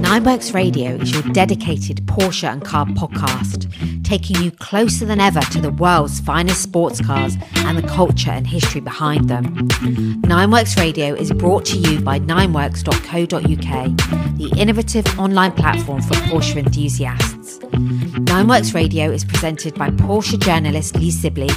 Nineworks 0.00 0.54
Radio 0.54 0.94
is 0.94 1.12
your 1.12 1.22
dedicated 1.34 1.98
Porsche 2.06 2.50
and 2.50 2.64
car 2.64 2.86
podcast, 2.86 3.70
taking 4.02 4.40
you 4.42 4.50
closer 4.50 5.04
than 5.04 5.20
ever 5.20 5.40
to 5.40 5.60
the 5.60 5.72
world's 5.72 6.20
finest 6.20 6.62
sports 6.62 7.02
cars 7.02 7.36
and 7.56 7.76
the 7.76 7.86
culture 7.86 8.30
and 8.30 8.46
history 8.46 8.80
behind 8.80 9.28
them. 9.28 9.44
Nineworks 10.22 10.78
Radio 10.78 11.14
is 11.14 11.30
brought 11.32 11.66
to 11.66 11.76
you 11.76 12.00
by 12.00 12.18
nineworks.co.uk, 12.18 13.96
the 14.38 14.50
innovative 14.58 15.06
online 15.18 15.52
platform 15.52 16.00
for 16.00 16.14
Porsche 16.14 16.56
enthusiasts. 16.56 17.58
Nineworks 17.58 18.72
Radio 18.74 19.10
is 19.10 19.22
presented 19.22 19.74
by 19.74 19.90
Porsche 19.90 20.38
journalist 20.40 20.96
Lee 20.96 21.10
Sibley 21.10 21.50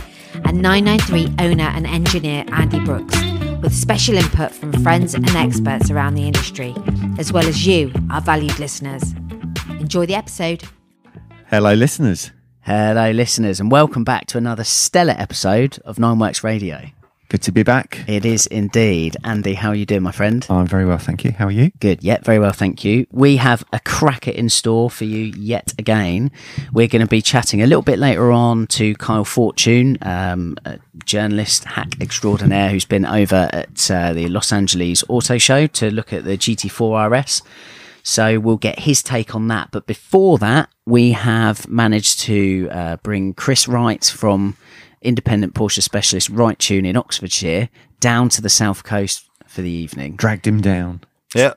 and 0.45 0.61
993 0.61 1.35
owner 1.45 1.63
and 1.63 1.85
engineer 1.87 2.45
Andy 2.51 2.79
Brooks 2.79 3.15
with 3.61 3.73
special 3.73 4.15
input 4.17 4.51
from 4.51 4.73
friends 4.83 5.13
and 5.13 5.27
experts 5.29 5.89
around 5.89 6.15
the 6.15 6.27
industry, 6.27 6.75
as 7.17 7.31
well 7.31 7.47
as 7.47 7.65
you, 7.65 7.91
our 8.11 8.21
valued 8.21 8.59
listeners. 8.59 9.13
Enjoy 9.79 10.05
the 10.05 10.15
episode. 10.15 10.63
Hello, 11.47 11.73
listeners. 11.73 12.31
Hello, 12.61 13.11
listeners, 13.11 13.59
and 13.59 13.71
welcome 13.71 14.03
back 14.03 14.27
to 14.27 14.37
another 14.37 14.63
stellar 14.63 15.15
episode 15.17 15.79
of 15.85 15.97
Nineworks 15.97 16.43
Radio. 16.43 16.89
Good 17.33 17.41
to 17.41 17.51
be 17.51 17.63
back. 17.63 18.03
It 18.05 18.25
is 18.25 18.45
indeed. 18.45 19.17
Andy, 19.23 19.55
how 19.55 19.69
are 19.69 19.75
you 19.75 19.87
doing, 19.87 20.03
my 20.03 20.11
friend? 20.11 20.45
I'm 20.51 20.67
very 20.67 20.85
well, 20.85 20.99
thank 20.99 21.23
you. 21.23 21.31
How 21.31 21.47
are 21.47 21.51
you? 21.51 21.71
Good. 21.79 22.03
Yeah, 22.03 22.19
very 22.21 22.37
well, 22.37 22.51
thank 22.51 22.85
you. 22.85 23.07
We 23.09 23.37
have 23.37 23.65
a 23.73 23.79
cracker 23.79 24.29
in 24.29 24.49
store 24.49 24.91
for 24.91 25.05
you 25.05 25.33
yet 25.35 25.73
again. 25.79 26.29
We're 26.73 26.87
going 26.87 27.01
to 27.01 27.07
be 27.07 27.23
chatting 27.23 27.63
a 27.63 27.65
little 27.65 27.81
bit 27.81 27.97
later 27.97 28.31
on 28.31 28.67
to 28.67 28.93
Kyle 28.97 29.25
Fortune, 29.25 29.97
um, 30.03 30.57
a 30.65 30.77
journalist, 31.05 31.63
hack 31.63 31.99
extraordinaire, 31.99 32.69
who's 32.69 32.85
been 32.85 33.03
over 33.03 33.49
at 33.51 33.89
uh, 33.89 34.13
the 34.13 34.27
Los 34.27 34.53
Angeles 34.53 35.03
Auto 35.09 35.39
Show 35.39 35.65
to 35.65 35.89
look 35.89 36.13
at 36.13 36.25
the 36.25 36.37
GT4 36.37 37.23
RS. 37.23 37.41
So 38.03 38.39
we'll 38.39 38.57
get 38.57 38.81
his 38.81 39.01
take 39.01 39.33
on 39.33 39.47
that. 39.47 39.69
But 39.71 39.87
before 39.87 40.37
that, 40.37 40.69
we 40.85 41.13
have 41.13 41.67
managed 41.67 42.19
to 42.19 42.69
uh, 42.69 42.97
bring 42.97 43.33
Chris 43.33 43.67
Wright 43.67 44.05
from 44.05 44.55
independent 45.03 45.53
Porsche 45.53 45.81
specialist 45.81 46.29
Right 46.29 46.57
Tune 46.57 46.85
in 46.85 46.97
Oxfordshire 46.97 47.69
down 47.99 48.29
to 48.29 48.41
the 48.41 48.49
south 48.49 48.83
coast 48.83 49.29
for 49.45 49.61
the 49.61 49.69
evening. 49.69 50.15
Dragged 50.15 50.47
him 50.47 50.61
down. 50.61 51.01
Yeah. 51.35 51.53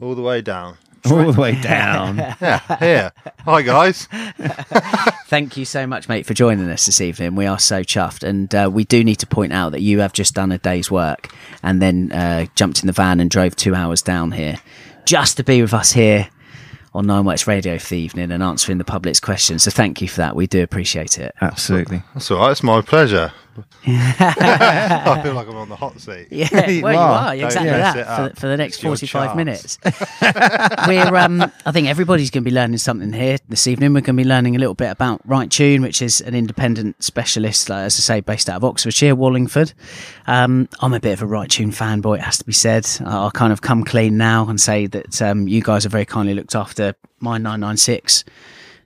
All 0.00 0.14
the 0.14 0.22
way 0.22 0.40
down. 0.40 0.76
All 1.10 1.32
the 1.32 1.40
way 1.40 1.60
down. 1.60 2.16
Yeah. 2.40 2.78
Here. 2.78 3.12
Hi, 3.44 3.62
guys. 3.62 4.06
Thank 5.26 5.56
you 5.56 5.64
so 5.64 5.86
much, 5.86 6.08
mate, 6.08 6.26
for 6.26 6.34
joining 6.34 6.68
us 6.70 6.86
this 6.86 7.00
evening. 7.00 7.34
We 7.34 7.46
are 7.46 7.58
so 7.58 7.82
chuffed, 7.82 8.22
and 8.22 8.54
uh, 8.54 8.70
we 8.72 8.84
do 8.84 9.04
need 9.04 9.16
to 9.16 9.26
point 9.26 9.52
out 9.52 9.72
that 9.72 9.80
you 9.80 10.00
have 10.00 10.12
just 10.12 10.34
done 10.34 10.52
a 10.52 10.58
day's 10.58 10.90
work 10.90 11.34
and 11.62 11.80
then 11.82 12.10
uh, 12.12 12.46
jumped 12.54 12.80
in 12.80 12.86
the 12.86 12.92
van 12.92 13.20
and 13.20 13.30
drove 13.30 13.54
two 13.56 13.74
hours 13.74 14.02
down 14.02 14.32
here 14.32 14.60
just 15.04 15.36
to 15.36 15.44
be 15.44 15.60
with 15.60 15.74
us 15.74 15.92
here 15.92 16.28
on 16.94 17.06
Nineworks 17.06 17.46
Radio 17.46 17.78
for 17.78 17.90
the 17.90 17.98
evening 17.98 18.30
and 18.30 18.42
answering 18.42 18.78
the 18.78 18.84
public's 18.84 19.20
questions. 19.20 19.64
So 19.64 19.70
thank 19.70 20.00
you 20.00 20.08
for 20.08 20.18
that. 20.18 20.36
We 20.36 20.46
do 20.46 20.62
appreciate 20.62 21.18
it. 21.18 21.34
Absolutely. 21.40 22.02
That's 22.14 22.30
all 22.30 22.38
right. 22.38 22.52
It's 22.52 22.62
my 22.62 22.80
pleasure. 22.80 23.32
I 23.86 25.20
feel 25.22 25.34
like 25.34 25.48
I'm 25.48 25.56
on 25.56 25.68
the 25.68 25.76
hot 25.76 26.00
seat. 26.00 26.28
Yeah, 26.30 26.48
well, 26.82 26.92
you 26.92 26.98
are. 26.98 27.26
are 27.28 27.34
exactly 27.34 27.70
Don't 27.70 27.78
mess 27.78 27.94
that 27.94 28.00
it 28.00 28.04
for, 28.04 28.22
up. 28.22 28.38
for 28.38 28.46
the 28.48 28.56
next 28.56 28.76
It's 28.76 28.82
your 28.82 28.90
forty-five 28.90 29.28
chance. 29.34 29.36
minutes. 29.36 29.78
We're, 30.86 31.16
um, 31.16 31.42
I 31.66 31.72
think 31.72 31.88
everybody's 31.88 32.30
going 32.30 32.44
to 32.44 32.50
be 32.50 32.54
learning 32.54 32.78
something 32.78 33.12
here 33.12 33.38
this 33.48 33.66
evening. 33.66 33.92
We're 33.94 34.00
going 34.00 34.16
to 34.16 34.22
be 34.22 34.28
learning 34.28 34.56
a 34.56 34.58
little 34.58 34.74
bit 34.74 34.90
about 34.90 35.20
Right 35.24 35.50
Tune, 35.50 35.82
which 35.82 36.02
is 36.02 36.20
an 36.20 36.34
independent 36.34 37.02
specialist, 37.02 37.68
like, 37.68 37.84
as 37.84 37.96
I 37.96 38.00
say, 38.00 38.20
based 38.20 38.48
out 38.48 38.56
of 38.56 38.64
Oxfordshire, 38.64 39.14
Wallingford. 39.14 39.72
Um, 40.26 40.68
I'm 40.80 40.94
a 40.94 41.00
bit 41.00 41.12
of 41.12 41.22
a 41.22 41.26
Right 41.26 41.48
Tune 41.50 41.70
fanboy, 41.70 42.18
it 42.18 42.22
has 42.22 42.38
to 42.38 42.44
be 42.44 42.52
said. 42.52 42.86
I'll 43.04 43.30
kind 43.30 43.52
of 43.52 43.62
come 43.62 43.84
clean 43.84 44.16
now 44.16 44.48
and 44.48 44.60
say 44.60 44.86
that 44.86 45.20
um, 45.22 45.48
you 45.48 45.62
guys 45.62 45.84
have 45.84 45.92
very 45.92 46.06
kindly 46.06 46.34
looked 46.34 46.54
after 46.54 46.94
my 47.20 47.38
996. 47.38 48.24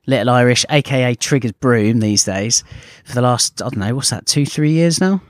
Little 0.09 0.31
Irish, 0.31 0.65
aka 0.71 1.15
Triggers 1.15 1.53
Broom 1.53 2.01
these 2.01 2.25
days, 2.25 2.65
for 3.05 3.15
the 3.15 3.21
last, 3.23 3.61
I 3.63 3.67
don't 3.69 3.77
know, 3.77 3.95
what's 3.95 4.11
that, 4.11 4.27
two, 4.27 4.45
three 4.47 4.73
years 4.73 5.01
now? 5.01 5.21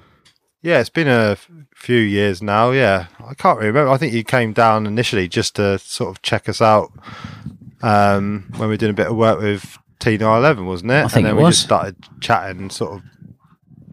Yeah, 0.62 0.78
it's 0.80 0.88
been 0.88 1.08
a 1.08 1.32
f- 1.32 1.50
few 1.74 1.98
years 1.98 2.40
now. 2.40 2.70
Yeah. 2.70 3.06
I 3.24 3.34
can't 3.34 3.58
really 3.58 3.68
remember. 3.70 3.90
I 3.90 3.96
think 3.96 4.12
you 4.12 4.22
came 4.24 4.52
down 4.52 4.86
initially 4.86 5.26
just 5.28 5.56
to 5.56 5.78
sort 5.80 6.10
of 6.10 6.22
check 6.22 6.48
us 6.48 6.62
out 6.62 6.92
um, 7.82 8.44
when 8.56 8.68
we 8.68 8.74
were 8.74 8.76
doing 8.76 8.90
a 8.90 8.94
bit 8.94 9.08
of 9.08 9.16
work 9.16 9.40
with 9.40 9.78
T911, 10.00 10.64
wasn't 10.64 10.90
it? 10.92 10.94
I 11.04 11.08
think 11.08 11.16
and 11.16 11.24
then 11.26 11.32
it 11.34 11.36
we 11.38 11.42
was. 11.44 11.56
just 11.56 11.66
started 11.66 11.96
chatting 12.20 12.70
sort 12.70 12.94
of. 12.94 13.02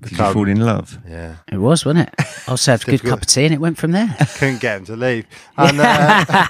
Did 0.10 0.18
you 0.18 0.34
fall 0.34 0.48
in 0.48 0.60
love? 0.60 1.00
Yeah. 1.08 1.38
It 1.52 1.58
was, 1.58 1.86
wasn't 1.86 2.08
it? 2.08 2.16
I 2.48 2.56
served 2.56 2.88
a 2.88 2.92
good 2.92 3.02
cup 3.02 3.22
of 3.22 3.28
tea 3.28 3.46
and 3.46 3.54
it 3.54 3.60
went 3.60 3.78
from 3.78 3.92
there. 3.92 4.16
couldn't 4.38 4.62
get 4.62 4.78
him 4.78 4.86
to 4.86 4.96
leave. 4.96 5.26
And 5.58 5.80
uh, 5.80 6.50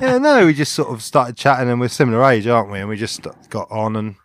yeah, 0.00 0.18
no, 0.18 0.46
we 0.46 0.54
just 0.54 0.72
sort 0.72 0.88
of 0.88 1.02
started 1.02 1.36
chatting, 1.36 1.68
and 1.68 1.80
we're 1.80 1.88
similar 1.88 2.24
age, 2.24 2.46
aren't 2.46 2.70
we? 2.70 2.80
And 2.80 2.88
we 2.88 2.96
just 2.96 3.26
got 3.50 3.70
on 3.70 3.94
and 3.94 4.16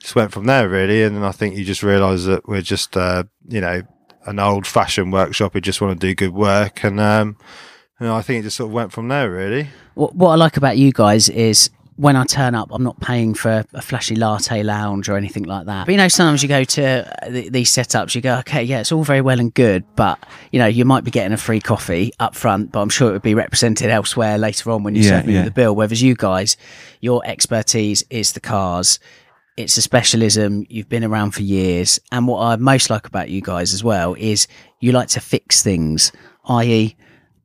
just 0.00 0.14
went 0.14 0.32
from 0.32 0.46
there, 0.46 0.68
really. 0.68 1.02
And 1.02 1.16
then 1.16 1.24
I 1.24 1.32
think 1.32 1.56
you 1.56 1.64
just 1.64 1.82
realise 1.82 2.24
that 2.24 2.48
we're 2.48 2.62
just, 2.62 2.96
uh, 2.96 3.24
you 3.48 3.60
know, 3.60 3.82
an 4.24 4.38
old-fashioned 4.38 5.12
workshop. 5.12 5.54
We 5.54 5.60
just 5.60 5.80
want 5.80 6.00
to 6.00 6.06
do 6.06 6.14
good 6.14 6.32
work, 6.32 6.84
and 6.84 6.98
um, 6.98 7.36
you 8.00 8.06
know, 8.06 8.16
I 8.16 8.22
think 8.22 8.40
it 8.40 8.42
just 8.44 8.56
sort 8.56 8.68
of 8.70 8.74
went 8.74 8.92
from 8.92 9.08
there, 9.08 9.30
really. 9.30 9.68
What, 9.94 10.14
what 10.14 10.30
I 10.30 10.34
like 10.34 10.56
about 10.56 10.76
you 10.76 10.92
guys 10.92 11.28
is 11.28 11.70
when 11.96 12.14
I 12.14 12.24
turn 12.24 12.54
up, 12.54 12.68
I'm 12.72 12.82
not 12.82 13.00
paying 13.00 13.32
for 13.34 13.64
a 13.72 13.80
flashy 13.82 14.16
latte 14.16 14.62
lounge 14.62 15.08
or 15.08 15.16
anything 15.16 15.44
like 15.44 15.64
that. 15.66 15.86
But 15.86 15.92
you 15.92 15.98
know, 15.98 16.08
sometimes 16.08 16.42
you 16.42 16.48
go 16.48 16.62
to 16.62 17.24
uh, 17.26 17.30
th- 17.30 17.52
these 17.52 17.70
setups, 17.70 18.14
you 18.14 18.20
go, 18.20 18.36
okay, 18.40 18.62
yeah, 18.62 18.80
it's 18.80 18.92
all 18.92 19.02
very 19.02 19.22
well 19.22 19.40
and 19.40 19.52
good, 19.54 19.82
but 19.96 20.18
you 20.52 20.58
know, 20.58 20.66
you 20.66 20.84
might 20.84 21.04
be 21.04 21.10
getting 21.10 21.32
a 21.32 21.38
free 21.38 21.60
coffee 21.60 22.12
up 22.20 22.34
front, 22.34 22.70
but 22.72 22.80
I'm 22.80 22.90
sure 22.90 23.08
it 23.08 23.12
would 23.12 23.22
be 23.22 23.34
represented 23.34 23.88
elsewhere 23.90 24.36
later 24.36 24.70
on 24.72 24.82
when 24.82 24.94
you 24.94 25.02
Yeah, 25.02 25.08
serve 25.20 25.26
me 25.26 25.34
yeah. 25.34 25.44
the 25.44 25.50
bill. 25.50 25.74
Whereas 25.74 26.02
you 26.02 26.14
guys, 26.14 26.56
your 27.00 27.22
expertise 27.24 28.04
is 28.10 28.32
the 28.32 28.40
cars. 28.40 28.98
It's 29.56 29.78
a 29.78 29.82
specialism. 29.82 30.66
You've 30.68 30.90
been 30.90 31.02
around 31.04 31.30
for 31.30 31.40
years. 31.42 31.98
And 32.12 32.28
what 32.28 32.40
I 32.42 32.56
most 32.56 32.90
like 32.90 33.06
about 33.06 33.30
you 33.30 33.40
guys 33.40 33.72
as 33.72 33.82
well 33.82 34.12
is 34.18 34.48
you 34.80 34.92
like 34.92 35.08
to 35.08 35.20
fix 35.20 35.62
things, 35.62 36.12
i.e., 36.46 36.94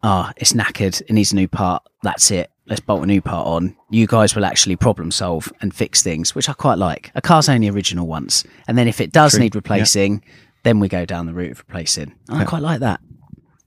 ah, 0.04 0.34
it's 0.36 0.52
knackered, 0.52 1.00
it 1.02 1.12
needs 1.14 1.32
a 1.32 1.36
new 1.36 1.48
part. 1.48 1.84
That's 2.04 2.30
it. 2.32 2.52
Let's 2.72 2.80
bolt 2.80 3.04
a 3.04 3.06
new 3.06 3.22
part 3.22 3.46
on. 3.46 3.76
You 3.90 4.08
guys 4.08 4.34
will 4.34 4.46
actually 4.46 4.78
problem 4.78 5.12
solve 5.12 5.52
and 5.60 5.76
fix 5.76 6.02
things, 6.02 6.34
which 6.34 6.48
I 6.48 6.54
quite 6.54 6.78
like. 6.78 7.12
A 7.16 7.22
car's 7.22 7.50
only 7.50 7.68
original 7.68 8.08
once. 8.08 8.46
And 8.66 8.78
then 8.78 8.88
if 8.88 9.02
it 9.02 9.12
does 9.12 9.34
True. 9.34 9.42
need 9.42 9.56
replacing, 9.56 10.24
then 10.64 10.80
we 10.80 10.88
go 10.88 11.04
down 11.04 11.26
the 11.26 11.34
route 11.34 11.52
of 11.52 11.60
replacing. 11.60 12.16
And 12.30 12.38
I 12.38 12.46
quite 12.46 12.62
like 12.62 12.80
that. 12.80 13.02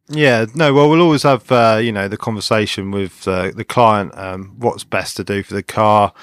Yeah, 0.08 0.46
no, 0.54 0.72
well, 0.72 0.88
we'll 0.88 1.02
always 1.02 1.22
have, 1.24 1.52
uh, 1.52 1.80
you 1.82 1.92
know, 1.92 2.08
the 2.08 2.16
conversation 2.16 2.92
with 2.92 3.28
uh, 3.28 3.50
the 3.54 3.62
client, 3.62 4.16
um, 4.16 4.54
what's 4.56 4.84
best 4.84 5.18
to 5.18 5.24
do 5.24 5.42
for 5.42 5.52
the 5.52 5.62
car, 5.62 6.14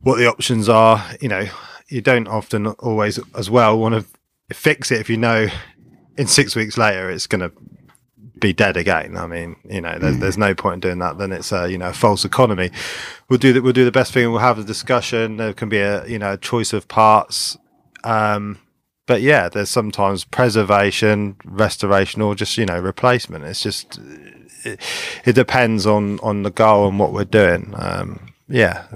what 0.00 0.16
the 0.16 0.26
options 0.26 0.70
are. 0.70 1.04
You 1.20 1.28
know, 1.28 1.44
you 1.88 2.00
don't 2.00 2.28
often 2.28 2.66
always 2.66 3.20
as 3.34 3.50
well 3.50 3.78
want 3.78 3.94
to 3.94 4.54
fix 4.56 4.90
it 4.90 5.00
if 5.00 5.10
you 5.10 5.18
know 5.18 5.48
in 6.16 6.26
six 6.26 6.56
weeks 6.56 6.78
later 6.78 7.10
it's 7.10 7.26
going 7.26 7.42
to 7.42 7.52
be 8.38 8.52
dead 8.52 8.76
again. 8.76 9.16
I 9.16 9.26
mean, 9.26 9.56
you 9.68 9.80
know, 9.80 9.98
there's, 9.98 10.18
there's 10.18 10.38
no 10.38 10.54
point 10.54 10.74
in 10.74 10.80
doing 10.80 10.98
that. 10.98 11.18
Then 11.18 11.32
it's 11.32 11.52
a, 11.52 11.70
you 11.70 11.78
know, 11.78 11.88
a 11.88 11.92
false 11.92 12.24
economy. 12.24 12.70
We'll 13.28 13.38
do 13.38 13.52
that. 13.52 13.62
We'll 13.62 13.72
do 13.72 13.84
the 13.84 13.92
best 13.92 14.12
thing. 14.12 14.30
We'll 14.30 14.40
have 14.40 14.58
a 14.58 14.64
discussion. 14.64 15.38
There 15.38 15.52
can 15.52 15.68
be 15.68 15.78
a, 15.78 16.06
you 16.06 16.18
know, 16.18 16.34
a 16.34 16.36
choice 16.36 16.72
of 16.72 16.88
parts. 16.88 17.56
Um, 18.04 18.58
but 19.06 19.22
yeah, 19.22 19.48
there's 19.48 19.70
sometimes 19.70 20.24
preservation, 20.24 21.36
restoration, 21.44 22.22
or 22.22 22.34
just 22.34 22.58
you 22.58 22.66
know 22.66 22.78
replacement. 22.78 23.44
It's 23.44 23.62
just 23.62 24.00
it, 24.64 24.80
it 25.24 25.32
depends 25.34 25.86
on 25.86 26.18
on 26.20 26.42
the 26.42 26.50
goal 26.50 26.88
and 26.88 26.98
what 26.98 27.12
we're 27.12 27.24
doing. 27.24 27.72
Um, 27.76 28.32
yeah, 28.48 28.86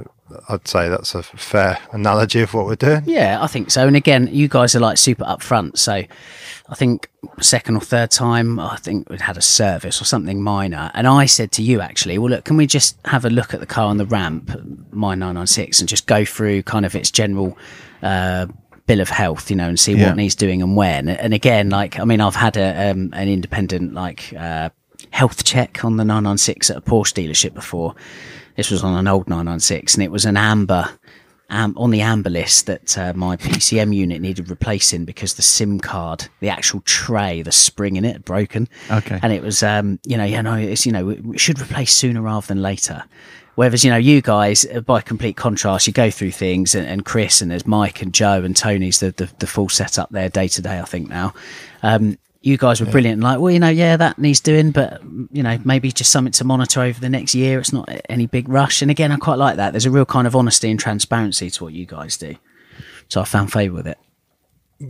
I'd 0.49 0.67
say 0.67 0.89
that's 0.89 1.15
a 1.15 1.23
fair 1.23 1.79
analogy 1.93 2.41
of 2.41 2.55
what 2.55 2.67
we're 2.67 2.75
doing. 2.75 3.03
Yeah, 3.07 3.39
I 3.41 3.47
think 3.47 3.71
so. 3.71 3.87
And 3.87 3.97
again, 3.97 4.29
you 4.33 4.49
guys 4.49 4.75
are 4.75 4.81
like 4.81 4.99
super 4.99 5.25
upfront. 5.25 5.79
So 5.79 6.05
I 6.71 6.77
think 6.77 7.11
second 7.41 7.75
or 7.77 7.81
third 7.81 8.13
time, 8.13 8.61
I 8.61 8.77
think 8.77 9.11
we'd 9.11 9.21
had 9.21 9.37
a 9.37 9.43
service 9.43 10.01
or 10.01 10.05
something 10.05 10.41
minor. 10.41 10.91
And 10.95 11.09
I 11.09 11.27
said 11.27 11.51
to 11.53 11.63
you, 11.63 11.81
actually, 11.81 12.17
well, 12.17 12.31
look, 12.31 12.45
can 12.45 12.57
we 12.57 12.67
just 12.67 12.97
have 13.07 13.25
a 13.25 13.31
look 13.31 13.53
at 13.53 13.59
the 13.61 13.67
car 13.67 13.87
on 13.87 13.97
the 13.97 14.07
ramp, 14.07 14.51
my 14.93 15.15
996, 15.17 15.81
and 15.81 15.89
just 15.89 16.07
go 16.07 16.25
through 16.25 16.63
kind 16.63 16.87
of 16.87 16.95
its 16.95 17.11
general 17.11 17.59
uh, 18.03 18.47
bill 18.87 19.01
of 19.01 19.09
health, 19.09 19.51
you 19.51 19.57
know, 19.57 19.69
and 19.69 19.81
see 19.81 19.95
Yeah. 19.95 20.07
what 20.09 20.17
needs 20.17 20.37
doing 20.37 20.63
and 20.63 20.77
when. 20.77 21.09
And 21.09 21.35
again, 21.35 21.71
like, 21.71 21.99
I 21.99 22.05
mean, 22.05 22.21
I've 22.21 22.37
had 22.37 22.57
a, 22.57 22.91
um, 22.93 23.11
an 23.15 23.29
independent, 23.29 23.93
like, 23.93 24.33
uh, 24.39 24.71
health 25.11 25.43
check 25.45 25.85
on 25.85 25.97
the 25.97 26.05
996 26.05 26.71
at 26.71 26.77
a 26.77 26.81
Porsche 26.81 27.15
dealership 27.15 27.53
before. 27.53 27.97
This 28.57 28.71
was 28.71 28.85
on 28.85 28.95
an 28.97 29.09
old 29.09 29.29
996 29.29 29.95
and 29.95 30.05
it 30.05 30.11
was 30.13 30.25
an 30.25 30.37
amber 30.37 30.89
um, 31.51 31.75
on 31.77 31.91
the 31.91 32.01
amber 32.01 32.31
list 32.31 32.67
that 32.67 32.97
uh, 32.97 33.13
my 33.15 33.37
PCM 33.37 33.95
unit 33.95 34.21
needed 34.21 34.49
replacing 34.49 35.05
because 35.05 35.35
the 35.35 35.43
SIM 35.43 35.81
card, 35.81 36.29
the 36.41 36.49
actual 36.49 36.81
tray, 36.83 37.43
the 37.43 37.53
spring 37.53 37.97
in 37.97 38.05
it 38.05 38.13
had 38.13 38.25
broken. 38.25 38.69
Okay. 38.91 39.19
And 39.23 39.33
it 39.33 39.43
was, 39.43 39.63
um, 39.63 39.99
you 40.05 40.17
know, 40.17 40.25
yeah, 40.25 40.41
no, 40.41 40.55
it's, 40.55 40.87
you 40.87 40.93
know, 40.93 41.05
we 41.05 41.15
we 41.17 41.39
should 41.39 41.61
replace 41.61 41.93
sooner 41.93 42.23
rather 42.23 42.47
than 42.47 42.63
later. 42.63 43.05
Whereas, 43.57 43.85
you 43.85 43.91
know, 43.91 43.97
you 43.97 44.23
guys, 44.23 44.65
uh, 44.65 44.81
by 44.81 45.01
complete 45.01 45.37
contrast, 45.37 45.87
you 45.87 45.93
go 45.93 46.11
through 46.11 46.31
things, 46.31 46.75
and, 46.75 46.87
and 46.87 47.05
Chris, 47.05 47.43
and 47.43 47.51
there's 47.51 47.67
Mike 47.67 48.01
and 48.01 48.15
Joe 48.15 48.43
and 48.43 48.57
Tony's 48.57 49.01
the, 49.01 49.11
the, 49.11 49.29
the 49.39 49.47
full 49.47 49.69
setup 49.69 50.11
there 50.11 50.29
day 50.29 50.49
to 50.49 50.63
day, 50.63 50.79
I 50.81 50.85
think 50.85 51.09
now. 51.09 51.35
Um, 51.83 52.17
you 52.43 52.57
guys 52.57 52.81
were 52.81 52.91
brilliant. 52.91 53.23
Like, 53.23 53.39
well, 53.39 53.53
you 53.53 53.59
know, 53.59 53.69
yeah, 53.69 53.97
that 53.99 54.19
needs 54.19 54.41
doing, 54.41 54.71
but 54.71 55.03
you 55.31 55.43
know, 55.43 55.59
maybe 55.65 55.93
just 55.93 56.11
something 56.11 56.33
to 56.33 56.45
monitor 56.45 56.81
over 56.81 56.99
the 56.99 57.09
next 57.09 57.35
year. 57.35 57.59
It's 57.59 57.73
not 57.73 57.89
any 58.09 58.27
big 58.27 58.49
rush. 58.49 58.81
And 58.81 58.91
again, 58.91 59.13
I 59.13 59.17
quite 59.17 59.39
like 59.39 59.57
that. 59.57 59.73
There's 59.73 59.87
a 59.87 59.91
real 59.91 60.07
kind 60.07 60.27
of 60.27 60.35
honesty 60.35 60.71
and 60.71 60.81
transparency 60.81 61.51
to 61.51 61.65
what 61.65 61.75
you 61.75 61.85
guys 61.85 62.17
do. 62.17 62.37
So 63.09 63.21
I 63.21 63.25
found 63.25 63.53
favour 63.53 63.75
with 63.75 63.87
it. 63.87 63.99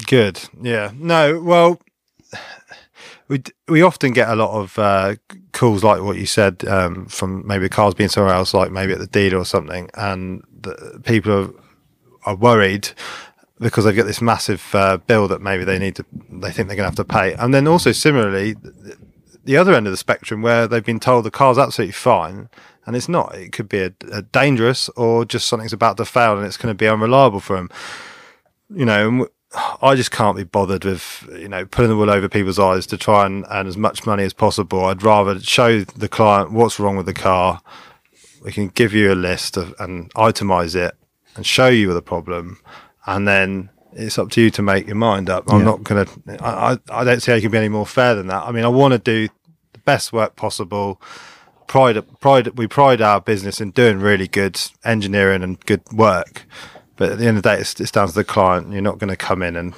Good. 0.07 0.41
Yeah. 0.63 0.93
No. 0.95 1.41
Well, 1.41 1.81
we 3.27 3.43
we 3.67 3.83
often 3.83 4.13
get 4.13 4.29
a 4.29 4.37
lot 4.37 4.53
of 4.53 4.79
uh, 4.79 5.17
calls 5.53 5.83
like 5.83 6.03
what 6.03 6.19
you 6.19 6.27
said 6.27 6.65
um, 6.67 7.07
from 7.07 7.47
maybe 7.47 7.69
cars 7.69 7.95
being 7.95 8.09
somewhere 8.11 8.35
else, 8.35 8.55
like 8.55 8.71
maybe 8.71 8.93
at 8.93 8.99
the 8.99 9.07
dealer 9.07 9.39
or 9.39 9.45
something, 9.45 9.91
and 9.95 10.45
the, 10.61 11.01
people 11.05 11.33
are, 11.33 11.51
are 12.25 12.37
worried 12.37 12.91
because 13.61 13.85
they've 13.85 13.97
got 13.97 14.07
this 14.07 14.23
massive 14.23 14.75
uh, 14.75 14.97
bill 14.97 15.29
that 15.29 15.41
maybe 15.41 15.65
they 15.65 15.79
need 15.79 15.97
to, 15.97 16.05
they 16.31 16.51
think 16.51 16.69
they're 16.69 16.77
going 16.77 16.79
to 16.79 16.85
have 16.85 16.95
to 16.97 17.05
pay, 17.05 17.35
and 17.35 17.55
then 17.55 17.69
also 17.69 17.93
similarly, 17.93 18.57
the 19.45 19.57
other 19.57 19.75
end 19.75 19.87
of 19.87 19.93
the 19.93 19.97
spectrum 19.97 20.43
where 20.43 20.67
they've 20.67 20.85
been 20.85 21.01
told 21.01 21.25
the 21.25 21.31
car's 21.31 21.59
absolutely 21.59 21.93
fine. 21.93 22.49
And 22.87 22.97
it's 22.97 23.09
not. 23.09 23.35
It 23.35 23.53
could 23.53 23.69
be 23.69 23.81
a, 23.81 23.93
a 24.11 24.23
dangerous, 24.23 24.89
or 24.91 25.25
just 25.25 25.47
something's 25.47 25.73
about 25.73 25.99
to 25.99 26.05
fail, 26.05 26.37
and 26.37 26.47
it's 26.47 26.57
going 26.57 26.73
to 26.73 26.75
be 26.75 26.89
unreliable 26.89 27.39
for 27.39 27.57
them. 27.57 27.71
You 28.75 28.87
know, 28.87 29.29
I 29.83 29.97
just 29.97 30.11
can't 30.11 30.37
be 30.37 30.45
bothered 30.45 30.85
with 30.85 31.29
you 31.33 31.49
know 31.49 31.67
putting 31.67 31.91
the 31.91 31.97
wool 31.97 32.11
over 32.11 32.29
people's 32.29 32.59
eyes 32.59 32.87
to 32.89 32.97
try 32.97 33.27
and 33.27 33.45
earn 33.51 33.67
as 33.67 33.77
much 33.77 34.07
money 34.07 34.25
as 34.25 34.33
possible. 34.33 34.85
I'd 34.87 35.03
rather 35.03 35.39
show 35.41 35.83
the 35.83 36.09
client 36.09 36.53
what's 36.53 36.81
wrong 36.81 36.97
with 36.97 37.07
the 37.07 37.15
car. 37.15 37.61
We 38.43 38.53
can 38.53 38.69
give 38.69 38.95
you 38.95 39.13
a 39.13 39.15
list 39.15 39.57
of, 39.57 39.75
and 39.79 40.13
itemize 40.15 40.75
it 40.75 40.95
and 41.37 41.45
show 41.45 41.69
you 41.69 41.93
the 41.93 42.03
problem, 42.03 42.59
and 43.07 43.27
then 43.27 43.71
it's 43.93 44.19
up 44.19 44.31
to 44.31 44.41
you 44.41 44.51
to 44.51 44.63
make 44.63 44.87
your 44.87 44.97
mind 44.97 45.29
up. 45.29 45.45
I'm 45.53 45.61
Yeah. 45.61 45.65
not 45.65 45.83
gonna. 45.85 46.07
I, 46.41 46.73
I 46.91 47.01
I 47.01 47.05
don't 47.05 47.21
see 47.21 47.31
how 47.33 47.37
you 47.37 47.43
can 47.43 47.51
be 47.51 47.59
any 47.59 47.69
more 47.69 47.87
fair 47.87 48.15
than 48.15 48.27
that. 48.29 48.45
I 48.45 48.53
mean, 48.53 48.65
I 48.65 48.69
want 48.69 48.93
to 48.93 48.99
do 48.99 49.29
the 49.73 49.79
best 49.81 50.13
work 50.13 50.37
possible. 50.37 51.01
Pride, 51.67 52.03
pride, 52.21 52.49
we 52.59 52.67
pride 52.67 53.01
our 53.01 53.21
business 53.21 53.61
in 53.61 53.71
doing 53.71 54.01
really 54.01 54.27
good 54.27 54.61
engineering 54.85 55.43
and 55.45 55.59
good 55.67 55.83
work. 55.93 56.45
But 56.97 57.13
at 57.13 57.19
the 57.19 57.27
end 57.27 57.37
of 57.37 57.43
the 57.45 57.55
day, 57.55 57.61
it's, 57.61 57.81
it's 57.81 57.93
down 57.93 58.09
to 58.09 58.13
the 58.15 58.25
client. 58.25 58.73
You're 58.73 58.83
not 58.83 58.99
going 58.99 59.09
to 59.09 59.17
come 59.17 59.41
in 59.41 59.55
and, 59.55 59.73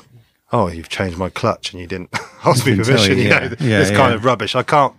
oh, 0.53 0.69
you've 0.69 0.89
changed 0.89 1.19
my 1.19 1.29
clutch 1.29 1.71
and 1.73 1.81
you 1.83 1.87
didn't 1.87 2.09
ask 2.47 2.67
me 2.67 2.77
permission. 2.77 3.19
you, 3.19 3.25
You, 3.25 3.29
yeah. 3.29 3.39
know, 3.41 3.57
Yeah, 3.61 3.79
this 3.81 3.91
kind 3.91 4.15
of 4.15 4.25
rubbish. 4.25 4.55
I 4.57 4.63
can't. 4.63 4.95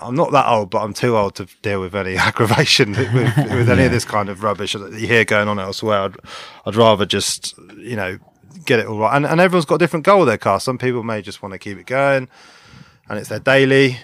I'm 0.00 0.14
not 0.14 0.32
that 0.32 0.46
old, 0.48 0.70
but 0.70 0.82
I'm 0.82 0.94
too 0.94 1.16
old 1.16 1.34
to 1.36 1.46
deal 1.62 1.80
with 1.80 1.94
any 1.94 2.16
aggravation 2.16 2.92
with, 2.92 3.14
with 3.14 3.70
any 3.70 3.84
of 3.84 3.92
this 3.92 4.04
kind 4.04 4.28
of 4.28 4.42
rubbish 4.42 4.72
that 4.72 4.92
you 4.92 5.06
hear 5.06 5.24
going 5.24 5.48
on 5.48 5.58
elsewhere. 5.58 6.00
I'd, 6.00 6.16
I'd 6.66 6.76
rather 6.76 7.06
just, 7.06 7.56
you 7.76 7.96
know, 7.96 8.18
get 8.64 8.80
it 8.80 8.86
all 8.86 8.98
right. 8.98 9.16
And, 9.16 9.26
and 9.26 9.40
everyone's 9.40 9.66
got 9.66 9.76
a 9.76 9.78
different 9.78 10.04
goal 10.04 10.20
with 10.20 10.28
their 10.28 10.38
car. 10.38 10.60
Some 10.60 10.78
people 10.78 11.02
may 11.02 11.22
just 11.22 11.42
want 11.42 11.52
to 11.52 11.58
keep 11.58 11.78
it 11.78 11.86
going, 11.86 12.28
and 13.08 13.18
it's 13.18 13.28
their 13.28 13.40
daily 13.40 13.98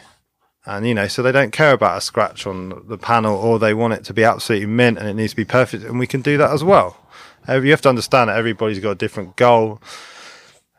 and 0.67 0.87
you 0.87 0.94
know 0.94 1.06
so 1.06 1.23
they 1.23 1.32
don't 1.32 1.52
care 1.52 1.73
about 1.73 1.96
a 1.96 2.00
scratch 2.00 2.46
on 2.46 2.82
the 2.88 2.99
panel 2.99 3.37
or 3.37 3.58
they 3.58 3.72
want 3.72 3.94
it 3.94 4.05
to 4.05 4.12
be 4.12 4.25
absolutely 4.25 4.67
mint 4.67 4.99
and 4.99 5.08
it 5.08 5.14
needs 5.14 5.32
to 5.32 5.37
be 5.37 5.44
perfect 5.44 5.84
and 5.84 5.99
we 5.99 6.06
can 6.06 6.20
do 6.20 6.37
that 6.37 6.50
as 6.50 6.62
well 6.62 6.96
you 7.49 7.70
have 7.70 7.81
to 7.81 7.88
understand 7.88 8.29
that 8.29 8.37
everybody's 8.37 8.81
got 8.81 8.90
a 8.90 8.96
different 8.96 9.37
goal 9.37 9.81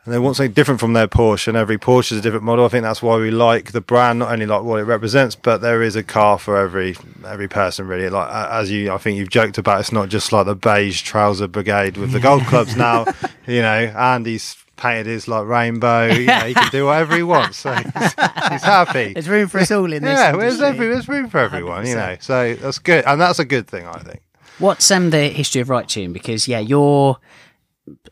and 0.08 0.14
they 0.14 0.20
want 0.20 0.38
something 0.38 0.54
different 0.54 0.80
from 0.80 0.94
their 0.94 1.08
Porsche 1.10 1.50
and 1.50 1.58
every 1.58 1.78
Porsche 1.78 2.14
is 2.14 2.20
a 2.20 2.22
different 2.22 2.46
model 2.46 2.64
I 2.64 2.70
think 2.70 2.84
that's 2.84 3.02
why 3.02 3.18
we 3.18 3.30
like 3.30 3.74
the 3.74 3.82
brand 3.82 4.20
not 4.20 4.32
only 4.32 4.46
like 4.46 4.64
what 4.64 4.80
it 4.80 4.86
represents 4.86 5.36
but 5.36 5.58
there 5.58 5.84
is 5.84 5.98
a 5.98 6.04
car 6.04 6.40
for 6.40 6.56
every 6.56 6.96
every 7.26 7.50
person 7.50 7.88
really 7.88 8.10
like 8.10 8.30
as 8.32 8.72
you 8.72 8.94
I 8.94 9.00
think 9.00 9.18
you've 9.18 9.30
joked 9.30 9.58
about 9.58 9.82
it's 9.82 9.92
not 9.92 10.08
just 10.08 10.32
like 10.32 10.46
the 10.46 10.56
beige 10.56 11.02
trouser 11.02 11.50
brigade 11.50 11.98
with 11.98 12.14
the 12.14 12.22
golf 12.22 12.48
clubs 12.48 12.76
now 12.78 13.06
you 13.46 13.62
know 13.62 13.68
Andy's 13.68 14.56
painted 14.78 15.08
his 15.08 15.28
like 15.28 15.46
rainbow 15.46 16.06
you 16.06 16.28
know 16.28 16.40
he 16.40 16.54
can 16.54 16.72
do 16.72 16.86
whatever 16.86 17.14
he 17.14 17.24
wants 17.24 17.58
so 17.58 17.74
he's, 17.74 17.84
he's 17.94 18.64
happy 18.64 19.12
There's 19.14 19.28
room 19.28 19.50
for 19.50 19.60
us 19.60 19.72
all 19.72 19.92
in 19.92 20.04
this. 20.04 20.18
yeah, 20.18 20.32
there's, 20.32 20.62
every, 20.62 20.88
there's 20.88 21.10
room 21.10 21.30
for 21.30 21.40
everyone, 21.40 21.86
you 21.86 21.96
know. 21.96 22.16
So 22.22 22.54
that's 22.56 22.80
good, 22.80 23.04
and 23.06 23.20
that's 23.20 23.40
a 23.40 23.46
good 23.46 23.68
thing, 23.68 23.86
I 23.86 24.00
think. 24.00 24.22
What's 24.60 24.90
um, 24.90 25.10
the 25.10 25.30
history 25.30 25.62
of 25.62 25.70
Right 25.70 25.88
Tune? 25.88 26.14
Because 26.14 26.48
yeah, 26.48 26.60
you're, 26.60 27.18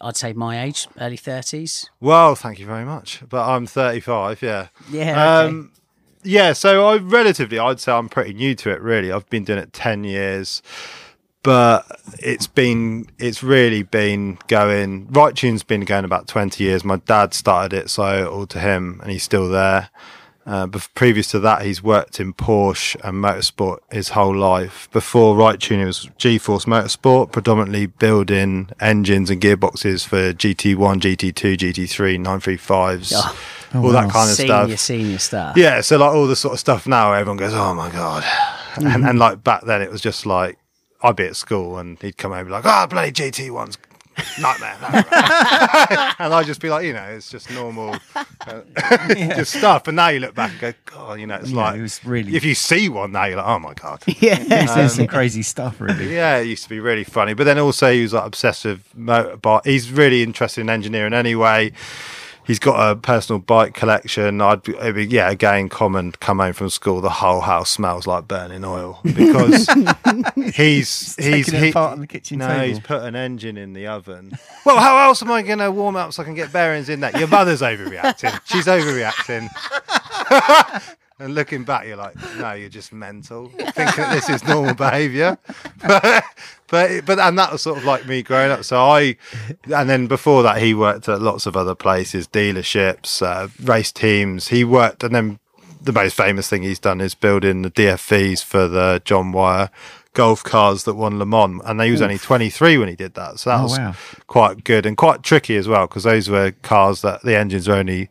I'd 0.02 0.18
say 0.18 0.34
my 0.34 0.64
age, 0.64 0.88
early 1.00 1.18
thirties. 1.18 1.90
Well, 2.00 2.36
thank 2.36 2.60
you 2.60 2.66
very 2.66 2.86
much. 2.86 3.22
But 3.28 3.48
I'm 3.48 3.66
35. 3.68 4.42
Yeah. 4.42 4.68
Yeah. 4.90 5.12
okay. 5.12 5.50
Um, 5.50 5.72
yeah. 6.24 6.54
So 6.54 6.88
I 6.88 6.98
relatively, 6.98 7.60
I'd 7.60 7.80
say 7.80 7.92
I'm 7.92 8.10
pretty 8.10 8.34
new 8.34 8.56
to 8.56 8.72
it. 8.72 8.82
Really, 8.82 9.12
I've 9.12 9.30
been 9.30 9.44
doing 9.44 9.60
it 9.60 9.74
10 9.74 10.04
years, 10.04 10.62
but 11.44 11.86
it's 12.20 12.48
been, 12.48 13.08
it's 13.20 13.44
really 13.44 13.84
been 13.84 14.38
going. 14.48 15.08
Right 15.12 15.36
Tune's 15.36 15.64
been 15.64 15.82
going 15.82 16.06
about 16.06 16.28
20 16.28 16.64
years. 16.64 16.84
My 16.84 16.98
dad 16.98 17.34
started 17.34 17.74
it, 17.76 17.90
so 17.90 18.04
I 18.04 18.22
owe 18.22 18.24
it 18.24 18.28
all 18.28 18.48
to 18.48 18.60
him, 18.60 19.00
and 19.02 19.12
he's 19.12 19.24
still 19.24 19.50
there. 19.50 19.90
Uh, 20.46 20.68
but 20.68 20.88
previous 20.94 21.28
to 21.32 21.40
that, 21.40 21.64
he's 21.64 21.82
worked 21.82 22.20
in 22.20 22.32
Porsche 22.34 22.96
and 23.04 23.16
motorsport 23.24 23.80
his 23.92 24.10
whole 24.10 24.36
life. 24.36 24.88
Before 24.92 25.36
Right 25.36 25.60
Tune, 25.60 25.80
it 25.80 25.86
was 25.86 26.08
G-Force 26.20 26.66
Motorsport, 26.66 27.32
predominantly 27.32 27.88
building 27.88 28.70
engines 28.80 29.32
and 29.32 29.42
gearboxes 29.42 30.06
for 30.06 30.34
GT1, 30.34 31.00
GT2, 31.00 31.58
GT3, 31.58 32.20
935s, 32.20 33.12
Oh. 33.16 33.36
all 33.84 33.90
that 33.90 34.12
kind 34.12 34.30
of 34.30 34.36
senior, 34.36 34.68
stuff. 34.68 34.80
senior 34.80 35.18
stuff. 35.18 35.58
Yeah, 35.58 35.82
so 35.82 35.98
like 35.98 36.14
all 36.14 36.28
the 36.28 36.36
sort 36.36 36.54
of 36.54 36.60
stuff 36.60 36.86
now, 36.88 37.12
everyone 37.14 37.38
goes, 37.38 37.54
"Oh 37.56 37.74
my 37.74 37.90
god," 37.92 38.24
and, 38.78 39.04
and 39.06 39.18
like 39.20 39.44
back 39.44 39.64
then, 39.66 39.82
it 39.82 39.92
was 39.92 40.00
just 40.02 40.26
like 40.28 40.58
I'd 41.02 41.16
be 41.16 41.26
at 41.26 41.36
school 41.36 41.78
and 41.80 42.00
he'd 42.02 42.18
come 42.18 42.32
home 42.32 42.42
and 42.42 42.48
be 42.48 42.52
like, 42.54 42.66
"Ah, 42.66 42.86
bloody 42.88 43.12
GT 43.12 43.50
ones." 43.50 43.78
Nightmare, 44.40 44.78
nightmare. 44.82 45.06
and 46.20 46.34
I'd 46.34 46.46
just 46.46 46.62
be 46.62 46.70
like, 46.70 46.86
you 46.86 46.94
know, 46.94 47.04
it's 47.04 47.30
just 47.30 47.50
normal, 47.52 47.96
uh, 48.16 48.62
just 49.10 49.54
stuff. 49.56 49.88
And 49.88 49.96
now 49.96 50.08
you 50.10 50.20
look 50.20 50.36
back 50.36 50.52
and 50.52 50.60
go, 50.60 50.74
God, 50.86 51.20
you 51.20 51.28
know, 51.28 51.36
it's 51.36 51.50
Yeah, 51.50 51.56
like 51.58 51.78
it 51.80 51.82
was 51.82 52.04
really- 52.06 52.36
If 52.36 52.44
you 52.46 52.56
see 52.56 52.90
one 52.90 53.12
now, 53.12 53.26
you're 53.26 53.38
like, 53.38 53.48
oh 53.48 53.60
my 53.60 53.74
god. 53.74 54.04
yeah. 54.20 54.36
There's 54.44 54.94
some 54.96 55.08
crazy 55.08 55.42
stuff, 55.42 55.80
really. 55.82 56.14
Yeah, 56.14 56.38
it 56.38 56.48
used 56.48 56.64
to 56.64 56.70
be 56.70 56.80
really 56.80 57.04
funny. 57.04 57.34
But 57.34 57.44
then 57.46 57.60
also 57.60 57.92
he 57.92 58.02
was 58.02 58.14
like 58.14 58.26
obsessed 58.26 58.66
with 58.66 58.84
motorbike. 58.98 59.66
He's 59.66 59.92
really 59.92 60.24
interested 60.24 60.62
in 60.62 60.70
engineering 60.70 61.14
anyway. 61.14 61.72
He's 62.46 62.60
got 62.60 62.92
a 62.92 62.96
personal 62.96 63.40
bike 63.40 63.74
collection. 63.74 64.40
I'd 64.40 64.64
be, 64.64 64.76
it'd 64.76 64.96
be 64.96 65.06
yeah, 65.08 65.30
again, 65.30 65.68
common. 65.70 66.12
Come 66.14 66.40
home 66.40 66.54
from 66.54 66.70
school, 66.70 67.02
the 67.02 67.10
whole 67.10 67.42
house 67.42 67.72
smells 67.72 68.06
like 68.06 68.28
burning 68.28 68.64
oil 68.64 69.00
because 69.04 69.68
he's 70.54 71.16
he's 71.16 71.52
he, 71.52 71.70
apart 71.70 71.94
on 71.94 72.02
the 72.02 72.08
kitchen 72.08 72.40
no, 72.40 72.48
table. 72.48 72.64
he's 72.68 72.80
put 72.80 73.04
an 73.04 73.16
engine 73.16 73.58
in 73.58 73.74
the 73.74 73.88
oven. 73.88 74.38
Well, 74.66 74.78
how 74.78 74.98
else 75.08 75.22
am 75.22 75.32
I 75.32 75.42
going 75.42 75.60
to 75.60 75.72
warm 75.72 75.96
up 75.96 76.14
so 76.14 76.22
I 76.22 76.26
can 76.26 76.36
get 76.36 76.54
bearings 76.54 76.90
in 76.90 77.00
that? 77.02 77.18
Your 77.18 77.28
mother's 77.28 77.62
overreacting. 77.62 78.40
She's 78.46 78.66
overreacting. 78.66 79.50
And 81.18 81.34
looking 81.34 81.64
back, 81.64 81.88
you're 81.88 81.96
like, 81.96 82.14
no, 82.38 82.52
you're 82.54 82.68
just 82.68 82.92
mental. 82.92 83.48
Thinking 83.50 83.74
that 84.04 84.14
this 84.14 84.30
is 84.30 84.44
normal 84.44 84.74
behaviour, 84.74 85.38
but, 85.88 86.24
but 86.68 87.06
but 87.06 87.20
and 87.20 87.40
that 87.40 87.54
was 87.54 87.62
sort 87.62 87.78
of 87.78 87.86
like 87.86 88.06
me 88.06 88.22
growing 88.22 88.52
up. 88.52 88.66
So 88.66 88.78
I, 88.82 89.16
and 89.74 89.90
then 89.90 90.08
before 90.08 90.44
that, 90.44 90.58
he 90.62 90.74
worked 90.74 91.08
at 91.08 91.22
lots 91.22 91.46
of 91.46 91.56
other 91.56 91.74
places, 91.74 92.28
dealerships, 92.28 93.22
uh, 93.22 93.48
race 93.64 93.94
teams. 93.94 94.50
He 94.50 94.66
worked, 94.66 95.06
and 95.06 95.16
then 95.16 95.40
the 95.82 95.94
most 95.94 96.18
famous 96.18 96.50
thing 96.50 96.64
he's 96.64 96.80
done 96.80 97.00
is 97.00 97.16
building 97.16 97.62
the 97.62 97.72
DFVs 97.72 98.44
for 98.44 98.68
the 98.68 99.02
John 99.06 99.32
Wyer 99.32 99.70
Gulf 100.14 100.44
cars 100.44 100.84
that 100.84 100.96
won 100.96 101.18
Le 101.18 101.26
Mans, 101.26 101.62
and 101.64 101.80
he 101.82 101.92
was 101.92 102.02
only 102.02 102.18
23 102.18 102.78
when 102.78 102.90
he 102.90 102.96
did 102.96 103.14
that. 103.14 103.40
So 103.40 103.52
that 103.52 103.60
Oh, 103.62 103.64
was 103.64 103.78
wow. 103.78 103.96
quite 104.28 104.66
good 104.66 104.86
and 104.86 104.98
quite 104.98 105.24
tricky 105.24 105.56
as 105.56 105.68
well 105.70 105.88
because 105.88 106.04
those 106.04 106.30
were 106.30 106.52
cars 106.62 107.02
that 107.04 107.22
the 107.22 107.38
engines 107.38 107.68
were 107.70 107.76
only 107.76 108.10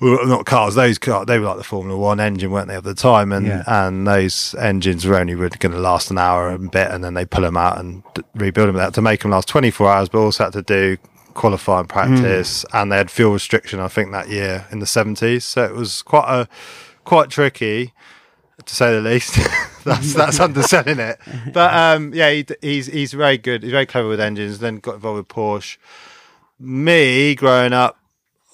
well, 0.00 0.26
not 0.26 0.44
cars. 0.46 0.74
Those 0.74 0.98
cars, 0.98 1.26
they 1.26 1.38
were 1.38 1.46
like 1.46 1.56
the 1.58 1.64
Formula 1.64 1.98
One 1.98 2.20
engine, 2.20 2.50
weren't 2.50 2.68
they, 2.68 2.76
at 2.76 2.84
the 2.84 2.94
time? 2.94 3.32
And 3.32 3.46
Yeah. 3.46 3.62
and 3.66 4.06
those 4.06 4.54
engines 4.58 5.04
were 5.06 5.16
only 5.18 5.34
really 5.34 5.56
going 5.58 5.72
to 5.72 5.78
last 5.78 6.10
an 6.10 6.18
hour 6.18 6.48
and 6.50 6.66
a 6.66 6.70
bit, 6.70 6.90
and 6.90 7.02
then 7.02 7.14
they 7.14 7.24
pull 7.24 7.42
them 7.42 7.56
out 7.56 7.78
and 7.78 8.02
d- 8.14 8.22
rebuild 8.34 8.68
them. 8.68 8.76
They 8.76 8.82
had 8.82 8.94
to 8.94 9.02
make 9.02 9.20
them 9.22 9.30
last 9.30 9.48
24 9.48 9.90
hours, 9.90 10.08
but 10.08 10.18
also 10.18 10.44
had 10.44 10.52
to 10.54 10.62
do 10.62 10.96
qualifying 11.34 11.86
practice, 11.86 12.64
and 12.72 12.90
they 12.92 12.96
had 12.96 13.10
fuel 13.10 13.32
restriction. 13.32 13.78
I 13.80 13.88
think 13.88 14.12
that 14.12 14.28
year 14.28 14.66
in 14.70 14.78
the 14.80 14.86
70s, 14.86 15.42
so 15.42 15.64
it 15.64 15.74
was 15.74 16.02
quite 16.02 16.28
a 16.28 16.48
quite 17.04 17.28
tricky 17.30 17.92
to 18.64 18.74
say 18.74 18.92
the 18.92 19.00
least. 19.00 19.38
that's 19.84 20.14
that's 20.14 20.40
underselling 20.40 20.98
it. 20.98 21.18
But 21.52 21.72
um, 21.74 22.12
yeah, 22.14 22.30
he, 22.30 22.44
he's 22.60 22.86
he's 22.86 23.12
very 23.12 23.38
good. 23.38 23.62
He's 23.62 23.72
very 23.72 23.86
clever 23.86 24.08
with 24.08 24.20
engines. 24.20 24.58
Then 24.58 24.76
got 24.78 24.96
involved 24.96 25.16
with 25.18 25.28
Porsche. 25.28 25.76
Me 26.58 27.34
growing 27.34 27.72
up, 27.72 27.98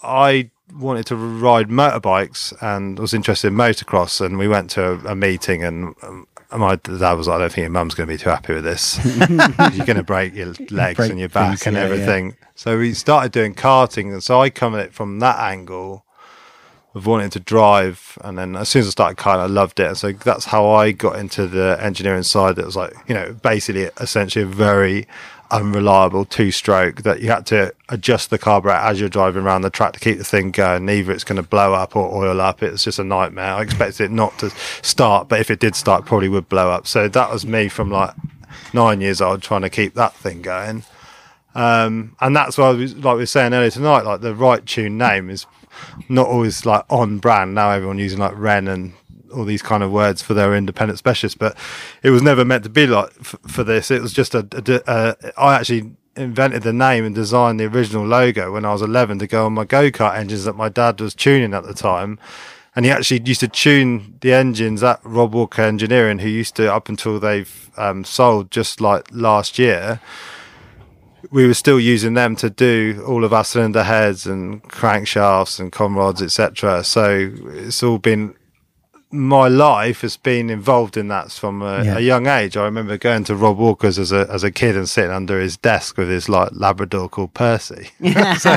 I 0.03 0.51
wanted 0.75 1.07
to 1.07 1.17
ride 1.17 1.69
motorbikes 1.69 2.53
and 2.63 2.99
was 2.99 3.15
interested 3.15 3.49
in 3.49 3.55
motocross. 3.55 4.21
And 4.25 4.39
we 4.39 4.49
went 4.49 4.71
to 4.71 4.93
a, 4.93 5.13
a 5.13 5.15
meeting, 5.15 5.65
and 5.65 5.95
um, 6.03 6.27
my 6.57 6.77
dad 6.77 7.13
was 7.13 7.29
like, 7.29 7.37
"I 7.37 7.39
don't 7.41 7.53
think 7.53 7.65
your 7.65 7.71
mum's 7.71 7.95
going 7.95 8.09
to 8.09 8.13
be 8.13 8.19
too 8.19 8.31
happy 8.31 8.55
with 8.55 8.65
this. 8.65 8.99
You're 9.77 9.87
going 9.87 9.97
to 9.97 10.03
break 10.03 10.35
your 10.35 10.55
legs 10.71 10.97
Break 10.97 11.11
and 11.11 11.19
your 11.19 11.29
back 11.29 11.59
things, 11.59 11.67
and 11.67 11.77
yeah, 11.77 11.83
yeah. 11.83 11.93
everything." 11.93 12.37
So 12.55 12.79
we 12.79 12.95
started 12.95 13.33
doing 13.33 13.55
karting, 13.55 14.13
and 14.13 14.23
so 14.23 14.41
I 14.41 14.51
come 14.51 14.75
at 14.75 14.81
it 14.81 14.95
from 14.95 15.19
that 15.21 15.39
angle 15.39 16.05
of 16.95 17.07
wanting 17.07 17.31
to 17.31 17.41
drive. 17.41 18.19
And 18.23 18.39
then 18.39 18.57
as 18.57 18.69
soon 18.69 18.81
as 18.81 18.89
I 18.89 18.91
started 18.91 19.17
karting, 19.17 19.41
I 19.41 19.47
loved 19.47 19.81
it. 19.81 19.87
And 19.87 19.97
so 19.97 20.13
that's 20.13 20.47
how 20.47 20.69
I 20.69 20.93
got 20.93 21.19
into 21.19 21.47
the 21.47 21.79
engineering 21.81 22.23
side. 22.23 22.57
That 22.57 22.67
was 22.67 22.77
like, 22.77 22.93
you 23.09 23.15
know, 23.15 23.33
basically 23.43 23.85
essentially 24.01 24.45
a 24.45 24.49
very 24.49 25.07
unreliable 25.53 26.25
two 26.25 26.51
stroke 26.51 27.03
that 27.03 27.21
you 27.21 27.29
had 27.29 27.47
to 27.47 27.73
adjust 27.91 28.31
the 28.31 28.39
carburetor 28.39 28.81
as 28.81 28.99
you're 28.99 29.09
driving 29.09 29.45
around 29.45 29.63
the 29.63 29.71
track 29.71 29.93
to 29.93 30.01
keep 30.01 30.19
the 30.19 30.25
thing 30.25 30.51
going. 30.51 30.89
Either 30.89 31.13
it's 31.13 31.25
going 31.25 31.41
to 31.41 31.49
blow 31.49 31.75
up 31.75 31.95
or 31.95 32.13
oil 32.25 32.41
up. 32.41 32.63
It's 32.63 32.85
just 32.85 32.99
a 32.99 33.05
nightmare. 33.05 33.53
I 33.55 33.63
expected 33.63 34.05
it 34.05 34.11
not 34.11 34.39
to 34.39 34.51
start, 34.83 35.29
but 35.29 35.41
if 35.41 35.51
it 35.51 35.61
did 35.61 35.77
start, 35.77 36.03
it 36.03 36.07
probably 36.07 36.29
would 36.29 36.49
blow 36.49 36.71
up. 36.71 36.87
So 36.87 37.07
that 37.07 37.31
was 37.31 37.47
me 37.47 37.69
from 37.69 37.91
like 37.91 38.15
nine 38.73 39.01
years 39.01 39.21
old 39.21 39.43
trying 39.43 39.63
to 39.63 39.71
keep 39.71 39.95
that 39.95 40.15
thing 40.15 40.43
going. 40.43 40.85
Um, 41.55 42.17
and 42.21 42.35
that's 42.35 42.57
why, 42.57 42.71
was, 42.71 42.97
like 42.97 43.15
we 43.15 43.23
were 43.23 43.27
saying 43.27 43.53
earlier 43.53 43.71
tonight, 43.71 44.05
like 44.05 44.23
the 44.23 44.35
right 44.35 44.65
tune 44.65 44.97
name 44.97 45.29
is 45.29 45.47
not 46.09 46.27
always 46.27 46.65
like 46.65 46.85
on 46.89 47.19
brand. 47.19 47.55
Now 47.55 47.71
everyone 47.71 47.99
using 47.99 48.19
like 48.19 48.37
Ren 48.37 48.69
and 48.69 48.95
all 49.33 49.45
these 49.45 49.63
kind 49.63 49.83
of 49.83 49.91
words 49.91 50.23
for 50.23 50.35
their 50.35 50.55
independent 50.55 50.99
specialists, 50.99 51.37
but 51.37 51.57
it 52.03 52.11
was 52.11 52.23
never 52.23 52.45
meant 52.45 52.65
to 52.65 52.71
be 52.71 52.87
like 52.87 53.11
f- 53.21 53.37
for 53.47 53.65
this. 53.65 53.91
It 53.91 54.03
was 54.03 54.13
just 54.13 54.35
a, 54.35 54.47
a. 54.87 55.33
I 55.37 55.55
actually 55.55 55.93
invented 56.17 56.63
the 56.63 56.73
name 56.73 57.05
and 57.05 57.15
designed 57.15 57.59
the 57.59 57.65
original 57.65 58.07
logo 58.07 58.53
when 58.53 58.65
I 58.65 58.73
was 58.73 58.83
11 58.83 59.19
to 59.21 59.27
go 59.27 59.47
on 59.47 59.55
my 59.55 59.65
go 59.65 59.91
kart 59.91 60.17
engines 60.17 60.45
that 60.45 60.57
my 60.57 60.69
dad 60.69 61.01
was 61.01 61.15
tuning 61.15 61.55
at 61.55 61.65
the 61.65 61.75
time. 61.75 62.19
And 62.75 62.87
he 62.87 62.91
actually 62.91 63.23
used 63.25 63.41
to 63.41 63.49
tune 63.49 64.17
the 64.21 64.33
engines 64.33 64.83
at 64.83 65.01
Rob 65.05 65.35
Walker 65.35 65.61
Engineering, 65.61 66.21
who 66.21 66.29
used 66.29 66.57
to, 66.57 66.73
up 66.73 66.89
until 66.89 67.21
they've 67.21 67.71
um, 67.77 68.03
sold 68.03 68.51
just 68.51 68.81
like 68.81 69.09
last 69.13 69.59
year, 69.59 70.01
we 71.31 71.47
were 71.47 71.55
still 71.55 71.79
using 71.79 72.15
them 72.15 72.35
to 72.37 72.49
do 72.49 73.05
all 73.07 73.25
of 73.25 73.33
our 73.33 73.45
cylinder 73.45 73.85
heads 73.85 74.27
and 74.27 74.63
crankshafts 74.65 75.61
and 75.61 75.71
conrods, 75.71 76.23
etc. 76.23 76.83
So 76.83 77.31
it's 77.49 77.83
all 77.83 77.99
been 77.99 78.35
my 79.13 79.47
life 79.49 80.01
has 80.01 80.17
been 80.17 80.49
involved 80.51 80.97
in 80.97 81.09
that 81.09 81.31
from 81.31 81.63
a, 81.63 81.85
Yeah. 81.85 81.99
a 81.99 82.01
young 82.01 82.27
age. 82.27 82.57
I 82.57 82.65
remember 82.65 82.97
going 82.97 83.25
to 83.25 83.37
Rob 83.37 83.59
Walker's 83.59 83.99
as 83.99 84.11
a 84.13 84.27
as 84.31 84.43
a 84.43 84.51
kid 84.51 84.77
and 84.77 84.89
sitting 84.89 85.11
under 85.11 85.39
his 85.41 85.57
desk 85.57 85.97
with 85.99 86.09
his 86.09 86.29
like 86.29 86.49
Labrador 86.53 87.09
called 87.09 87.35
Percy. 87.35 87.91
so, 88.03 88.57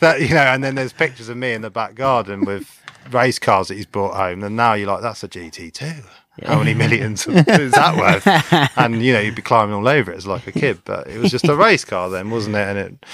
that 0.00 0.16
you 0.20 0.30
know, 0.30 0.40
and 0.40 0.64
then 0.64 0.74
there's 0.74 0.92
pictures 0.92 1.28
of 1.28 1.36
me 1.36 1.52
in 1.52 1.62
the 1.62 1.70
back 1.70 1.94
garden 1.94 2.44
with 2.44 2.80
race 3.10 3.38
cars 3.38 3.68
that 3.68 3.74
he's 3.74 3.86
brought 3.86 4.14
home, 4.14 4.42
and 4.42 4.56
now 4.56 4.74
you're 4.74 4.88
like, 4.88 5.02
that's 5.02 5.22
a 5.22 5.28
GT2. 5.28 6.04
How 6.46 6.56
many 6.58 6.72
millions 6.72 7.26
is 7.28 7.72
that 7.72 7.96
worth? 7.96 8.26
And 8.78 9.02
you 9.02 9.12
know, 9.12 9.20
you'd 9.20 9.34
be 9.34 9.42
climbing 9.42 9.74
all 9.74 9.86
over 9.86 10.10
it 10.12 10.16
as 10.16 10.26
like 10.26 10.46
a 10.46 10.52
kid, 10.52 10.80
but 10.86 11.06
it 11.06 11.18
was 11.18 11.30
just 11.30 11.46
a 11.46 11.54
race 11.54 11.84
car 11.84 12.08
then, 12.08 12.30
wasn't 12.30 12.56
it? 12.56 12.66
And 12.68 12.78
it 12.78 13.04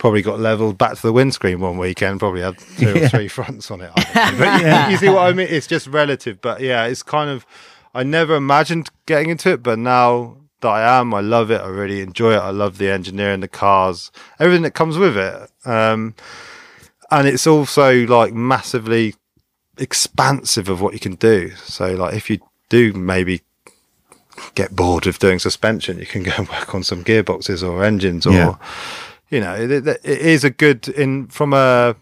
probably 0.00 0.22
got 0.22 0.40
leveled 0.40 0.78
back 0.78 0.96
to 0.96 1.02
the 1.02 1.12
windscreen 1.12 1.60
one 1.60 1.78
weekend. 1.78 2.18
Probably 2.18 2.40
had 2.40 2.58
two 2.78 3.04
or 3.04 3.08
three 3.10 3.28
fronts 3.28 3.70
on 3.70 3.82
it. 3.82 3.92
Know. 3.96 4.30
But 4.38 4.60
you, 4.62 4.92
you 4.92 4.96
see 4.96 5.08
what 5.10 5.26
I 5.28 5.32
mean? 5.32 5.46
It's 5.48 5.68
just 5.68 5.86
relative. 5.86 6.40
But 6.40 6.60
yeah, 6.60 6.86
it's 6.86 7.04
kind 7.04 7.30
of. 7.30 7.46
I 7.94 8.02
never 8.02 8.34
imagined 8.34 8.88
getting 9.06 9.30
into 9.30 9.50
it, 9.52 9.62
but 9.62 9.78
now 9.78 10.36
that 10.60 10.68
I 10.68 11.00
am, 11.00 11.12
I 11.12 11.20
love 11.20 11.50
it. 11.50 11.60
I 11.60 11.66
really 11.66 12.00
enjoy 12.00 12.34
it. 12.34 12.38
I 12.38 12.50
love 12.50 12.78
the 12.78 12.88
engineering, 12.88 13.40
the 13.40 13.48
cars, 13.48 14.10
everything 14.38 14.62
that 14.62 14.72
comes 14.74 14.96
with 14.96 15.16
it. 15.16 15.50
Um, 15.64 16.14
and 17.10 17.26
it's 17.26 17.46
also 17.46 18.06
like 18.06 18.32
massively 18.32 19.16
expansive 19.76 20.68
of 20.68 20.80
what 20.80 20.92
you 20.94 21.00
can 21.00 21.16
do. 21.16 21.50
So 21.56 21.94
like 21.94 22.14
if 22.14 22.30
you 22.30 22.38
do 22.68 22.92
maybe 22.92 23.42
get 24.54 24.76
bored 24.76 25.06
of 25.06 25.18
doing 25.18 25.40
suspension, 25.40 25.98
you 25.98 26.06
can 26.06 26.22
go 26.22 26.32
and 26.38 26.48
work 26.48 26.74
on 26.74 26.84
some 26.84 27.02
gearboxes 27.02 27.68
or 27.68 27.84
engines 27.84 28.26
or 28.26 28.32
Yeah. 28.32 28.54
You 29.30 29.40
know, 29.40 29.54
it, 29.54 29.70
it 29.70 29.86
it 29.86 30.20
is 30.20 30.44
a 30.44 30.50
good 30.50 30.88
in 30.88 31.28
from 31.28 31.52
a 31.52 31.96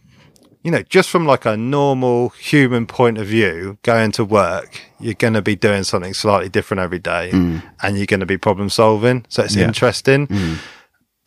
you 0.65 0.73
know, 0.73 0.83
just 0.83 1.09
from 1.09 1.25
like 1.25 1.47
a 1.47 1.57
normal 1.57 2.31
human 2.31 2.87
point 2.87 3.17
of 3.17 3.27
view, 3.27 3.79
going 3.83 4.11
to 4.13 4.25
work, 4.25 4.81
you're 4.99 5.15
going 5.15 5.35
to 5.35 5.41
be 5.41 5.55
doing 5.57 5.85
something 5.85 6.13
slightly 6.13 6.49
different 6.49 6.81
every 6.81 6.99
day 6.99 7.31
mm. 7.33 7.63
and 7.83 7.97
you're 7.97 8.07
going 8.07 8.21
to 8.21 8.27
be 8.27 8.37
problem 8.37 8.69
solving. 8.69 9.25
So 9.29 9.45
it's 9.45 9.55
Yeah. 9.55 9.67
interesting. 9.67 10.27
Mm. 10.27 10.59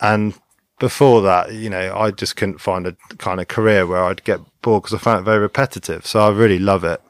And 0.02 0.34
before 0.80 1.22
that, 1.22 1.54
you 1.54 1.70
know, 1.70 1.96
I 1.96 2.12
just 2.12 2.36
couldn't 2.36 2.60
find 2.60 2.86
a 2.86 2.96
kind 3.18 3.40
of 3.40 3.48
career 3.48 3.88
where 3.88 4.04
I'd 4.04 4.24
get 4.26 4.42
bored 4.62 4.84
because 4.84 4.96
I 4.96 5.00
found 5.00 5.22
it 5.22 5.24
very 5.24 5.40
repetitive. 5.40 6.06
So 6.06 6.20
I 6.20 6.30
really 6.30 6.60
love 6.60 6.84
it. 6.84 7.02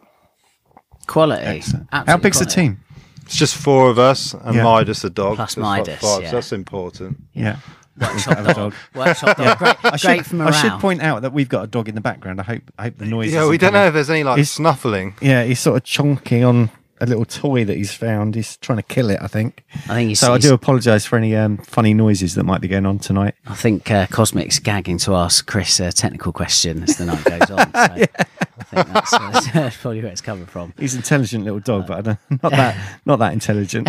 Quality. 1.07 1.61
How 1.91 2.01
Absolute 2.01 2.21
big's 2.21 2.39
the 2.39 2.45
team? 2.45 2.79
It's 3.25 3.35
just 3.35 3.55
four 3.55 3.89
of 3.89 3.97
us 3.97 4.33
and 4.33 4.55
Yeah. 4.55 4.63
Midas 4.63 5.01
the 5.01 5.09
dog. 5.09 5.37
Plus 5.37 5.53
So 5.55 5.61
like 5.61 5.87
Midas, 5.87 6.01
five, 6.01 6.21
yeah. 6.21 6.29
so 6.29 6.35
that's 6.35 6.53
important. 6.53 7.17
Yeah. 7.33 7.57
Workshop 7.99 8.55
dog. 8.55 8.73
Workshop 8.95 9.37
dog. 9.37 9.57
Great, 9.57 9.75
I 9.83 9.89
great 9.89 9.99
should, 9.99 10.25
for 10.25 10.35
morale. 10.35 10.53
I 10.53 10.61
should 10.61 10.79
point 10.79 11.01
out 11.01 11.21
that 11.23 11.33
we've 11.33 11.49
got 11.49 11.63
a 11.63 11.67
dog 11.67 11.89
in 11.89 11.95
the 11.95 12.01
background. 12.01 12.39
I 12.39 12.43
hope 12.43 12.63
I 12.77 12.83
hope 12.83 12.97
the 12.97 13.05
noise. 13.05 13.33
Yeah, 13.33 13.47
we 13.47 13.57
don't 13.57 13.73
know 13.73 13.87
if 13.87 13.93
there's 13.93 14.09
any 14.09 14.23
like 14.23 14.37
he's, 14.37 14.51
snuffling. 14.51 15.15
Yeah, 15.21 15.43
he's 15.43 15.59
sort 15.59 15.77
of 15.77 15.83
chonking 15.83 16.47
on 16.47 16.71
a 17.01 17.05
little 17.07 17.25
toy 17.25 17.65
that 17.65 17.75
he's 17.75 17.93
found. 17.93 18.35
He's 18.35 18.57
trying 18.57 18.77
to 18.77 18.83
kill 18.83 19.09
it, 19.09 19.19
I 19.21 19.27
think. 19.27 19.63
I 19.73 19.95
think 19.95 20.09
he's, 20.09 20.19
So 20.19 20.33
I 20.33 20.37
do 20.37 20.53
apologise 20.53 21.03
for 21.03 21.17
any 21.17 21.35
um, 21.35 21.57
funny 21.57 21.95
noises 21.95 22.35
that 22.35 22.43
might 22.43 22.61
be 22.61 22.67
going 22.67 22.85
on 22.85 22.99
tonight. 22.99 23.33
I 23.47 23.55
think 23.55 23.89
uh, 23.89 24.05
Cosmic's 24.07 24.59
gagging 24.59 24.99
to 24.99 25.15
ask 25.15 25.47
Chris 25.47 25.79
a 25.79 25.91
technical 25.91 26.31
question 26.31 26.83
as 26.83 26.97
the 26.97 27.05
night 27.05 27.23
goes 27.23 27.49
on. 27.49 27.57
So 27.57 27.71
I 27.73 28.05
think 28.05 28.87
that's, 28.87 29.13
uh, 29.13 29.41
that's 29.53 29.77
probably 29.77 30.03
where 30.03 30.11
it's 30.11 30.21
coming 30.21 30.45
from. 30.45 30.73
He's 30.77 30.93
an 30.93 30.99
intelligent 30.99 31.43
little 31.43 31.59
dog, 31.59 31.87
but 31.87 32.05
not 32.43 32.51
that 32.51 32.99
not 33.05 33.17
that 33.17 33.33
intelligent. 33.33 33.87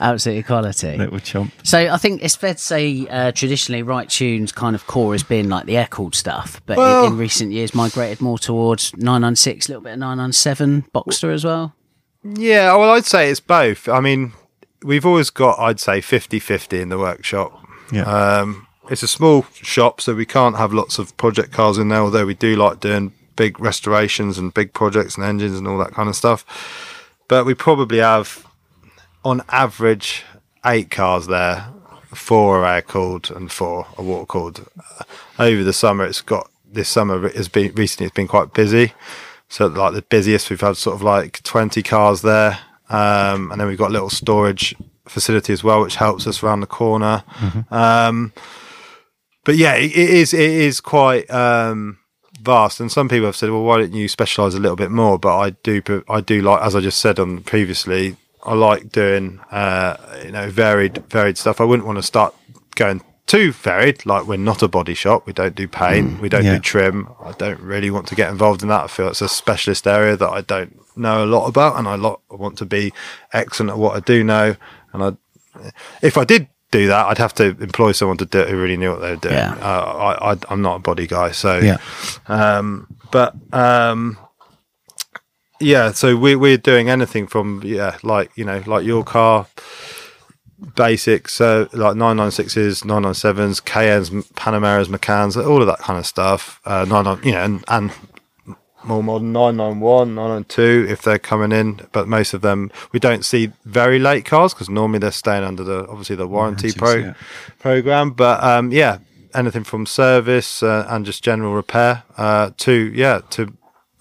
Absolute 0.00 0.38
equality. 0.38 0.96
little 0.96 1.18
chomp. 1.18 1.50
So 1.62 1.78
I 1.92 1.96
think 1.96 2.22
it's 2.22 2.36
fair 2.36 2.54
to 2.54 2.60
say 2.60 3.06
uh, 3.08 3.32
traditionally 3.32 3.82
Right 3.82 4.08
Tunes 4.08 4.52
kind 4.52 4.74
of 4.76 4.86
core 4.86 5.12
has 5.12 5.22
been 5.22 5.48
like 5.48 5.66
the 5.66 5.76
air 5.76 5.88
cooled 5.90 6.14
stuff, 6.14 6.60
but 6.66 6.76
Well- 6.76 7.06
in, 7.06 7.12
in 7.12 7.18
recent 7.18 7.52
years 7.52 7.74
migrated 7.74 8.20
more 8.20 8.38
towards 8.38 8.94
996, 8.96 9.68
a 9.68 9.72
little 9.72 9.82
bit 9.82 9.92
of 9.94 9.98
997 9.98 10.84
Boxster 10.94 11.32
as 11.32 11.44
well. 11.44 11.74
Yeah, 12.22 12.76
well, 12.76 12.90
I'd 12.90 13.06
say 13.06 13.30
it's 13.30 13.40
both. 13.40 13.88
I 13.88 14.00
mean, 14.00 14.32
we've 14.84 15.06
always 15.06 15.30
got, 15.30 15.58
I'd 15.58 15.80
say, 15.80 16.00
50 16.00 16.38
50 16.38 16.80
in 16.80 16.88
the 16.90 16.98
workshop. 16.98 17.52
Yeah. 17.90 18.02
Um, 18.02 18.66
it's 18.90 19.02
a 19.02 19.08
small 19.08 19.46
shop, 19.54 20.00
so 20.00 20.14
we 20.14 20.26
can't 20.26 20.56
have 20.56 20.72
lots 20.72 20.98
of 20.98 21.16
project 21.16 21.52
cars 21.52 21.78
in 21.78 21.88
there, 21.88 22.00
although 22.00 22.26
we 22.26 22.34
do 22.34 22.56
like 22.56 22.80
doing 22.80 23.12
big 23.36 23.58
restorations 23.60 24.36
and 24.36 24.52
big 24.52 24.72
projects 24.74 25.16
and 25.16 25.24
engines 25.24 25.56
and 25.56 25.66
all 25.66 25.78
that 25.78 25.92
kind 25.92 26.08
of 26.08 26.16
stuff. 26.16 26.44
But 27.28 27.46
we 27.46 27.54
probably 27.54 27.98
have, 27.98 28.44
on 29.24 29.42
average, 29.48 30.24
eight 30.64 30.90
cars 30.90 31.26
there. 31.26 31.66
Four 32.14 32.60
are 32.60 32.74
air 32.74 32.82
cooled 32.82 33.30
and 33.30 33.50
four 33.50 33.86
are 33.96 34.04
water 34.04 34.26
cooled. 34.26 34.66
Uh, 34.78 35.04
over 35.38 35.62
the 35.62 35.72
summer, 35.72 36.04
it's 36.04 36.20
got 36.20 36.50
this 36.70 36.88
summer 36.88 37.28
has 37.28 37.48
been 37.48 37.74
recently. 37.74 38.06
It's 38.06 38.14
been 38.14 38.28
quite 38.28 38.52
busy. 38.52 38.92
So 39.48 39.66
like 39.66 39.94
the 39.94 40.02
busiest, 40.02 40.50
we've 40.50 40.60
had 40.60 40.76
sort 40.76 40.96
of 40.96 41.02
like 41.02 41.42
20 41.42 41.82
cars 41.82 42.22
there. 42.22 42.58
Um, 42.88 43.52
and 43.52 43.60
then 43.60 43.68
we've 43.68 43.78
got 43.78 43.90
a 43.90 43.92
little 43.92 44.10
storage 44.10 44.74
facility 45.06 45.52
as 45.52 45.62
well, 45.62 45.82
which 45.82 45.96
helps 45.96 46.26
us 46.26 46.42
around 46.42 46.60
the 46.60 46.66
corner. 46.66 47.22
Um, 47.70 48.32
but 49.44 49.56
yeah, 49.56 49.74
it, 49.74 49.90
it 49.90 50.10
is, 50.10 50.34
it 50.34 50.40
is 50.40 50.80
quite, 50.80 51.30
um, 51.30 51.98
vast. 52.40 52.80
And 52.80 52.90
some 52.90 53.08
people 53.08 53.26
have 53.26 53.36
said, 53.36 53.50
well, 53.50 53.62
why 53.62 53.78
don't 53.78 53.92
you 53.92 54.08
specialize 54.08 54.54
a 54.54 54.60
little 54.60 54.76
bit 54.76 54.90
more? 54.90 55.18
But 55.18 55.36
I 55.38 55.50
do, 55.50 56.04
I 56.08 56.20
do 56.20 56.42
like, 56.42 56.62
as 56.62 56.74
I 56.74 56.80
just 56.80 56.98
said 56.98 57.18
on 57.18 57.42
previously, 57.42 58.16
I 58.44 58.54
like 58.54 58.90
doing, 58.90 59.40
uh, 59.50 59.96
you 60.24 60.32
know, 60.32 60.50
varied, 60.50 61.04
varied 61.08 61.38
stuff. 61.38 61.60
I 61.60 61.64
wouldn't 61.64 61.86
want 61.86 61.98
to 61.98 62.02
start 62.02 62.34
going 62.74 63.02
too 63.26 63.52
varied. 63.52 64.04
Like 64.06 64.26
we're 64.26 64.36
not 64.38 64.62
a 64.62 64.68
body 64.68 64.94
shop. 64.94 65.26
We 65.26 65.32
don't 65.32 65.54
do 65.54 65.68
paint. 65.68 66.20
we 66.20 66.28
don't 66.28 66.44
yeah. 66.44 66.54
do 66.54 66.60
trim. 66.60 67.08
I 67.24 67.32
don't 67.32 67.60
really 67.60 67.90
want 67.90 68.08
to 68.08 68.14
get 68.14 68.30
involved 68.30 68.62
in 68.62 68.68
that. 68.68 68.84
I 68.84 68.86
feel 68.88 69.08
it's 69.08 69.20
a 69.22 69.28
specialist 69.28 69.86
area 69.86 70.16
that 70.16 70.28
I 70.28 70.40
don't 70.40 70.76
know 70.96 71.24
a 71.24 71.26
lot 71.26 71.46
about, 71.46 71.78
and 71.78 71.86
I 71.86 71.94
lot 71.94 72.20
want 72.30 72.58
to 72.58 72.66
be 72.66 72.92
excellent 73.32 73.70
at 73.70 73.78
what 73.78 73.96
I 73.96 74.00
do 74.00 74.24
know. 74.24 74.56
And 74.92 75.02
I, 75.04 75.70
if 76.02 76.16
I 76.18 76.24
did 76.24 76.48
do 76.70 76.86
that, 76.88 77.06
I'd 77.06 77.18
have 77.18 77.34
to 77.34 77.56
employ 77.60 77.92
someone 77.92 78.16
to 78.18 78.26
do 78.26 78.40
it 78.40 78.48
who 78.48 78.60
really 78.60 78.76
knew 78.76 78.90
what 78.90 79.00
they 79.00 79.10
were 79.10 79.16
doing. 79.16 79.34
Yeah. 79.34 79.54
Uh, 79.60 80.16
I, 80.20 80.32
I, 80.32 80.36
I'm 80.48 80.62
not 80.62 80.76
a 80.76 80.78
body 80.80 81.06
guy, 81.06 81.30
so 81.32 81.58
Yeah. 81.58 81.78
um, 82.28 82.86
but 83.10 83.34
um, 83.52 84.18
yeah, 85.60 85.92
so 85.92 86.16
we 86.16 86.34
we're 86.34 86.58
doing 86.58 86.88
anything 86.88 87.26
from 87.26 87.62
yeah, 87.64 87.98
like 88.02 88.30
you 88.36 88.44
know, 88.44 88.62
like 88.66 88.84
your 88.84 89.04
car 89.04 89.46
basics, 90.74 91.34
so 91.34 91.68
like 91.72 91.96
996s, 91.96 92.84
997s, 92.84 93.62
Cayennes, 93.62 94.10
Panameras, 94.34 94.88
Macans, 94.88 95.36
all 95.36 95.60
of 95.60 95.66
that 95.66 95.78
kind 95.78 95.98
of 95.98 96.06
stuff. 96.06 96.60
Uh, 96.64 96.84
99, 96.84 97.24
you 97.24 97.32
know, 97.32 97.44
and, 97.44 97.64
and 97.68 97.92
more 98.84 99.02
modern 99.02 99.32
991, 99.32 100.14
992 100.14 100.86
if 100.90 101.02
they're 101.02 101.18
coming 101.18 101.52
in, 101.52 101.80
but 101.92 102.08
most 102.08 102.32
of 102.34 102.40
them 102.40 102.70
we 102.92 103.00
don't 103.00 103.24
see 103.24 103.52
very 103.64 103.98
late 103.98 104.24
cars 104.24 104.54
because 104.54 104.70
normally 104.70 104.98
they're 104.98 105.10
staying 105.10 105.44
under 105.44 105.62
the 105.62 105.86
obviously 105.88 106.16
the 106.16 106.26
warranty 106.26 106.72
pro 106.72 106.94
yeah. 106.94 107.14
program. 107.58 108.10
But 108.10 108.42
um, 108.42 108.72
yeah, 108.72 108.98
anything 109.34 109.64
from 109.64 109.86
service 109.86 110.62
uh, 110.62 110.86
and 110.88 111.04
just 111.04 111.22
general 111.22 111.54
repair 111.54 112.04
uh, 112.16 112.50
to 112.58 112.92
yeah 112.94 113.20
to 113.30 113.52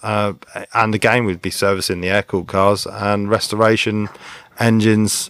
uh, 0.03 0.33
and 0.73 0.95
again 0.95 1.25
we'd 1.25 1.41
be 1.41 1.49
servicing 1.49 2.01
the 2.01 2.09
air 2.09 2.23
cooled 2.23 2.47
cars 2.47 2.85
and 2.85 3.29
restoration 3.29 4.09
engines 4.59 5.29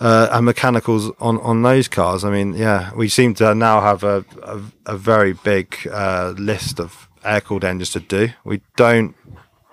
uh, 0.00 0.28
and 0.32 0.44
mechanicals 0.44 1.10
on, 1.20 1.38
on 1.40 1.62
those 1.62 1.88
cars. 1.88 2.24
I 2.24 2.30
mean, 2.30 2.54
yeah, 2.54 2.92
we 2.94 3.08
seem 3.08 3.34
to 3.34 3.54
now 3.54 3.80
have 3.80 4.04
a, 4.04 4.24
a, 4.42 4.60
a 4.86 4.96
very 4.96 5.32
big 5.32 5.76
uh, 5.90 6.34
list 6.36 6.80
of 6.80 7.08
air 7.24 7.40
cooled 7.40 7.64
engines 7.64 7.90
to 7.90 8.00
do. 8.00 8.28
We 8.44 8.60
don't 8.76 9.14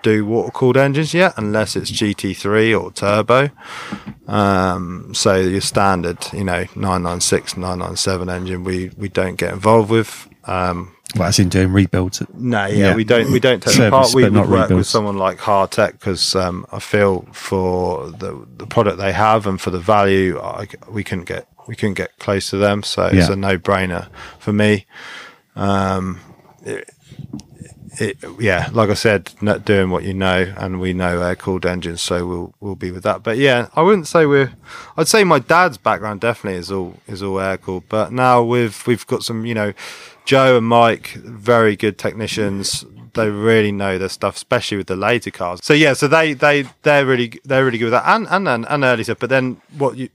do 0.04 0.24
water 0.24 0.50
cooled 0.52 0.76
engines 0.76 1.12
yet 1.14 1.34
unless 1.36 1.74
it's 1.76 1.90
GT3 1.90 2.80
or 2.80 2.92
turbo. 2.92 3.50
Um, 4.28 5.12
so 5.14 5.34
your 5.36 5.60
standard, 5.60 6.18
you 6.32 6.44
know, 6.44 6.64
996, 6.76 7.56
997 7.56 8.28
engine, 8.28 8.64
we, 8.64 8.90
we 8.96 9.08
don't 9.08 9.36
get 9.36 9.52
involved 9.52 9.90
with. 9.90 10.28
Um, 10.44 10.94
Well, 11.16 11.28
as 11.28 11.38
in 11.38 11.48
doing 11.48 11.72
rebuilds. 11.72 12.22
no, 12.34 12.66
yeah, 12.66 12.74
Yeah. 12.90 12.94
we 12.94 13.04
don't 13.04 13.30
we 13.32 13.40
don't 13.40 13.62
take 13.62 13.74
Service, 13.74 13.90
part. 13.90 14.14
We 14.14 14.24
would 14.24 14.32
not 14.32 14.48
work 14.48 14.70
with 14.70 14.86
someone 14.86 15.16
like 15.16 15.38
Hartech 15.38 15.92
because 15.92 16.34
um, 16.36 16.66
I 16.72 16.78
feel 16.80 17.26
for 17.32 18.10
the 18.10 18.46
the 18.58 18.66
product 18.66 18.98
they 18.98 19.12
have 19.12 19.46
and 19.46 19.60
for 19.60 19.70
the 19.70 19.78
value, 19.80 20.38
I, 20.40 20.66
we 20.90 21.02
couldn't 21.04 21.26
get 21.28 21.46
we 21.68 21.74
couldn't 21.76 21.94
get 21.94 22.10
close 22.18 22.50
to 22.50 22.56
them. 22.58 22.82
So 22.82 23.06
it's 23.06 23.28
Yeah. 23.28 23.32
a 23.32 23.36
no 23.36 23.58
brainer 23.58 24.08
for 24.38 24.52
me. 24.52 24.86
Um, 25.56 26.18
it, 26.64 26.90
it, 28.00 28.18
yeah, 28.40 28.68
like 28.72 28.90
I 28.90 28.94
said, 28.94 29.32
not 29.40 29.64
doing 29.64 29.90
what 29.90 30.04
you 30.04 30.14
know, 30.14 30.52
and 30.56 30.80
we 30.80 30.92
know 30.92 31.20
air 31.22 31.36
cooled 31.36 31.66
engines, 31.66 32.00
so 32.00 32.26
we'll 32.26 32.54
we'll 32.60 32.74
be 32.74 32.90
with 32.90 33.02
that. 33.04 33.22
But 33.22 33.38
yeah, 33.38 33.68
I 33.74 33.82
wouldn't 33.82 34.08
say 34.08 34.26
we're. 34.26 34.52
I'd 34.96 35.08
say 35.08 35.24
my 35.24 35.38
dad's 35.38 35.78
background 35.78 36.20
definitely 36.20 36.58
is 36.58 36.70
all 36.70 36.98
is 37.06 37.22
all 37.22 37.40
air 37.40 37.58
cooled, 37.58 37.88
but 37.88 38.12
now 38.12 38.42
we've 38.42 38.86
we've 38.86 39.06
got 39.06 39.22
some, 39.22 39.46
you 39.46 39.54
know, 39.54 39.72
Joe 40.24 40.56
and 40.58 40.66
Mike, 40.66 41.08
very 41.14 41.76
good 41.76 41.98
technicians. 41.98 42.84
They 43.14 43.30
really 43.30 43.70
know 43.70 43.98
their 43.98 44.08
stuff, 44.08 44.36
especially 44.36 44.78
with 44.78 44.88
the 44.88 44.96
later 44.96 45.30
cars. 45.30 45.60
So 45.62 45.74
yeah, 45.74 45.92
so 45.92 46.08
they 46.08 46.32
they 46.32 46.64
they're 46.82 47.06
really 47.06 47.40
they're 47.44 47.64
really 47.64 47.78
good 47.78 47.86
with 47.86 47.92
that, 47.92 48.04
and 48.06 48.26
and 48.28 48.66
and, 48.66 48.84
early 48.84 49.04
stuff. 49.04 49.18
But 49.20 49.30
then 49.30 49.60
what 49.76 49.96
you 49.96 50.08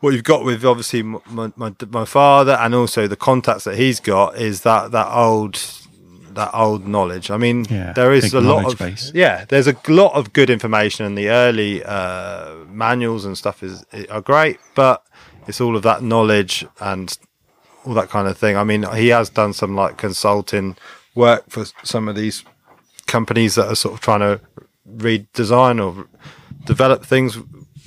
what 0.00 0.14
you've 0.14 0.24
got 0.24 0.44
with 0.44 0.64
obviously 0.64 1.02
my 1.02 1.52
my 1.56 1.74
my 1.90 2.04
father 2.04 2.52
and 2.52 2.74
also 2.74 3.06
the 3.06 3.16
contacts 3.16 3.64
that 3.64 3.76
he's 3.76 4.00
got 4.00 4.36
is 4.36 4.62
that 4.62 4.90
that 4.92 5.08
old 5.14 5.56
that 6.34 6.50
old 6.54 6.86
knowledge. 6.86 7.30
I 7.30 7.36
mean, 7.36 7.66
Yeah, 7.70 7.92
there 7.92 8.12
is 8.12 8.32
a 8.34 8.40
lot 8.40 8.64
of 8.64 8.78
base. 8.78 9.10
yeah, 9.14 9.44
there's 9.48 9.66
a 9.66 9.76
lot 9.88 10.14
of 10.14 10.32
good 10.32 10.50
information, 10.50 11.06
and 11.06 11.16
the 11.18 11.28
early 11.30 11.82
uh, 11.84 12.54
manuals 12.68 13.24
and 13.24 13.36
stuff 13.36 13.62
is 13.62 13.84
are 14.10 14.20
great, 14.20 14.58
but 14.74 15.04
it's 15.46 15.60
all 15.60 15.76
of 15.76 15.82
that 15.82 16.02
knowledge 16.02 16.66
and 16.80 17.16
all 17.84 17.94
that 17.94 18.08
kind 18.10 18.28
of 18.28 18.36
thing. 18.38 18.56
I 18.56 18.64
mean, 18.64 18.84
he 18.94 19.08
has 19.08 19.30
done 19.30 19.52
some 19.52 19.74
like 19.74 19.96
consulting 19.96 20.76
work 21.14 21.44
for 21.48 21.64
some 21.82 22.08
of 22.08 22.14
these 22.16 22.44
companies 23.06 23.54
that 23.56 23.66
are 23.66 23.74
sort 23.74 23.94
of 23.94 24.00
trying 24.00 24.20
to 24.20 24.40
redesign 24.96 25.84
or 25.84 26.06
develop 26.64 27.04
things 27.04 27.38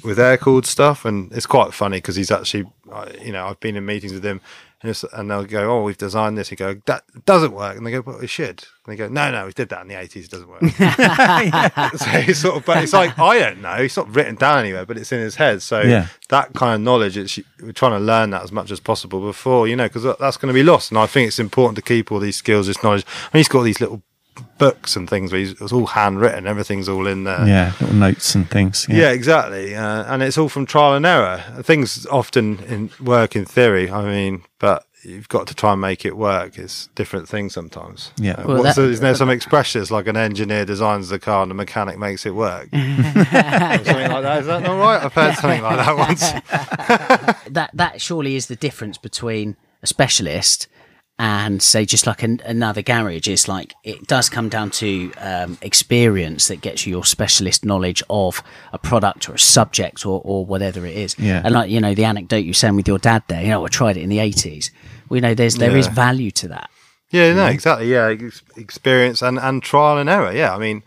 with 0.04 0.20
air 0.20 0.38
cooled 0.38 0.66
stuff, 0.66 1.06
and 1.06 1.32
it's 1.32 1.46
quite 1.46 1.74
funny 1.74 1.98
because 1.98 2.16
he's 2.18 2.32
actually, 2.32 2.66
uh, 2.92 3.10
you 3.22 3.32
know, 3.32 3.46
I've 3.48 3.60
been 3.60 3.78
in 3.78 3.86
meetings 3.86 4.14
with 4.14 4.26
him, 4.26 4.42
and, 4.84 4.90
it's, 4.92 5.04
and 5.14 5.32
they'll 5.32 5.46
go, 5.46 5.72
"Oh, 5.72 5.84
we've 5.84 5.98
designed 5.98 6.38
this." 6.38 6.50
He 6.50 6.56
go, 6.56 6.76
"That 6.86 7.04
doesn't 7.26 7.54
work," 7.54 7.78
and 7.78 7.88
they 7.88 7.92
go, 7.92 8.02
"Well, 8.06 8.20
it 8.20 8.28
should." 8.30 8.66
And 8.86 8.94
they 8.94 8.96
go, 8.96 9.08
"No, 9.08 9.32
no, 9.32 9.46
we 9.48 9.54
did 9.54 9.70
that 9.70 9.82
in 9.82 9.88
the 9.88 9.96
eighties. 10.00 10.26
It 10.26 10.32
doesn't 10.32 10.50
work." 10.50 10.62
so 11.98 12.10
it's 12.12 12.40
sort 12.40 12.58
of, 12.58 12.66
but 12.66 12.84
it's 12.84 12.94
like 12.94 13.18
I 13.18 13.40
don't 13.40 13.62
know. 13.62 13.76
It's 13.76 13.98
not 13.98 14.14
written 14.14 14.36
down 14.36 14.60
anywhere, 14.60 14.86
but 14.86 14.98
it's 14.98 15.12
in 15.12 15.20
his 15.22 15.36
head. 15.36 15.62
So 15.62 15.82
Yeah. 15.82 16.08
that 16.30 16.54
kind 16.54 16.76
of 16.76 16.82
knowledge, 16.82 17.18
it's 17.18 17.40
we're 17.62 17.72
trying 17.72 17.94
to 17.94 18.00
learn 18.00 18.30
that 18.32 18.44
as 18.44 18.52
much 18.52 18.70
as 18.72 18.80
possible 18.80 19.22
before, 19.22 19.68
you 19.68 19.76
know, 19.76 19.88
because 19.88 20.04
that's 20.20 20.38
going 20.38 20.50
to 20.50 20.54
be 20.54 20.64
lost. 20.64 20.92
And 20.92 20.98
I 20.98 21.06
think 21.08 21.28
it's 21.30 21.40
important 21.40 21.78
to 21.78 21.82
keep 21.82 22.12
all 22.12 22.20
these 22.20 22.36
skills, 22.36 22.68
this 22.68 22.84
knowledge. 22.84 23.06
I 23.08 23.38
mean, 23.38 23.40
he's 23.40 23.48
got 23.48 23.64
these 23.64 23.80
little 23.82 24.04
books 24.58 24.96
and 24.96 25.10
things 25.10 25.32
where 25.32 25.42
it's 25.42 25.72
all 25.74 25.88
handwritten. 25.88 26.48
Everything's 26.48 26.88
all 26.90 27.08
in 27.08 27.24
there. 27.24 27.46
Yeah, 27.48 27.74
little 27.80 27.96
notes 27.96 28.36
and 28.36 28.50
things. 28.50 28.86
Yeah, 28.90 29.10
exactly. 29.12 29.76
Uh, 29.76 30.04
and 30.14 30.24
it's 30.24 30.38
all 30.38 30.50
from 30.50 30.66
trial 30.66 30.94
and 30.94 31.06
error. 31.06 31.44
Things 31.64 32.06
often 32.08 32.60
in 32.66 32.90
work 33.02 33.36
in 33.36 33.46
theory. 33.46 33.90
I 33.92 34.06
mean, 34.06 34.44
but 34.60 34.86
you've 35.04 35.28
got 35.28 35.48
to 35.48 35.54
try 35.54 35.74
and 35.74 35.82
make 35.82 36.06
it 36.06 36.16
work. 36.16 36.58
It's 36.58 36.88
different 36.96 37.28
things 37.28 37.54
sometimes. 37.54 38.12
Yeah. 38.18 38.34
Uh, 38.34 38.44
Well, 38.48 38.58
what's 38.64 38.76
that- 38.78 38.84
the- 38.84 38.90
isn't 38.90 39.04
there 39.04 39.16
some 39.16 39.30
expressions 39.30 39.92
like 39.92 40.08
an 40.08 40.16
engineer 40.16 40.64
designs 40.64 41.10
the 41.10 41.20
car 41.20 41.42
and 41.42 41.52
the 41.52 41.56
mechanic 41.56 41.98
makes 42.00 42.26
it 42.26 42.34
work? 42.34 42.70
Something 42.72 44.12
like 44.12 44.24
that. 44.24 44.38
Is 44.42 44.48
that 44.48 44.64
not 44.64 44.80
right? 44.80 45.04
I've 45.04 45.14
heard 45.14 45.36
something 45.36 45.62
like 45.62 45.78
that 45.78 45.98
once. 45.98 46.22
that 47.50 47.72
that 47.74 48.02
surely 48.02 48.36
is 48.36 48.48
the 48.48 48.56
difference 48.56 48.98
between 48.98 49.58
a 49.82 49.88
specialist 49.88 50.68
and 51.20 51.62
say 51.62 51.86
just 51.86 52.08
like 52.08 52.24
an, 52.24 52.42
another 52.46 52.82
garage 52.82 53.28
it's 53.28 53.48
like 53.48 53.74
it 53.84 54.08
does 54.08 54.30
come 54.30 54.50
down 54.50 54.72
to 54.72 55.12
um, 55.20 55.58
experience 55.62 56.48
that 56.48 56.60
gets 56.62 56.88
you 56.88 56.92
your 56.92 57.06
specialist 57.06 57.64
knowledge 57.64 58.02
of 58.10 58.42
a 58.72 58.78
product 58.80 59.30
or 59.30 59.34
a 59.36 59.40
subject 59.40 60.06
or, 60.06 60.22
or 60.26 60.44
whatever 60.46 60.86
it 60.86 60.96
is 60.96 61.16
Yeah. 61.20 61.42
and 61.46 61.54
like 61.54 61.70
you 61.70 61.80
know 61.80 61.94
the 61.94 62.06
anecdote 62.06 62.38
you 62.38 62.50
were 62.50 62.54
saying 62.56 62.76
with 62.76 62.88
your 62.88 62.98
dad 62.98 63.24
there 63.28 63.42
you 63.44 63.50
know 63.50 63.64
I 63.64 63.68
tried 63.70 63.96
it 63.98 64.02
in 64.02 64.10
the 64.10 64.18
80s 64.18 64.72
we 65.10 65.20
know 65.20 65.34
there's 65.36 65.56
there 65.56 65.76
is 65.78 65.86
Yeah. 65.88 65.94
value 65.94 66.32
to 66.32 66.48
that 66.50 66.70
Yeah, 67.12 67.34
no, 67.36 67.46
exactly. 67.46 67.92
Yeah, 67.92 68.08
ex- 68.08 68.42
experience 68.58 69.22
and, 69.22 69.38
and 69.38 69.62
trial 69.62 70.00
and 70.00 70.10
error. 70.10 70.34
Yeah, 70.34 70.56
I 70.56 70.58
mean, 70.58 70.82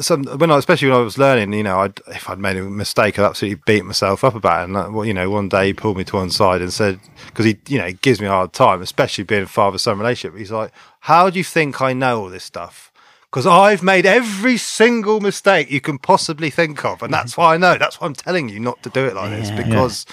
some 0.00 0.24
when 0.24 0.50
I, 0.50 0.56
especially 0.56 0.88
when 0.88 0.96
I 0.96 1.02
was 1.02 1.18
learning, 1.18 1.52
you 1.52 1.62
know, 1.62 1.80
I'd, 1.80 2.00
if 2.08 2.28
I'd 2.30 2.38
made 2.38 2.56
a 2.56 2.62
mistake, 2.62 3.18
I'd 3.18 3.24
absolutely 3.26 3.62
beat 3.66 3.84
myself 3.84 4.24
up 4.24 4.34
about 4.34 4.62
it. 4.62 4.74
And 4.74 4.94
well, 4.94 5.04
you 5.04 5.12
know, 5.12 5.28
one 5.28 5.48
day 5.48 5.66
he 5.66 5.72
pulled 5.74 5.98
me 5.98 6.04
to 6.04 6.16
one 6.16 6.30
side 6.30 6.62
and 6.62 6.72
said, 6.72 6.98
because 7.26 7.44
he, 7.44 7.58
you 7.68 7.78
know, 7.78 7.86
he 7.86 7.92
gives 7.94 8.20
me 8.20 8.26
a 8.26 8.30
hard 8.30 8.52
time, 8.52 8.80
especially 8.80 9.24
being 9.24 9.42
a 9.42 9.46
father-son 9.46 9.98
relationship. 9.98 10.38
He's 10.38 10.50
like, 10.50 10.72
"How 11.00 11.28
do 11.28 11.38
you 11.38 11.44
think 11.44 11.80
I 11.82 11.92
know 11.92 12.22
all 12.22 12.28
this 12.30 12.44
stuff?" 12.44 12.90
Because 13.30 13.46
I've 13.46 13.82
made 13.82 14.04
every 14.06 14.56
single 14.58 15.20
mistake 15.20 15.70
you 15.70 15.80
can 15.80 15.98
possibly 15.98 16.50
think 16.50 16.84
of, 16.84 17.02
and 17.02 17.12
that's 17.12 17.36
why 17.36 17.54
I 17.54 17.56
know. 17.58 17.76
That's 17.78 18.00
why 18.00 18.06
I'm 18.06 18.14
telling 18.14 18.48
you 18.48 18.60
not 18.60 18.82
to 18.82 18.90
do 18.90 19.04
it 19.06 19.14
like 19.14 19.30
this 19.30 19.48
Yeah. 19.50 19.62
because, 19.62 20.06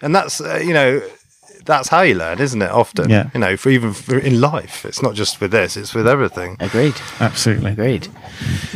and 0.00 0.14
that's 0.14 0.40
uh, 0.40 0.60
you 0.64 0.72
know, 0.72 1.00
that's 1.64 1.88
how 1.88 2.02
you 2.02 2.14
learn, 2.14 2.40
isn't 2.40 2.60
it? 2.62 2.70
Often, 2.70 3.10
Yeah. 3.10 3.30
you 3.34 3.40
know, 3.40 3.56
for 3.56 3.70
even 3.70 3.92
for 3.92 4.18
in 4.18 4.40
life, 4.40 4.84
it's 4.84 5.02
not 5.02 5.14
just 5.14 5.40
with 5.40 5.50
this; 5.50 5.76
it's 5.76 5.94
with 5.94 6.06
everything. 6.08 6.56
agreed 6.60 6.94
Absolutely. 7.20 7.72
agreed 7.72 8.08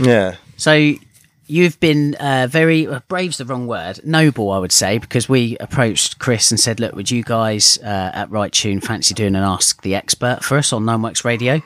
Yeah, 0.01 0.37
So 0.57 0.95
you've 1.49 1.79
been 1.81 2.15
uh, 2.17 2.47
very 2.51 2.87
uh, 2.87 3.01
brave's 3.09 3.39
the 3.39 3.45
wrong 3.45 3.67
word, 3.67 4.01
noble, 4.05 4.51
I 4.51 4.59
would 4.59 4.73
say, 4.73 4.99
because 4.99 5.29
we 5.29 5.57
approached 5.61 6.19
Chris 6.19 6.51
and 6.51 6.59
said, 6.59 6.81
"Look, 6.81 6.95
would 6.95 7.11
you 7.11 7.23
guys 7.23 7.79
uh, 7.83 8.11
at 8.15 8.31
Right 8.31 8.53
Tune 8.53 8.81
fancy 8.81 9.15
doing 9.15 9.37
an 9.37 9.43
Ask 9.43 9.83
the 9.83 9.95
Expert 9.95 10.43
for 10.43 10.57
us 10.59 10.73
on 10.73 10.85
Nineworks 10.85 11.25
Radio?" 11.25 11.63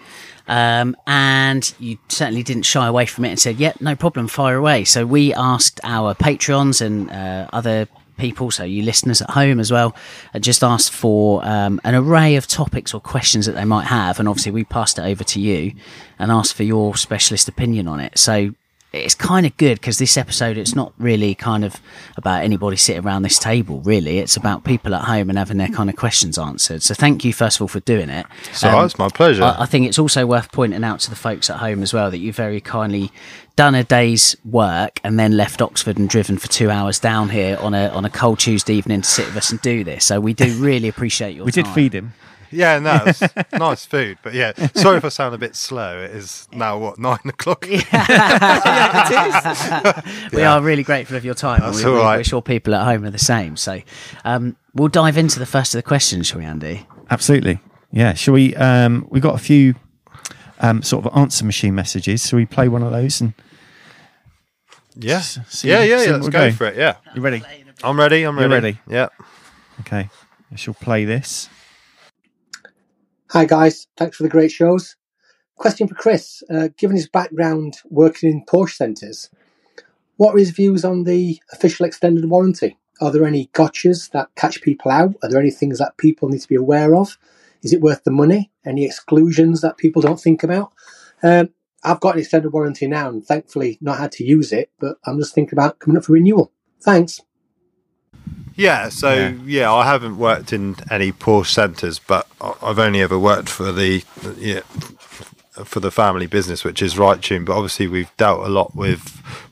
Um, 0.49 0.97
and 1.07 1.73
you 1.79 1.97
certainly 2.09 2.43
didn't 2.43 2.65
shy 2.65 2.87
away 2.87 3.07
from 3.07 3.25
it 3.25 3.31
and 3.31 3.39
said, 3.41 3.57
"Yeah, 3.59 3.73
no 3.81 3.95
problem, 3.95 4.27
fire 4.29 4.57
away." 4.57 4.85
So 4.85 5.07
we 5.07 5.33
asked 5.33 5.81
our 5.85 6.15
patrons 6.15 6.81
and 6.81 7.09
uh, 7.11 7.49
other 7.53 7.87
people, 8.21 8.51
so 8.51 8.63
you 8.65 8.83
listeners 8.83 9.23
at 9.23 9.31
home 9.31 9.59
as 9.59 9.73
well, 9.73 9.95
and 10.33 10.45
just 10.45 10.63
asked 10.63 10.93
for 10.93 11.45
um, 11.45 11.81
an 11.85 11.95
array 11.95 12.37
of 12.37 12.47
topics 12.47 12.95
or 12.95 13.01
questions 13.01 13.47
that 13.47 13.57
they 13.57 13.65
might 13.65 13.87
have, 13.87 14.21
and 14.21 14.29
obviously 14.29 14.53
we 14.53 14.65
passed 14.65 14.99
it 14.99 15.03
over 15.03 15.25
to 15.25 15.41
you 15.41 15.73
and 16.19 16.31
asked 16.31 16.55
for 16.55 16.65
your 16.65 16.97
specialist 16.97 17.49
opinion 17.49 17.89
on 17.89 17.99
it. 17.99 18.19
So 18.19 18.55
it's 18.93 19.15
kind 19.15 19.47
of 19.47 19.57
good 19.57 19.81
because 19.81 19.99
this 19.99 20.17
episode 20.17 20.57
it's 20.57 20.75
not 20.75 20.93
really 20.99 21.35
kind 21.35 21.65
of 21.65 21.81
about 22.17 22.43
anybody 22.43 22.77
sitting 22.77 23.05
around 23.05 23.23
this 23.23 23.39
table 23.39 23.81
really 23.83 24.19
it's 24.19 24.37
about 24.37 24.65
people 24.65 24.95
at 24.95 25.05
home 25.05 25.29
and 25.29 25.39
having 25.39 25.59
their 25.59 25.69
kind 25.69 25.89
of 25.89 25.97
questions 25.97 26.37
answered 26.39 26.83
so 26.83 26.93
thank 26.95 27.25
you 27.25 27.33
first 27.33 27.59
of 27.59 27.63
all 27.63 27.69
for 27.69 27.81
doing 27.81 28.09
it 28.09 28.27
so 28.53 28.69
Um, 28.69 28.85
it's 28.85 28.99
my 28.99 29.09
pleasure. 29.09 29.45
I, 29.45 29.63
I 29.63 29.67
think 29.67 29.87
it's 29.87 29.99
also 29.99 30.27
worth 30.27 30.51
pointing 30.53 30.83
out 30.83 31.01
to 31.01 31.11
the 31.11 31.17
folks 31.17 31.49
at 31.51 31.59
home 31.59 31.83
as 31.83 31.93
well 31.93 32.11
that 32.11 32.19
you 32.19 32.33
very 32.33 32.61
kindly 32.61 33.13
done 33.57 33.75
a 33.75 33.85
day's 33.85 34.37
work 34.45 35.01
and 35.05 35.19
then 35.19 35.37
left 35.37 35.61
Oxford 35.61 35.99
and 35.99 36.09
driven 36.09 36.39
for 36.39 36.49
two 36.49 36.71
hours 36.71 36.99
down 36.99 37.29
here 37.29 37.59
on 37.61 37.75
a 37.75 37.89
on 37.89 38.05
a 38.05 38.11
cold 38.11 38.39
Tuesday 38.39 38.75
evening 38.75 39.03
to 39.03 39.09
sit 39.09 39.27
with 39.27 39.37
us 39.37 39.51
and 39.51 39.61
do 39.61 39.85
this. 39.85 40.05
So 40.05 40.19
we 40.21 40.33
do 40.33 40.53
really 40.59 40.89
appreciate 40.89 41.35
your 41.37 41.45
We 41.45 41.53
did 41.53 41.69
feed 41.69 41.93
him. 41.95 42.15
Yeah, 42.51 42.79
no, 42.79 43.03
it's 43.07 43.23
nice 43.53 43.85
food, 43.87 44.19
but 44.23 44.35
yeah, 44.35 44.53
sorry 44.75 44.97
if 44.99 45.05
I 45.05 45.09
sound 45.09 45.35
a 45.35 45.39
bit 45.39 45.55
slow. 45.57 45.99
It 46.03 46.11
is 46.13 46.49
now 46.53 46.79
what 46.79 46.99
nine 46.99 47.19
o'clock. 47.27 47.67
Yeah, 47.71 47.81
it 49.95 50.05
is. 50.29 50.33
We 50.33 50.43
are 50.43 50.61
really 50.61 50.83
grateful 50.83 51.17
of 51.17 51.25
your 51.25 51.35
time. 51.35 51.61
That's 51.61 51.79
we, 51.79 51.85
all 51.85 51.95
we- 51.95 52.01
right. 52.01 52.17
We're 52.19 52.25
sure 52.25 52.43
people 52.43 52.75
at 52.75 52.85
home 52.85 53.05
are 53.05 53.11
the 53.11 53.19
same. 53.19 53.57
So 53.57 53.81
um, 54.25 54.57
we'll 54.75 54.89
dive 54.89 55.17
into 55.17 55.39
the 55.39 55.47
first 55.47 55.75
of 55.75 55.79
the 55.79 55.83
questions, 55.83 56.27
shall 56.29 56.39
we, 56.39 56.45
Andy? 56.45 56.87
Absolutely. 57.11 57.61
Yeah. 57.93 58.15
Shall 58.15 58.35
we? 58.35 58.55
Um, 58.57 59.07
we 59.11 59.21
got 59.21 59.35
a 59.35 59.39
few 59.39 59.75
um, 60.61 60.83
sort 60.83 61.05
of 61.07 61.17
answer 61.17 61.45
machine 61.45 61.75
messages. 61.75 62.23
So 62.23 62.37
we 62.37 62.47
play 62.47 62.69
one 62.69 62.83
of 62.83 62.93
those 62.93 63.21
and 63.21 63.33
Yeah, 64.97 65.21
see- 65.21 65.69
yeah, 65.69 65.83
yeah, 65.83 66.03
yeah. 66.03 66.11
Let's 66.13 66.23
we'll 66.23 66.31
go 66.31 66.51
go. 66.51 66.53
for 66.53 66.67
it. 66.67 66.77
Yeah, 66.77 66.97
you 67.15 67.23
ready? 67.23 67.43
I'm 67.83 67.99
ready. 67.99 68.23
I'm 68.25 68.37
ready. 68.37 68.49
You're 68.49 68.61
ready. 68.61 68.67
ready? 68.67 68.81
Yeah. 68.89 69.09
Okay. 69.81 70.11
I 70.53 70.57
shall 70.57 70.75
play 70.75 71.05
this. 71.05 71.49
Hi 73.33 73.45
guys, 73.45 73.87
thanks 73.97 74.17
for 74.17 74.25
the 74.25 74.29
great 74.29 74.51
shows. 74.51 74.97
Question 75.55 75.87
for 75.87 75.95
Chris: 75.95 76.43
uh, 76.53 76.69
Given 76.77 76.97
his 76.97 77.09
background 77.09 77.77
working 77.89 78.29
in 78.29 78.45
Porsche 78.45 78.75
centres, 78.75 79.31
what 80.17 80.35
are 80.35 80.39
his 80.39 80.51
views 80.51 80.85
on 80.85 81.05
the 81.05 81.39
official 81.53 81.87
extended 81.87 82.29
warranty? 82.29 82.77
Are 83.01 83.13
there 83.13 83.25
any 83.25 83.47
gotchas 83.55 84.11
that 84.11 84.35
catch 84.35 84.63
people 84.63 84.91
out? 84.91 85.15
Are 85.23 85.29
there 85.31 85.39
any 85.39 85.53
things 85.53 85.79
that 85.79 85.97
people 85.97 86.29
need 86.29 86.41
to 86.41 86.49
be 86.49 86.57
aware 86.57 86.97
of? 86.97 87.19
Is 87.63 87.73
it 87.73 87.81
worth 87.81 88.03
the 88.03 88.11
money? 88.11 88.51
Any 88.67 88.85
exclusions 88.85 89.61
that 89.61 89.77
people 89.77 90.03
don't 90.03 90.21
think 90.21 90.43
about? 90.43 90.73
Um, 91.23 91.51
I've 91.85 92.01
got 92.01 92.15
an 92.17 92.23
extended 92.23 92.53
warranty 92.53 92.89
now, 92.89 93.11
and 93.11 93.25
thankfully 93.25 93.79
not 93.81 93.99
had 93.99 94.11
to 94.15 94.25
use 94.25 94.53
it. 94.53 94.73
But 94.81 94.97
I'm 95.07 95.21
just 95.21 95.37
thinking 95.37 95.57
about 95.57 95.79
coming 95.79 95.99
up 95.99 96.05
for 96.05 96.15
renewal. 96.15 96.51
Thanks. 96.83 97.21
Yeah, 98.61 98.91
so 98.91 99.15
Yeah. 99.15 99.33
yeah. 99.47 99.73
I 99.73 99.85
haven't 99.87 100.19
worked 100.19 100.53
in 100.53 100.77
any 100.91 101.13
Porsche 101.13 101.47
centres, 101.55 101.99
but 101.99 102.27
I've 102.41 102.79
only 102.79 103.01
ever 103.01 103.19
worked 103.19 103.49
for 103.49 103.73
the 103.73 104.05
yeah, 104.37 104.61
for 105.65 105.81
the 105.81 105.91
family 105.91 106.27
business, 106.27 106.63
which 106.65 106.83
is 106.83 106.99
Right 106.99 107.21
Tune. 107.23 107.45
But 107.47 107.55
obviously, 107.57 107.87
we've 107.89 108.15
dealt 108.19 108.47
a 108.47 108.51
lot 108.51 108.75
with 108.77 109.03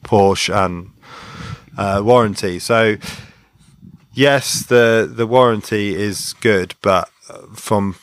Porsche 0.04 0.54
and 0.64 0.90
uh, 1.78 2.02
warranty. 2.04 2.58
So 2.58 2.96
yes, 4.12 4.62
the 4.66 5.10
the 5.10 5.26
warranty 5.26 5.94
is 5.94 6.34
good, 6.40 6.74
but 6.82 7.08
from 7.54 7.94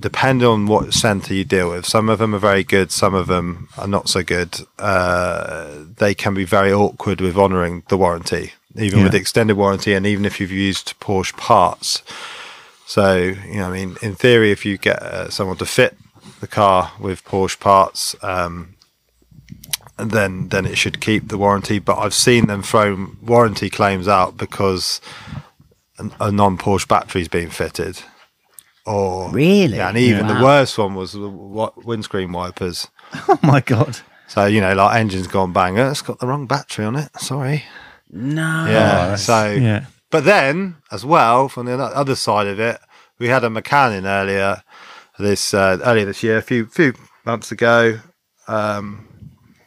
depending 0.00 0.46
on 0.48 0.66
what 0.66 0.92
centre 0.92 1.34
you 1.34 1.44
deal 1.44 1.70
with, 1.70 1.86
some 1.86 2.08
of 2.08 2.18
them 2.18 2.34
are 2.34 2.38
very 2.50 2.64
good, 2.64 2.90
some 2.90 3.14
of 3.14 3.26
them 3.28 3.68
are 3.78 3.86
not 3.88 4.08
so 4.08 4.22
good. 4.22 4.58
Uh, 4.78 5.68
they 5.98 6.14
can 6.14 6.34
be 6.34 6.44
very 6.44 6.72
awkward 6.72 7.20
with 7.20 7.36
honouring 7.38 7.84
the 7.88 7.96
warranty, 7.96 8.52
even 8.78 8.98
Yeah. 9.00 9.04
with 9.06 9.14
extended 9.14 9.56
warranty, 9.56 9.94
and 9.94 10.06
even 10.06 10.24
if 10.24 10.40
you've 10.40 10.50
used 10.52 10.94
Porsche 11.00 11.36
parts. 11.36 12.02
So 12.86 13.16
you 13.16 13.56
know, 13.56 13.68
I 13.68 13.72
mean, 13.72 13.96
in 14.02 14.14
theory, 14.14 14.50
if 14.50 14.64
you 14.64 14.78
get 14.78 15.02
uh, 15.02 15.28
someone 15.30 15.56
to 15.58 15.66
fit 15.66 15.96
the 16.40 16.46
car 16.46 16.92
with 17.00 17.24
Porsche 17.24 17.58
parts, 17.60 18.14
um, 18.22 18.74
then 19.96 20.48
then 20.48 20.64
it 20.66 20.76
should 20.78 21.00
keep 21.00 21.28
the 21.28 21.38
warranty. 21.38 21.78
But 21.78 21.98
I've 21.98 22.14
seen 22.14 22.46
them 22.46 22.62
throw 22.62 23.08
warranty 23.22 23.68
claims 23.70 24.08
out 24.08 24.36
because 24.36 25.00
a 26.20 26.30
non 26.30 26.56
Porsche 26.58 26.88
battery's 26.88 27.28
been 27.28 27.50
fitted. 27.50 28.00
Or 28.86 29.30
Really? 29.30 29.76
yeah, 29.76 29.88
and 29.90 29.98
even 29.98 30.26
Wow. 30.28 30.38
the 30.38 30.44
worst 30.44 30.78
one 30.78 30.94
was 30.94 31.12
the 31.12 31.28
windscreen 31.28 32.32
wipers. 32.32 32.88
Oh 33.28 33.38
my 33.42 33.60
god. 33.60 33.98
So 34.28 34.44
you 34.46 34.60
know, 34.60 34.74
like 34.74 34.96
engine's 34.96 35.26
gone 35.26 35.52
bang. 35.52 35.78
Oh, 35.78 35.90
it's 35.90 36.00
got 36.02 36.20
the 36.20 36.26
wrong 36.26 36.46
battery 36.46 36.84
on 36.86 36.96
it. 36.96 37.10
Sorry. 37.18 37.64
No. 38.10 38.66
Yeah. 38.68 39.16
so 39.16 39.52
Yeah. 39.52 39.86
but 40.10 40.24
then, 40.24 40.76
as 40.90 41.04
well, 41.04 41.48
from 41.48 41.66
the 41.66 41.76
other 41.78 42.14
side 42.14 42.46
of 42.46 42.58
it, 42.60 42.78
we 43.18 43.28
had 43.28 43.44
a 43.44 43.50
mechanic 43.50 44.04
earlier 44.04 44.62
this 45.18 45.52
uh, 45.52 45.78
earlier 45.84 46.04
this 46.04 46.22
year, 46.22 46.38
a 46.38 46.42
few 46.42 46.66
few 46.66 46.94
months 47.24 47.52
ago. 47.52 47.98
Um, 48.46 49.04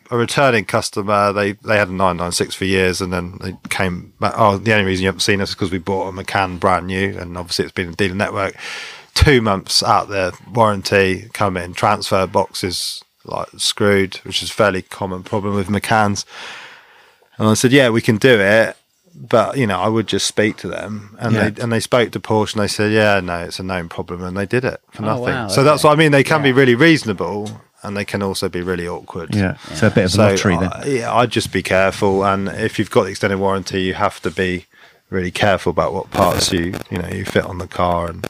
a 0.09 0.17
returning 0.17 0.65
customer, 0.65 1.31
they 1.31 1.53
they 1.53 1.77
had 1.77 1.89
a 1.89 1.93
nine 1.93 2.17
nine 2.17 2.31
six 2.31 2.55
for 2.55 2.65
years, 2.65 3.01
and 3.01 3.13
then 3.13 3.37
they 3.41 3.55
came 3.69 4.13
back. 4.19 4.33
Oh, 4.35 4.57
the 4.57 4.73
only 4.73 4.85
reason 4.85 5.03
you 5.03 5.07
haven't 5.07 5.21
seen 5.21 5.41
us 5.41 5.49
is 5.49 5.55
because 5.55 5.71
we 5.71 5.77
bought 5.77 6.07
a 6.07 6.11
Macan 6.11 6.57
brand 6.57 6.87
new, 6.87 7.17
and 7.17 7.37
obviously 7.37 7.65
it's 7.65 7.73
been 7.73 7.89
a 7.89 7.95
dealer 7.95 8.15
network. 8.15 8.55
Two 9.13 9.41
months 9.41 9.83
out 9.83 10.07
there, 10.07 10.31
warranty 10.53 11.29
come 11.33 11.57
in, 11.57 11.73
transfer 11.73 12.25
boxes 12.25 13.03
like 13.25 13.49
screwed, 13.57 14.15
which 14.23 14.41
is 14.41 14.49
a 14.49 14.53
fairly 14.53 14.81
common 14.81 15.21
problem 15.23 15.53
with 15.53 15.69
Macans. 15.69 16.25
And 17.41 17.49
I 17.49 17.55
said, 17.55 17.71
yeah, 17.71 17.89
we 17.89 18.01
can 18.01 18.17
do 18.17 18.39
it, 18.39 18.77
but 19.15 19.57
you 19.57 19.65
know, 19.65 19.79
I 19.79 19.87
would 19.87 20.05
just 20.07 20.27
speak 20.27 20.57
to 20.57 20.67
them, 20.67 21.17
and 21.19 21.33
Yeah. 21.33 21.49
they 21.49 21.61
and 21.63 21.71
they 21.73 21.79
spoke 21.79 22.11
to 22.11 22.19
Porsche, 22.19 22.53
and 22.53 22.61
they 22.63 22.67
said, 22.67 22.91
yeah, 22.91 23.19
no, 23.19 23.39
it's 23.39 23.59
a 23.59 23.63
known 23.63 23.89
problem, 23.89 24.21
and 24.23 24.37
they 24.37 24.45
did 24.45 24.63
it 24.63 24.79
for 24.91 25.01
Oh, 25.03 25.05
nothing. 25.07 25.33
wow, 25.33 25.47
so 25.47 25.63
that's 25.63 25.83
what 25.83 25.91
I 25.93 25.95
mean. 25.95 26.11
They 26.11 26.23
can 26.23 26.43
be 26.43 26.51
really 26.51 26.75
reasonable, 26.75 27.61
and 27.81 27.97
they 27.97 28.05
can 28.05 28.21
also 28.21 28.47
be 28.47 28.61
really 28.61 28.87
awkward. 28.87 29.33
Yeah. 29.35 29.57
So 29.73 29.87
a 29.87 29.89
bit 29.89 30.05
of 30.05 30.11
a 30.11 30.15
So 30.15 30.21
lottery 30.27 30.55
then. 30.57 30.71
uh, 30.71 30.83
yeah, 30.85 31.13
I'd 31.13 31.31
just 31.31 31.51
be 31.51 31.63
careful, 31.63 32.23
and 32.23 32.47
if 32.47 32.77
you've 32.77 32.91
got 32.91 33.03
the 33.05 33.09
extended 33.09 33.39
warranty, 33.39 33.81
you 33.81 33.95
have 33.95 34.21
to 34.21 34.29
be 34.29 34.67
really 35.09 35.31
careful 35.31 35.71
about 35.71 35.93
what 35.93 36.11
parts 36.11 36.51
you 36.53 36.75
you 36.91 36.97
know 36.99 37.07
you 37.09 37.25
fit 37.25 37.45
on 37.45 37.57
the 37.57 37.67
car 37.67 38.07
and. 38.11 38.27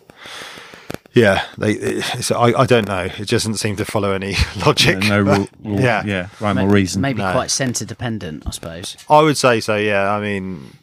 Yeah, 1.14 1.46
they. 1.58 1.74
It's, 1.74 2.32
I, 2.32 2.54
I 2.54 2.66
don't 2.66 2.88
know. 2.88 3.10
It 3.18 3.28
doesn't 3.28 3.56
seem 3.56 3.76
to 3.78 3.86
follow 3.86 4.14
any 4.14 4.36
logic. 4.66 5.00
no 5.00 5.24
but 5.26 5.38
rule, 5.40 5.48
rule, 5.64 5.80
yeah, 5.82 6.04
yeah, 6.06 6.30
rhyme 6.40 6.56
Ma- 6.56 6.64
or 6.64 6.70
reason. 6.70 7.02
Maybe 7.02 7.20
No. 7.22 7.32
quite 7.34 7.52
centre 7.52 7.86
dependent, 7.86 8.44
I 8.48 8.52
suppose. 8.52 8.96
I 9.10 9.22
would 9.22 9.38
say 9.38 9.60
so. 9.60 9.76
Yeah, 9.76 10.10
I 10.10 10.22
mean, 10.22 10.78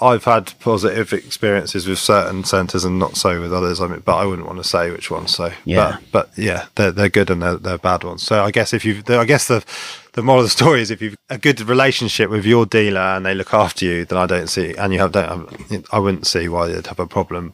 I've 0.00 0.24
had 0.24 0.52
positive 0.60 1.12
experiences 1.12 1.86
with 1.88 1.98
certain 1.98 2.44
centres 2.44 2.84
and 2.84 2.98
not 2.98 3.16
so 3.16 3.40
with 3.40 3.52
others. 3.52 3.80
I 3.80 3.88
mean, 3.88 4.02
but 4.04 4.16
I 4.16 4.24
wouldn't 4.24 4.46
want 4.46 4.58
to 4.58 4.68
say 4.68 4.90
which 4.92 5.10
ones. 5.10 5.34
So, 5.34 5.52
Yeah. 5.64 5.98
but, 6.12 6.30
but 6.30 6.38
yeah, 6.38 6.66
they're 6.76 6.92
they're 6.92 7.08
good 7.08 7.28
and 7.30 7.42
they're 7.42 7.56
they're 7.56 7.78
bad 7.78 8.04
ones. 8.04 8.22
So 8.22 8.42
I 8.44 8.52
guess 8.52 8.72
if 8.72 8.84
you've, 8.84 9.08
I 9.10 9.24
guess 9.24 9.48
the 9.48 9.64
the 10.12 10.22
moral 10.22 10.42
of 10.42 10.46
the 10.46 10.50
story 10.50 10.80
is 10.80 10.92
if 10.92 11.02
you've 11.02 11.16
a 11.28 11.38
good 11.38 11.60
relationship 11.60 12.30
with 12.30 12.44
your 12.44 12.66
dealer 12.66 13.00
and 13.00 13.26
they 13.26 13.34
look 13.34 13.52
after 13.52 13.84
you, 13.84 14.04
then 14.04 14.16
I 14.18 14.26
don't 14.26 14.46
see, 14.48 14.76
and 14.76 14.92
you 14.92 15.00
have 15.00 15.10
don't, 15.10 15.28
have, 15.28 15.86
I 15.90 15.98
wouldn't 15.98 16.28
see 16.28 16.48
why 16.48 16.68
you'd 16.68 16.86
have 16.86 17.00
a 17.00 17.06
problem. 17.08 17.52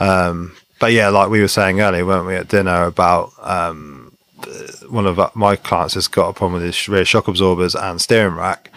Um, 0.00 0.56
but 0.78 0.92
yeah, 0.92 1.08
like 1.08 1.30
we 1.30 1.40
were 1.40 1.48
saying 1.48 1.80
earlier, 1.80 2.04
weren't 2.04 2.26
we 2.26 2.34
at 2.34 2.48
dinner 2.48 2.84
about 2.84 3.32
um, 3.40 4.16
one 4.88 5.06
of 5.06 5.18
my 5.34 5.56
clients 5.56 5.94
has 5.94 6.08
got 6.08 6.28
a 6.28 6.32
problem 6.32 6.54
with 6.54 6.62
his 6.62 6.88
rear 6.88 7.04
shock 7.04 7.28
absorbers 7.28 7.74
and 7.74 8.00
steering 8.00 8.34
rack, 8.34 8.70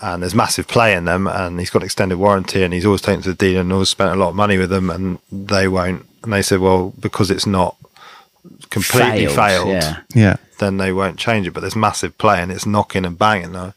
and 0.00 0.22
there's 0.22 0.34
massive 0.34 0.66
play 0.68 0.94
in 0.94 1.04
them, 1.04 1.26
and 1.26 1.58
he's 1.60 1.70
got 1.70 1.82
extended 1.82 2.16
warranty, 2.18 2.62
and 2.62 2.72
he's 2.74 2.84
always 2.86 3.02
taken 3.02 3.22
to 3.22 3.30
the 3.30 3.34
dealer 3.34 3.60
and 3.60 3.72
always 3.72 3.88
spent 3.88 4.12
a 4.12 4.16
lot 4.16 4.30
of 4.30 4.34
money 4.34 4.58
with 4.58 4.70
them, 4.70 4.90
and 4.90 5.18
they 5.30 5.68
won't. 5.68 6.06
And 6.22 6.32
they 6.32 6.42
said, 6.42 6.60
well, 6.60 6.92
because 7.00 7.30
it's 7.30 7.46
not 7.46 7.76
completely 8.70 9.26
Failed, 9.26 9.34
failed, 9.36 9.68
yeah. 9.68 10.00
yeah. 10.14 10.36
then 10.58 10.76
they 10.76 10.92
won't 10.92 11.18
change 11.18 11.46
it. 11.46 11.50
But 11.52 11.60
there's 11.60 11.76
massive 11.76 12.16
play, 12.18 12.40
and 12.40 12.50
it's 12.52 12.66
knocking 12.66 13.04
and 13.04 13.18
banging. 13.18 13.52
Now, 13.52 13.74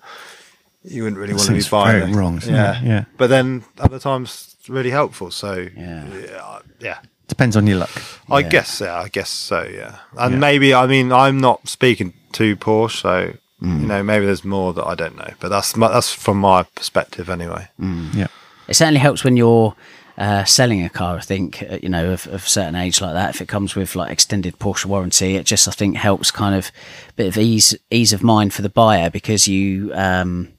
you 0.84 1.04
wouldn't 1.04 1.20
really 1.20 1.34
That 1.34 1.38
want 1.40 1.48
to 1.48 1.54
be 1.54 1.60
seems 1.62 1.70
buying 1.70 2.00
very 2.00 2.12
it. 2.12 2.16
wrong, 2.16 2.42
yeah, 2.46 2.80
it? 2.82 2.86
Yeah. 2.86 3.06
But 3.18 3.28
then 3.28 3.64
other 3.80 4.00
times, 4.00 4.56
really 4.68 4.92
helpful. 4.92 5.32
So 5.32 5.68
Yeah. 5.76 6.06
yeah, 6.08 6.60
yeah. 6.80 6.98
Depends 7.28 7.56
on 7.58 7.66
your 7.68 7.78
luck. 7.80 7.90
I 8.30 8.40
Yeah. 8.40 8.50
guess, 8.50 8.82
yeah, 8.82 9.00
I 9.02 9.08
guess 9.10 9.30
so, 9.30 9.68
yeah. 9.72 9.96
And 10.18 10.34
Yeah. 10.34 10.40
maybe, 10.40 10.74
I 10.74 10.86
mean, 10.88 11.12
I'm 11.12 11.40
not 11.40 11.68
speaking 11.68 12.14
to 12.34 12.56
Porsche, 12.56 13.02
so 13.02 13.34
Mm. 13.64 13.82
you 13.82 13.88
know, 13.88 14.04
maybe 14.04 14.26
there's 14.26 14.44
more 14.44 14.74
that 14.74 14.86
I 14.86 14.96
don't 14.96 15.16
know. 15.18 15.32
But 15.40 15.50
that's 15.50 15.76
my, 15.76 15.88
that's 15.88 16.12
from 16.12 16.38
my 16.40 16.64
perspective, 16.76 17.30
anyway. 17.30 17.70
Yeah. 18.14 18.28
It 18.68 18.76
certainly 18.76 19.00
helps 19.00 19.24
when 19.24 19.38
you're 19.38 19.76
uh, 20.18 20.44
selling 20.46 20.84
a 20.84 20.90
car. 20.90 21.18
I 21.18 21.22
think 21.22 21.62
uh, 21.70 21.78
you 21.84 21.90
know 21.90 22.12
of, 22.12 22.26
of 22.28 22.46
a 22.46 22.50
certain 22.50 22.76
age 22.76 23.02
like 23.02 23.14
that. 23.14 23.36
If 23.36 23.42
it 23.42 23.48
comes 23.50 23.76
with 23.76 23.96
like 23.98 24.12
extended 24.12 24.58
Porsche 24.60 24.86
warranty, 24.86 25.36
it 25.36 25.46
just 25.46 25.68
I 25.68 25.72
think 25.72 25.98
helps 25.98 26.32
kind 26.32 26.56
of 26.56 26.72
bit 27.18 27.28
of 27.28 27.38
ease 27.38 27.76
ease 27.92 28.14
of 28.14 28.24
mind 28.24 28.54
for 28.54 28.62
the 28.62 28.70
buyer 28.70 29.10
because 29.10 29.48
you. 29.48 29.92
Um, 29.94 30.50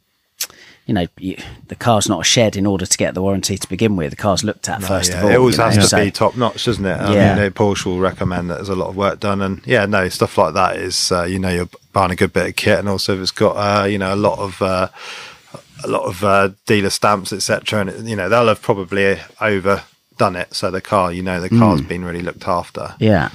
you 0.87 0.95
know, 0.95 1.07
you, 1.19 1.37
the 1.69 1.75
car's 1.75 2.09
not 2.09 2.21
a 2.21 2.25
shed 2.25 2.57
in 2.57 2.65
order 2.65 2.87
to 2.87 2.97
get 2.97 3.15
the 3.15 3.21
warranty 3.23 3.59
to 3.59 3.69
begin 3.69 3.97
with. 3.97 4.11
The 4.11 4.17
car's 4.17 4.45
looked 4.45 4.69
at 4.69 4.83
first 4.83 5.11
Yeah, 5.11 5.19
of 5.19 5.25
all. 5.25 5.31
it 5.31 5.37
always 5.37 5.55
you 5.57 5.59
know, 5.59 5.71
has 5.71 5.75
to 5.77 5.89
so- 5.89 6.05
be 6.05 6.11
top 6.11 6.37
notch, 6.37 6.65
doesn't 6.65 6.85
it? 6.85 6.95
I 7.01 7.13
Yeah. 7.15 7.35
mean, 7.39 7.51
Porsche 7.51 7.87
will 7.87 7.99
recommend 7.99 8.51
that 8.51 8.55
there's 8.57 8.69
a 8.69 8.77
lot 8.77 8.89
of 8.89 8.97
work 8.97 9.19
done, 9.21 9.43
and 9.43 9.61
yeah, 9.67 9.85
no 9.87 10.09
stuff 10.09 10.39
like 10.39 10.55
that 10.55 10.77
is 10.77 11.11
uh, 11.13 11.25
you 11.25 11.39
know 11.39 11.51
you're 11.51 11.69
buying 11.93 12.13
a 12.13 12.17
good 12.17 12.33
bit 12.33 12.47
of 12.49 12.57
kit, 12.57 12.79
and 12.79 12.89
also 12.89 13.15
if 13.15 13.21
it's 13.21 13.31
got 13.33 13.53
uh, 13.57 13.85
you 13.87 13.99
know 13.99 14.15
a 14.15 14.17
lot 14.17 14.39
of 14.39 14.63
uh, 14.63 14.89
a 15.85 15.89
lot 15.89 16.03
of 16.05 16.23
uh, 16.25 16.51
dealer 16.67 16.91
stamps, 16.91 17.33
etc., 17.33 17.81
and 17.81 17.91
it, 17.91 18.01
you 18.05 18.17
know 18.17 18.29
they'll 18.29 18.47
have 18.49 18.63
probably 18.63 19.19
overdone 19.41 20.37
it, 20.37 20.55
so 20.55 20.71
the 20.71 20.81
car, 20.81 21.13
you 21.13 21.23
know, 21.23 21.41
the 21.41 21.49
car's 21.51 21.81
Mm. 21.83 21.89
been 21.89 22.05
really 22.05 22.23
looked 22.23 22.47
after. 22.49 22.95
Yeah, 22.99 23.29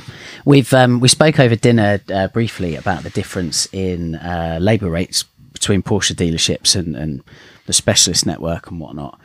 we've 0.45 0.73
um, 0.73 0.99
we 0.99 1.07
spoke 1.07 1.39
over 1.39 1.55
dinner 1.55 1.99
uh, 2.13 2.27
briefly 2.29 2.75
about 2.75 3.03
the 3.03 3.09
difference 3.11 3.67
in 3.71 4.15
uh, 4.15 4.57
labour 4.61 4.89
rates 4.89 5.23
between 5.61 5.83
Porsche 5.83 6.15
dealerships 6.15 6.75
and, 6.75 6.95
and 6.95 7.23
the 7.67 7.73
specialist 7.73 8.25
network 8.25 8.71
and 8.71 8.79
whatnot. 8.79 9.19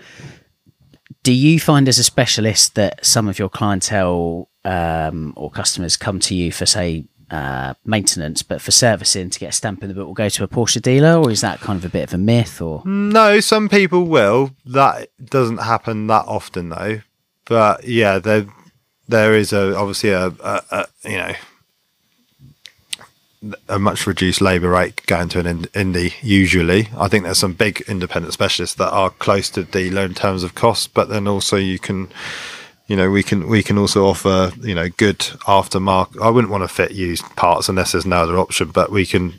Do 1.22 1.32
you 1.32 1.58
find 1.58 1.88
as 1.88 1.98
a 1.98 2.04
specialist 2.04 2.74
that 2.74 3.04
some 3.04 3.26
of 3.26 3.38
your 3.38 3.48
clientele 3.48 4.50
um, 4.64 5.32
or 5.34 5.50
customers 5.50 5.96
come 5.96 6.20
to 6.20 6.34
you 6.34 6.52
for 6.52 6.66
say 6.66 7.06
uh, 7.30 7.74
maintenance, 7.84 8.42
but 8.42 8.60
for 8.60 8.70
servicing 8.70 9.30
to 9.30 9.40
get 9.40 9.48
a 9.48 9.52
stamp 9.52 9.82
in 9.82 9.88
the 9.88 9.94
book 9.94 10.06
will 10.06 10.14
go 10.14 10.28
to 10.28 10.44
a 10.44 10.48
Porsche 10.48 10.80
dealer, 10.80 11.16
or 11.16 11.30
is 11.30 11.40
that 11.40 11.58
kind 11.60 11.78
of 11.78 11.84
a 11.84 11.88
bit 11.88 12.04
of 12.04 12.14
a 12.14 12.18
myth? 12.18 12.60
Or 12.60 12.82
No, 12.84 13.40
some 13.40 13.68
people 13.68 14.04
will. 14.04 14.52
That 14.66 15.08
doesn't 15.24 15.58
happen 15.58 16.06
that 16.08 16.26
often, 16.26 16.68
though. 16.68 17.00
But 17.46 17.84
yeah, 17.84 18.18
there 18.18 18.46
there 19.08 19.34
is 19.34 19.52
a 19.52 19.74
obviously 19.76 20.10
a, 20.10 20.26
a, 20.26 20.62
a 20.70 20.86
you 21.04 21.16
know 21.16 21.34
a 23.68 23.78
much 23.78 24.06
reduced 24.06 24.40
labour 24.40 24.70
rate 24.70 25.04
going 25.06 25.28
to 25.30 25.40
an 25.40 25.46
in- 25.46 25.92
indie. 25.92 26.14
Usually, 26.22 26.88
I 26.96 27.08
think 27.08 27.24
there's 27.24 27.38
some 27.38 27.52
big 27.52 27.82
independent 27.88 28.32
specialists 28.32 28.76
that 28.76 28.90
are 28.90 29.10
close 29.10 29.50
to 29.50 29.64
dealer 29.64 30.02
in 30.02 30.14
terms 30.14 30.42
of 30.42 30.54
cost, 30.54 30.94
but 30.94 31.08
then 31.08 31.26
also 31.28 31.56
you 31.56 31.78
can. 31.78 32.08
You 32.88 32.94
know, 32.94 33.10
we 33.10 33.24
can 33.24 33.48
we 33.48 33.64
can 33.64 33.78
also 33.78 34.06
offer 34.06 34.52
you 34.62 34.74
know 34.74 34.88
good 34.88 35.18
aftermarket. 35.18 36.22
I 36.22 36.30
wouldn't 36.30 36.52
want 36.52 36.62
to 36.62 36.68
fit 36.68 36.92
used 36.92 37.24
parts 37.34 37.68
unless 37.68 37.90
there's 37.90 38.06
no 38.06 38.18
other 38.18 38.38
option, 38.38 38.70
but 38.70 38.92
we 38.92 39.04
can 39.04 39.34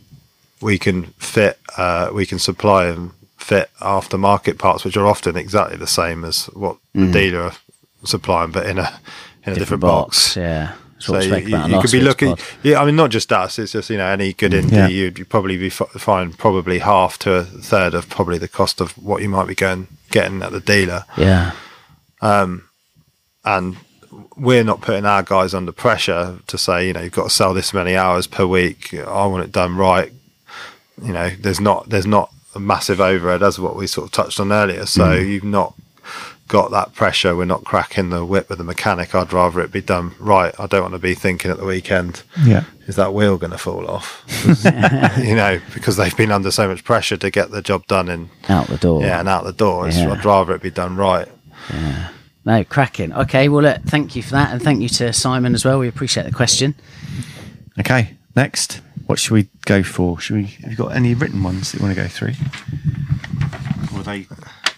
we 0.61 0.77
can 0.77 1.05
fit 1.17 1.57
uh, 1.77 2.09
we 2.13 2.25
can 2.25 2.39
supply 2.39 2.87
and 2.87 3.11
fit 3.37 3.69
aftermarket 3.79 4.57
parts 4.57 4.83
which 4.83 4.97
are 4.97 5.07
often 5.07 5.37
exactly 5.37 5.77
the 5.77 5.87
same 5.87 6.25
as 6.25 6.47
what 6.47 6.75
the 6.93 7.09
dealer 7.11 7.43
are 7.43 7.55
supplying 8.03 8.51
but 8.51 8.65
in 8.65 8.77
a 8.77 8.99
in 9.45 9.53
a 9.53 9.55
different, 9.55 9.81
box. 9.81 10.35
yeah. 10.35 10.73
So 10.99 11.19
you, 11.19 11.35
you 11.37 11.79
could 11.81 11.91
be 11.91 12.01
looking, 12.01 12.29
pod. 12.35 12.41
yeah. 12.63 12.81
I 12.81 12.85
mean, 12.85 12.95
not 12.95 13.11
just 13.11 13.31
us. 13.31 13.59
It's 13.59 13.71
just 13.73 13.89
you 13.89 13.97
know 13.97 14.07
any 14.07 14.33
good 14.33 14.51
indie, 14.51 14.71
Yeah. 14.71 14.87
you'd, 14.87 15.19
you'd 15.19 15.29
probably 15.29 15.57
be 15.57 15.67
f- 15.67 15.91
find 15.97 16.35
probably 16.37 16.79
half 16.79 17.19
to 17.19 17.33
a 17.35 17.43
third 17.43 17.93
of 17.93 18.09
probably 18.09 18.37
the 18.39 18.47
cost 18.47 18.81
of 18.81 18.91
what 18.97 19.21
you 19.21 19.29
might 19.29 19.47
be 19.47 19.55
going 19.55 19.87
getting 20.09 20.41
at 20.41 20.51
the 20.51 20.59
dealer 20.59 21.03
Yeah, 21.17 21.51
Um, 22.21 22.63
and 23.45 23.77
we're 24.35 24.63
not 24.63 24.81
putting 24.81 25.05
our 25.05 25.21
guys 25.21 25.53
under 25.53 25.71
pressure 25.71 26.39
to 26.47 26.57
say, 26.57 26.87
you 26.87 26.93
know, 26.93 27.01
you've 27.01 27.11
got 27.13 27.25
to 27.25 27.29
sell 27.29 27.53
this 27.53 27.73
many 27.73 27.95
hours 27.95 28.25
per 28.25 28.45
week. 28.47 28.93
I 28.93 29.25
want 29.27 29.43
it 29.43 29.51
done 29.51 29.75
right. 29.75 30.11
You 31.03 31.13
know, 31.13 31.29
there's 31.29 31.59
not 31.61 31.89
there's 31.89 32.07
not 32.07 32.31
a 32.55 32.59
massive 32.59 32.99
overhead 32.99 33.43
as 33.43 33.59
what 33.59 33.75
we 33.75 33.85
sort 33.85 34.05
of 34.07 34.11
touched 34.11 34.39
on 34.39 34.51
earlier. 34.51 34.85
So 34.87 35.13
you've 35.13 35.43
not 35.43 35.75
got 36.47 36.71
that 36.71 36.93
pressure, 36.95 37.35
we're 37.35 37.45
not 37.45 37.63
cracking 37.65 38.09
the 38.09 38.23
whip 38.25 38.49
with 38.49 38.57
the 38.57 38.63
mechanic. 38.63 39.13
I'd 39.13 39.33
rather 39.33 39.59
it 39.61 39.71
be 39.71 39.81
done 39.81 40.13
right. 40.19 40.53
I 40.59 40.65
don't 40.67 40.81
want 40.81 40.93
to 40.93 40.99
be 40.99 41.13
thinking 41.13 41.51
at 41.51 41.57
the 41.57 41.65
weekend, 41.65 42.23
Yeah. 42.43 42.63
is 42.87 42.95
that 42.95 43.13
wheel 43.13 43.37
going 43.37 43.51
to 43.51 43.57
fall 43.57 43.87
off? 43.89 44.23
'Cause, 44.43 44.63
you 45.23 45.35
know, 45.35 45.59
because 45.73 45.97
they've 45.97 46.15
been 46.15 46.31
under 46.31 46.49
so 46.51 46.67
much 46.67 46.83
pressure 46.83 47.17
to 47.17 47.29
get 47.29 47.51
the 47.51 47.61
job 47.61 47.85
done 47.87 48.07
and 48.09 48.29
Out 48.49 48.67
the 48.67 48.77
door. 48.77 49.01
yeah, 49.01 49.19
and 49.19 49.27
out 49.27 49.43
the 49.43 49.51
door. 49.53 49.89
Yeah. 49.89 50.11
I'd 50.13 50.23
rather 50.25 50.53
it 50.55 50.61
be 50.61 50.71
done 50.71 50.95
right. 50.95 51.27
No, 52.45 52.63
cracking. 52.63 53.11
Okay, 53.11 53.49
well, 53.49 53.63
look, 53.63 53.81
thank 53.83 54.15
you 54.15 54.23
for 54.23 54.31
that, 54.31 54.53
and 54.53 54.61
thank 54.61 54.81
you 54.81 54.87
to 54.87 55.11
Simon 55.11 55.53
as 55.53 55.65
well. 55.65 55.79
We 55.79 55.89
appreciate 55.89 56.23
the 56.25 56.31
question. 56.31 56.75
Okay. 57.77 58.15
Next, 58.37 58.79
what 59.07 59.19
should 59.19 59.33
we 59.33 59.49
go 59.65 59.83
for? 59.83 60.17
Should 60.21 60.35
we? 60.37 60.43
Have 60.61 60.71
you 60.71 60.77
got 60.77 60.95
any 60.95 61.13
written 61.13 61.43
ones 61.43 61.71
that 61.71 61.79
you 61.79 61.85
want 61.85 61.95
to 61.97 62.01
go 62.01 62.07
through? 62.07 62.33
Or 63.97 64.03
they? 64.03 64.27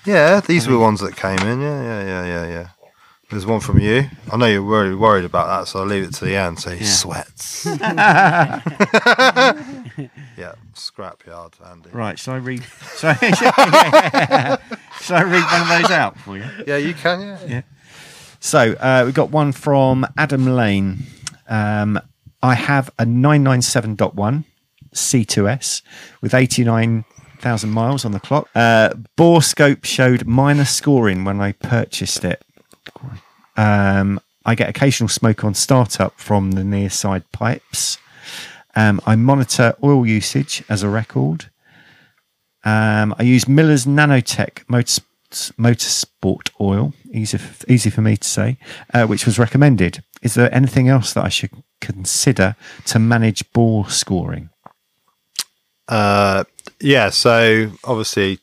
Yeah, 0.06 0.40
these 0.42 0.68
were 0.68 0.74
the 0.74 0.80
ones 0.80 1.02
that 1.02 1.16
came 1.16 1.40
in. 1.40 1.62
Yeah, 1.62 1.82
yeah, 1.84 2.04
yeah, 2.04 2.26
yeah, 2.26 2.48
yeah. 2.48 2.68
There's 3.30 3.46
one 3.46 3.60
from 3.60 3.80
you. 3.80 4.10
I 4.32 4.38
know 4.38 4.48
you're 4.48 4.64
worried, 4.64 4.96
worried 4.96 5.26
about 5.26 5.48
that, 5.48 5.68
so 5.68 5.82
I'll 5.82 5.86
leave 5.86 6.04
it 6.04 6.16
to 6.16 6.26
the 6.26 6.36
end. 6.36 6.60
So 6.60 6.72
he 6.72 6.84
sweats. 6.84 7.64
yeah, 7.66 8.62
scrapyard, 10.74 11.54
Andy. 11.70 11.92
Right. 11.92 12.18
Shall 12.18 12.34
I 12.34 12.38
read? 12.38 12.64
Shall 12.98 13.16
I, 13.22 14.58
shall 15.02 15.18
I 15.18 15.24
read 15.24 15.44
one 15.44 15.62
of 15.62 15.68
those 15.68 15.92
out 15.92 16.18
for 16.18 16.38
you? 16.38 16.46
Yeah, 16.66 16.78
you 16.78 16.96
can. 16.96 17.22
Yeah. 17.22 17.40
Yeah. 17.48 17.62
So 18.40 18.74
uh, 18.80 19.04
we've 19.06 19.14
got 19.14 19.30
one 19.30 19.52
from 19.52 20.08
Adam 20.18 20.48
Lane. 20.48 21.04
Um, 21.48 22.00
I 22.42 22.56
have 22.56 22.90
a 22.98 23.06
997.1 23.06 24.44
C2S 24.94 25.82
with 26.22 26.34
89,000 27.40 27.70
miles 27.70 28.06
on 28.06 28.12
the 28.12 28.20
clock. 28.20 28.50
Uh, 28.54 28.94
bore 29.16 29.42
scope 29.42 29.86
showed 29.86 30.28
minor 30.28 30.66
scoring 30.66 31.24
when 31.24 31.40
I 31.40 31.54
purchased 31.54 32.26
it. 32.26 32.44
Um, 33.56 34.20
I 34.46 34.56
get 34.56 34.70
occasional 34.70 35.08
smoke 35.08 35.44
on 35.44 35.54
startup 35.54 36.20
from 36.20 36.52
the 36.52 36.64
near 36.64 36.90
side 36.90 37.24
pipes. 37.32 37.98
Um, 38.76 39.02
I 39.06 39.16
monitor 39.16 39.76
oil 39.84 40.06
usage 40.06 40.64
as 40.70 40.84
a 40.84 40.90
record. 40.90 41.50
Um, 42.66 43.16
I 43.18 43.24
use 43.24 43.48
Miller's 43.48 43.86
Nanotech 43.86 44.64
Motors, 44.68 45.02
Motorsport 45.32 46.50
oil, 46.60 46.94
easy, 47.14 47.40
easy 47.70 47.90
for 47.90 48.02
me 48.02 48.18
to 48.18 48.28
say, 48.28 48.58
uh, 48.94 49.06
which 49.06 49.26
was 49.26 49.40
recommended. 49.40 50.04
Is 50.22 50.34
there 50.34 50.54
anything 50.54 50.90
else 50.90 51.14
that 51.14 51.24
I 51.24 51.30
should 51.30 51.52
consider 51.80 52.56
to 52.86 53.00
manage 53.00 53.50
bore 53.54 53.90
scoring? 53.90 54.50
Uh, 55.90 56.44
yeah. 56.80 57.10
So 57.10 57.72
obviously, 57.84 58.40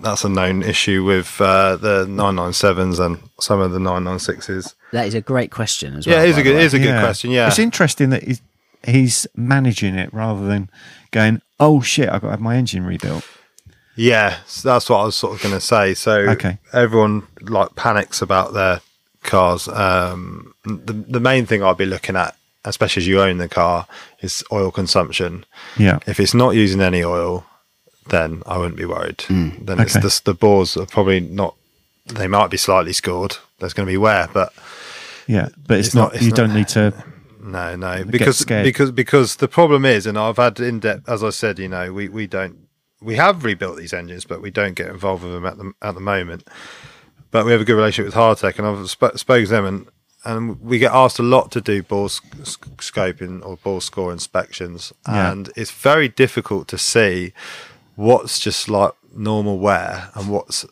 that's 0.00 0.24
a 0.24 0.28
known 0.28 0.62
issue 0.62 1.04
with 1.04 1.40
uh, 1.40 1.76
the 1.76 2.06
997s 2.06 2.98
and 3.04 3.18
some 3.40 3.60
of 3.60 3.70
the 3.72 3.78
996s. 3.78 4.74
That 4.92 5.06
is 5.06 5.14
a 5.14 5.20
great 5.20 5.50
question 5.50 5.94
as 5.94 6.06
well. 6.06 6.16
Yeah, 6.16 6.22
it 6.24 6.30
is 6.30 6.38
a 6.38 6.42
good, 6.42 6.54
way. 6.56 6.62
it 6.62 6.64
is 6.66 6.74
a 6.74 6.78
good 6.78 7.00
question. 7.00 7.30
Yeah. 7.30 7.48
It's 7.48 7.58
interesting 7.58 8.10
that 8.10 8.22
he's, 8.24 8.40
he's 8.86 9.26
managing 9.36 9.94
it 9.96 10.12
rather 10.14 10.46
than 10.46 10.70
going, 11.10 11.42
oh 11.60 11.80
shit, 11.82 12.08
I've 12.08 12.22
got 12.22 12.28
to 12.28 12.32
have 12.32 12.40
my 12.40 12.56
engine 12.56 12.84
rebuilt. 12.86 13.24
Yeah, 13.96 14.38
so 14.46 14.68
that's 14.68 14.88
what 14.88 15.00
I 15.00 15.04
was 15.04 15.16
sort 15.16 15.34
of 15.34 15.42
going 15.42 15.54
to 15.54 15.60
say. 15.60 15.92
So 15.94 16.20
Okay. 16.20 16.58
everyone 16.72 17.26
like 17.42 17.74
panics 17.74 18.22
about 18.22 18.54
their 18.54 18.80
cars. 19.24 19.66
Um, 19.66 20.54
the 20.64 20.92
the 20.92 21.18
main 21.18 21.46
thing 21.46 21.64
I'd 21.64 21.76
be 21.76 21.84
looking 21.84 22.14
at, 22.14 22.36
especially 22.64 23.00
as 23.02 23.06
you 23.06 23.20
own 23.20 23.38
the 23.38 23.48
car, 23.48 23.86
is 24.20 24.42
oil 24.52 24.70
consumption. 24.70 25.44
Yeah. 25.76 25.98
If 26.06 26.18
it's 26.20 26.34
not 26.34 26.54
using 26.54 26.80
any 26.80 27.02
oil, 27.04 27.44
then 28.08 28.42
I 28.46 28.58
wouldn't 28.58 28.76
be 28.76 28.84
worried. 28.84 29.20
Hmm. 29.22 29.50
Then 29.60 29.80
it's 29.80 29.96
Okay. 29.96 30.02
the, 30.06 30.20
the 30.24 30.34
bores 30.34 30.76
are 30.76 30.86
probably 30.86 31.20
not. 31.20 31.54
They 32.06 32.26
might 32.26 32.50
be 32.50 32.56
slightly 32.56 32.92
scored. 32.92 33.36
There's 33.58 33.74
going 33.74 33.86
to 33.86 33.92
be 33.92 33.96
wear, 33.98 34.28
but 34.32 34.52
Yeah. 35.26 35.48
But 35.66 35.78
it's, 35.78 35.88
It's 35.88 35.94
not, 35.94 36.00
not- 36.12 36.14
it's 36.14 36.22
you 36.24 36.30
not- 36.30 36.36
don't 36.36 36.54
need 36.54 36.68
to. 36.68 36.92
No, 37.40 37.76
no, 37.76 38.04
because 38.04 38.44
because 38.44 38.90
because 38.90 39.36
the 39.36 39.48
problem 39.48 39.84
is, 39.86 40.06
and 40.06 40.18
I've 40.18 40.36
had 40.36 40.58
in 40.60 40.80
depth, 40.80 41.08
as 41.08 41.22
I 41.24 41.30
said, 41.30 41.58
you 41.58 41.68
know, 41.68 41.92
we 41.92 42.08
we 42.08 42.26
don't 42.26 42.56
we 43.00 43.14
have 43.14 43.42
rebuilt 43.44 43.78
these 43.78 43.94
engines, 43.94 44.24
but 44.26 44.42
we 44.42 44.50
don't 44.50 44.74
get 44.74 44.88
involved 44.88 45.22
with 45.22 45.32
them 45.32 45.46
at 45.46 45.56
the 45.56 45.72
at 45.80 45.94
the 45.94 46.00
moment. 46.00 46.46
But 47.30 47.46
we 47.46 47.52
have 47.52 47.60
a 47.60 47.64
good 47.64 47.76
relationship 47.76 48.06
with 48.06 48.14
Hartech, 48.14 48.58
and 48.58 48.66
I've 48.66 48.90
sp- 48.90 49.16
spoken 49.16 49.44
to 49.46 49.50
them, 49.52 49.64
and 49.64 49.86
and 50.28 50.60
we 50.60 50.78
get 50.78 50.92
asked 50.92 51.18
a 51.18 51.22
lot 51.22 51.50
to 51.52 51.60
do 51.60 51.82
sc- 52.08 52.76
scoping 52.78 53.44
or 53.44 53.56
bore 53.56 53.80
score 53.80 54.12
inspections, 54.12 54.92
Yeah. 55.06 55.32
and 55.32 55.50
it's 55.56 55.70
very 55.70 56.08
difficult 56.08 56.68
to 56.68 56.78
see 56.78 57.32
what's 57.96 58.38
just 58.38 58.68
like 58.68 58.92
normal 59.14 59.58
wear 59.58 60.10
and 60.14 60.28
what's 60.28 60.66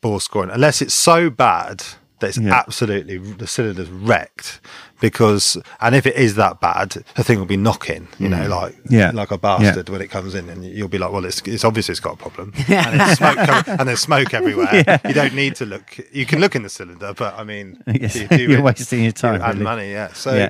bore 0.00 0.20
scoring, 0.20 0.50
unless 0.50 0.80
it's 0.80 0.94
so 0.94 1.28
bad 1.30 1.82
that 2.20 2.28
it's 2.28 2.38
Yeah. 2.38 2.54
absolutely 2.54 3.18
the 3.18 3.46
cylinder's 3.46 3.88
wrecked. 3.90 4.60
Because 5.00 5.56
and 5.80 5.94
if 5.94 6.06
it 6.06 6.16
is 6.16 6.34
that 6.34 6.60
bad, 6.60 7.04
the 7.14 7.22
thing 7.22 7.38
will 7.38 7.46
be 7.46 7.56
knocking, 7.56 8.08
you 8.18 8.28
know, 8.28 8.48
like 8.48 8.74
Mm. 8.74 8.90
Yeah. 8.90 9.10
like 9.14 9.30
a 9.30 9.38
bastard 9.38 9.88
when 9.90 10.00
it 10.00 10.08
comes 10.10 10.34
in, 10.34 10.48
and 10.48 10.64
you'll 10.64 10.88
be 10.88 10.98
like, 10.98 11.12
well, 11.12 11.24
it's 11.24 11.40
it's 11.44 11.64
obvious 11.64 11.88
it's 11.88 12.00
got 12.00 12.14
a 12.14 12.16
problem, 12.16 12.52
and, 12.68 12.98
there's 13.00 13.18
smoke 13.18 13.38
and 13.68 13.88
there's 13.88 14.00
smoke 14.00 14.34
everywhere. 14.34 15.00
You 15.06 15.14
don't 15.14 15.34
need 15.34 15.54
to 15.56 15.66
look. 15.66 15.98
You 16.12 16.26
can 16.26 16.40
look 16.40 16.56
in 16.56 16.62
the 16.64 16.68
cylinder, 16.68 17.14
but 17.14 17.38
I 17.38 17.44
mean, 17.44 17.80
Yes, 17.86 18.16
you're 18.16 18.50
it- 18.58 18.62
wasting 18.62 19.04
your 19.04 19.12
time, 19.12 19.36
And 19.40 19.44
really. 19.54 19.62
money, 19.62 19.90
yeah. 19.92 20.12
So. 20.14 20.34
Yeah. 20.34 20.48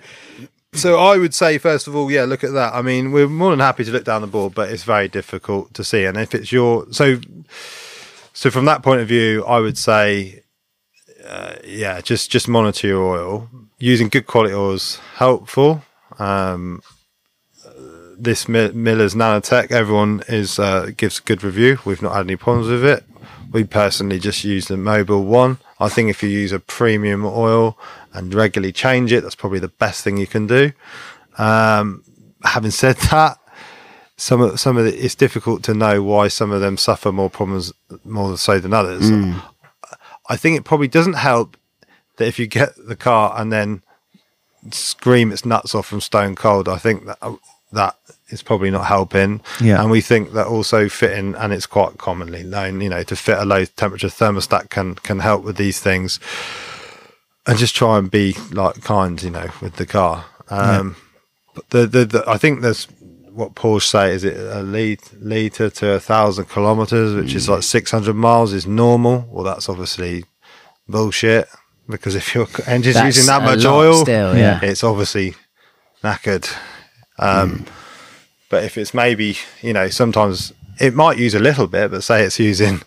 So 0.75 0.99
I 0.99 1.17
would 1.17 1.35
say, 1.35 1.57
first 1.59 1.87
of 1.89 1.97
all, 1.97 2.11
yeah, 2.11 2.25
look 2.25 2.45
at 2.45 2.53
that. 2.53 2.75
I 2.75 2.83
mean, 2.83 3.11
we're 3.11 3.27
more 3.29 3.51
than 3.53 3.61
happy 3.61 3.85
to 3.85 3.91
look 3.91 4.05
down 4.05 4.21
the 4.21 4.27
board, 4.27 4.55
but 4.55 4.71
it's 4.71 4.83
very 4.85 5.09
difficult 5.09 5.73
to 5.75 5.83
see. 5.83 6.05
And 6.05 6.17
if 6.19 6.35
it's 6.35 6.53
your 6.53 6.87
so, 6.91 7.19
so 8.35 8.51
from 8.51 8.67
that 8.67 8.83
point 8.83 9.01
of 9.01 9.09
view, 9.09 9.45
I 9.47 9.61
would 9.61 9.79
say, 9.79 10.43
uh, 11.29 11.57
yeah, 11.65 12.01
just 12.01 12.31
just 12.31 12.49
monitor 12.49 12.87
your 12.87 13.05
oil. 13.05 13.49
Using 13.79 14.09
good 14.09 14.27
quality 14.27 14.55
oils 14.55 14.97
helpful. 15.17 15.85
Um, 16.19 16.83
this 18.19 18.49
Miller's 18.49 19.15
Nanotech, 19.15 19.71
everyone 19.71 20.23
is 20.29 20.59
uh, 20.59 20.91
gives 20.97 21.19
a 21.19 21.23
good 21.23 21.45
review. 21.45 21.79
We've 21.85 22.03
not 22.03 22.15
had 22.15 22.27
any 22.27 22.37
problems 22.37 22.69
with 22.69 22.85
it. 22.85 23.05
We 23.53 23.65
personally 23.65 24.19
just 24.19 24.45
use 24.45 24.67
the 24.67 24.75
Mobil 24.75 25.25
1. 25.25 25.59
I 25.81 25.89
think 25.89 26.11
if 26.11 26.23
you 26.23 26.29
use 26.29 26.53
a 26.53 26.59
premium 26.59 27.25
oil 27.25 27.79
and 28.13 28.35
regularly 28.35 28.73
change 28.73 29.13
it, 29.13 29.23
that's 29.23 29.35
probably 29.37 29.61
the 29.61 29.69
best 29.69 30.03
thing 30.03 30.17
you 30.17 30.27
can 30.27 30.47
do. 30.47 30.73
Um, 31.39 32.03
having 32.43 32.73
said 32.73 32.97
that, 33.11 33.39
some 34.17 34.41
of 34.41 34.59
some 34.59 34.77
of 34.77 34.87
it, 34.87 34.95
it's 34.95 35.15
difficult 35.15 35.63
to 35.65 35.75
know 35.75 36.03
why 36.03 36.29
some 36.29 36.51
of 36.51 36.61
them 36.61 36.77
suffer 36.77 37.13
more 37.13 37.31
problems 37.31 37.73
more 38.05 38.37
so 38.37 38.59
than 38.59 38.73
others. 38.73 39.09
I 40.29 40.37
think 40.37 40.57
it 40.57 40.65
probably 40.65 40.89
doesn't 40.89 41.15
help 41.15 41.57
that 42.17 42.27
if 42.27 42.39
you 42.39 42.47
get 42.47 42.71
the 42.87 42.97
car 42.97 43.35
and 43.37 43.53
then 43.53 43.83
scream 44.71 45.33
its 45.33 45.45
nuts 45.45 45.75
off 45.75 45.87
from 45.87 46.01
stone 46.01 46.35
cold. 46.35 46.69
I 46.69 46.79
think 46.79 47.07
that 47.07 47.19
that 47.73 47.97
is 48.29 48.43
probably 48.43 48.71
not 48.71 48.87
helping. 48.87 49.41
Yeah. 49.61 49.81
and 49.81 49.91
we 49.91 50.01
think 50.01 50.33
that 50.33 50.47
also 50.47 50.89
fitting, 50.89 51.35
and 51.35 51.53
it's 51.53 51.67
quite 51.67 51.99
commonly 51.99 52.43
known, 52.43 52.81
you 52.81 52.89
know, 52.89 53.03
to 53.05 53.17
fit 53.17 53.39
a 53.39 53.45
low 53.45 53.65
temperature 53.65 54.09
thermostat 54.09 54.71
can 54.71 54.95
can 54.97 55.21
help 55.21 55.45
with 55.45 55.57
these 55.57 55.81
things. 55.81 56.21
And 57.47 57.57
just 57.59 57.75
try 57.75 57.97
and 57.97 58.11
be 58.11 58.37
like 58.53 58.83
kind, 58.83 59.23
you 59.23 59.31
know, 59.31 59.49
with 59.63 59.77
the 59.77 59.87
car. 59.87 60.27
Um, 60.51 60.97
But 61.55 61.71
the, 61.71 61.87
the 61.87 62.05
the 62.05 62.25
I 62.29 62.37
think 62.37 62.61
there's 62.61 62.87
what 63.39 63.55
Porsche 63.55 63.83
say 63.85 64.13
is 64.13 64.25
it 64.25 64.37
uh, 64.37 64.61
a 64.61 64.63
lit- 64.63 65.13
liter 65.23 65.71
to 65.71 65.93
a 65.93 66.01
thousand 66.01 66.47
kilometers, 66.47 67.15
which 67.15 67.35
is 67.37 67.47
hmm. 67.47 67.53
like 67.53 67.63
six 67.63 67.93
hundred 67.93 68.15
miles, 68.15 68.53
is 68.53 68.67
normal. 68.67 69.27
Well, 69.31 69.45
that's 69.45 69.69
obviously 69.69 70.25
bullshit 70.89 71.49
because 71.89 72.17
if 72.17 72.35
your 72.35 72.49
engine's 72.67 72.97
That's 72.97 73.17
using 73.17 73.27
that 73.27 73.43
much 73.43 73.65
oil, 73.65 74.03
still, 74.03 74.37
yeah. 74.37 74.59
it's 74.61 74.83
obviously 74.83 75.37
knackered. 76.03 76.53
Um, 77.19 77.59
hmm. 77.59 77.65
But 78.51 78.65
if 78.65 78.77
it's 78.77 78.93
maybe 78.93 79.37
you 79.63 79.73
know 79.73 79.89
sometimes 79.89 80.53
it 80.81 80.93
might 80.95 81.17
use 81.17 81.35
a 81.35 81.39
little 81.39 81.69
bit, 81.69 81.93
but 81.93 82.03
say 82.03 82.25
it's 82.25 82.41
using. 82.41 82.83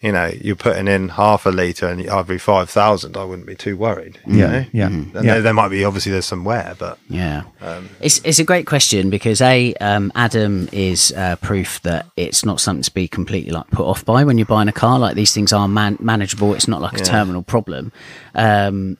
You 0.00 0.12
know, 0.12 0.32
you're 0.40 0.56
putting 0.56 0.88
in 0.88 1.10
half 1.10 1.44
a 1.44 1.50
liter 1.50 1.86
and 1.86 2.06
every 2.06 2.38
five 2.38 2.70
thousand. 2.70 3.18
I 3.18 3.24
wouldn't 3.24 3.46
be 3.46 3.54
too 3.54 3.76
worried. 3.76 4.18
you 4.26 4.38
Yeah, 4.38 4.46
know? 4.46 4.64
yeah, 4.72 4.86
And 4.86 5.12
yeah. 5.14 5.20
There, 5.20 5.42
there 5.42 5.52
might 5.52 5.68
be 5.68 5.84
obviously 5.84 6.10
there's 6.12 6.24
some 6.24 6.42
wear, 6.42 6.74
but 6.78 6.98
Yeah, 7.10 7.42
it's 8.00 8.18
it's 8.24 8.38
a 8.38 8.44
great 8.44 8.66
question 8.66 9.10
because 9.10 9.42
a 9.42 9.74
um, 9.74 10.10
Adam 10.14 10.70
is 10.72 11.12
uh, 11.12 11.36
proof 11.36 11.82
that 11.82 12.06
it's 12.16 12.46
not 12.46 12.60
something 12.60 12.82
to 12.82 12.94
be 12.94 13.08
completely 13.08 13.50
like 13.52 13.68
put 13.70 13.84
off 13.86 14.02
by 14.06 14.24
when 14.24 14.38
you're 14.38 14.46
buying 14.46 14.68
a 14.68 14.72
car. 14.72 14.98
Like 14.98 15.16
these 15.16 15.34
things 15.34 15.52
are 15.52 15.68
man- 15.68 15.98
manageable. 16.00 16.54
It's 16.54 16.66
not 16.68 16.80
like 16.80 16.94
a 16.94 17.04
terminal 17.04 17.42
problem. 17.42 17.92
Um, 18.34 18.96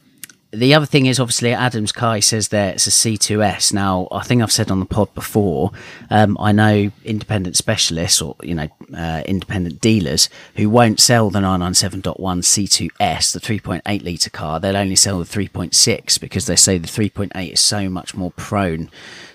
the 0.52 0.74
other 0.74 0.86
thing 0.86 1.06
is 1.06 1.20
obviously 1.20 1.52
Adam's 1.52 1.92
car. 1.92 2.16
He 2.16 2.20
says 2.20 2.48
there 2.48 2.72
it's 2.72 2.86
a 2.86 2.90
C2S. 2.90 3.72
Now 3.72 4.08
I 4.10 4.22
think 4.22 4.42
I've 4.42 4.52
said 4.52 4.70
on 4.70 4.80
the 4.80 4.86
pod 4.86 5.12
before. 5.14 5.70
Um, 6.10 6.36
I 6.40 6.52
know 6.52 6.90
independent 7.04 7.56
specialists 7.56 8.20
or 8.20 8.36
you 8.42 8.54
know 8.54 8.68
uh, 8.96 9.22
independent 9.26 9.80
dealers 9.80 10.28
who 10.56 10.68
won't 10.68 10.98
sell 10.98 11.30
the 11.30 11.38
997.1 11.38 12.16
C2S, 12.18 13.32
the 13.32 13.40
3.8 13.40 14.04
litre 14.04 14.30
car. 14.30 14.58
They'll 14.58 14.76
only 14.76 14.96
sell 14.96 15.18
the 15.18 15.24
3.6 15.24 16.20
because 16.20 16.46
they 16.46 16.56
say 16.56 16.78
the 16.78 16.88
3.8 16.88 17.52
is 17.52 17.60
so 17.60 17.88
much 17.88 18.14
more 18.14 18.32
prone 18.32 18.90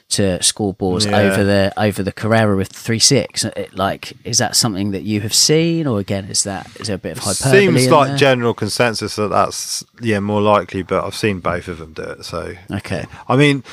to 0.07 0.41
scored 0.43 0.77
bores 0.77 1.05
Yeah. 1.05 1.17
over 1.17 1.43
the 1.43 1.73
over 1.77 2.03
the 2.03 2.11
Carrera 2.11 2.55
with 2.55 2.69
three 2.69 2.99
six. 2.99 3.45
Like, 3.73 4.13
is 4.23 4.37
that 4.37 4.55
something 4.55 4.91
that 4.91 5.03
you 5.03 5.21
have 5.21 5.33
seen, 5.33 5.87
or 5.87 5.99
again, 5.99 6.25
is 6.25 6.43
that 6.43 6.69
is 6.79 6.87
there 6.87 6.95
a 6.95 6.99
bit 6.99 7.17
of 7.17 7.23
hyperbole? 7.23 7.59
Seems 7.59 7.89
like 7.89 8.09
there? 8.09 8.17
general 8.17 8.53
consensus 8.53 9.15
that 9.15 9.29
that's 9.29 9.83
yeah 9.99 10.19
more 10.19 10.41
likely, 10.41 10.83
but 10.83 11.03
I've 11.03 11.15
seen 11.15 11.39
both 11.39 11.67
of 11.67 11.79
them 11.79 11.93
do 11.93 12.03
it. 12.03 12.23
So 12.25 12.53
okay. 12.71 13.05
I 13.27 13.35
mean, 13.35 13.63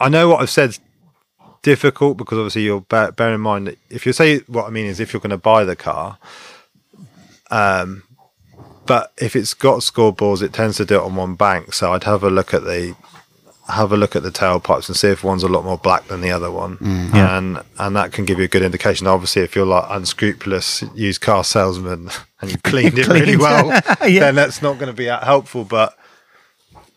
I 0.00 0.08
know 0.08 0.28
what 0.28 0.40
I've 0.40 0.50
said 0.50 0.78
difficult 1.62 2.16
because 2.16 2.38
obviously 2.38 2.62
you'll 2.62 2.80
bear, 2.80 3.10
bear 3.10 3.34
in 3.34 3.40
mind 3.40 3.66
that 3.66 3.76
if 3.90 4.06
you 4.06 4.12
say 4.12 4.38
what 4.46 4.66
I 4.66 4.70
mean 4.70 4.86
is 4.86 5.00
if 5.00 5.12
you're 5.12 5.20
going 5.20 5.30
to 5.30 5.36
buy 5.36 5.64
the 5.64 5.74
car, 5.76 6.16
um, 7.50 8.04
but 8.86 9.12
if 9.18 9.34
it's 9.34 9.52
got 9.52 9.82
scored 9.82 10.16
bores, 10.16 10.42
it 10.42 10.52
tends 10.52 10.76
to 10.76 10.84
do 10.84 10.94
it 10.96 11.02
on 11.02 11.16
one 11.16 11.34
bank. 11.34 11.74
So 11.74 11.92
I'd 11.92 12.04
have 12.04 12.22
a 12.22 12.30
look 12.30 12.54
at 12.54 12.62
the 12.62 12.94
have 13.68 13.90
a 13.92 13.96
look 13.96 14.14
at 14.14 14.22
the 14.22 14.30
tailpipes 14.30 14.88
and 14.88 14.96
see 14.96 15.08
if 15.08 15.24
one's 15.24 15.42
a 15.42 15.48
lot 15.48 15.64
more 15.64 15.76
black 15.78 16.06
than 16.08 16.20
the 16.20 16.30
other 16.30 16.50
one, 16.50 16.76
mm. 16.78 17.14
Yeah. 17.14 17.36
and 17.38 17.60
and 17.78 17.96
that 17.96 18.12
can 18.12 18.24
give 18.24 18.38
you 18.38 18.44
a 18.44 18.48
good 18.48 18.62
indication. 18.62 19.06
Obviously, 19.06 19.42
if 19.42 19.56
you're 19.56 19.66
like 19.66 19.84
unscrupulous 19.88 20.82
used 20.94 21.20
car 21.20 21.42
salesman 21.44 22.10
and 22.40 22.50
you've 22.50 22.62
cleaned 22.62 22.98
it 22.98 23.06
really 23.18 23.36
well, 23.36 23.66
Yeah. 24.06 24.20
then 24.20 24.34
that's 24.36 24.62
not 24.62 24.74
going 24.78 24.86
to 24.88 24.92
be 24.96 25.06
that 25.06 25.24
helpful. 25.24 25.64
But 25.64 25.96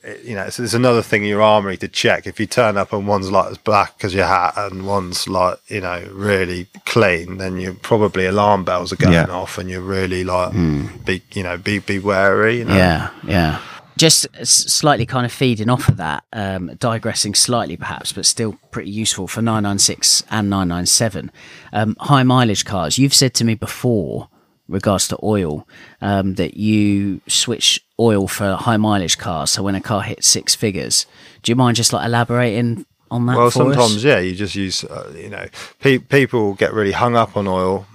it- 0.04 0.24
you 0.24 0.34
know, 0.36 0.44
it's, 0.44 0.60
it's 0.60 0.74
another 0.74 1.02
thing 1.02 1.24
in 1.24 1.30
your 1.30 1.42
armory 1.42 1.76
to 1.78 1.88
check. 1.88 2.26
If 2.26 2.40
you 2.40 2.46
turn 2.46 2.78
up 2.78 2.94
and 2.94 3.06
one's 3.08 3.30
like 3.32 3.52
as 3.52 3.58
black 3.58 4.04
as 4.04 4.14
your 4.14 4.26
hat 4.28 4.54
and 4.56 4.86
one's 4.88 5.28
like, 5.28 5.58
you 5.68 5.82
know, 5.82 6.08
really 6.14 6.68
clean, 6.86 7.38
then 7.38 7.58
you 7.58 7.74
probably 7.82 8.26
alarm 8.26 8.64
bells 8.64 8.94
are 8.94 8.96
going 8.96 9.14
Yeah. 9.14 9.26
off 9.26 9.58
and 9.58 9.70
you're 9.70 9.82
really 9.82 10.24
like, 10.24 10.54
mm. 10.54 11.04
be, 11.04 11.22
you 11.34 11.44
know, 11.44 11.58
be, 11.58 11.80
be 11.80 12.00
wary. 12.00 12.60
You 12.60 12.66
know? 12.66 12.76
Yeah, 12.76 13.10
yeah. 13.28 13.60
Just 14.00 14.28
slightly 14.46 15.06
kind 15.06 15.26
of 15.26 15.32
feeding 15.34 15.70
off 15.70 15.90
of 15.90 15.98
that, 15.98 16.24
um, 16.32 16.72
digressing 16.80 17.36
slightly 17.36 17.76
perhaps, 17.76 18.14
but 18.14 18.26
still 18.26 18.58
pretty 18.72 18.90
useful 18.92 19.28
for 19.28 19.42
996 19.42 20.24
and 20.32 20.50
997. 20.50 21.30
Um, 21.74 21.98
high 22.00 22.24
mileage 22.24 22.64
cars. 22.64 22.98
You've 22.98 23.14
said 23.14 23.34
to 23.36 23.44
me 23.44 23.56
before, 23.56 24.30
regards 24.70 25.10
to 25.10 25.20
oil, 25.22 25.68
um, 26.00 26.36
that 26.36 26.56
you 26.56 27.20
switch 27.28 27.84
oil 28.00 28.28
for 28.30 28.56
high 28.56 28.78
mileage 28.78 29.18
cars. 29.18 29.52
So 29.52 29.64
when 29.64 29.76
a 29.76 29.82
car 29.82 30.02
hits 30.02 30.28
six 30.28 30.56
figures, 30.56 31.06
do 31.44 31.52
you 31.52 31.58
mind 31.58 31.76
just 31.76 31.92
like 31.92 32.06
elaborating 32.06 32.86
on 33.12 33.26
that? 33.26 33.36
Well, 33.36 33.52
for 33.52 33.64
us? 33.64 33.76
sometimes, 33.76 34.04
yeah, 34.04 34.20
you 34.20 34.34
just 34.34 34.56
use, 34.56 34.86
uh, 34.86 35.12
you 35.14 35.28
know, 35.30 35.46
pe- 35.82 35.98
people 35.98 36.54
get 36.54 36.72
really 36.74 36.94
hung 36.94 37.18
up 37.18 37.36
on 37.36 37.48
oil, 37.48 37.86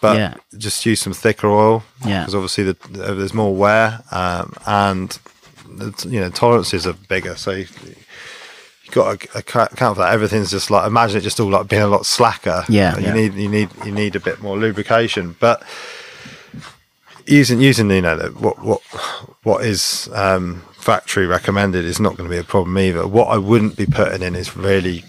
but 0.00 0.16
Yeah. 0.16 0.34
just 0.56 0.86
use 0.86 1.00
some 1.00 1.12
thicker 1.12 1.48
oil. 1.48 1.82
Yeah. 2.06 2.20
Because 2.20 2.36
obviously 2.36 2.62
the, 2.64 2.76
there's 3.14 3.34
more 3.34 3.52
wear 3.52 4.04
um, 4.12 4.52
and, 4.64 5.18
you 6.08 6.20
know, 6.20 6.30
tolerances 6.30 6.86
are 6.86 6.94
bigger. 7.08 7.36
So 7.36 7.52
you, 7.52 7.66
you 7.84 8.90
got 8.92 9.20
to 9.20 9.38
account 9.38 9.72
for 9.76 9.94
that. 10.02 10.12
Everything's 10.12 10.50
just 10.50 10.70
like, 10.70 10.86
imagine 10.86 11.18
it 11.18 11.22
just 11.22 11.40
all 11.40 11.50
like 11.50 11.68
being 11.68 11.82
a 11.82 11.86
lot 11.88 12.06
slacker. 12.06 12.64
Yeah. 12.68 12.96
You 12.98 13.06
Yeah. 13.06 13.12
need, 13.14 13.34
you 13.34 13.48
need, 13.48 13.68
you 13.84 13.92
need 13.92 14.16
a 14.16 14.20
bit 14.20 14.40
more 14.42 14.58
lubrication. 14.58 15.36
But, 15.38 15.62
using 17.26 17.60
using 17.60 17.88
you 17.90 18.00
know 18.00 18.16
what 18.38 18.58
what 18.60 18.80
what 19.44 19.64
is 19.64 20.08
um, 20.14 20.62
factory 20.72 21.26
recommended 21.26 21.84
is 21.84 22.00
not 22.00 22.16
going 22.16 22.28
to 22.28 22.34
be 22.34 22.38
a 22.40 22.44
problem 22.44 22.76
either. 22.78 23.06
What 23.06 23.26
I 23.28 23.36
wouldn't 23.36 23.76
be 23.76 23.86
putting 23.86 24.22
in 24.22 24.34
is 24.34 24.56
really 24.56 25.04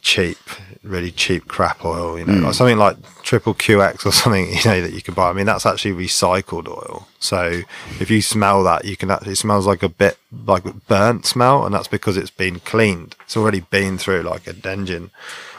cheap, 0.00 0.38
really 0.82 1.10
cheap 1.10 1.48
crap 1.48 1.84
oil. 1.84 2.18
You 2.18 2.24
know, 2.24 2.46
like 2.46 2.54
something 2.54 2.78
like 2.78 2.96
triple 3.22 3.54
QX 3.54 4.06
or 4.06 4.12
something. 4.22 4.48
You 4.48 4.64
know 4.64 4.80
that 4.80 4.92
you 4.92 5.02
can 5.02 5.14
buy. 5.14 5.30
I 5.30 5.32
mean, 5.32 5.46
that's 5.46 5.66
actually 5.66 6.06
recycled 6.06 6.68
oil. 6.68 7.08
So 7.18 7.62
if 8.00 8.10
you 8.10 8.22
smell 8.22 8.62
that, 8.64 8.84
you 8.84 8.96
can 8.96 9.10
actually 9.10 9.32
it 9.32 9.36
smells 9.36 9.66
like 9.66 9.82
a 9.82 9.88
bit 9.88 10.18
like 10.46 10.64
burnt 10.86 11.26
smell, 11.26 11.64
and 11.64 11.74
that's 11.74 11.88
because 11.88 12.16
it's 12.16 12.30
been 12.30 12.60
cleaned. 12.60 13.16
It's 13.24 13.36
already 13.36 13.60
been 13.60 13.98
through 13.98 14.22
like 14.22 14.46
an 14.46 14.60
engine, 14.64 15.10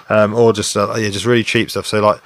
um, 0.10 0.34
or 0.34 0.54
just 0.54 0.76
uh, 0.76 0.96
yeah, 0.98 1.10
just 1.10 1.26
really 1.26 1.44
cheap 1.44 1.70
stuff. 1.70 1.86
So 1.86 2.00
like 2.02 2.22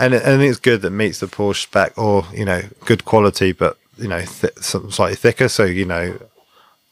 and 0.00 0.14
anything 0.14 0.48
that's 0.48 0.58
good 0.58 0.80
that 0.80 0.90
meets 0.90 1.20
the 1.20 1.26
Porsche 1.26 1.62
spec, 1.64 1.96
or 1.98 2.24
you 2.32 2.44
know, 2.44 2.62
good 2.86 3.04
quality, 3.04 3.52
but 3.52 3.76
you 3.98 4.08
know, 4.08 4.22
th- 4.22 4.56
some 4.58 4.90
slightly 4.90 5.16
thicker. 5.16 5.48
So 5.48 5.64
you 5.64 5.84
know, 5.84 6.18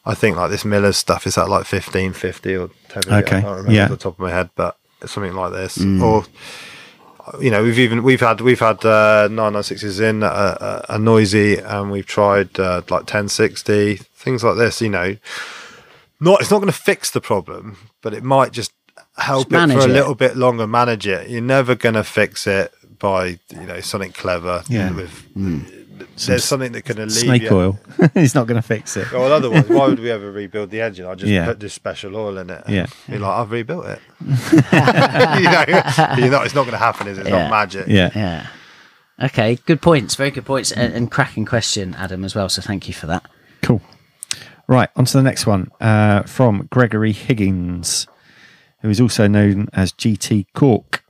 I 0.08 0.14
think 0.14 0.38
like 0.38 0.50
this 0.50 0.64
Miller 0.64 0.92
stuff 0.92 1.26
is 1.26 1.36
at 1.36 1.50
like 1.50 1.66
fifteen 1.66 2.14
fifty 2.14 2.56
or 2.56 2.70
ten. 2.88 3.02
Okay, 3.06 3.16
I 3.16 3.22
can't 3.22 3.44
remember 3.44 3.72
yeah. 3.72 3.88
the 3.88 3.96
top 3.98 4.14
of 4.14 4.18
my 4.18 4.30
head, 4.30 4.48
but 4.56 4.78
something 5.04 5.34
like 5.34 5.52
this. 5.52 5.78
Or 5.78 6.24
you 7.40 7.50
know, 7.50 7.62
we've 7.62 7.78
even 7.78 8.02
we've 8.02 8.20
had 8.20 8.40
we've 8.40 8.58
had 8.58 8.82
uh, 8.86 9.28
nine 9.30 9.52
nine 9.52 9.62
sixes 9.62 10.00
in 10.00 10.22
uh, 10.22 10.26
uh, 10.26 10.82
a 10.88 10.98
noisy, 10.98 11.58
and 11.58 11.90
we've 11.90 12.06
tried 12.06 12.58
uh, 12.58 12.80
like 12.88 13.04
ten 13.04 13.28
sixty 13.28 13.96
things 13.96 14.42
like 14.42 14.56
this. 14.56 14.80
You 14.80 14.88
know, 14.88 15.16
not 16.20 16.40
it's 16.40 16.50
not 16.50 16.60
going 16.60 16.72
to 16.72 16.78
fix 16.78 17.10
the 17.10 17.20
problem, 17.20 17.76
but 18.02 18.14
it 18.14 18.24
might 18.24 18.52
just 18.52 18.72
help 19.18 19.50
Just 19.50 19.70
it 19.70 19.74
for 19.74 19.80
a 19.80 19.90
it. 19.90 19.92
little 19.92 20.14
bit 20.14 20.36
longer. 20.38 20.66
Manage 20.66 21.06
it. 21.06 21.28
You're 21.28 21.42
never 21.42 21.74
going 21.74 21.96
to 21.96 22.04
fix 22.04 22.46
it 22.46 22.72
by 22.98 23.38
you 23.50 23.66
know 23.66 23.80
something 23.80 24.12
clever. 24.12 24.64
Yeah. 24.68 24.92
With 24.92 25.26
there's 26.26 26.44
something 26.44 26.72
that 26.72 26.82
can 26.82 27.08
Snake 27.10 27.42
alleviate. 27.42 27.52
oil. 27.52 27.78
He's 28.14 28.34
not 28.34 28.46
going 28.46 28.60
to 28.60 28.66
fix 28.66 28.96
it. 28.96 29.10
Well, 29.12 29.32
otherwise, 29.32 29.68
why 29.68 29.86
would 29.88 29.98
we 30.00 30.10
ever 30.10 30.30
rebuild 30.30 30.70
the 30.70 30.80
engine? 30.80 31.06
I 31.06 31.14
just 31.14 31.30
Yeah. 31.30 31.46
put 31.46 31.60
this 31.60 31.74
special 31.74 32.16
oil 32.16 32.38
in 32.38 32.50
it. 32.50 32.64
Yeah. 32.68 32.86
Be 33.08 33.18
like, 33.18 33.30
I've 33.30 33.50
rebuilt 33.50 33.86
it. 33.86 34.00
you 34.20 35.50
know, 35.50 36.16
you're 36.16 36.30
not, 36.30 36.46
it's 36.46 36.54
not 36.54 36.62
going 36.62 36.72
to 36.72 36.76
happen. 36.78 37.06
Is 37.08 37.18
it? 37.18 37.22
It's 37.22 37.30
Yeah. 37.30 37.42
not 37.42 37.50
magic. 37.50 37.86
Yeah. 37.88 38.10
Yeah. 38.14 38.46
Okay, 39.20 39.56
good 39.66 39.82
points. 39.82 40.14
Very 40.14 40.30
good 40.30 40.46
points. 40.46 40.70
And, 40.70 40.92
and 40.94 41.10
cracking 41.10 41.44
question, 41.44 41.94
Adam, 41.96 42.24
as 42.24 42.34
well. 42.34 42.48
So 42.48 42.62
thank 42.62 42.86
you 42.86 42.94
for 42.94 43.06
that. 43.06 43.28
Cool. 43.62 43.80
Right, 44.68 44.90
on 44.96 45.06
to 45.06 45.16
the 45.16 45.22
next 45.22 45.46
one 45.46 45.70
uh, 45.80 46.22
from 46.24 46.68
Gregory 46.70 47.12
Higgins, 47.12 48.06
who 48.82 48.90
is 48.90 49.00
also 49.00 49.26
known 49.26 49.68
as 49.72 49.92
GT 49.92 50.46
Cork. 50.54 51.02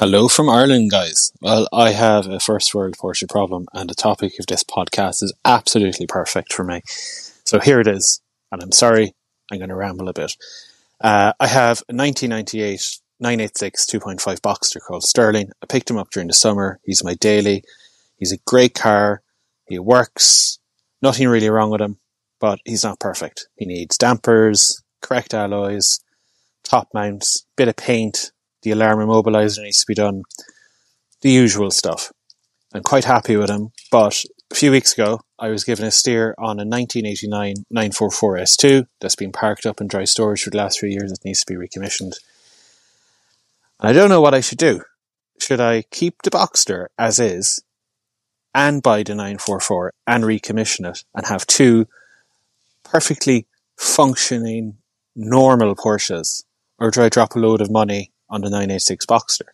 Hello 0.00 0.28
from 0.28 0.48
Ireland, 0.48 0.92
guys. 0.92 1.32
Well, 1.40 1.66
I 1.72 1.90
have 1.90 2.28
a 2.28 2.38
first 2.38 2.72
world 2.72 2.94
Porsche 2.96 3.28
problem, 3.28 3.66
and 3.72 3.90
the 3.90 3.96
topic 3.96 4.38
of 4.38 4.46
this 4.46 4.62
podcast 4.62 5.24
is 5.24 5.34
absolutely 5.44 6.06
perfect 6.06 6.52
for 6.52 6.62
me. 6.62 6.82
So 6.86 7.58
here 7.58 7.80
it 7.80 7.88
is, 7.88 8.20
and 8.52 8.62
I'm 8.62 8.70
sorry, 8.70 9.16
I'm 9.50 9.58
going 9.58 9.70
to 9.70 9.74
ramble 9.74 10.08
a 10.08 10.12
bit. 10.12 10.36
Uh, 11.00 11.32
I 11.40 11.48
have 11.48 11.82
a 11.88 11.94
1998 11.96 13.00
986 13.18 13.86
2.5 13.86 14.40
Boxster 14.40 14.80
called 14.80 15.02
Sterling. 15.02 15.50
I 15.60 15.66
picked 15.66 15.90
him 15.90 15.98
up 15.98 16.10
during 16.12 16.28
the 16.28 16.32
summer. 16.34 16.78
He's 16.84 17.02
my 17.02 17.14
daily. 17.14 17.64
He's 18.18 18.30
a 18.30 18.38
great 18.46 18.74
car. 18.74 19.22
He 19.66 19.80
works. 19.80 20.60
Nothing 21.02 21.26
really 21.26 21.50
wrong 21.50 21.70
with 21.70 21.80
him, 21.80 21.98
but 22.38 22.60
he's 22.64 22.84
not 22.84 23.00
perfect. 23.00 23.48
He 23.56 23.66
needs 23.66 23.98
dampers, 23.98 24.80
correct 25.02 25.34
alloys, 25.34 25.98
top 26.62 26.86
mounts, 26.94 27.46
bit 27.56 27.66
of 27.66 27.74
paint, 27.74 28.30
the 28.62 28.70
alarm 28.70 28.98
immobilizer 28.98 29.62
needs 29.62 29.80
to 29.80 29.86
be 29.86 29.94
done, 29.94 30.22
the 31.22 31.30
usual 31.30 31.70
stuff. 31.70 32.12
I'm 32.74 32.82
quite 32.82 33.04
happy 33.04 33.36
with 33.36 33.50
him, 33.50 33.70
but 33.90 34.24
a 34.50 34.54
few 34.54 34.70
weeks 34.70 34.92
ago, 34.92 35.20
I 35.38 35.48
was 35.48 35.64
given 35.64 35.86
a 35.86 35.90
steer 35.90 36.34
on 36.38 36.58
a 36.58 36.64
1989 36.64 37.64
944 37.70 38.36
S2 38.36 38.86
that's 39.00 39.16
been 39.16 39.32
parked 39.32 39.66
up 39.66 39.80
in 39.80 39.86
dry 39.86 40.04
storage 40.04 40.42
for 40.42 40.50
the 40.50 40.56
last 40.56 40.78
few 40.78 40.88
years. 40.88 41.12
It 41.12 41.20
needs 41.24 41.40
to 41.40 41.52
be 41.52 41.56
recommissioned. 41.56 42.14
And 43.78 43.88
I 43.88 43.92
don't 43.92 44.08
know 44.08 44.20
what 44.20 44.34
I 44.34 44.40
should 44.40 44.58
do. 44.58 44.82
Should 45.40 45.60
I 45.60 45.82
keep 45.90 46.22
the 46.22 46.30
Boxster 46.30 46.86
as 46.98 47.20
is 47.20 47.62
and 48.54 48.82
buy 48.82 49.02
the 49.02 49.14
944 49.14 49.92
and 50.06 50.24
recommission 50.24 50.90
it 50.90 51.04
and 51.14 51.26
have 51.26 51.46
two 51.46 51.86
perfectly 52.82 53.46
functioning 53.76 54.78
normal 55.14 55.76
Porsches? 55.76 56.44
Or 56.78 56.90
do 56.90 57.02
I 57.02 57.08
drop 57.08 57.36
a 57.36 57.38
load 57.38 57.60
of 57.60 57.70
money 57.70 58.12
on 58.30 58.40
the 58.42 58.50
986 58.50 59.06
Boxster? 59.06 59.48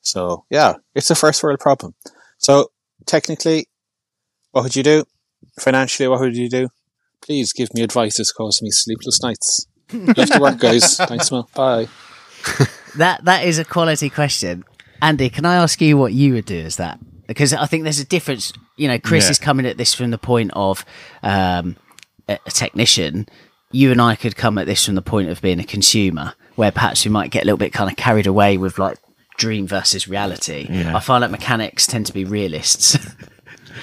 So 0.00 0.44
yeah, 0.50 0.74
it's 0.94 1.10
a 1.10 1.14
first 1.14 1.42
world 1.42 1.60
problem. 1.60 1.94
So 2.38 2.68
technically, 3.06 3.66
what 4.52 4.64
would 4.64 4.76
you 4.76 4.82
do? 4.82 5.04
Financially, 5.60 6.08
what 6.08 6.20
would 6.20 6.36
you 6.36 6.48
do? 6.50 6.68
Please 7.22 7.52
give 7.52 7.72
me 7.74 7.82
advice 7.82 8.16
that's 8.18 8.32
caused 8.32 8.62
me 8.62 8.70
sleepless 8.70 9.22
nights. 9.22 9.66
Left 9.92 10.32
to 10.32 10.40
work, 10.40 10.58
guys. 10.58 10.96
Thanks, 10.96 11.30
Mel. 11.30 11.48
Bye. 11.54 11.88
That 12.96 13.24
that 13.24 13.44
is 13.44 13.58
a 13.58 13.64
quality 13.64 14.10
question. 14.10 14.64
Andy, 15.02 15.28
can 15.30 15.44
I 15.44 15.56
ask 15.56 15.80
you 15.80 15.96
what 15.96 16.12
you 16.12 16.34
would 16.34 16.44
do 16.46 16.58
as 16.60 16.76
that? 16.76 16.98
Because 17.26 17.52
I 17.52 17.66
think 17.66 17.82
there's 17.84 18.00
a 18.00 18.04
difference. 18.04 18.52
You 18.76 18.88
know, 18.88 18.98
Chris 18.98 19.24
Yeah. 19.24 19.30
is 19.32 19.38
coming 19.38 19.66
at 19.66 19.76
this 19.76 19.94
from 19.94 20.10
the 20.10 20.18
point 20.18 20.50
of 20.54 20.84
um, 21.22 21.76
a, 22.28 22.38
a 22.46 22.50
technician. 22.50 23.26
You 23.72 23.90
and 23.90 24.00
I 24.00 24.14
could 24.16 24.36
come 24.36 24.58
at 24.58 24.66
this 24.66 24.84
from 24.84 24.94
the 24.94 25.02
point 25.02 25.28
of 25.30 25.40
being 25.42 25.58
a 25.60 25.64
consumer, 25.64 26.34
where 26.56 26.70
perhaps 26.72 27.04
we 27.04 27.10
might 27.10 27.30
get 27.30 27.42
a 27.42 27.46
little 27.46 27.58
bit 27.58 27.72
kind 27.72 27.90
of 27.90 27.96
carried 27.96 28.26
away 28.26 28.56
with 28.56 28.78
like 28.78 28.98
dream 29.36 29.66
versus 29.66 30.06
reality. 30.08 30.66
Yeah. 30.70 30.96
I 30.96 31.00
find 31.00 31.22
that 31.22 31.30
mechanics 31.30 31.86
tend 31.86 32.06
to 32.06 32.12
be 32.12 32.24
realists. 32.24 32.98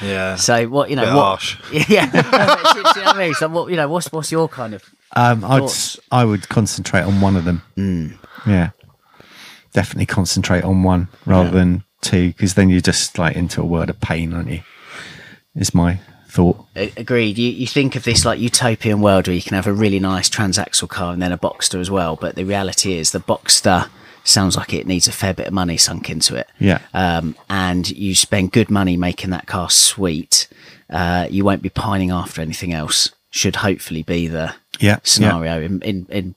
Yeah. 0.02 0.36
so 0.48 0.68
what 0.70 0.90
you 0.90 0.96
know, 0.96 1.04
Bit 1.04 1.14
what, 1.16 1.22
harsh. 1.22 1.58
yeah, 1.90 2.10
do, 2.10 2.18
you- 2.18 2.24
do 2.24 2.30
you 2.30 2.84
know 2.84 3.04
what 3.04 3.16
I 3.16 3.20
mean? 3.20 3.34
So 3.34 3.50
what 3.50 3.70
you 3.70 3.76
know, 3.76 3.90
what's 3.90 4.10
what's 4.14 4.32
your 4.32 4.48
kind 4.48 4.74
of 4.74 4.84
Um, 5.18 5.44
I'd, 5.44 5.60
Thoughts? 5.60 6.00
I 6.10 6.24
would 6.24 6.48
concentrate 6.48 7.02
on 7.04 7.20
one 7.20 7.36
of 7.36 7.44
them. 7.44 7.62
Yeah. 8.48 8.70
Definitely 9.74 10.06
concentrate 10.06 10.64
on 10.64 10.84
one 10.84 11.10
rather 11.26 11.50
than 11.52 11.84
two, 12.00 12.30
because 12.30 12.54
then 12.54 12.70
you're 12.70 12.80
just 12.80 13.18
like 13.18 13.36
into 13.36 13.62
a 13.62 13.66
world 13.66 13.90
of 13.90 14.00
pain, 14.00 14.34
aren't 14.34 14.50
you? 14.50 14.62
Is 15.56 15.74
my 15.76 16.00
thought. 16.32 16.66
Agreed. 16.76 17.38
You, 17.38 17.52
you 17.52 17.68
think 17.68 17.96
of 17.96 18.04
this 18.04 18.24
like 18.24 18.40
utopian 18.40 19.02
world 19.02 19.28
where 19.28 19.36
you 19.36 19.42
can 19.42 19.56
have 19.56 19.68
a 19.68 19.74
really 19.74 20.00
nice 20.00 20.30
transaxle 20.30 20.88
car 20.88 21.14
and 21.14 21.22
then 21.22 21.32
a 21.32 21.38
Boxster 21.38 21.80
as 21.80 21.92
well, 21.92 22.16
but 22.16 22.36
the 22.36 22.46
reality 22.46 22.94
is 22.94 23.12
the 23.12 23.20
Boxster 23.20 23.90
sounds 24.24 24.56
like 24.56 24.74
it 24.74 24.88
needs 24.88 25.08
a 25.08 25.12
fair 25.12 25.34
bit 25.34 25.48
of 25.48 25.54
money 25.54 25.78
sunk 25.78 26.10
into 26.10 26.36
it. 26.36 26.48
Yeah. 26.60 26.80
Um, 26.94 27.36
and 27.50 27.90
you 27.90 28.16
spend 28.16 28.54
good 28.54 28.70
money 28.70 28.96
making 28.96 29.32
that 29.32 29.46
car 29.46 29.70
sweet. 29.70 30.48
Uh, 30.90 31.28
you 31.30 31.44
won't 31.44 31.62
be 31.62 31.70
pining 31.70 32.12
after 32.12 32.42
anything 32.42 32.74
else. 32.74 33.12
Should 33.30 33.58
hopefully 33.58 34.04
be 34.04 34.28
the 34.28 34.54
Yeah, 34.80 35.00
scenario 35.04 35.62
in, 35.62 35.82
in 35.82 36.06
in 36.10 36.36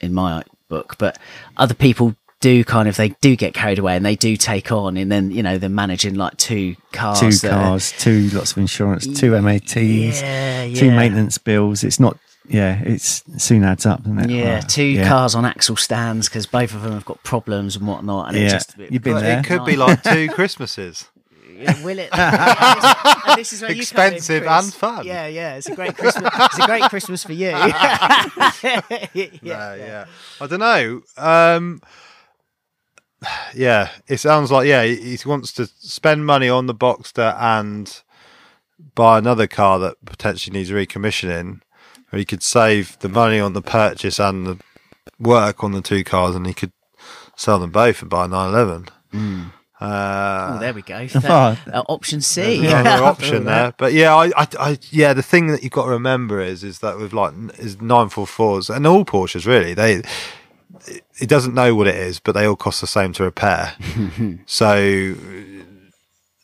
in 0.00 0.12
my 0.12 0.42
book. 0.68 0.96
But 0.98 1.18
other 1.56 1.74
people 1.74 2.16
do 2.42 2.64
kind 2.64 2.88
of 2.88 2.96
they 2.96 3.10
do 3.20 3.36
get 3.36 3.54
carried 3.54 3.78
away 3.78 3.96
and 3.96 4.04
they 4.04 4.16
do 4.16 4.36
take 4.36 4.70
on 4.70 4.96
and 4.98 5.10
then 5.10 5.30
you 5.30 5.42
know 5.42 5.56
they're 5.56 5.70
managing 5.70 6.16
like 6.16 6.36
two 6.36 6.76
cars 6.92 7.20
Two 7.20 7.30
that 7.30 7.50
cars, 7.50 7.92
two 7.98 8.28
lots 8.30 8.52
of 8.52 8.58
insurance, 8.58 9.06
two 9.18 9.40
MOTs, 9.40 10.20
Yeah, 10.20 10.68
two 10.74 10.90
maintenance 10.90 11.38
bills. 11.38 11.82
It's 11.84 11.98
not. 11.98 12.18
Yeah, 12.48 12.82
it's 12.84 13.22
it 13.32 13.40
soon 13.40 13.62
adds 13.62 13.86
up, 13.86 14.02
doesn't 14.02 14.18
it? 14.18 14.30
Yeah, 14.30 14.60
two 14.60 14.82
yeah. 14.84 15.08
cars 15.08 15.34
on 15.36 15.44
axle 15.44 15.76
stands 15.76 16.28
because 16.28 16.44
both 16.44 16.74
of 16.74 16.82
them 16.82 16.92
have 16.92 17.04
got 17.04 17.22
problems 17.22 17.76
and 17.76 17.86
whatnot. 17.86 18.28
And 18.28 18.36
Yeah. 18.36 18.46
it 18.46 18.50
just 18.50 18.74
You've 18.76 19.02
been 19.02 19.14
But 19.14 19.20
there. 19.20 19.38
it 19.38 19.46
could 19.46 19.64
be 19.64 19.76
like 19.76 20.02
two 20.02 20.28
Christmases. 20.28 21.06
Yeah, 21.56 21.84
will 21.84 21.98
it? 22.00 22.08
and 22.12 23.38
this 23.38 23.52
is 23.52 23.62
where 23.62 23.70
you 23.70 23.76
in, 23.76 23.82
Expensive 23.82 24.44
and 24.44 24.74
fun. 24.74 25.06
Yeah, 25.06 25.28
yeah. 25.28 25.54
It's 25.54 25.68
a 25.68 25.76
great 25.76 25.96
Christmas. 25.96 26.28
it's 26.34 26.58
a 26.58 26.66
great 26.66 26.82
Christmas 26.82 27.22
for 27.22 27.32
you. 27.32 27.50
yeah, 27.50 28.80
yeah, 29.12 29.74
yeah. 29.74 30.04
I 30.40 30.46
don't 30.48 30.58
know. 30.58 31.02
Um, 31.16 31.80
yeah, 33.54 33.90
it 34.08 34.18
sounds 34.18 34.50
like 34.50 34.66
yeah, 34.66 34.84
he, 34.84 35.16
he 35.16 35.28
wants 35.28 35.52
to 35.54 35.66
spend 35.66 36.26
money 36.26 36.48
on 36.48 36.66
the 36.66 36.74
Boxster 36.74 37.36
and 37.40 38.00
buy 38.94 39.18
another 39.18 39.46
car 39.46 39.78
that 39.78 39.96
potentially 40.04 40.56
needs 40.58 40.70
recommissioning, 40.70 41.60
or 42.12 42.18
he 42.18 42.24
could 42.24 42.42
save 42.42 42.98
the 43.00 43.08
money 43.08 43.38
on 43.40 43.52
the 43.52 43.62
purchase 43.62 44.18
and 44.18 44.46
the 44.46 44.58
work 45.18 45.62
on 45.62 45.72
the 45.72 45.80
two 45.82 46.02
cars, 46.04 46.34
and 46.34 46.46
he 46.46 46.54
could 46.54 46.72
sell 47.36 47.58
them 47.58 47.70
both 47.70 48.00
and 48.02 48.10
buy 48.10 48.24
a 48.24 48.28
911. 48.28 48.88
Uh, 49.80 50.52
Oh, 50.54 50.58
there 50.60 50.72
we 50.74 50.82
go. 50.82 51.06
That- 51.12 51.58
uh, 51.72 51.82
option 51.88 52.20
C. 52.20 52.62
yeah, 52.62 52.80
another 52.80 53.04
option 53.14 53.44
there. 53.46 53.74
But 53.76 53.92
yeah, 53.92 54.14
I, 54.14 54.26
I, 54.36 54.46
I, 54.60 54.78
yeah, 54.90 55.12
the 55.12 55.24
thing 55.24 55.48
that 55.48 55.62
you've 55.64 55.72
got 55.72 55.86
to 55.86 55.90
remember 55.90 56.40
is, 56.40 56.62
is 56.62 56.78
that 56.80 56.98
with 56.98 57.12
like 57.12 57.34
is 57.58 57.80
nine 57.80 58.08
four 58.08 58.26
fours 58.26 58.70
and 58.70 58.86
all 58.86 59.04
Porsches 59.04 59.44
really, 59.44 59.74
they, 59.74 60.02
it, 61.22 61.28
doesn't 61.28 61.54
know 61.54 61.74
what 61.74 61.86
it 61.86 61.94
is, 61.94 62.18
but 62.20 62.32
they 62.32 62.46
all 62.46 62.56
cost 62.56 62.80
the 62.80 62.86
same 62.86 63.12
to 63.14 63.22
repair. 63.24 63.74
so, 64.46 65.14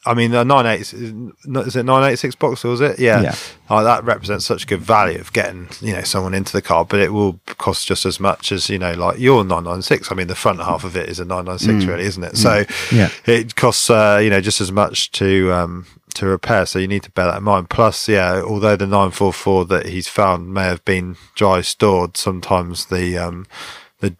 I 0.06 0.14
mean, 0.14 0.30
the 0.30 0.44
nine 0.44 0.64
eight 0.64 0.80
is 0.80 0.92
it 0.94 1.84
nine 1.84 2.04
eight 2.04 2.18
six 2.18 2.34
box 2.34 2.64
or 2.64 2.68
was 2.68 2.80
it? 2.80 2.98
Yeah, 2.98 3.20
Yeah. 3.20 3.34
Oh, 3.68 3.84
that 3.84 4.04
represents 4.04 4.46
such 4.46 4.66
good 4.66 4.80
value 4.80 5.18
of 5.20 5.32
getting 5.32 5.68
you 5.80 5.92
know 5.92 6.02
someone 6.02 6.32
into 6.34 6.52
the 6.52 6.62
car, 6.62 6.84
but 6.84 7.00
it 7.00 7.12
will 7.12 7.40
cost 7.58 7.86
just 7.86 8.06
as 8.06 8.18
much 8.18 8.50
as 8.50 8.70
you 8.70 8.78
know 8.78 8.92
like 8.92 9.18
your 9.18 9.44
nine 9.44 9.64
nine 9.64 9.82
six. 9.82 10.10
I 10.10 10.14
mean, 10.14 10.28
the 10.28 10.34
front 10.34 10.60
half 10.60 10.84
of 10.84 10.96
it 10.96 11.08
is 11.08 11.20
a 11.20 11.24
nine 11.24 11.44
nine 11.44 11.58
six, 11.58 11.84
really, 11.84 12.04
isn't 12.04 12.24
it? 12.24 12.36
So, 12.38 12.64
Yeah. 12.90 13.10
it 13.26 13.56
costs 13.56 13.90
uh, 13.90 14.20
you 14.22 14.30
know 14.30 14.40
just 14.40 14.60
as 14.60 14.72
much 14.72 15.10
to 15.12 15.52
um, 15.52 15.86
to 16.14 16.26
repair. 16.26 16.64
So 16.64 16.78
you 16.78 16.88
need 16.88 17.02
to 17.02 17.10
bear 17.10 17.26
that 17.26 17.38
in 17.38 17.42
mind. 17.44 17.68
Plus, 17.68 18.08
yeah, 18.08 18.40
although 18.40 18.76
the 18.76 18.86
nine 18.86 19.10
four 19.10 19.32
four 19.32 19.66
that 19.66 19.86
he's 19.86 20.08
found 20.08 20.54
may 20.54 20.64
have 20.64 20.84
been 20.86 21.16
dry 21.34 21.60
stored, 21.60 22.16
sometimes 22.16 22.86
the 22.86 23.18
um, 23.18 23.46
the 24.00 24.16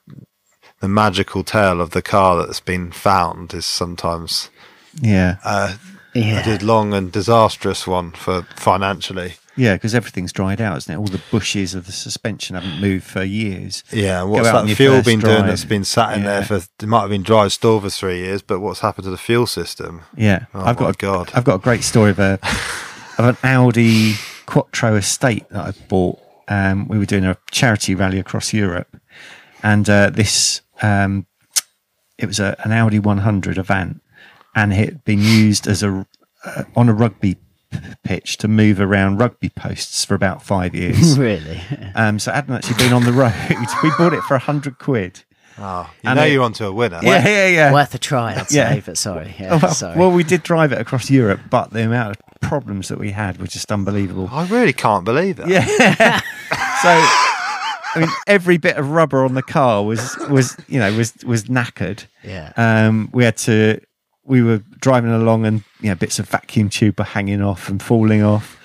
the 0.81 0.89
magical 0.89 1.43
tale 1.45 1.81
of 1.81 1.91
the 1.91 2.03
car 2.03 2.37
that's 2.37 2.61
been 2.61 2.91
found 2.93 3.55
is 3.55 3.67
sometimes 3.67 4.51
Yeah, 5.01 5.37
uh, 5.45 5.75
Yeah. 6.15 6.57
a 6.57 6.59
long 6.65 6.95
and 6.95 7.13
disastrous 7.13 7.87
one 7.87 8.13
for 8.13 8.43
financially. 8.57 9.35
yeah, 9.57 9.75
because 9.75 9.95
everything's 9.95 10.33
dried 10.33 10.61
out, 10.61 10.77
isn't 10.79 10.95
it? 10.95 10.97
All 10.99 11.07
the 11.07 11.21
bushes 11.31 11.75
of 11.75 11.87
the 11.87 11.93
suspension 11.93 12.55
haven't 12.55 12.81
moved 12.81 13.05
for 13.05 13.23
years. 13.25 13.83
Yeah, 13.93 14.23
what's 14.23 14.47
that 14.51 14.69
fuel 14.77 14.97
first 14.97 15.07
been 15.07 15.21
doing 15.21 15.47
that's 15.47 15.65
been 15.65 15.85
sat 15.85 16.17
in 16.17 16.23
there 16.25 16.45
for? 16.45 16.57
It 16.57 16.87
might 16.87 17.01
have 17.03 17.11
been 17.11 17.23
dry 17.25 17.49
stored 17.49 17.83
for 17.83 17.91
three 17.91 18.19
years, 18.19 18.41
but 18.43 18.61
what's 18.61 18.81
happened 18.81 19.05
to 19.05 19.11
the 19.11 19.17
fuel 19.19 19.47
system? 19.47 20.03
Yeah, 20.17 20.47
Oh 20.55 20.61
I've 20.61 20.77
my 20.77 20.87
got 20.87 20.95
a, 20.95 20.99
God. 20.99 21.31
I've 21.35 21.45
got 21.45 21.57
a 21.57 21.59
great 21.63 21.83
story 21.85 22.11
of 22.11 22.19
a 22.21 22.39
of 23.19 23.25
an 23.25 23.37
Audi 23.43 24.15
Quattro 24.47 24.95
Estate 24.95 25.49
that 25.51 25.67
I 25.67 25.73
bought. 25.89 26.21
Um, 26.49 26.89
we 26.89 26.97
were 26.99 27.05
doing 27.05 27.25
a 27.25 27.37
charity 27.51 27.95
rally 27.97 28.19
across 28.19 28.53
Europe, 28.53 28.97
and 29.63 29.89
uh, 29.91 30.11
this 30.11 30.63
um, 30.83 31.27
it 32.19 32.27
was 32.27 32.41
a, 32.41 32.57
an 32.65 32.73
Audi 32.73 32.99
100 32.99 33.59
Avant, 33.59 34.01
and 34.55 34.73
it 34.73 34.77
had 34.77 35.05
been 35.05 35.21
used 35.21 35.67
as 35.67 35.83
a 35.83 36.07
uh, 36.45 36.65
on 36.77 36.89
a 36.89 36.93
rugby 36.93 37.37
pitch 38.03 38.39
to 38.39 38.49
move 38.49 38.81
around 38.81 39.19
rugby 39.19 39.51
posts 39.51 40.05
for 40.05 40.15
about 40.15 40.43
five 40.43 40.75
years. 40.75 41.19
really. 41.19 41.61
um, 41.95 42.19
so 42.19 42.31
it 42.31 42.35
hadn't 42.35 42.55
actually 42.55 42.77
been 42.77 42.93
on 42.93 43.05
the 43.05 43.13
road. 43.13 43.35
we 43.83 43.91
bought 43.99 44.13
it 44.15 44.23
for 44.23 44.35
a 44.35 44.39
hundred 44.41 44.79
quid. 44.79 45.25
Oh, 45.61 45.91
you 46.03 46.11
And 46.11 46.17
know 46.19 46.25
it- 46.25 46.33
you're 46.33 46.45
onto 46.45 46.65
a 46.67 46.73
winner. 46.73 47.01
Yeah, 47.03 47.27
yeah, 47.27 47.47
yeah. 47.49 47.73
Worth 47.73 47.93
a 47.95 47.99
try, 47.99 48.31
I'd 48.33 48.51
Yeah. 48.51 48.73
say. 48.75 48.83
But 48.87 48.97
sorry. 48.97 49.35
Yeah, 49.39 49.59
well, 49.61 49.73
sorry. 49.75 49.99
well, 49.99 50.13
we 50.13 50.23
did 50.23 50.45
drive 50.45 50.71
it 50.73 50.81
across 50.81 51.11
Europe, 51.11 51.41
but 51.51 51.73
the 51.73 51.83
amount 51.85 52.17
of 52.17 52.41
problems 52.41 52.89
that 52.89 52.99
we 52.99 53.11
had 53.11 53.39
were 53.41 53.49
just 53.49 53.71
unbelievable. 53.73 54.29
I 54.33 54.47
really 54.47 54.73
can't 54.73 55.05
believe 55.05 55.41
it. 55.41 55.49
Yeah. 55.49 56.21
so, 56.83 57.28
I 57.95 58.01
mean, 58.01 58.09
every 58.27 58.59
bit 58.59 58.77
of 58.77 58.91
rubber 58.91 59.25
on 59.25 59.35
the 59.35 59.43
car 59.43 59.85
was 59.85 60.17
was 60.31 60.57
you 60.69 60.79
know 60.79 60.93
was 60.95 61.15
was 61.25 61.45
knackered. 61.45 62.05
yeah. 62.23 62.53
Um, 62.57 63.11
we 63.13 63.25
had 63.25 63.37
to. 63.39 63.81
We 64.25 64.43
were 64.43 64.59
driving 64.79 65.11
along, 65.11 65.47
and 65.47 65.65
you 65.81 65.89
know, 65.89 65.95
bits 65.95 66.19
of 66.19 66.29
vacuum 66.29 66.69
tube 66.69 66.99
were 66.99 67.05
hanging 67.05 67.43
off 67.43 67.69
and 67.69 67.83
falling 67.83 68.23
off. 68.23 68.59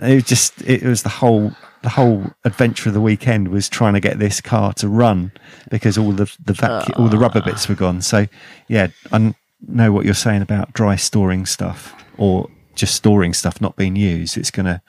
It 0.00 0.14
was 0.14 0.24
just. 0.24 0.60
It 0.62 0.82
was 0.82 1.02
the 1.02 1.08
whole. 1.08 1.52
The 1.82 1.88
whole 1.88 2.26
adventure 2.44 2.90
of 2.90 2.94
the 2.94 3.00
weekend 3.00 3.48
was 3.48 3.66
trying 3.66 3.94
to 3.94 4.00
get 4.00 4.18
this 4.18 4.42
car 4.42 4.74
to 4.74 4.88
run 4.88 5.32
because 5.70 5.96
all 5.96 6.12
the 6.12 6.30
the 6.44 6.52
vacuum, 6.52 6.94
all 6.98 7.08
the 7.08 7.16
rubber 7.16 7.40
bits 7.40 7.70
were 7.70 7.74
gone. 7.74 8.02
So, 8.02 8.26
yeah, 8.68 8.88
I 9.12 9.34
know 9.66 9.90
what 9.90 10.04
you're 10.04 10.12
saying 10.12 10.42
about 10.42 10.74
dry 10.74 10.96
storing 10.96 11.46
stuff 11.46 11.94
or 12.18 12.50
just 12.74 12.94
storing 12.94 13.32
stuff 13.32 13.62
not 13.62 13.76
being 13.76 13.96
used. 13.96 14.36
It's 14.36 14.50
gonna 14.50 14.82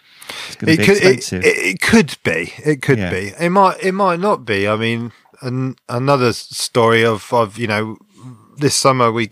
it 0.61 0.79
could 0.79 0.97
it, 0.97 1.33
it, 1.33 1.81
could 1.81 2.17
be. 2.23 2.53
It 2.63 2.81
could 2.81 2.97
Yeah. 2.99 3.09
be. 3.11 3.33
It 3.39 3.49
might 3.49 3.81
it 3.83 3.93
might 3.93 4.19
not 4.19 4.45
be. 4.45 4.67
I 4.67 4.75
mean 4.75 5.11
an, 5.41 5.75
another 5.89 6.33
story 6.33 7.03
of 7.05 7.31
of 7.33 7.57
you 7.57 7.67
know 7.67 7.97
this 8.57 8.75
summer 8.75 9.11
we 9.11 9.29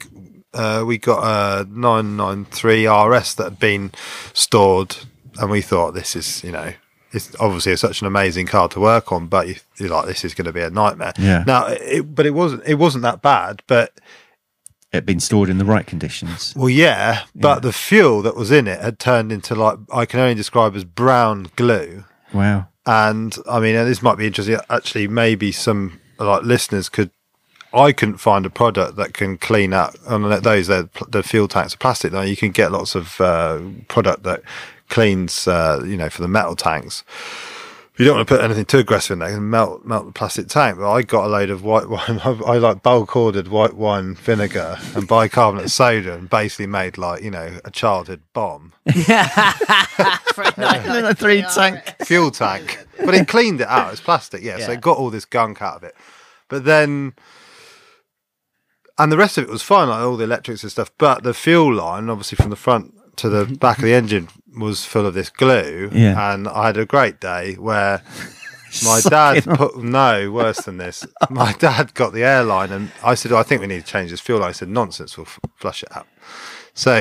uh, 0.54 0.84
we 0.86 0.98
got 0.98 1.22
a 1.24 1.66
993 1.70 2.88
rs 2.88 3.36
that 3.36 3.44
had 3.44 3.60
been 3.60 3.92
stored 4.34 4.96
and 5.40 5.52
we 5.52 5.62
thought 5.62 5.94
this 5.94 6.16
is 6.16 6.44
you 6.44 6.52
know 6.52 6.74
it's 7.12 7.36
obviously 7.40 7.76
such 7.76 8.02
an 8.02 8.08
amazing 8.08 8.46
car 8.48 8.68
to 8.70 8.80
work 8.80 9.12
on 9.12 9.28
but 9.28 9.48
you, 9.48 9.56
you're 9.78 9.90
like 9.90 10.06
this 10.08 10.26
is 10.26 10.34
going 10.34 10.46
to 10.46 10.52
be 10.54 10.62
a 10.62 10.70
nightmare. 10.70 11.14
Yeah. 11.18 11.44
now 11.46 11.68
it, 11.68 12.16
but 12.16 12.26
it 12.26 12.32
wasn't 12.34 12.64
it 12.66 12.76
wasn't 12.76 13.04
that 13.04 13.22
bad 13.22 13.62
but 13.68 14.00
it 14.92 14.98
had 14.98 15.06
been 15.06 15.20
stored 15.20 15.50
in 15.50 15.58
the 15.60 15.66
right 15.66 15.86
conditions. 15.86 16.54
well, 16.56 16.70
yeah, 16.70 17.24
but 17.36 17.56
Yeah. 17.56 17.60
the 17.60 17.74
fuel 17.74 18.22
that 18.24 18.36
was 18.36 18.52
in 18.52 18.68
it 18.68 18.82
had 18.82 18.98
turned 19.00 19.32
into 19.32 19.56
like 19.56 19.78
I 19.94 20.06
can 20.06 20.20
only 20.20 20.36
describe 20.36 20.76
as 20.76 20.84
brown 20.84 21.48
glue. 21.56 22.06
Wow. 22.34 22.68
And 22.86 23.36
I 23.50 23.60
mean, 23.60 23.76
and 23.76 23.88
this 23.88 24.02
might 24.02 24.18
be 24.18 24.26
interesting. 24.28 24.58
Actually, 24.70 25.08
maybe 25.08 25.52
some 25.52 26.00
like 26.18 26.44
listeners 26.44 26.90
could. 26.90 27.12
I 27.72 27.92
couldn't 27.92 28.18
find 28.18 28.48
a 28.48 28.50
product 28.50 28.96
that 28.96 29.14
can 29.14 29.38
clean 29.38 29.74
up. 29.74 29.94
And 30.08 30.26
those 30.44 30.68
the 30.68 30.90
the 31.08 31.22
fuel 31.22 31.48
tanks 31.48 31.76
are 31.76 31.78
plastic. 31.78 32.12
Now 32.12 32.22
you 32.22 32.36
can 32.36 32.50
get 32.52 32.72
lots 32.72 32.96
of 32.96 33.22
uh, 33.22 33.60
product 33.90 34.24
that 34.24 34.42
cleans, 34.90 35.48
uh, 35.48 35.84
you 35.86 35.96
know, 35.98 36.10
for 36.10 36.24
the 36.24 36.28
metal 36.28 36.56
tanks. 36.56 37.04
You 38.00 38.06
don't 38.06 38.16
want 38.16 38.30
to 38.30 38.36
put 38.36 38.44
anything 38.44 38.64
too 38.64 38.78
aggressive 38.78 39.16
in 39.16 39.20
there 39.20 39.36
and 39.36 39.52
melt 39.52 39.84
melt 39.84 40.06
the 40.06 40.14
plastic 40.14 40.48
tank. 40.48 40.78
But 40.78 40.90
I 40.90 41.02
got 41.02 41.26
a 41.26 41.28
load 41.28 41.50
of 41.50 41.64
white 41.64 41.90
wine. 41.90 42.22
I, 42.24 42.30
I 42.46 42.58
like 42.58 42.82
bulk 42.82 43.14
ordered 43.14 43.50
white 43.50 43.74
wine 43.74 44.16
vinegar 44.16 44.78
and 44.96 45.06
bicarbonate 45.06 45.70
soda, 45.70 46.14
and 46.14 46.30
basically 46.30 46.68
made 46.68 46.98
like 46.98 47.22
you 47.22 47.30
know 47.30 47.60
a 47.66 47.70
childhood 47.70 48.22
bomb 48.34 48.72
And 48.86 48.96
a 51.08 51.14
three 51.14 51.42
tank. 51.42 51.84
fuel 52.06 52.32
tank. 52.32 52.86
But 53.04 53.16
it 53.16 53.28
cleaned 53.28 53.60
it 53.60 53.68
out. 53.68 53.92
It's 53.92 54.02
plastic, 54.02 54.44
yeah, 54.44 54.60
So 54.60 54.72
it 54.72 54.82
got 54.82 54.98
all 54.98 55.10
this 55.10 55.26
gunk 55.26 55.62
out 55.62 55.76
of 55.76 55.84
it. 55.84 55.94
But 56.48 56.64
then, 56.66 57.14
and 58.98 59.12
the 59.12 59.18
rest 59.18 59.38
of 59.38 59.44
it 59.44 59.50
was 59.50 59.62
fine, 59.62 59.90
like 59.90 60.02
all 60.02 60.18
the 60.18 60.24
electrics 60.24 60.64
and 60.64 60.72
stuff. 60.72 60.92
But 60.98 61.24
the 61.24 61.34
fuel 61.34 61.74
line, 61.74 62.10
obviously 62.10 62.38
from 62.38 62.50
the 62.50 62.56
front 62.56 62.94
to 63.18 63.28
the 63.30 63.46
back 63.58 63.80
of 63.80 63.84
the 63.84 63.94
engine, 63.94 64.30
was 64.58 64.86
full 64.86 65.06
of 65.06 65.14
this 65.14 65.30
glue. 65.30 65.90
Yeah. 65.94 66.34
And 66.34 66.48
I 66.48 66.68
had 66.68 66.78
a 66.78 66.86
great 66.86 67.20
day 67.20 67.56
where. 67.56 68.02
My 68.84 69.02
dad 69.02 69.46
put 69.46 69.78
no 69.80 70.32
worse 70.32 70.62
than 70.62 70.78
this. 70.78 71.04
Oh. 71.22 71.28
My 71.32 71.54
dad 71.54 71.96
got 71.96 72.14
the 72.14 72.24
airline, 72.24 72.72
and 72.72 72.92
I 73.04 73.16
said, 73.16 73.32
"I 73.32 73.42
think 73.42 73.62
we 73.62 73.68
need 73.68 73.82
to 73.82 73.92
change 73.92 74.12
this 74.12 74.22
fuel 74.22 74.40
line." 74.42 74.50
I 74.50 74.52
said, 74.52 74.70
"Nonsense, 74.70 75.18
we'll 75.18 75.26
f- 75.26 75.40
flush 75.56 75.82
it 75.82 75.90
out." 75.96 76.06
So, 76.76 76.98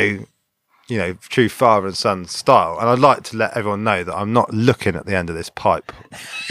you 0.89 0.99
know, 0.99 1.13
true 1.29 1.49
father 1.51 1.87
and 1.89 1.97
son 1.97 2.25
style. 2.25 2.79
And 2.81 2.89
I'd 2.89 2.99
like 2.99 3.23
to 3.25 3.37
let 3.37 3.55
everyone 3.55 3.85
know 3.85 4.03
that 4.03 4.17
I'm 4.17 4.33
not 4.33 4.53
looking 4.53 4.97
at 4.97 5.05
the 5.05 5.15
end 5.15 5.29
of 5.29 5.37
this 5.37 5.51
pipe, 5.51 5.93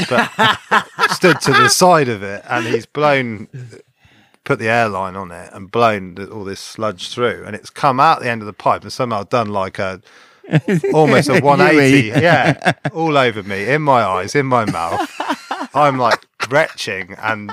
but 0.07 0.29
stood 1.09 1.41
to 1.41 1.51
the 1.51 1.67
side 1.67 2.09
of 2.09 2.21
it, 2.21 2.43
and 2.47 2.65
he's 2.67 2.85
blown, 2.85 3.47
put 4.43 4.59
the 4.59 4.69
airline 4.69 5.15
on 5.15 5.31
it, 5.31 5.49
and 5.51 5.71
blown 5.71 6.15
all 6.31 6.43
this 6.43 6.59
sludge 6.59 7.09
through, 7.09 7.43
and 7.45 7.55
it's 7.55 7.71
come 7.71 7.99
out 7.99 8.21
the 8.21 8.29
end 8.29 8.43
of 8.43 8.45
the 8.45 8.53
pipe, 8.53 8.83
and 8.83 8.93
somehow 8.93 9.23
done 9.23 9.49
like 9.49 9.79
a 9.79 10.01
almost 10.93 11.29
a 11.29 11.39
180. 11.39 12.07
yeah, 12.21 12.73
all 12.93 13.17
over 13.17 13.43
me, 13.43 13.69
in 13.69 13.81
my 13.81 14.01
eyes, 14.03 14.35
in 14.35 14.45
my 14.45 14.65
mouth. 14.65 15.09
I'm 15.73 15.97
like 15.97 16.25
retching 16.49 17.15
and 17.21 17.51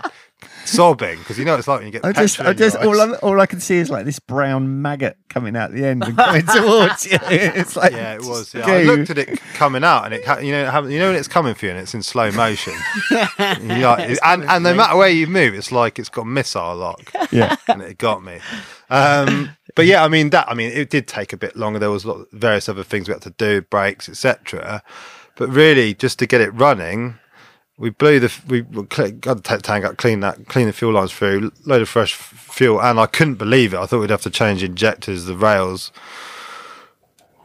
sobbing 0.64 1.18
because 1.18 1.38
you 1.38 1.44
know 1.44 1.52
what 1.52 1.58
it's 1.58 1.68
like 1.68 1.78
when 1.80 1.86
you 1.86 1.92
get 1.92 2.04
I 2.06 2.12
just, 2.12 2.40
I 2.40 2.52
just, 2.54 2.76
all. 2.76 2.98
I, 2.98 3.12
all 3.16 3.38
I 3.40 3.44
can 3.46 3.60
see 3.60 3.76
is 3.76 3.90
like 3.90 4.06
this 4.06 4.18
brown 4.18 4.80
maggot 4.80 5.18
coming 5.28 5.56
out 5.56 5.72
the 5.72 5.84
end 5.84 6.02
and 6.04 6.16
coming 6.16 6.46
towards 6.46 7.04
you. 7.04 7.18
It's 7.30 7.76
like, 7.76 7.92
Yeah, 7.92 8.14
it 8.14 8.22
was. 8.24 8.54
Yeah. 8.54 8.66
I 8.66 8.82
looked 8.84 9.10
at 9.10 9.18
it 9.18 9.40
coming 9.54 9.84
out, 9.84 10.06
and 10.06 10.14
it, 10.14 10.24
you 10.42 10.52
know, 10.52 10.86
you 10.86 10.98
know 10.98 11.08
when 11.08 11.16
it's 11.16 11.28
coming 11.28 11.54
for 11.54 11.66
you, 11.66 11.72
and 11.72 11.80
it's 11.80 11.94
in 11.94 12.02
slow 12.02 12.30
motion. 12.30 12.72
And 13.38 13.82
like- 13.82 14.18
and 14.24 14.44
and 14.44 14.64
no 14.64 14.74
matter 14.74 14.96
where 14.96 15.08
you 15.08 15.26
move, 15.26 15.54
it's 15.54 15.70
like 15.72 15.98
it's 15.98 16.08
got 16.08 16.26
missile 16.26 16.76
lock, 16.76 17.12
Yeah, 17.30 17.56
and 17.68 17.82
it 17.82 17.98
got 17.98 18.22
me. 18.24 18.38
Um, 18.90 19.50
but 19.74 19.86
yeah, 19.86 20.04
I 20.04 20.08
mean 20.08 20.30
that. 20.30 20.48
I 20.48 20.54
mean, 20.54 20.70
it 20.72 20.90
did 20.90 21.08
take 21.08 21.32
a 21.32 21.36
bit 21.36 21.56
longer. 21.56 21.78
There 21.78 21.90
was 21.90 22.04
lot, 22.04 22.26
various 22.32 22.68
other 22.68 22.84
things 22.84 23.08
we 23.08 23.12
had 23.12 23.22
to 23.22 23.30
do, 23.30 23.62
brakes, 23.62 24.08
etc. 24.08 24.82
But 25.36 25.48
really, 25.48 25.94
just 25.94 26.18
to 26.20 26.26
get 26.26 26.40
it 26.40 26.50
running, 26.50 27.18
we 27.76 27.90
blew 27.90 28.20
the 28.20 28.32
we 28.46 28.62
got 28.62 29.42
the 29.42 29.60
tank 29.62 29.84
up, 29.84 29.96
clean 29.96 30.20
that, 30.20 30.46
clean 30.46 30.66
the 30.66 30.72
fuel 30.72 30.92
lines 30.92 31.12
through, 31.12 31.50
load 31.64 31.82
of 31.82 31.88
fresh 31.88 32.14
fuel, 32.14 32.80
and 32.80 33.00
I 33.00 33.06
couldn't 33.06 33.34
believe 33.34 33.74
it. 33.74 33.78
I 33.78 33.86
thought 33.86 34.00
we'd 34.00 34.10
have 34.10 34.22
to 34.22 34.30
change 34.30 34.62
injectors, 34.62 35.24
the 35.24 35.36
rails, 35.36 35.90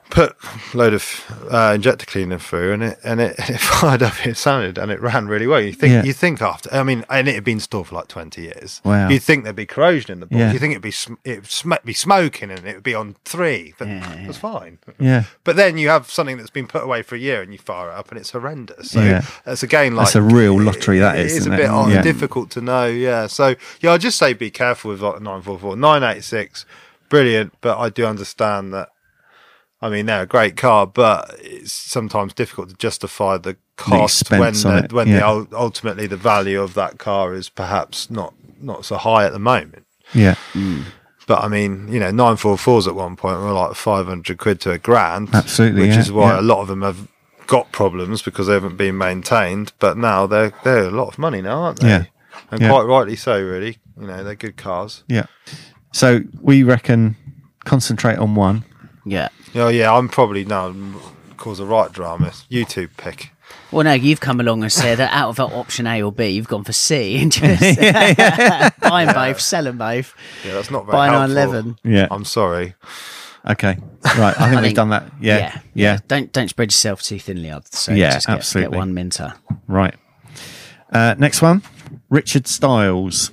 put 0.09 0.35
a 0.73 0.77
load 0.77 0.93
of 0.93 1.47
uh, 1.51 1.73
injector 1.75 2.05
cleaner 2.05 2.39
through, 2.39 2.73
and 2.73 2.83
it 2.83 2.99
and 3.03 3.21
it, 3.21 3.35
it 3.49 3.59
fired 3.59 4.01
up. 4.01 4.25
It 4.25 4.37
sounded 4.37 4.77
and 4.77 4.91
it 4.91 4.99
ran 5.01 5.27
really 5.27 5.45
well. 5.47 5.61
You 5.61 5.73
think 5.73 5.91
Yeah. 5.93 6.03
you 6.03 6.13
think 6.13 6.41
after, 6.41 6.73
I 6.73 6.83
mean, 6.83 7.05
and 7.09 7.27
it 7.27 7.35
had 7.35 7.43
been 7.43 7.59
stored 7.59 7.87
for 7.87 7.95
like 7.95 8.07
twenty 8.07 8.41
years. 8.43 8.81
Wow. 8.83 9.09
You'd 9.09 9.21
think 9.23 9.43
there'd 9.43 9.55
be 9.55 9.65
corrosion 9.65 10.11
in 10.13 10.19
the 10.19 10.25
board. 10.25 10.39
Yeah. 10.39 10.51
You 10.53 10.59
think 10.59 10.71
it'd 10.71 10.81
be 10.81 10.91
sm- 10.91 11.13
it'd 11.23 11.45
sm- 11.47 11.73
be 11.85 11.93
smoking 11.93 12.49
and 12.51 12.65
it 12.65 12.75
would 12.75 12.83
be 12.83 12.95
on 12.95 13.15
three, 13.25 13.73
but 13.77 13.87
it 13.87 14.27
was 14.27 14.37
fine. 14.49 14.79
yeah. 14.99 15.25
But 15.43 15.55
then 15.55 15.77
you 15.77 15.89
have 15.89 16.09
something 16.09 16.37
that's 16.37 16.49
been 16.49 16.67
put 16.67 16.83
away 16.83 17.01
for 17.03 17.15
a 17.15 17.19
year 17.19 17.41
and 17.41 17.51
you 17.53 17.59
fire 17.59 17.89
it 17.89 17.93
up 17.93 18.09
and 18.09 18.19
it's 18.19 18.31
horrendous. 18.31 18.91
So 18.91 19.01
Yeah. 19.01 19.25
that's 19.45 19.63
again 19.63 19.95
like 19.95 20.05
That's 20.07 20.15
a 20.15 20.21
real 20.21 20.59
lottery, 20.59 20.99
that 20.99 21.17
it 21.19 21.27
is, 21.27 21.37
is 21.37 21.47
a 21.47 21.51
bit 21.51 21.59
it? 21.61 21.65
odd- 21.69 21.91
Yeah. 21.91 22.01
difficult 22.01 22.49
to 22.51 22.61
know. 22.61 22.85
Yeah. 22.87 23.27
So 23.27 23.55
yeah, 23.79 23.93
I'd 23.93 24.01
just 24.01 24.17
say 24.17 24.33
be 24.33 24.49
careful 24.49 24.91
with 24.91 25.01
like 25.01 25.15
the 25.15 25.19
944. 25.21 25.75
986, 25.75 26.65
brilliant, 27.09 27.53
but 27.61 27.77
I 27.77 27.89
do 27.89 28.05
understand 28.05 28.73
that. 28.73 28.89
I 29.81 29.89
mean, 29.89 30.07
they're 30.07 30.23
a 30.23 30.27
great 30.27 30.57
car, 30.57 30.85
but 30.85 31.35
it's 31.39 31.71
sometimes 31.71 32.33
difficult 32.33 32.69
to 32.69 32.75
justify 32.75 33.37
the 33.37 33.55
cost 33.77 34.29
when 34.29 34.53
the, 34.53 34.87
when 34.91 35.07
yeah. 35.07 35.19
the 35.19 35.57
ultimately 35.57 36.05
the 36.05 36.17
value 36.17 36.61
of 36.61 36.73
that 36.73 36.97
car 36.97 37.33
is 37.33 37.47
perhaps 37.47 38.09
not 38.09 38.33
not 38.61 38.83
so 38.85 38.97
high 38.97 39.25
at 39.25 39.31
the 39.31 39.39
moment. 39.39 39.85
Yeah, 40.13 40.35
mm. 40.53 40.83
But 41.27 41.43
I 41.43 41.47
mean, 41.47 41.87
you 41.87 41.99
know, 41.99 42.11
nine 42.11 42.35
four 42.35 42.57
fours 42.57 42.87
at 42.87 42.95
one 42.95 43.15
point 43.15 43.39
were 43.39 43.51
like 43.51 43.75
five 43.75 44.07
hundred 44.07 44.37
quid 44.37 44.59
to 44.61 44.71
a 44.71 44.77
grand. 44.77 45.29
Absolutely, 45.33 45.81
which 45.81 45.91
yeah, 45.91 45.99
is 45.99 46.11
why 46.11 46.33
yeah. 46.33 46.39
a 46.39 46.41
lot 46.41 46.59
of 46.61 46.67
them 46.67 46.81
have 46.81 47.07
got 47.47 47.71
problems 47.71 48.21
because 48.21 48.47
they 48.47 48.53
haven't 48.53 48.77
been 48.77 48.97
maintained. 48.97 49.71
But 49.79 49.97
now 49.97 50.27
they're 50.27 50.51
they're 50.63 50.87
a 50.87 50.91
lot 50.91 51.07
of 51.07 51.17
money 51.19 51.41
now, 51.41 51.61
aren't 51.61 51.79
they? 51.79 51.87
Yeah. 51.87 52.03
and 52.51 52.61
Yeah. 52.61 52.69
quite 52.69 52.83
rightly 52.83 53.15
so. 53.15 53.39
Really, 53.41 53.77
you 53.99 54.07
know, 54.07 54.23
they're 54.23 54.35
good 54.35 54.57
cars. 54.57 55.03
yeah. 55.07 55.27
So 55.93 56.21
we 56.41 56.63
reckon 56.63 57.15
concentrate 57.63 58.17
on 58.17 58.35
one. 58.35 58.63
Yeah. 59.09 59.29
Oh 59.55 59.67
yeah, 59.69 59.93
I'm 59.93 60.09
probably 60.09 60.45
now 60.45 60.73
cause 61.37 61.59
a 61.59 61.65
right 61.65 61.91
drama. 61.91 62.27
YouTube 62.51 62.89
pick. 62.97 63.31
Well, 63.71 63.83
no, 63.83 63.93
you've 63.93 64.19
come 64.19 64.39
along 64.39 64.63
and 64.63 64.71
said 64.71 64.97
that 64.97 65.11
out 65.13 65.29
of 65.29 65.39
option 65.39 65.85
A 65.87 66.01
or 66.01 66.11
B, 66.11 66.27
you've 66.29 66.47
gone 66.47 66.63
for 66.63 66.73
C 66.73 67.21
and 67.21 67.31
just 67.31 67.61
buy 68.81 69.05
them 69.05 69.13
both, 69.13 69.39
sell 69.39 69.63
them 69.63 69.77
both. 69.77 70.15
Yeah, 70.45 70.53
that's 70.53 70.71
not 70.71 70.85
very 70.85 70.91
Buy 70.93 71.07
helpful. 71.07 71.35
911. 71.35 71.77
Yeah. 71.83 72.07
I'm 72.11 72.25
sorry. 72.25 72.73
Okay. 73.49 73.77
Right. 74.17 74.39
I 74.39 74.49
think 74.49 74.51
we've 74.55 74.61
think- 74.61 74.75
done 74.75 74.89
that. 74.89 75.11
Yeah. 75.21 75.59
Yeah. 75.73 75.99
Don't 76.07 76.31
don't 76.33 76.47
spread 76.49 76.69
yourself 76.71 77.01
too 77.01 77.19
thinly. 77.19 77.51
I'd 77.51 77.67
say. 77.73 77.95
Yeah, 77.95 78.13
just 78.13 78.27
get, 78.27 78.37
absolutely. 78.37 78.71
Get 78.73 78.77
one 78.77 78.93
minter. 78.93 79.33
Right. 79.67 79.95
Uh, 80.91 81.15
next 81.19 81.41
one, 81.41 81.61
Richard 82.09 82.47
Styles, 82.47 83.31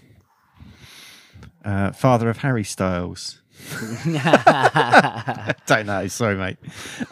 uh, 1.64 1.92
father 1.92 2.28
of 2.28 2.38
Harry 2.38 2.64
Styles. 2.64 3.40
Don't 5.66 5.86
know. 5.86 6.06
Sorry, 6.08 6.36
mate. 6.36 6.56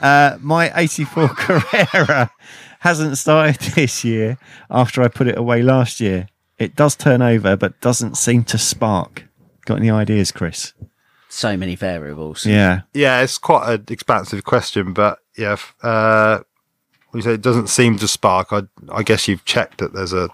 Uh, 0.00 0.38
my 0.40 0.72
84 0.74 1.28
Carrera 1.36 2.30
hasn't 2.80 3.18
started 3.18 3.60
this 3.74 4.04
year 4.04 4.38
after 4.70 5.02
I 5.02 5.08
put 5.08 5.28
it 5.28 5.38
away 5.38 5.62
last 5.62 6.00
year. 6.00 6.28
It 6.58 6.76
does 6.76 6.94
turn 6.96 7.22
over, 7.22 7.56
but 7.56 7.80
doesn't 7.80 8.16
seem 8.16 8.44
to 8.44 8.58
spark. 8.58 9.24
Got 9.64 9.78
any 9.78 9.90
ideas, 9.90 10.30
Chris? 10.30 10.72
So 11.28 11.56
many 11.56 11.74
variables. 11.74 12.46
Yeah. 12.46 12.82
Yeah, 12.92 13.22
it's 13.22 13.38
quite 13.38 13.68
an 13.72 13.84
expansive 13.88 14.44
question, 14.44 14.92
but 14.92 15.18
yeah, 15.36 15.54
f- 15.54 15.74
uh, 15.82 16.40
you 17.12 17.22
say 17.22 17.34
it 17.34 17.42
doesn't 17.42 17.68
seem 17.68 17.98
to 17.98 18.06
spark. 18.06 18.52
I, 18.52 18.62
I 18.92 19.02
guess 19.02 19.26
you've 19.26 19.44
checked 19.44 19.78
that 19.78 19.94
there's 19.94 20.12
a 20.12 20.28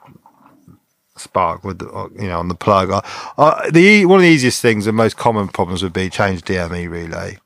spark 1.20 1.62
with 1.64 1.78
the, 1.78 1.88
uh, 1.90 2.08
you 2.16 2.28
know 2.28 2.38
on 2.38 2.48
the 2.48 2.54
plug. 2.54 2.90
Uh, 2.90 3.00
uh, 3.38 3.70
the 3.70 3.80
e- 3.80 4.06
one 4.06 4.18
of 4.18 4.22
the 4.22 4.28
easiest 4.28 4.60
things 4.62 4.86
and 4.86 4.96
most 4.96 5.16
common 5.16 5.48
problems 5.48 5.82
would 5.82 5.92
be 5.92 6.08
change 6.10 6.42
DME 6.42 6.88
relay. 6.90 7.38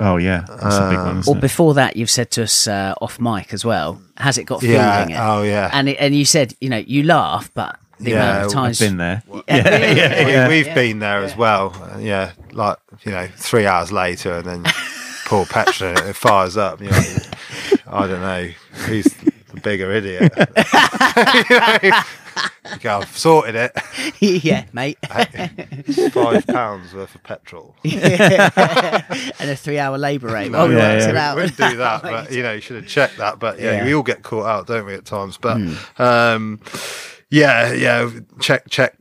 Oh, 0.00 0.16
yeah. 0.16 0.44
That's 0.48 0.76
a 0.76 0.88
big 0.90 0.98
one, 0.98 1.16
Or 1.18 1.20
isn't 1.20 1.36
it? 1.36 1.40
before 1.40 1.74
that, 1.74 1.94
you've 1.96 2.10
said 2.10 2.32
to 2.32 2.42
us 2.42 2.66
uh, 2.66 2.94
off 3.00 3.20
mic 3.20 3.52
as 3.54 3.64
well. 3.64 4.00
Has 4.16 4.38
it 4.38 4.42
got 4.44 4.60
feeling 4.60 4.74
Yeah. 4.76 5.02
in 5.04 5.10
it? 5.12 5.16
Oh 5.18 5.42
yeah. 5.42 5.70
And 5.72 5.88
it, 5.88 5.96
and 6.00 6.12
you 6.14 6.24
said, 6.24 6.52
you 6.60 6.68
know, 6.68 6.78
you 6.78 7.04
laugh, 7.04 7.48
but 7.54 7.78
the 8.00 8.10
Yeah, 8.10 8.16
amount 8.16 8.38
of 8.38 8.44
I've 8.46 8.52
times 8.52 8.78
Been 8.80 8.96
there. 8.96 9.22
yeah, 9.48 10.48
we, 10.48 10.56
we've 10.64 10.74
been 10.74 10.98
there 10.98 11.22
as 11.22 11.36
well. 11.36 11.72
Uh, 11.80 11.98
yeah, 11.98 12.32
like 12.52 12.78
you 13.04 13.12
know, 13.12 13.28
three 13.36 13.66
hours 13.66 13.92
later, 13.92 14.32
and 14.38 14.44
then 14.44 14.64
Paul 15.26 15.46
petrol 15.46 15.90
in 15.92 15.98
it, 15.98 16.06
it 16.10 16.16
fires 16.16 16.56
up. 16.56 16.80
You're 16.80 16.90
like, 16.90 17.22
I 17.86 18.06
don't 18.08 18.20
know 18.20 18.48
who's 18.86 19.04
the 19.04 19.60
bigger 19.62 19.92
idiot. 19.92 20.32
you 20.36 21.90
know, 21.92 22.02
go, 22.80 22.98
I've 23.00 23.16
sorted 23.16 23.54
it. 23.54 23.72
yeah, 24.44 24.64
mate. 24.72 24.98
Five 26.12 26.46
pounds 26.46 26.92
worth 26.94 27.14
of 27.14 27.22
petrol. 27.22 27.74
and 27.84 29.50
a 29.50 29.56
three-hour 29.56 29.98
labour 29.98 30.28
rate. 30.28 30.50
Well, 30.50 30.68
we 30.68 30.76
Yeah, 30.76 30.98
yeah. 30.98 31.08
it 31.08 31.16
out. 31.16 31.36
We 31.36 31.42
wouldn't 31.42 31.70
do 31.70 31.76
that, 31.78 32.02
but 32.02 32.32
you 32.32 32.42
know, 32.42 32.52
you 32.52 32.60
should 32.60 32.76
have 32.76 32.86
checked 32.86 33.18
that. 33.18 33.38
But 33.38 33.58
yeah, 33.60 33.78
Yeah. 33.78 33.84
We 33.84 33.94
all 33.94 34.02
get 34.02 34.22
caught 34.22 34.46
out, 34.46 34.66
don't 34.66 34.86
we, 34.86 34.94
at 34.94 35.04
times? 35.04 35.36
But 35.38 35.58
um, 35.98 36.60
yeah, 37.30 37.72
yeah, 37.72 38.10
check, 38.40 38.68
check. 38.70 38.96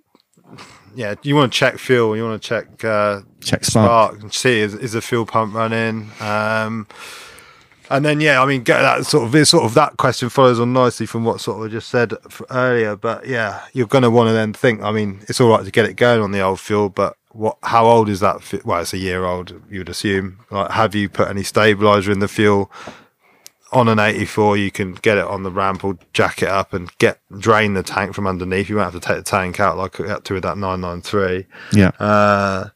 Yeah, 0.96 1.16
you 1.24 1.36
want 1.36 1.52
to 1.52 1.58
check 1.58 1.80
fuel. 1.80 2.16
You 2.16 2.24
want 2.24 2.40
to 2.42 2.48
check 2.48 2.84
uh, 2.86 3.22
Check 3.42 3.64
spark. 3.66 4.22
and 4.22 4.32
see 4.32 4.60
is, 4.60 4.76
is 4.76 4.92
the 4.92 5.02
fuel 5.02 5.26
pump 5.26 5.56
running. 5.56 6.12
Um, 6.20 6.88
and 7.96 8.04
then 8.06 8.20
yeah, 8.20 8.42
I 8.42 8.46
mean, 8.46 8.64
get 8.64 8.80
that 8.82 9.06
sort 9.06 9.34
of 9.34 9.48
sort 9.48 9.64
of 9.66 9.74
that 9.76 9.98
question 9.98 10.30
follows 10.30 10.60
on 10.60 10.74
nicely 10.74 11.06
from 11.06 11.24
what 11.26 11.40
sort 11.42 11.60
of 11.60 11.70
I 11.70 11.72
just 11.72 11.90
said 11.90 12.14
earlier. 12.50 12.96
But 12.96 13.28
yeah, 13.28 13.62
you're 13.74 13.88
going 13.88 14.02
to 14.04 14.10
want 14.12 14.28
to 14.30 14.34
then 14.34 14.54
think. 14.54 14.82
I 14.82 14.92
mean, 14.92 15.22
it's 15.30 15.40
all 15.40 15.50
right 15.50 15.64
to 15.64 15.72
get 15.72 15.86
it 15.86 15.94
going 15.96 16.22
on 16.22 16.32
the 16.32 16.42
old 16.42 16.60
fuel, 16.60 16.90
but 16.90 17.16
what? 17.32 17.58
How 17.64 17.86
old 17.86 18.10
is 18.10 18.20
that? 18.20 18.42
fi- 18.44 18.62
Well, 18.66 18.82
it's 18.82 18.94
a 18.94 18.98
year 18.98 19.26
old. 19.26 19.54
You 19.70 19.80
would 19.80 19.90
assume. 19.90 20.40
Like, 20.52 20.72
have 20.72 20.94
you 20.96 21.08
put 21.10 21.28
any 21.30 21.44
stabilizer 21.44 22.12
in 22.12 22.20
the 22.20 22.28
fuel? 22.28 22.72
On 23.72 23.88
an 23.90 23.98
84, 23.98 24.58
you 24.58 24.70
can 24.70 24.94
get 24.94 25.18
it 25.18 25.26
on 25.26 25.42
the 25.42 25.50
ramp 25.50 25.84
or 25.84 25.98
jack 26.14 26.44
it 26.44 26.48
up 26.50 26.74
and 26.74 26.96
get 27.00 27.20
drain 27.40 27.74
the 27.74 27.82
tank 27.82 28.14
from 28.14 28.28
underneath. 28.28 28.70
You 28.70 28.76
won't 28.76 28.94
have 28.94 29.02
to 29.02 29.08
take 29.08 29.18
the 29.18 29.24
tank 29.24 29.60
out 29.60 29.78
like 29.80 30.00
I 30.00 30.10
had 30.10 30.24
to 30.26 30.36
with 30.36 30.44
that 30.44 30.60
993 30.60 31.48
Yeah. 31.72 31.88
uh, 32.00 32.70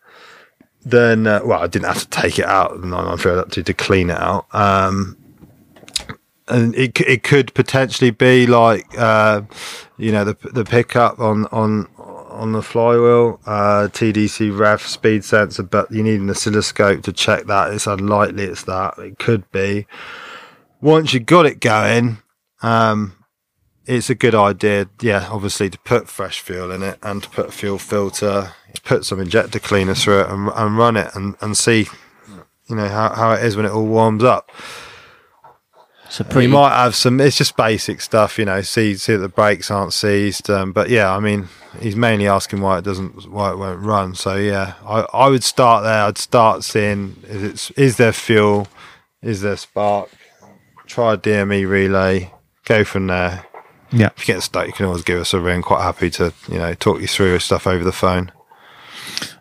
then 0.89 1.27
uh, 1.27 1.41
well, 1.43 1.61
I 1.61 1.67
didn't 1.67 1.88
have 1.88 1.99
to 1.99 2.09
take 2.09 2.39
it 2.39 2.45
out. 2.45 2.83
No, 2.83 2.97
I'm 2.97 3.17
sure 3.17 3.43
to 3.43 3.63
to 3.63 3.73
clean 3.73 4.09
it 4.09 4.17
out. 4.17 4.45
Um, 4.53 5.17
and 6.47 6.75
it 6.75 6.99
it 7.01 7.23
could 7.23 7.53
potentially 7.53 8.11
be 8.11 8.47
like 8.47 8.85
uh, 8.97 9.41
you 9.97 10.11
know 10.11 10.23
the 10.23 10.38
the 10.51 10.63
pickup 10.65 11.19
on 11.19 11.45
on 11.47 11.88
on 11.97 12.51
the 12.51 12.61
flywheel, 12.61 13.39
uh, 13.45 13.88
TDC 13.91 14.57
ref 14.57 14.85
speed 14.85 15.23
sensor, 15.23 15.63
but 15.63 15.91
you 15.91 16.03
need 16.03 16.21
an 16.21 16.29
oscilloscope 16.29 17.03
to 17.03 17.11
check 17.11 17.45
that. 17.47 17.73
It's 17.73 17.88
unlikely 17.88 18.43
it's 18.43 18.63
that. 18.63 18.97
It 18.99 19.17
could 19.17 19.49
be. 19.51 19.88
Once 20.79 21.13
you 21.13 21.19
got 21.19 21.47
it 21.47 21.59
going, 21.59 22.19
um, 22.61 23.17
it's 23.88 24.09
a 24.09 24.15
good 24.15 24.35
idea, 24.35 24.88
yeah, 25.01 25.27
obviously 25.31 25.69
to 25.69 25.79
put 25.79 26.07
fresh 26.07 26.41
fuel 26.41 26.71
in 26.71 26.83
it 26.83 26.99
and 27.01 27.23
to 27.23 27.29
put 27.29 27.47
a 27.47 27.51
fuel 27.51 27.79
filter, 27.79 28.53
to 28.78 28.82
put 28.82 29.05
some 29.05 29.19
injector 29.19 29.59
cleaner 29.59 29.93
through 29.95 30.21
it 30.21 30.30
and, 30.30 30.49
and 30.55 30.78
run 30.78 30.97
it 30.97 31.13
and, 31.15 31.36
and 31.41 31.55
see, 31.57 31.88
you 32.67 32.75
know, 32.75 32.88
how, 32.88 33.13
how 33.13 33.32
it 33.34 33.43
is 33.43 33.55
when 33.55 33.65
it 33.65 33.71
all 33.71 33.86
warms 33.86 34.23
up. 34.23 34.49
So 36.09 36.23
You 36.23 36.30
pretty 36.30 36.47
might 36.47 36.69
have 36.75 36.95
some, 36.95 37.19
it's 37.19 37.38
just 37.38 37.57
basic 37.57 37.99
stuff, 37.99 38.39
you 38.39 38.45
know, 38.45 38.61
see, 38.61 38.95
see 38.95 39.13
that 39.13 39.19
the 39.19 39.28
brakes 39.28 39.69
aren't 39.69 39.91
seized. 39.91 40.49
Um, 40.49 40.71
but 40.71 40.89
yeah, 40.89 41.13
I 41.13 41.19
mean, 41.19 41.49
he's 41.82 41.97
mainly 41.97 42.28
asking 42.28 42.61
why 42.61 42.78
it 42.78 42.86
doesn't, 42.86 43.30
why 43.30 43.51
it 43.51 43.57
won't 43.57 43.82
run. 43.82 44.15
So 44.15 44.36
yeah, 44.38 44.75
I, 44.86 45.01
I 45.13 45.28
would 45.28 45.43
start 45.43 45.84
there. 45.84 46.03
I'd 46.03 46.17
start 46.17 46.63
seeing, 46.63 47.17
is 47.28 47.43
it, 47.43 47.51
is 47.51 47.71
is 47.71 47.97
there 47.97 48.13
fuel? 48.13 48.69
Is 49.21 49.41
there 49.41 49.57
spark? 49.57 50.09
Try 50.86 51.15
a 51.15 51.17
DME 51.17 51.67
relay, 51.67 52.32
go 52.63 52.86
from 52.86 53.07
there 53.07 53.45
Yeah. 53.91 54.11
if 54.15 54.25
you 54.25 54.34
get 54.34 54.43
stuck, 54.43 54.67
you 54.67 54.71
can 54.73 54.86
always 54.86 55.03
give 55.03 55.19
us 55.19 55.34
a 55.34 55.41
ring. 55.41 55.61
Quite 55.61 55.82
happy 55.84 56.09
to, 56.11 56.34
you 56.47 56.57
know, 56.57 56.73
talk 56.73 57.01
you 57.01 57.07
through 57.07 57.38
stuff 57.39 57.67
over 57.67 57.84
the 57.84 57.91
phone. 57.91 58.32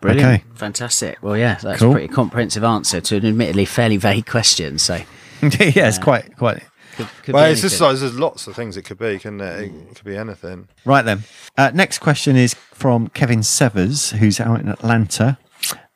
Brilliant. 0.01 0.41
Okay. 0.41 0.43
Fantastic. 0.55 1.17
Well, 1.21 1.37
yeah, 1.37 1.55
that's 1.61 1.79
Cool. 1.79 1.91
a 1.91 1.93
pretty 1.93 2.07
comprehensive 2.07 2.63
answer 2.63 3.01
to 3.01 3.17
an 3.17 3.25
admittedly 3.25 3.65
fairly 3.65 3.97
vague 3.97 4.25
question. 4.25 4.77
So, 4.79 4.95
yeah, 5.41 5.87
it's 5.87 5.97
quite 5.99 6.35
quite 6.37 6.63
Could, 6.95 7.07
could 7.23 7.33
Well, 7.35 7.51
it's 7.51 7.61
just 7.61 7.79
like 7.79 7.97
there's 7.97 8.17
lots 8.17 8.47
of 8.47 8.55
things 8.55 8.75
it 8.77 8.83
could 8.83 8.97
be, 8.99 9.19
couldn't 9.19 9.41
it? 9.41 9.65
It 9.65 9.95
could 9.95 10.05
be 10.05 10.17
anything. 10.17 10.67
right 10.85 11.03
then. 11.05 11.23
Uh, 11.57 11.71
next 11.73 11.99
question 11.99 12.35
is 12.35 12.53
from 12.53 13.07
Kevin 13.09 13.43
Severs, 13.43 14.11
who's 14.11 14.39
out 14.39 14.59
in 14.59 14.67
Atlanta. 14.69 15.37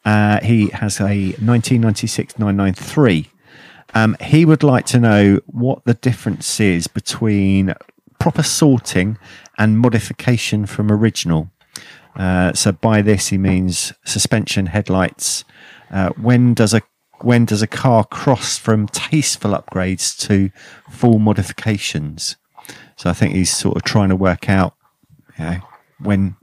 Uh, 0.04 0.40
he 0.42 0.68
has 0.70 1.00
a 1.00 1.04
1996 1.38 2.40
993. 2.40 3.30
Um, 3.94 4.16
he 4.22 4.46
would 4.46 4.64
like 4.64 4.86
to 4.88 5.00
know 5.00 5.40
what 5.48 5.84
the 5.86 5.94
difference 5.94 6.60
is 6.60 6.88
between 6.88 7.74
proper 8.20 8.42
sorting 8.44 9.18
and 9.58 9.78
modification 9.80 10.66
from 10.66 10.92
original. 10.92 11.50
Uh, 12.16 12.54
so 12.54 12.72
by 12.72 13.02
this 13.02 13.28
he 13.28 13.38
means 13.38 13.94
suspension, 14.04 14.68
headlights. 14.68 15.44
Uh, 15.90 16.10
when 16.12 16.54
does 16.54 16.74
a 16.74 16.82
when 17.22 17.46
does 17.46 17.62
a 17.62 17.68
car 17.68 18.04
cross 18.04 18.58
from 18.58 18.88
tasteful 18.88 19.52
upgrades 19.52 20.18
to 20.28 20.50
full 20.90 21.20
modifications? 21.20 22.36
So 22.96 23.10
I 23.10 23.14
think 23.14 23.36
he's 23.36 23.56
sort 23.56 23.78
of 23.78 23.84
trying 23.84 24.10
to 24.10 24.16
work 24.16 24.50
out, 24.50 24.76
you 25.38 25.46
know, 25.46 25.58
when 26.00 26.36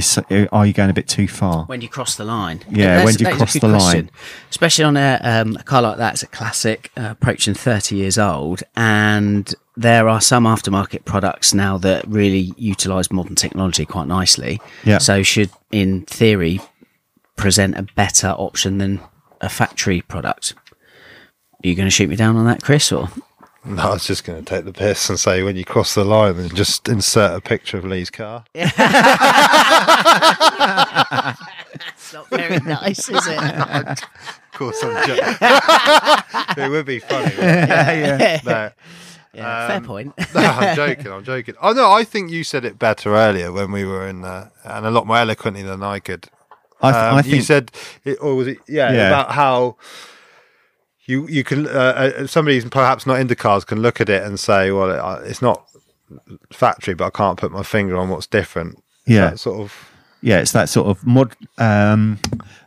is 0.00 0.48
are 0.52 0.66
you 0.66 0.72
going 0.72 0.90
a 0.90 0.94
bit 0.94 1.08
too 1.08 1.28
far? 1.28 1.64
when 1.66 1.80
you 1.80 1.88
cross 1.88 2.16
the 2.16 2.24
line. 2.24 2.60
Yeah, 2.70 3.04
when 3.04 3.14
do 3.14 3.24
you 3.24 3.30
that 3.30 3.48
is 3.48 3.56
a 3.56 3.60
cross 3.60 3.60
the 3.60 3.68
line? 3.68 4.10
Especially 4.50 4.84
on 4.84 4.96
a, 4.96 5.20
um, 5.22 5.56
a 5.56 5.62
car 5.62 5.82
like 5.82 5.98
that, 5.98 6.14
it's 6.14 6.22
a 6.22 6.26
classic, 6.26 6.90
uh, 6.96 7.08
approaching 7.10 7.54
30 7.54 7.96
years 7.96 8.18
old. 8.18 8.62
And 8.76 9.54
there 9.76 10.08
are 10.08 10.20
some 10.20 10.44
aftermarket 10.44 11.04
products 11.04 11.54
now 11.54 11.78
that 11.78 12.06
really 12.06 12.52
utilise 12.56 13.10
modern 13.10 13.34
technology 13.34 13.86
quite 13.86 14.06
nicely. 14.06 14.60
Yeah. 14.84 14.98
So 14.98 15.22
should, 15.22 15.50
in 15.70 16.02
theory, 16.02 16.60
present 17.36 17.76
a 17.76 17.82
better 17.82 18.28
option 18.28 18.78
than 18.78 19.00
a 19.40 19.48
factory 19.48 20.02
product. 20.02 20.54
Are 21.64 21.68
you 21.68 21.74
going 21.74 21.86
to 21.86 21.90
shoot 21.90 22.08
me 22.08 22.16
down 22.16 22.36
on 22.36 22.46
that, 22.46 22.62
Chris? 22.62 22.92
Or 22.92 23.08
No, 23.64 23.82
I 23.82 23.90
was 23.90 24.06
just 24.06 24.24
going 24.24 24.42
to 24.42 24.48
take 24.54 24.64
the 24.64 24.72
piss 24.72 25.10
and 25.10 25.20
say 25.20 25.42
when 25.42 25.54
you 25.54 25.66
cross 25.66 25.94
the 25.94 26.02
line, 26.04 26.34
then 26.38 26.48
just 26.48 26.88
insert 26.88 27.36
a 27.36 27.40
picture 27.42 27.76
of 27.76 27.84
Lee's 27.84 28.08
car. 28.10 28.44
it's 28.54 28.64
not 32.14 32.28
very 32.30 32.58
nice, 32.60 33.08
is 33.08 33.26
it? 33.26 34.04
Of 34.52 34.58
course, 34.58 34.82
I'm 34.82 35.06
joking. 35.06 35.24
it 36.64 36.68
would 36.70 36.84
be 36.84 36.98
funny. 36.98 37.34
wouldn't 37.34 38.20
it? 38.20 38.44
No. 38.44 38.70
Yeah, 39.32 39.66
fair 39.68 39.76
Um, 39.78 39.84
point. 39.84 40.12
no, 40.34 40.40
I'm 40.40 40.76
joking. 40.76 41.06
I'm 41.12 41.24
joking. 41.24 41.54
Oh 41.62 41.72
no, 41.72 41.90
I 41.90 42.04
think 42.04 42.30
you 42.30 42.44
said 42.44 42.64
it 42.66 42.78
better 42.78 43.14
earlier 43.14 43.52
when 43.52 43.72
we 43.72 43.84
were 43.86 44.06
in, 44.06 44.22
uh, 44.24 44.50
and 44.64 44.84
a 44.84 44.90
lot 44.90 45.06
more 45.06 45.16
eloquently 45.18 45.62
than 45.62 45.82
I 45.82 45.98
could. 46.00 46.26
I, 46.82 46.90
th- 46.92 47.02
Um, 47.04 47.14
I 47.16 47.20
you 47.36 47.40
said, 47.42 47.70
it, 48.04 48.18
or 48.20 48.34
was 48.34 48.48
it? 48.48 48.58
Yeah, 48.68 48.92
Yeah. 48.92 49.06
about 49.08 49.30
how 49.32 49.76
you 51.10 51.26
you 51.28 51.44
can 51.44 51.66
uh, 51.66 51.70
uh, 52.20 52.26
somebody 52.26 52.58
who's 52.58 52.70
perhaps 52.70 53.06
not 53.06 53.20
into 53.20 53.34
cars 53.34 53.64
can 53.64 53.82
look 53.82 54.00
at 54.00 54.08
it 54.08 54.22
and 54.22 54.38
say, 54.38 54.70
well, 54.70 54.90
it's 55.24 55.42
not 55.42 55.66
factory, 56.52 56.94
but 56.94 57.06
I 57.06 57.10
can't 57.10 57.38
put 57.38 57.52
my 57.52 57.62
finger 57.62 57.96
on 57.96 58.08
what's 58.08 58.26
different. 58.26 58.82
Yeah. 59.06 59.30
That 59.30 59.40
sort 59.40 59.60
of. 59.60 59.90
yeah, 60.22 60.38
it's 60.38 60.52
that 60.52 60.68
sort 60.68 60.86
of 60.86 61.04
mod 61.06 61.36
um, 61.58 62.18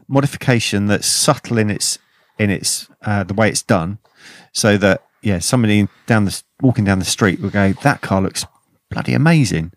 modification 0.07 0.87
that's 0.87 1.07
subtle 1.07 1.57
in 1.57 1.69
its 1.69 1.97
in 2.37 2.49
its 2.49 2.89
uh, 3.03 3.23
the 3.23 3.33
way 3.33 3.49
it's 3.49 3.63
done, 3.63 3.99
so 4.51 4.77
that 4.77 5.03
yeah, 5.21 5.39
somebody 5.39 5.87
down 6.05 6.25
the 6.25 6.43
walking 6.61 6.85
down 6.85 6.99
the 6.99 7.05
street 7.05 7.39
will 7.39 7.49
go, 7.49 7.73
that 7.83 8.01
car 8.01 8.21
looks 8.21 8.45
bloody 8.89 9.13
amazing. 9.13 9.71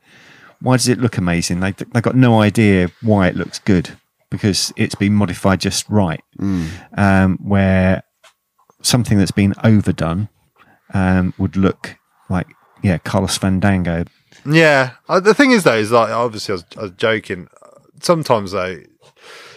Why 0.60 0.76
does 0.76 0.88
it 0.88 0.98
look 0.98 1.18
amazing? 1.18 1.60
They 1.60 1.72
they 1.72 2.00
got 2.00 2.16
no 2.16 2.40
idea 2.40 2.90
why 3.00 3.28
it 3.28 3.36
looks 3.36 3.60
good 3.60 3.90
because 4.30 4.72
it's 4.76 4.96
been 4.96 5.14
modified 5.14 5.60
just 5.60 5.88
right. 5.88 6.22
Um, 6.96 7.38
where 7.42 8.02
something 8.86 9.18
that's 9.18 9.30
been 9.30 9.54
overdone 9.64 10.28
um, 10.94 11.34
would 11.38 11.56
look 11.56 11.96
like 12.28 12.48
yeah, 12.82 12.98
Carlos 12.98 13.36
Fandango. 13.36 14.04
Yeah, 14.44 14.92
uh, 15.08 15.20
the 15.20 15.34
thing 15.34 15.50
is 15.50 15.64
though, 15.64 15.76
is 15.76 15.90
like 15.92 16.10
obviously 16.10 16.52
I 16.52 16.54
was, 16.54 16.64
I 16.78 16.82
was 16.82 16.90
joking. 16.92 17.48
Sometimes 18.00 18.52
though, 18.52 18.82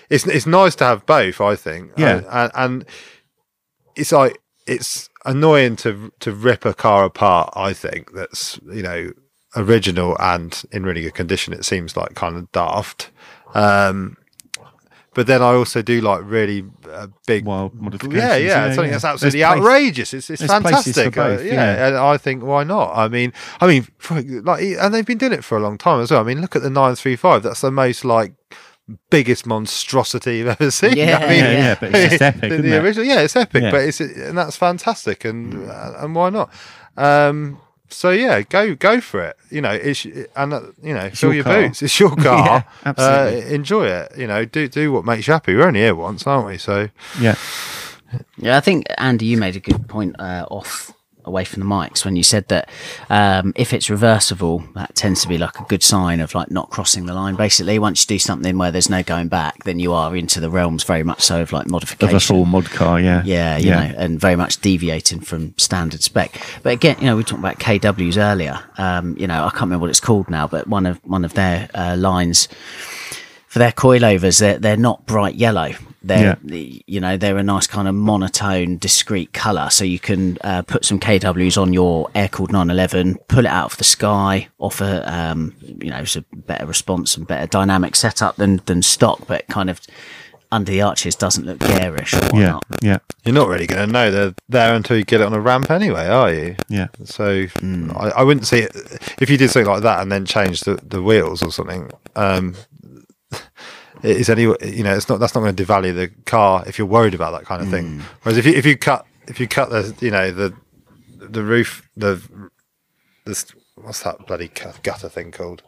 it's 0.09 0.25
it's 0.25 0.45
nice 0.45 0.75
to 0.75 0.85
have 0.85 1.05
both. 1.05 1.41
I 1.41 1.55
think. 1.55 1.91
Yeah. 1.97 2.21
Uh, 2.27 2.49
and, 2.55 2.73
and 2.73 2.85
it's 3.95 4.11
like 4.11 4.39
it's 4.65 5.09
annoying 5.25 5.75
to 5.77 6.11
to 6.19 6.31
rip 6.31 6.65
a 6.65 6.73
car 6.73 7.03
apart. 7.05 7.53
I 7.55 7.73
think 7.73 8.13
that's 8.13 8.59
you 8.71 8.81
know 8.81 9.11
original 9.55 10.15
and 10.19 10.63
in 10.71 10.83
really 10.83 11.01
good 11.01 11.15
condition. 11.15 11.53
It 11.53 11.65
seems 11.65 11.97
like 11.97 12.15
kind 12.15 12.37
of 12.37 12.51
daft. 12.51 13.11
Um, 13.53 14.17
but 15.19 15.27
then 15.27 15.41
I 15.41 15.47
also 15.53 15.81
do 15.81 15.99
like 15.99 16.21
really 16.23 16.63
uh, 16.89 17.07
big 17.27 17.43
Wild 17.43 17.73
modifications. 17.73 18.23
yeah, 18.23 18.37
yeah, 18.37 18.45
Yeah, 18.67 18.71
something 18.73 18.85
yeah. 18.85 18.91
that's 18.91 19.03
absolutely 19.03 19.39
There's 19.41 19.51
place- 19.51 19.59
outrageous. 19.61 20.13
It's 20.13 20.29
it's 20.29 20.39
there's 20.47 20.61
places 20.61 20.95
for 20.95 21.11
fantastic. 21.11 21.17
Uh, 21.17 21.43
yeah. 21.43 21.53
yeah. 21.53 21.87
and 21.87 21.97
I 21.97 22.15
think 22.15 22.41
why 22.43 22.63
not? 22.63 22.95
I 22.95 23.09
mean, 23.09 23.33
I 23.59 23.67
mean, 23.67 23.85
for, 23.97 24.21
like, 24.21 24.63
and 24.63 24.93
they've 24.93 25.05
been 25.05 25.17
doing 25.17 25.33
it 25.33 25.43
for 25.43 25.57
a 25.57 25.61
long 25.61 25.77
time 25.77 25.99
as 25.99 26.09
well. 26.09 26.21
I 26.21 26.23
mean, 26.23 26.39
look 26.39 26.55
at 26.55 26.61
the 26.61 26.69
nine 26.69 26.95
three 26.95 27.17
five. 27.17 27.43
That's 27.43 27.59
the 27.59 27.69
most 27.69 28.05
like 28.05 28.31
biggest 29.09 29.45
monstrosity 29.45 30.37
you've 30.37 30.47
ever 30.61 30.71
seen. 30.71 30.95
Yeah, 30.95 31.17
I 31.17 31.27
mean, 31.27 31.43
yeah, 31.43 31.51
yeah, 31.51 31.75
but 31.81 31.93
it's 31.93 32.09
just 32.11 32.21
epic, 32.21 32.41
the, 32.43 32.47
isn't 32.47 32.61
the 32.69 32.75
it? 32.77 32.83
original, 32.83 33.05
yeah, 33.05 33.19
it's 33.19 33.35
epic, 33.35 33.63
Yeah. 33.63 33.71
but 33.71 33.81
it's 33.81 33.99
and 33.99 34.37
that's 34.37 34.55
fantastic, 34.55 35.25
and 35.25 35.53
and 35.69 36.15
why 36.15 36.29
not? 36.29 36.49
Um, 36.95 37.59
so 37.89 38.09
yeah, 38.11 38.41
go 38.41 38.75
go 38.75 39.01
for 39.01 39.21
it. 39.21 39.37
You 39.49 39.61
know, 39.61 39.71
it's 39.71 40.05
and 40.35 40.53
uh, 40.53 40.61
you 40.81 40.93
know, 40.93 41.09
fill 41.09 41.33
your 41.33 41.45
your 41.45 41.67
boots. 41.67 41.81
It's 41.81 41.99
your 41.99 42.15
car. 42.15 42.45
Yeah, 42.45 42.63
absolutely. 42.85 43.43
Uh, 43.43 43.55
enjoy 43.55 43.87
it. 43.87 44.11
You 44.17 44.27
know, 44.27 44.45
do 44.45 44.67
do 44.67 44.91
what 44.91 45.05
makes 45.05 45.27
you 45.27 45.33
happy. 45.33 45.55
We're 45.55 45.67
only 45.67 45.79
here 45.81 45.95
once, 45.95 46.25
aren't 46.27 46.47
we? 46.47 46.57
So 46.57 46.89
Yeah, 47.19 47.35
Yeah, 48.37 48.57
I 48.57 48.59
think 48.61 48.85
Andy, 48.97 49.25
you 49.25 49.37
made 49.37 49.55
a 49.55 49.59
good 49.59 49.87
point 49.87 50.15
uh, 50.19 50.45
off 50.49 50.93
away 51.29 51.45
from 51.45 51.61
the 51.61 51.65
mics 51.65 52.03
when 52.03 52.15
you 52.15 52.23
said 52.23 52.47
that 52.49 52.69
um, 53.09 53.53
if 53.55 53.73
it's 53.73 53.89
reversible, 53.89 54.63
that 54.75 54.95
tends 54.95 55.21
to 55.21 55.27
be 55.27 55.37
like 55.37 55.59
a 55.59 55.63
good 55.63 55.83
sign 55.83 56.19
of 56.19 56.35
like 56.35 56.51
not 56.51 56.69
crossing 56.69 57.05
the 57.05 57.13
line. 57.13 57.35
Basically, 57.35 57.79
once 57.79 58.03
you 58.03 58.15
do 58.15 58.19
something 58.19 58.57
where 58.57 58.71
there's 58.71 58.89
no 58.89 59.03
going 59.03 59.27
back, 59.27 59.63
then 59.63 59.79
you 59.79 59.93
are 59.93 60.15
into 60.15 60.39
the 60.39 60.49
realms 60.49 60.83
very 60.83 61.03
much 61.03 61.21
so 61.21 61.41
of 61.41 61.51
like 61.51 61.67
modification 61.67 62.15
of 62.15 62.21
a 62.21 62.25
full 62.25 62.45
mod 62.45 62.65
car. 62.65 62.99
Yeah, 62.99 63.23
Yeah, 63.25 63.57
you 63.57 63.69
know, 63.69 63.95
and 63.97 64.19
very 64.19 64.35
much 64.35 64.59
deviating 64.61 65.21
from 65.21 65.57
standard 65.57 66.03
spec. 66.03 66.41
But 66.63 66.73
again, 66.73 66.97
you 66.99 67.05
know, 67.05 67.15
we 67.15 67.23
talked 67.23 67.39
about 67.39 67.59
KWs 67.59 68.17
earlier. 68.17 68.59
Um, 68.77 69.15
you 69.17 69.27
know, 69.27 69.43
I 69.45 69.49
can't 69.49 69.63
remember 69.63 69.83
what 69.83 69.89
it's 69.89 69.99
called 69.99 70.29
now, 70.29 70.47
but 70.47 70.67
one 70.67 70.85
of 70.85 70.99
one 71.03 71.23
of 71.23 71.33
their 71.33 71.69
uh, 71.73 71.95
lines 71.97 72.47
for 73.47 73.59
their 73.59 73.71
coilovers, 73.71 74.39
they're 74.39 74.59
they're 74.59 74.77
not 74.77 75.05
bright 75.05 75.35
yellow. 75.35 75.71
They're 76.01 76.37
you 76.43 76.99
know 76.99 77.17
they're 77.17 77.37
a 77.37 77.43
nice 77.43 77.67
kind 77.67 77.87
of 77.87 77.95
monotone, 77.95 78.77
discreet 78.77 79.33
color. 79.33 79.69
So 79.69 79.83
you 79.83 79.99
can 79.99 80.37
uh, 80.41 80.61
put 80.61 80.85
some 80.85 80.99
KWs 80.99 81.61
on 81.61 81.73
your 81.73 82.09
air 82.15 82.29
cooled 82.29 82.51
911, 82.51 83.17
pull 83.27 83.45
it 83.45 83.51
out 83.51 83.71
of 83.71 83.77
the 83.77 83.83
sky, 83.83 84.47
offer 84.59 85.03
um, 85.05 85.55
you 85.61 85.89
know 85.89 85.99
it's 85.99 86.15
a 86.15 86.23
better 86.33 86.65
response 86.65 87.17
and 87.17 87.27
better 87.27 87.47
dynamic 87.47 87.95
setup 87.95 88.37
than 88.37 88.61
than 88.65 88.81
stock, 88.81 89.27
but 89.27 89.47
kind 89.47 89.69
of 89.69 89.81
under 90.51 90.71
the 90.71 90.81
arches 90.81 91.15
doesn't 91.15 91.45
look 91.45 91.59
garish 91.59 92.13
or 92.13 92.21
yeah, 92.33 92.55
whatnot. 92.55 92.63
yeah, 92.81 92.97
you're 93.23 93.35
not 93.35 93.47
really 93.47 93.67
going 93.67 93.85
to 93.85 93.91
know 93.91 94.09
they're 94.09 94.33
there 94.47 94.73
until 94.73 94.97
you 94.97 95.03
get 95.03 95.21
it 95.21 95.25
on 95.25 95.33
a 95.33 95.39
ramp 95.39 95.69
anyway, 95.69 96.07
are 96.07 96.33
you? 96.33 96.55
yeah. 96.69 96.87
So 97.03 97.45
I, 97.61 98.09
I 98.15 98.23
wouldn't 98.23 98.47
see 98.47 98.59
it 98.59 98.71
if 99.21 99.29
you 99.29 99.37
did 99.37 99.51
something 99.51 99.71
like 99.71 99.83
that 99.83 100.01
and 100.01 100.11
then 100.11 100.25
change 100.25 100.61
the, 100.61 100.75
the 100.75 101.03
wheels 101.03 101.43
or 101.43 101.51
something. 101.51 101.91
Um, 102.15 102.55
is 104.03 104.29
any 104.29 104.43
you 104.43 104.83
know 104.83 104.95
it's 104.95 105.09
not 105.09 105.19
that's 105.19 105.35
not 105.35 105.41
going 105.41 105.55
to 105.55 105.63
devalue 105.65 105.93
the 105.95 106.07
car 106.25 106.63
if 106.67 106.77
you're 106.77 106.87
worried 106.87 107.13
about 107.13 107.31
that 107.31 107.45
kind 107.45 107.61
of 107.61 107.69
thing. 107.69 108.01
Whereas 108.23 108.37
if 108.37 108.45
you 108.45 108.53
if 108.53 108.65
you 108.65 108.77
cut 108.77 109.05
if 109.27 109.39
you 109.39 109.47
cut 109.47 109.69
the 109.69 109.95
you 109.99 110.11
know 110.11 110.31
the 110.31 110.53
the 111.17 111.43
roof 111.43 111.87
the 111.97 112.21
this 113.25 113.45
what's 113.75 114.03
that 114.03 114.25
bloody 114.25 114.49
gutter 114.83 115.09
thing 115.09 115.31
called? 115.31 115.63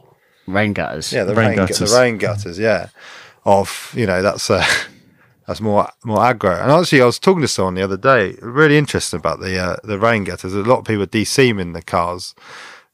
Rain 0.47 0.73
gutters. 0.73 1.13
Yeah, 1.13 1.23
the 1.23 1.35
Rain 1.35 1.49
rain, 1.49 1.57
gu- 1.57 1.67
gutters. 1.67 1.91
the 1.91 1.99
rain 1.99 2.17
gutters. 2.17 2.57
Yeah, 2.59 2.89
of 3.45 3.93
you 3.95 4.05
know 4.05 4.21
that's 4.21 4.49
uh, 4.49 4.65
that's 5.47 5.61
more 5.61 5.89
more 6.03 6.19
aggro. 6.19 6.61
And 6.61 6.71
actually, 6.71 7.01
I 7.01 7.05
was 7.05 7.19
talking 7.19 7.41
to 7.41 7.47
someone 7.47 7.75
the 7.75 7.83
other 7.83 7.97
day, 7.97 8.35
really 8.41 8.77
interesting 8.77 9.19
about 9.19 9.39
the 9.39 9.57
uh, 9.57 9.75
the 9.83 9.99
rain 9.99 10.23
gutters. 10.23 10.53
A 10.53 10.59
lot 10.63 10.79
of 10.79 10.85
people 10.85 11.03
are 11.03 11.07
de-seaming 11.07 11.73
the 11.73 11.81
cars 11.81 12.33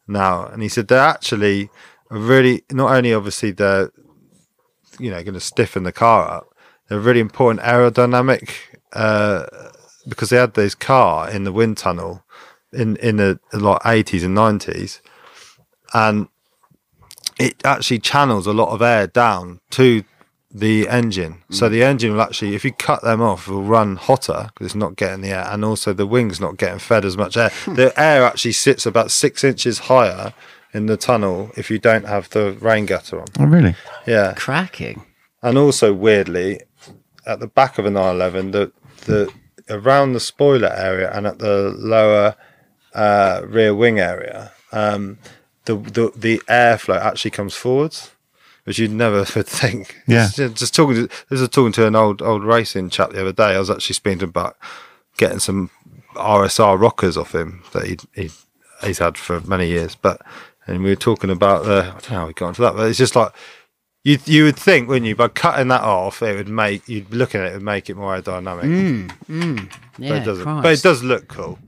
now, 0.07 0.45
and 0.47 0.61
he 0.61 0.69
said 0.69 0.87
they're 0.87 0.99
actually 0.99 1.69
really 2.09 2.63
not 2.71 2.91
only 2.91 3.13
obviously 3.13 3.51
they're 3.51 3.91
you 4.99 5.09
know 5.09 5.21
going 5.23 5.33
to 5.33 5.39
stiffen 5.39 5.83
the 5.83 5.91
car 5.91 6.29
up, 6.29 6.53
they're 6.87 6.99
really 6.99 7.19
important 7.19 7.65
aerodynamic 7.65 8.51
uh, 8.93 9.45
because 10.07 10.29
they 10.29 10.37
had 10.37 10.53
this 10.53 10.75
car 10.75 11.29
in 11.29 11.43
the 11.43 11.51
wind 11.51 11.77
tunnel 11.77 12.23
in 12.73 12.95
in 12.97 13.17
the 13.17 13.39
like 13.53 13.81
eighties 13.85 14.23
and 14.23 14.35
nineties, 14.35 15.01
and 15.93 16.27
it 17.39 17.55
actually 17.65 17.99
channels 17.99 18.47
a 18.47 18.53
lot 18.53 18.69
of 18.69 18.81
air 18.81 19.07
down 19.07 19.59
to 19.71 20.03
the 20.49 20.87
engine. 20.87 21.43
So 21.49 21.69
the 21.69 21.83
engine 21.83 22.13
will 22.13 22.21
actually, 22.21 22.55
if 22.55 22.65
you 22.65 22.71
cut 22.71 23.03
them 23.03 23.21
off, 23.21 23.47
will 23.47 23.63
run 23.63 23.95
hotter 23.97 24.49
because 24.53 24.67
it's 24.67 24.75
not 24.75 24.95
getting 24.95 25.21
the 25.21 25.29
air, 25.29 25.47
and 25.49 25.63
also 25.63 25.93
the 25.93 26.07
wings 26.07 26.39
not 26.39 26.57
getting 26.57 26.79
fed 26.79 27.05
as 27.05 27.17
much 27.17 27.37
air. 27.37 27.51
the 27.67 27.93
air 27.97 28.23
actually 28.23 28.53
sits 28.53 28.85
about 28.85 29.11
six 29.11 29.43
inches 29.43 29.79
higher 29.79 30.33
in 30.73 30.85
the 30.87 30.97
tunnel 30.97 31.51
if 31.55 31.69
you 31.71 31.79
don't 31.79 32.05
have 32.05 32.29
the 32.31 32.51
rain 32.53 32.85
gutter 32.85 33.19
on. 33.19 33.27
Oh, 33.39 33.45
really? 33.45 33.75
Yeah, 34.05 34.33
Cracking. 34.35 35.03
and 35.41 35.57
also 35.57 35.93
weirdly, 35.93 36.61
at 37.25 37.39
the 37.39 37.47
back 37.47 37.77
of 37.77 37.85
a 37.85 37.89
911, 37.89 38.51
the 38.51 38.71
the 39.05 39.31
around 39.69 40.13
the 40.13 40.19
spoiler 40.19 40.69
area 40.69 41.11
and 41.11 41.27
at 41.27 41.39
the 41.39 41.73
lower 41.77 42.35
uh, 42.93 43.41
rear 43.45 43.75
wing 43.75 43.99
area, 43.99 44.51
um, 44.71 45.17
the, 45.65 45.75
the 45.75 46.11
the 46.15 46.41
airflow 46.49 46.99
actually 46.99 47.31
comes 47.31 47.53
forwards, 47.55 48.11
which 48.63 48.79
you'd 48.79 48.91
never 48.91 49.17
would 49.35 49.47
think. 49.47 49.97
Yeah. 50.07 50.29
Just, 50.33 50.55
just 50.55 50.75
talking 50.75 50.95
to 50.95 51.07
this 51.29 51.39
was 51.41 51.49
talking 51.49 51.73
to 51.73 51.87
an 51.87 51.95
old 51.95 52.21
old 52.21 52.43
racing 52.43 52.89
chap 52.89 53.11
the 53.11 53.21
other 53.21 53.33
day. 53.33 53.55
I 53.55 53.59
was 53.59 53.69
actually 53.69 53.95
speaking 53.95 54.19
to 54.19 54.25
him 54.25 54.29
about 54.29 54.57
getting 55.17 55.39
some 55.39 55.69
RSR 56.15 56.79
rockers 56.79 57.17
off 57.17 57.35
him 57.35 57.63
that 57.73 57.85
he 57.87 57.97
he 58.15 58.31
he's 58.83 58.99
had 58.99 59.17
for 59.17 59.41
many 59.41 59.67
years, 59.67 59.95
but. 59.95 60.21
And 60.67 60.83
we 60.83 60.89
were 60.89 60.95
talking 60.95 61.29
about 61.29 61.65
the. 61.65 61.83
I 61.83 61.91
don't 61.91 62.11
know 62.11 62.19
how 62.19 62.27
we 62.27 62.33
got 62.33 62.49
into 62.49 62.61
that, 62.61 62.75
but 62.75 62.89
it's 62.89 62.97
just 62.97 63.15
like 63.15 63.31
you 64.03 64.17
you 64.25 64.43
would 64.45 64.57
think, 64.57 64.87
wouldn't 64.87 65.05
you, 65.05 65.15
by 65.15 65.27
cutting 65.27 65.69
that 65.69 65.81
off, 65.81 66.21
it 66.21 66.35
would 66.35 66.49
make 66.49 66.87
you'd 66.87 67.13
looking 67.13 67.41
at 67.41 67.47
it, 67.47 67.53
would 67.53 67.63
make 67.63 67.89
it 67.89 67.95
more 67.95 68.19
aerodynamic. 68.19 69.11
Yeah, 69.97 70.09
but 70.09 70.21
it 70.21 70.25
doesn't. 70.25 70.43
Christ. 70.43 70.63
But 70.63 70.73
it 70.73 70.83
does 70.83 71.03
look 71.03 71.27
cool. 71.27 71.59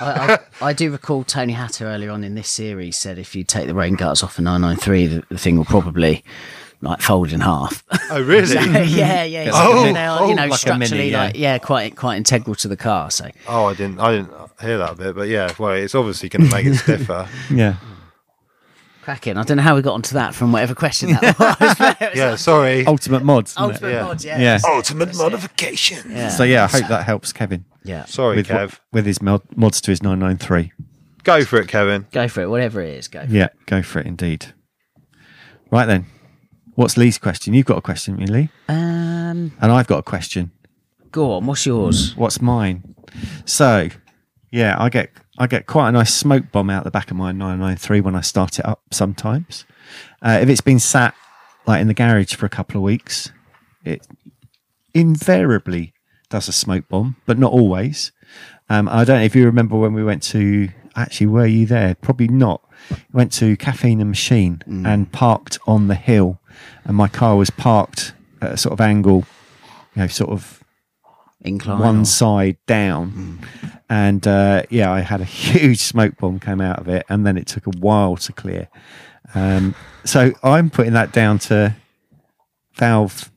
I, 0.00 0.38
I, 0.60 0.66
I 0.68 0.72
do 0.72 0.90
recall 0.90 1.24
Tony 1.24 1.52
Hatter 1.52 1.86
earlier 1.86 2.10
on 2.10 2.24
in 2.24 2.34
this 2.34 2.48
series 2.48 2.96
said 2.96 3.18
if 3.18 3.34
you 3.34 3.42
take 3.42 3.66
the 3.66 3.74
rain 3.74 3.94
guards 3.94 4.22
off 4.22 4.38
a 4.38 4.42
993, 4.42 5.06
the, 5.06 5.24
the 5.28 5.38
thing 5.38 5.56
will 5.56 5.64
probably 5.64 6.22
like 6.80 7.00
fold 7.00 7.32
in 7.32 7.40
half. 7.40 7.82
Oh, 8.10 8.22
really? 8.22 8.54
yeah, 8.54 9.24
yeah. 9.24 9.50
Like 9.50 9.52
so 9.62 9.84
a- 9.84 9.92
they 9.92 10.04
are, 10.04 10.22
oh, 10.22 10.28
you 10.28 10.34
know, 10.34 10.46
like 10.46 10.60
structurally, 10.60 10.98
mini, 10.98 11.10
yeah. 11.10 11.24
like 11.24 11.36
yeah, 11.36 11.58
quite 11.58 11.96
quite 11.96 12.16
integral 12.16 12.54
to 12.56 12.68
the 12.68 12.76
car. 12.76 13.10
So 13.10 13.30
oh, 13.48 13.66
I 13.66 13.74
didn't. 13.74 13.98
I 14.00 14.12
didn't 14.16 14.32
hear 14.60 14.78
that 14.78 14.96
bit, 14.96 15.14
but 15.14 15.28
yeah. 15.28 15.52
Well, 15.58 15.72
it's 15.72 15.94
obviously 15.94 16.28
going 16.28 16.48
to 16.48 16.54
make 16.54 16.66
it 16.66 16.74
stiffer. 16.76 17.28
Yeah. 17.50 17.76
Cracking. 19.06 19.36
I 19.38 19.44
don't 19.44 19.56
know 19.58 19.62
how 19.62 19.76
we 19.76 19.82
got 19.82 19.94
onto 19.94 20.14
that 20.14 20.34
from 20.34 20.50
whatever 20.50 20.74
question 20.74 21.10
that 21.12 21.22
was. 21.38 21.74
but 21.78 22.02
it 22.02 22.10
was 22.10 22.18
yeah. 22.18 22.34
Sorry. 22.34 22.84
Ultimate 22.84 23.22
mods. 23.22 23.52
isn't 23.52 23.62
it? 23.62 23.66
Ultimate 23.74 23.90
Yeah. 23.92 24.02
mods, 24.02 24.24
yeah. 24.24 24.38
Yeah. 24.40 24.58
Ultimate 24.66 25.16
modification. 25.16 26.10
yeah. 26.10 26.28
So 26.28 26.42
yeah, 26.42 26.64
I 26.64 26.66
hope 26.66 26.88
that 26.88 27.04
helps 27.04 27.32
Kevin 27.32 27.64
yeah. 27.84 28.04
Sorry, 28.06 28.36
with, 28.36 28.48
Kev. 28.48 28.62
what- 28.70 28.80
with 28.92 29.06
his 29.06 29.22
mod, 29.22 29.42
mods 29.54 29.80
to 29.82 29.92
his 29.92 30.02
993. 30.02 30.72
Go 31.22 31.44
for 31.44 31.60
it, 31.60 31.68
Kevin. 31.68 32.06
Go 32.10 32.26
for 32.26 32.40
it, 32.42 32.48
whatever 32.48 32.80
it 32.82 32.96
is. 32.98 33.06
Go. 33.06 33.20
For 33.20 33.26
it. 33.26 33.30
Yeah, 33.30 33.48
go 33.66 33.80
for 33.82 34.00
it 34.00 34.06
indeed. 34.06 34.46
Right 35.70 35.86
then, 35.86 36.06
what's 36.74 36.96
Lee's 36.96 37.16
question? 37.18 37.54
You've 37.54 37.66
got 37.66 37.78
a 37.78 37.82
question, 37.82 38.14
haven't 38.18 38.28
you, 38.28 38.34
Lee, 38.34 38.48
Um, 38.68 39.52
and 39.60 39.72
I've 39.72 39.86
got 39.86 39.98
a 40.00 40.02
question. 40.02 40.50
go 41.12 41.30
on. 41.32 41.46
What's 41.46 41.64
yours? 41.64 42.16
What's 42.16 42.40
mine? 42.42 42.94
So, 43.44 43.88
yeah, 44.50 44.76
I 44.78 44.88
get 44.88 45.10
I 45.38 45.46
get 45.46 45.66
quite 45.66 45.90
a 45.90 45.92
nice 45.92 46.14
smoke 46.14 46.50
bomb 46.52 46.70
out 46.70 46.84
the 46.84 46.90
back 46.90 47.10
of 47.10 47.16
my 47.16 47.32
993 47.32 48.00
when 48.00 48.14
I 48.14 48.20
start 48.20 48.58
it 48.58 48.66
up. 48.66 48.82
Sometimes, 48.90 49.64
uh, 50.22 50.38
if 50.40 50.48
it's 50.48 50.60
been 50.60 50.78
sat 50.78 51.14
like 51.66 51.80
in 51.80 51.88
the 51.88 51.94
garage 51.94 52.34
for 52.34 52.46
a 52.46 52.50
couple 52.50 52.76
of 52.76 52.82
weeks, 52.82 53.32
it 53.84 54.06
invariably 54.94 55.92
does 56.30 56.48
a 56.48 56.52
smoke 56.52 56.88
bomb, 56.88 57.16
but 57.26 57.38
not 57.38 57.52
always. 57.52 58.12
Um, 58.68 58.88
I 58.88 59.04
don't 59.04 59.18
know 59.18 59.24
if 59.24 59.36
you 59.36 59.44
remember 59.44 59.76
when 59.76 59.92
we 59.92 60.04
went 60.04 60.22
to. 60.24 60.68
Actually, 60.94 61.26
were 61.26 61.46
you 61.46 61.66
there? 61.66 61.94
Probably 61.94 62.28
not. 62.28 62.62
Went 63.12 63.30
to 63.34 63.56
Caffeine 63.58 64.00
and 64.00 64.08
Machine 64.08 64.62
and 64.86 65.12
parked 65.12 65.58
on 65.66 65.88
the 65.88 65.94
hill, 65.94 66.40
and 66.84 66.96
my 66.96 67.08
car 67.08 67.36
was 67.36 67.50
parked 67.50 68.14
at 68.40 68.52
a 68.52 68.56
sort 68.56 68.72
of 68.72 68.80
angle, 68.80 69.26
you 69.94 70.02
know, 70.02 70.06
sort 70.08 70.30
of 70.30 70.64
Incline. 71.46 71.78
one 71.78 72.00
or- 72.00 72.04
side 72.04 72.56
down, 72.66 73.40
and 73.88 74.26
uh, 74.26 74.62
yeah, 74.70 74.90
I 74.92 75.00
had 75.00 75.20
a 75.20 75.24
huge 75.46 75.78
smoke 75.78 76.16
bomb 76.18 76.38
come 76.40 76.60
out 76.60 76.78
of 76.78 76.88
it, 76.88 77.06
and 77.08 77.26
then 77.26 77.36
it 77.38 77.46
took 77.46 77.66
a 77.66 77.70
while 77.78 78.16
to 78.16 78.32
clear. 78.32 78.68
Um, 79.34 79.74
so 80.04 80.32
I'm 80.42 80.70
putting 80.70 80.92
that 80.92 81.12
down 81.12 81.38
to 81.40 81.74
valve 82.74 83.30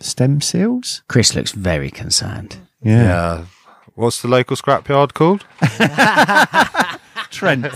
stem 0.00 0.40
seals. 0.40 1.02
Chris 1.08 1.34
looks 1.34 1.52
very 1.52 1.90
concerned. 1.90 2.56
Yeah, 2.82 3.02
Yeah. 3.02 3.44
What's 3.94 4.20
the 4.20 4.28
local 4.28 4.56
scrapyard 4.56 5.14
called? 5.14 5.46
Trent. 7.36 7.62
no, 7.62 7.70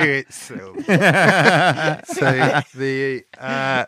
it's 0.00 0.36
still. 0.36 0.74
so 0.76 2.62
the 2.74 3.24
uh, 3.38 3.84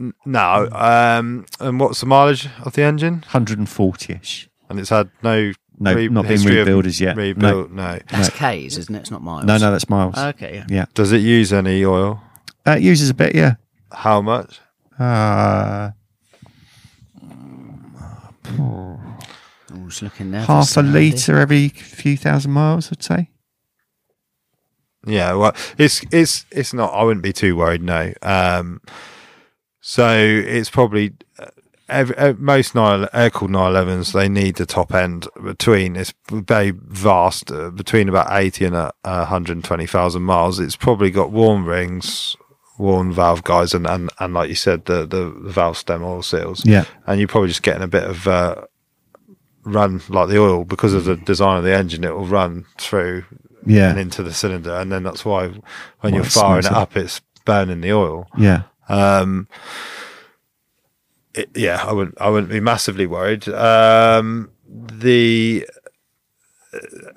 n- 0.00 0.14
no. 0.24 0.68
Um, 0.72 1.46
and 1.60 1.80
what's 1.80 2.00
the 2.00 2.06
mileage 2.06 2.48
of 2.64 2.72
the 2.74 2.82
engine? 2.82 3.24
140ish. 3.30 4.48
And 4.68 4.78
it's 4.80 4.90
had 4.90 5.10
no. 5.22 5.52
No, 5.76 5.92
not 6.06 6.22
been 6.22 6.30
history 6.30 6.60
of 6.60 6.66
rebuilt 6.68 6.86
as 6.86 7.00
yet. 7.00 7.16
Rebuilt, 7.16 7.72
no. 7.72 7.98
That's 8.08 8.30
K's, 8.30 8.78
isn't 8.78 8.94
it? 8.94 9.00
It's 9.00 9.10
not 9.10 9.22
miles. 9.22 9.44
No, 9.44 9.56
no, 9.58 9.72
that's 9.72 9.88
miles. 9.88 10.16
Okay, 10.16 10.54
yeah. 10.54 10.66
yeah, 10.68 10.84
Does 10.94 11.10
it 11.10 11.18
use 11.18 11.52
any 11.52 11.84
oil? 11.84 12.22
uh, 12.64 12.76
it 12.76 12.82
uses 12.82 13.10
a 13.10 13.14
bit. 13.14 13.34
Yeah, 13.34 13.54
How 13.90 14.22
much? 14.22 14.60
uh, 15.00 15.90
I'm 19.74 19.90
looking 20.02 20.30
there. 20.30 20.42
half 20.42 20.76
a 20.76 20.82
litre 20.82 21.38
every 21.38 21.68
few 21.68 22.16
thousand 22.16 22.52
miles, 22.52 22.90
I'd 22.92 23.02
say. 23.02 23.30
Yeah, 25.06 25.34
well, 25.34 25.54
it's 25.76 26.02
it's 26.10 26.46
it's 26.50 26.72
not. 26.72 26.92
I 26.94 27.02
wouldn't 27.02 27.22
be 27.22 27.32
too 27.32 27.56
worried. 27.56 27.82
No. 27.82 28.12
Um, 28.22 28.80
so 29.80 30.16
it's 30.16 30.70
probably 30.70 31.12
uh, 31.38 31.46
every, 31.90 32.16
uh, 32.16 32.32
most 32.38 32.74
nine 32.74 33.06
air 33.12 33.28
cooled 33.28 33.50
911s. 33.50 34.12
They 34.14 34.30
need 34.30 34.56
the 34.56 34.64
top 34.64 34.94
end 34.94 35.28
between. 35.44 35.96
It's 35.96 36.14
very 36.30 36.70
vast, 36.70 37.50
uh, 37.50 37.70
between 37.70 38.08
about 38.08 38.28
eighty 38.32 38.64
and 38.64 38.74
uh, 38.74 38.92
120,000 39.02 40.22
miles. 40.22 40.58
It's 40.58 40.76
probably 40.76 41.10
got 41.10 41.30
warm 41.30 41.66
rings, 41.66 42.34
worn 42.78 43.12
valve 43.12 43.44
guides, 43.44 43.74
and, 43.74 43.86
and, 43.86 44.10
and 44.20 44.32
like 44.32 44.48
you 44.48 44.54
said, 44.54 44.86
the, 44.86 45.04
the 45.04 45.36
the 45.38 45.50
valve 45.50 45.76
stem 45.76 46.02
oil 46.02 46.22
seals. 46.22 46.64
Yeah. 46.64 46.86
and 47.06 47.20
you're 47.20 47.28
probably 47.28 47.48
just 47.48 47.62
getting 47.62 47.82
a 47.82 47.88
bit 47.88 48.04
of. 48.04 48.26
Uh, 48.26 48.62
run 49.64 50.00
like 50.08 50.28
the 50.28 50.38
oil 50.38 50.64
because 50.64 50.92
of 50.94 51.04
the 51.04 51.16
design 51.16 51.58
of 51.58 51.64
the 51.64 51.74
engine 51.74 52.04
it 52.04 52.14
will 52.14 52.26
run 52.26 52.64
through 52.78 53.24
Yeah, 53.66 53.90
and 53.90 53.98
into 53.98 54.22
the 54.22 54.32
cylinder, 54.32 54.74
and 54.74 54.92
then 54.92 55.02
that's 55.02 55.24
why 55.24 55.48
when 55.48 55.62
Why 56.00 56.10
you're 56.10 56.24
firing 56.24 56.66
it. 56.66 56.72
up, 56.72 56.96
it's 56.96 57.20
burning 57.44 57.80
the 57.80 57.92
oil. 57.92 58.26
yeah. 58.38 58.62
Um, 58.88 59.48
it, 61.34 61.50
yeah, 61.56 61.82
I 61.84 61.92
wouldn't. 61.92 62.20
I 62.20 62.28
wouldn't 62.28 62.52
be 62.52 62.60
massively 62.60 63.06
worried. 63.06 63.48
Um, 63.48 64.50
the 64.68 65.66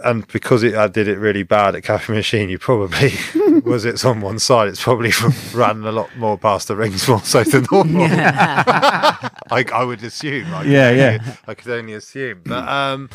and 0.03 0.27
because 0.27 0.63
it, 0.63 0.75
I 0.75 0.87
did 0.87 1.07
it 1.07 1.17
really 1.17 1.43
bad 1.43 1.75
at 1.75 1.83
Cafe 1.83 2.13
Machine, 2.13 2.49
you 2.49 2.59
probably 2.59 3.13
was 3.65 3.85
it's 3.85 4.05
on 4.05 4.21
one 4.21 4.39
side. 4.39 4.67
It's 4.69 4.81
probably 4.81 5.11
ran 5.53 5.83
a 5.83 5.91
lot 5.91 6.15
more 6.17 6.37
past 6.37 6.67
the 6.67 6.75
rings 6.75 7.07
more 7.07 7.21
so 7.21 7.43
than 7.43 7.65
normal. 7.71 8.03
I, 8.09 9.65
I 9.73 9.83
would 9.83 10.03
assume. 10.03 10.53
I, 10.53 10.63
Yeah, 10.63 10.91
yeah. 10.91 11.35
I 11.47 11.53
could 11.53 11.71
only 11.71 11.93
assume, 11.93 12.41
but 12.45 12.67
um, 12.67 13.09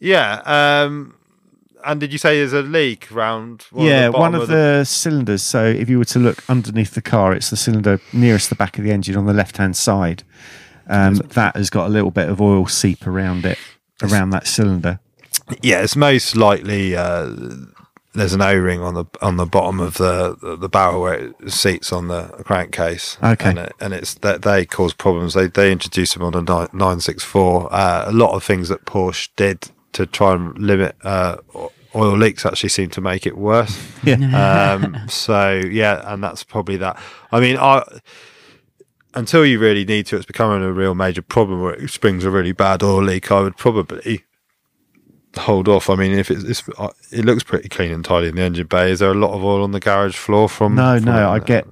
yeah. 0.00 0.42
Um, 0.44 1.14
and 1.84 2.00
did 2.00 2.12
you 2.12 2.18
say 2.18 2.38
there's 2.38 2.52
a 2.52 2.62
leak 2.62 3.10
round? 3.10 3.62
One 3.70 3.86
yeah, 3.86 4.06
of 4.06 4.14
one 4.14 4.32
bottom 4.32 4.42
of 4.42 4.48
the, 4.48 4.84
cylinders. 4.84 5.42
So 5.42 5.64
if 5.64 5.88
you 5.88 5.98
were 5.98 6.04
to 6.06 6.18
look 6.18 6.42
underneath 6.48 6.94
the 6.94 7.02
car, 7.02 7.32
it's 7.32 7.50
the 7.50 7.56
cylinder 7.56 8.00
nearest 8.12 8.48
the 8.48 8.56
back 8.56 8.78
of 8.78 8.84
the 8.84 8.90
engine 8.90 9.16
on 9.16 9.26
the 9.26 9.32
left 9.32 9.58
hand 9.58 9.76
side. 9.76 10.22
Um, 10.88 11.16
that 11.16 11.54
has 11.54 11.68
got 11.68 11.86
a 11.86 11.90
little 11.90 12.10
bit 12.10 12.30
of 12.30 12.40
oil 12.40 12.66
seep 12.66 13.06
around 13.06 13.44
it, 13.44 13.58
around 14.02 14.30
that 14.30 14.46
cylinder. 14.46 15.00
Yeah, 15.62 15.82
it's 15.82 15.96
most 15.96 16.36
likely 16.36 16.96
uh, 16.96 17.34
there's 18.14 18.32
an 18.32 18.42
O-ring 18.42 18.80
on 18.80 18.94
the 18.94 19.04
on 19.22 19.36
the 19.36 19.46
bottom 19.46 19.80
of 19.80 19.94
the 19.94 20.56
the 20.58 20.68
barrel 20.68 21.02
where 21.02 21.14
it 21.14 21.50
seats 21.50 21.92
on 21.92 22.08
the 22.08 22.24
crankcase. 22.44 23.16
Okay. 23.22 23.50
and, 23.50 23.58
it, 23.58 23.72
and 23.80 23.94
it's 23.94 24.14
that 24.14 24.42
they 24.42 24.66
cause 24.66 24.92
problems. 24.92 25.34
They 25.34 25.46
they 25.46 25.72
introduced 25.72 26.14
them 26.14 26.22
on 26.22 26.32
the 26.32 26.68
nine 26.72 27.00
six 27.00 27.22
four. 27.22 27.72
Uh, 27.72 28.04
a 28.06 28.12
lot 28.12 28.34
of 28.34 28.42
things 28.42 28.68
that 28.68 28.84
Porsche 28.84 29.28
did 29.36 29.70
to 29.92 30.06
try 30.06 30.34
and 30.34 30.58
limit 30.58 30.96
uh, 31.02 31.38
oil 31.94 32.16
leaks 32.16 32.44
actually 32.44 32.68
seem 32.68 32.90
to 32.90 33.00
make 33.00 33.26
it 33.26 33.36
worse. 33.36 33.78
Yeah, 34.04 34.78
um, 34.80 35.08
so 35.08 35.60
yeah, 35.70 36.02
and 36.12 36.22
that's 36.22 36.44
probably 36.44 36.76
that. 36.78 36.98
I 37.32 37.40
mean, 37.40 37.56
I 37.58 37.82
until 39.14 39.44
you 39.44 39.58
really 39.58 39.84
need 39.84 40.06
to, 40.06 40.16
it's 40.16 40.24
becoming 40.24 40.62
a 40.62 40.72
real 40.72 40.94
major 40.94 41.20
problem 41.20 41.60
where 41.60 41.74
it 41.74 41.90
springs 41.90 42.24
a 42.24 42.30
really 42.30 42.52
bad 42.52 42.82
oil 42.82 43.02
leak. 43.02 43.30
I 43.32 43.40
would 43.40 43.56
probably 43.56 44.24
hold 45.36 45.68
off. 45.68 45.90
I 45.90 45.94
mean, 45.94 46.12
if 46.12 46.30
it's, 46.30 46.44
it's 46.44 46.68
uh, 46.78 46.90
it 47.10 47.24
looks 47.24 47.42
pretty 47.42 47.68
clean 47.68 47.92
and 47.92 48.04
tidy 48.04 48.28
in 48.28 48.36
the 48.36 48.42
engine 48.42 48.66
bay. 48.66 48.90
Is 48.90 49.00
there 49.00 49.10
a 49.10 49.14
lot 49.14 49.34
of 49.34 49.44
oil 49.44 49.62
on 49.62 49.72
the 49.72 49.80
garage 49.80 50.16
floor 50.16 50.48
from? 50.48 50.74
no, 50.74 50.96
from 50.96 51.06
no? 51.06 51.30
I 51.30 51.38
get 51.38 51.66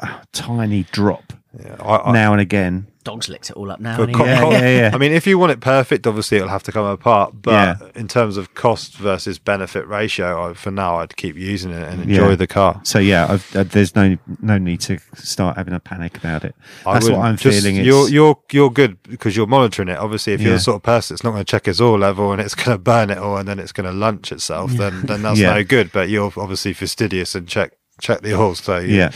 a 0.00 0.20
tiny 0.32 0.84
drop 0.84 1.32
Yeah, 1.58 1.76
I, 1.80 2.10
I, 2.10 2.12
now 2.12 2.32
and 2.32 2.40
again. 2.40 2.86
Dog's 3.04 3.28
licked 3.28 3.50
it 3.50 3.56
all 3.56 3.70
up 3.70 3.80
now. 3.80 3.96
co- 3.96 4.06
Yeah, 4.24 4.48
yeah, 4.50 4.68
yeah. 4.80 4.90
I 4.94 4.98
mean, 4.98 5.12
if 5.12 5.26
you 5.26 5.38
want 5.38 5.52
it 5.52 5.60
perfect, 5.60 6.06
obviously 6.06 6.36
it'll 6.36 6.48
have 6.48 6.62
to 6.64 6.72
come 6.72 6.86
apart. 6.86 7.32
But 7.42 7.50
Yeah. 7.52 7.76
in 7.94 8.06
terms 8.08 8.36
of 8.36 8.54
cost 8.54 8.94
versus 8.96 9.38
benefit 9.38 9.86
ratio, 9.88 10.50
I, 10.50 10.54
for 10.54 10.70
now, 10.70 10.96
I'd 11.00 11.16
keep 11.16 11.36
using 11.36 11.70
it 11.72 11.82
and 11.92 12.02
enjoy 12.02 12.36
the 12.36 12.46
car. 12.46 12.80
So 12.84 12.98
yeah, 12.98 13.26
I've, 13.28 13.56
uh, 13.56 13.64
there's 13.64 13.94
no 13.96 14.16
no 14.40 14.58
need 14.58 14.80
to 14.82 14.98
start 15.14 15.56
having 15.56 15.74
a 15.74 15.80
panic 15.80 16.16
about 16.16 16.44
it. 16.44 16.54
That's 16.84 17.08
what 17.08 17.18
I'm 17.20 17.36
just- 17.36 17.60
feeling. 17.60 17.76
It's, 17.76 17.86
You're 17.86 18.08
you're 18.08 18.38
you're 18.52 18.70
good 18.70 19.02
because 19.04 19.36
you're 19.36 19.46
monitoring 19.46 19.88
it. 19.88 19.98
Obviously, 19.98 20.32
if 20.32 20.40
you're 20.40 20.52
the 20.54 20.60
sort 20.60 20.76
of 20.76 20.82
person 20.82 21.14
that's 21.14 21.24
not 21.24 21.30
going 21.32 21.44
to 21.44 21.50
check 21.50 21.66
its 21.68 21.80
oil 21.80 21.98
level 21.98 22.32
and 22.32 22.40
it's 22.40 22.54
going 22.62 22.70
to 22.76 22.78
burn 22.78 23.10
it 23.10 23.18
all 23.18 23.36
and 23.36 23.48
then 23.48 23.58
it's 23.58 23.72
going 23.72 23.86
to 23.90 23.92
lunch 23.96 24.30
itself, 24.32 24.70
then 24.72 25.02
then 25.02 25.22
that's 25.22 25.40
no 25.54 25.64
good. 25.64 25.90
But 25.92 26.08
you're 26.08 26.32
obviously 26.36 26.72
fastidious 26.72 27.34
and 27.34 27.48
check 27.48 27.72
check 28.00 28.22
the 28.22 28.34
oil, 28.38 28.54
so 28.54 28.78
you, 28.78 28.96
Yeah. 28.96 29.10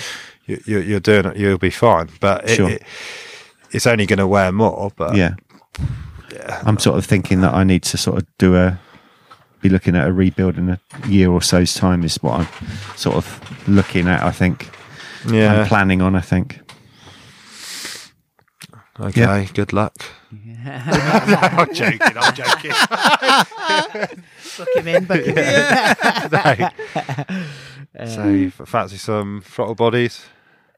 you, 0.47 0.61
you're, 0.67 0.83
you're 0.83 1.01
doing 1.01 1.25
it. 1.27 1.37
You'll 1.37 1.59
be 1.59 1.71
fine. 1.71 2.09
But 2.21 2.49
it, 2.49 2.55
Sure. 2.57 2.71
it, 2.71 2.83
it's 3.73 3.87
only 3.87 4.07
going 4.07 4.19
to 4.19 4.27
wear 4.27 4.53
more. 4.53 4.91
But 4.97 5.17
yeah. 5.17 5.35
I'm 6.63 6.79
sort 6.79 6.99
of 6.99 7.07
thinking 7.07 7.41
that 7.41 7.55
I 7.55 7.65
need 7.65 7.83
to 7.85 7.97
sort 7.97 8.19
of 8.19 8.27
do 8.39 8.57
a 8.57 8.79
be 9.61 9.69
looking 9.69 9.97
at 9.97 10.07
a 10.07 10.13
rebuild 10.13 10.59
in 10.59 10.69
a 10.69 10.81
year 11.09 11.31
or 11.31 11.41
so's 11.43 11.75
time 11.75 12.05
is 12.05 12.17
what 12.23 12.41
I'm 12.41 12.49
sort 12.97 13.17
of 13.17 13.69
looking 13.69 14.07
at. 14.07 14.23
I 14.23 14.31
think. 14.31 14.71
yeah, 15.29 15.61
I'm 15.61 15.67
planning 15.67 16.03
on. 16.03 16.15
I 16.15 16.21
think. 16.21 16.61
okay. 19.01 19.21
yeah. 19.21 19.47
Good 19.55 19.73
luck. 19.73 19.95
I'm 20.67 21.73
joking. 21.73 22.01
I'm 22.17 22.35
joking. 22.35 22.73
Book 24.57 24.69
him 24.75 24.89
in, 24.89 25.05
book 25.05 25.25
him 25.25 25.37
in. 25.37 25.95
so 28.09 28.29
you 28.29 28.47
f- 28.47 28.63
fancy 28.67 28.97
some 28.97 29.43
throttle 29.45 29.75
bodies? 29.75 30.25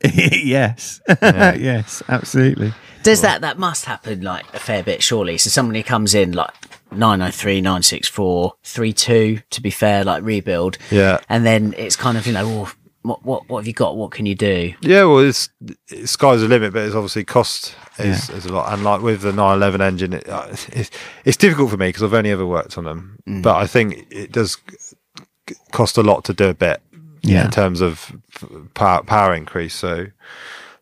yes. 0.14 1.00
Yeah. 1.08 1.54
yes. 1.58 2.02
Absolutely. 2.08 2.72
Does 3.02 3.20
that 3.22 3.40
that 3.40 3.58
must 3.58 3.84
happen 3.84 4.22
like 4.22 4.44
a 4.54 4.58
fair 4.58 4.82
bit, 4.82 5.02
surely? 5.02 5.38
So 5.38 5.50
somebody 5.50 5.82
comes 5.82 6.14
in 6.14 6.32
like 6.32 6.52
903, 6.92 7.60
964, 7.60 8.54
32, 8.62 9.40
to 9.50 9.60
be 9.60 9.70
fair, 9.70 10.04
like 10.04 10.22
rebuild. 10.22 10.78
Yeah. 10.90 11.20
And 11.28 11.46
then 11.46 11.74
it's 11.76 11.96
kind 11.96 12.18
of, 12.18 12.26
you 12.26 12.32
know, 12.32 12.44
oh, 12.46 12.72
what, 13.02 13.24
what, 13.24 13.48
what 13.48 13.60
have 13.60 13.66
you 13.66 13.72
got? 13.72 13.96
What 13.96 14.10
can 14.10 14.26
you 14.26 14.34
do? 14.34 14.74
Yeah, 14.80 15.04
well, 15.04 15.20
it's, 15.20 15.48
it's 15.88 16.12
sky's 16.12 16.40
the 16.40 16.48
limit, 16.48 16.72
but 16.72 16.82
it's 16.82 16.94
obviously 16.94 17.24
cost 17.24 17.74
is, 17.98 18.28
is 18.30 18.46
a 18.46 18.52
lot. 18.52 18.72
And 18.72 18.84
like 18.84 19.00
with 19.00 19.22
the 19.22 19.32
911 19.32 19.80
engine, 19.80 20.12
it, 20.14 20.28
uh, 20.28 20.48
it's, 20.50 20.90
it's 21.24 21.36
difficult 21.36 21.70
for 21.70 21.76
me 21.76 21.88
because 21.88 22.02
I've 22.02 22.14
only 22.14 22.30
ever 22.30 22.46
worked 22.46 22.76
on 22.76 22.84
them. 22.84 23.18
But 23.26 23.56
I 23.56 23.66
think 23.66 24.06
it 24.10 24.32
does 24.32 24.58
cost 25.72 25.96
a 25.96 26.02
lot 26.02 26.24
to 26.24 26.34
do 26.34 26.48
a 26.48 26.54
bit 26.54 26.82
Yeah. 27.22 27.44
in 27.44 27.50
terms 27.50 27.80
of 27.80 28.12
power, 28.74 29.02
power 29.02 29.34
increase. 29.34 29.74
So, 29.74 30.06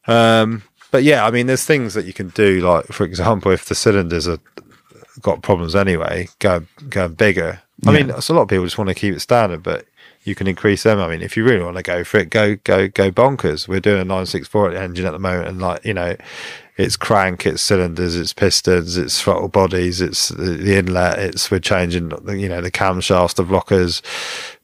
um, 0.07 0.63
but 0.91 1.03
yeah, 1.03 1.27
I 1.27 1.31
mean, 1.31 1.47
there's 1.47 1.65
things 1.65 1.95
that 1.95 2.05
you 2.05 2.13
can 2.13 2.29
do. 2.31 2.61
Like, 2.61 2.87
for 2.87 3.05
example, 3.05 3.53
if 3.53 3.65
the 3.67 3.75
cylinders 3.75 4.29
are 4.29 4.39
got 5.21 5.43
problems 5.43 5.75
anyway, 5.75 6.29
go 6.39 6.63
go 6.89 7.09
bigger. 7.09 7.61
I 7.87 7.93
mean, 7.93 8.11
it's 8.11 8.29
a 8.31 8.35
lot 8.35 8.43
of 8.43 8.49
people 8.49 8.65
just 8.65 8.79
want 8.79 8.89
to 8.89 8.95
keep 8.95 9.15
it 9.15 9.21
standard, 9.21 9.63
but 9.63 9.87
you 10.25 10.35
can 10.35 10.47
increase 10.47 10.83
them. 10.83 10.99
I 10.99 11.09
mean, 11.09 11.23
if 11.23 11.37
you 11.37 11.45
really 11.45 11.63
want 11.63 11.77
to 11.77 11.83
go 11.83 12.05
for 12.05 12.19
it, 12.19 12.31
go 12.31 12.57
go 12.57 12.89
go 12.89 13.11
bonkers. 13.11 13.69
We're 13.69 13.81
doing 13.81 14.01
a 14.01 14.05
964 14.05 14.73
engine 14.75 15.07
at 15.07 15.13
the 15.13 15.19
moment, 15.19 15.49
and 15.49 15.61
like 15.61 15.85
you 15.85 15.95
know, 15.95 16.17
it's 16.77 16.97
crank, 16.97 17.47
it's 17.47 17.63
cylinders, 17.63 18.17
it's 18.17 18.33
pistons, 18.33 18.97
it's 18.97 19.21
throttle 19.21 19.49
bodies, 19.49 20.01
it's 20.01 20.31
the, 20.31 20.53
the 20.53 20.77
inlet, 20.77 21.19
it's 21.19 21.51
we're 21.51 21.61
changing 21.61 22.09
the 22.09 22.37
you 22.37 22.49
know 22.49 22.61
the 22.61 22.71
camshafts, 22.71 23.35
the 23.35 23.45
rockers, 23.45 24.03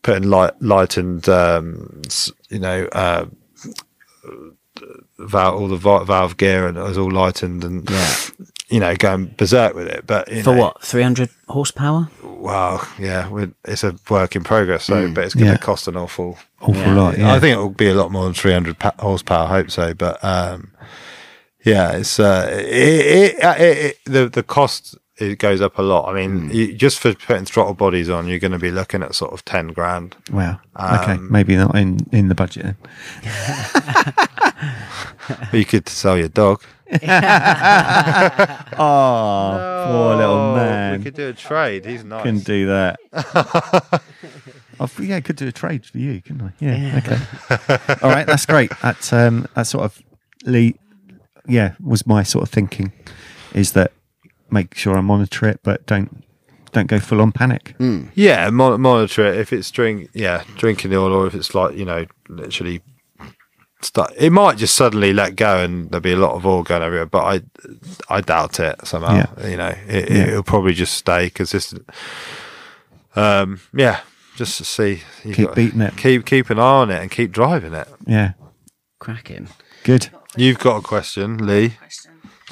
putting 0.03 0.29
light 0.29 0.61
lightened 0.61 1.29
um, 1.29 2.03
you 2.51 2.59
know. 2.59 2.87
Uh, 2.93 3.27
valve, 5.19 5.61
all 5.61 5.69
the 5.69 5.77
valve 5.77 6.37
gear 6.37 6.67
and 6.67 6.77
it 6.77 6.83
was 6.83 6.99
all 6.99 7.11
lightened 7.11 7.63
and 7.63 7.89
Yeah. 7.89 8.15
you 8.69 8.81
know 8.81 8.97
going 8.97 9.35
berserk 9.37 9.75
with 9.75 9.87
it. 9.87 10.07
But 10.07 10.31
you 10.33 10.43
For 10.43 10.55
know, 10.55 10.61
what? 10.63 10.83
300 10.83 11.29
horsepower? 11.49 12.09
Wow, 12.23 12.81
yeah, 12.99 13.29
we're, 13.29 13.53
it's 13.65 13.85
a 13.85 13.95
work 14.11 14.35
in 14.35 14.43
progress. 14.43 14.85
So, 14.85 15.13
but 15.13 15.25
it's 15.25 15.35
going 15.35 15.47
to 15.47 15.53
Yeah. 15.53 15.57
cost 15.59 15.87
an 15.89 15.97
awful. 15.97 16.39
Awful 16.61 16.75
Yeah. 16.75 16.95
lot. 16.95 17.19
Yeah. 17.19 17.33
I 17.33 17.39
think 17.39 17.55
it 17.55 17.59
will 17.61 17.69
be 17.71 17.89
a 17.89 17.95
lot 17.95 18.11
more 18.11 18.25
than 18.25 18.35
300 18.35 18.79
pa- 18.79 18.95
horsepower. 18.99 19.45
I 19.47 19.49
hope 19.49 19.71
so, 19.71 19.95
but 19.95 20.19
um, 20.25 20.73
yeah, 21.65 21.93
it's 21.93 22.19
uh, 22.19 22.49
it, 22.51 22.65
it, 22.67 23.35
it, 23.45 23.61
it, 23.61 23.99
the 24.07 24.29
the 24.29 24.43
cost 24.43 24.97
it 25.23 25.39
goes 25.39 25.61
up 25.61 25.79
a 25.79 25.83
lot. 25.83 26.09
I 26.09 26.15
mean, 26.15 26.51
you, 26.51 26.75
just 26.75 26.99
for 26.99 27.15
putting 27.15 27.45
throttle 27.45 27.75
bodies 27.75 28.09
on, 28.09 28.27
you're 28.27 28.39
going 28.39 28.53
to 28.53 28.59
be 28.59 28.71
looking 28.71 29.03
at 29.03 29.15
sort 29.15 29.33
of 29.33 29.45
10 29.45 29.69
grand. 29.69 30.17
Wow. 30.31 30.61
okay. 30.77 31.13
Um, 31.13 31.31
Maybe 31.31 31.57
not 31.57 31.77
in 31.77 31.99
in 32.13 32.29
the 32.29 32.35
budget 32.35 32.65
then. 32.65 32.77
You 35.53 35.65
could 35.65 35.89
sell 35.89 36.19
your 36.19 36.29
dog. 36.29 36.63
Oh, 38.75 39.85
poor 39.87 40.17
little 40.17 40.55
man. 40.55 40.99
We 40.99 41.05
could 41.05 41.15
do 41.15 41.29
a 41.29 41.33
trade. 41.33 41.85
He's 41.85 42.05
nice. 42.05 42.23
can 42.23 42.41
do 42.41 42.67
that. 42.67 42.99
oh, 44.81 44.91
yeah, 44.99 45.21
could 45.21 45.37
do 45.37 45.47
a 45.47 45.53
trade 45.53 45.87
for 45.87 45.99
you, 45.99 46.21
couldn't 46.21 46.43
I? 46.43 46.53
Yeah. 46.59 47.01
Okay. 47.05 47.19
All 48.03 48.11
right, 48.11 48.27
that's 48.27 48.47
great. 48.47 48.73
That 48.83 49.13
um, 49.13 49.47
that 49.55 49.67
sort 49.67 49.85
of 49.85 50.03
Lee, 50.45 50.75
yeah, 51.47 51.75
was 51.81 52.07
my 52.07 52.23
sort 52.23 52.45
of 52.45 52.51
thinking, 52.51 52.93
is 53.55 53.73
that 53.73 53.93
make 54.53 54.75
sure 54.77 54.97
I 54.97 55.01
monitor 55.01 55.47
it, 55.49 55.61
but 55.63 55.87
don't 55.87 56.23
don't 56.73 56.87
go 56.87 56.99
full 56.99 57.21
on 57.21 57.33
panic. 57.33 57.75
Yeah, 58.15 58.49
mon- 58.51 58.81
monitor 58.81 59.27
it. 59.27 59.37
If 59.39 59.53
it's 59.53 59.71
drink, 59.71 60.11
yeah, 60.15 60.45
drinking 60.57 60.95
oil, 60.95 61.13
or 61.13 61.27
if 61.27 61.35
it's 61.35 61.55
like 61.55 61.77
you 61.77 61.85
know, 61.85 62.07
literally, 62.29 62.81
start. 63.83 64.13
It 64.17 64.31
might 64.31 64.57
just 64.59 64.75
suddenly 64.75 65.13
let 65.13 65.37
go, 65.37 65.59
and 65.63 65.91
there'll 65.91 66.01
be 66.03 66.13
a 66.13 66.17
lot 66.17 66.33
of 66.35 66.47
oil 66.47 66.63
going 66.63 66.83
everywhere. 66.83 67.07
But 67.07 67.25
I, 67.25 68.15
I 68.17 68.21
doubt 68.23 68.59
it 68.61 68.87
somehow. 68.87 69.17
Yeah. 69.39 69.49
You 69.49 69.57
know, 69.57 69.75
it, 69.87 70.11
Yeah. 70.11 70.27
it'll 70.29 70.43
probably 70.43 70.73
just 70.73 70.95
stay 70.95 71.29
consistent. 71.31 71.89
Um, 73.15 73.61
yeah, 73.75 74.01
just 74.37 74.57
to 74.59 74.65
see. 74.65 75.03
You've 75.25 75.37
Keep 75.37 75.55
beating 75.55 75.81
it. 75.83 75.97
Keep 75.97 76.25
keep 76.25 76.49
an 76.51 76.59
eye 76.59 76.63
on 76.63 76.91
it, 76.91 77.03
and 77.03 77.11
keep 77.11 77.33
driving 77.33 77.75
it. 77.75 77.89
Yeah, 78.07 78.33
Cracking. 78.99 79.49
good. 79.85 80.09
You've 80.37 80.59
got 80.59 80.79
a 80.79 80.81
question, 80.83 81.37
Lee. 81.47 81.75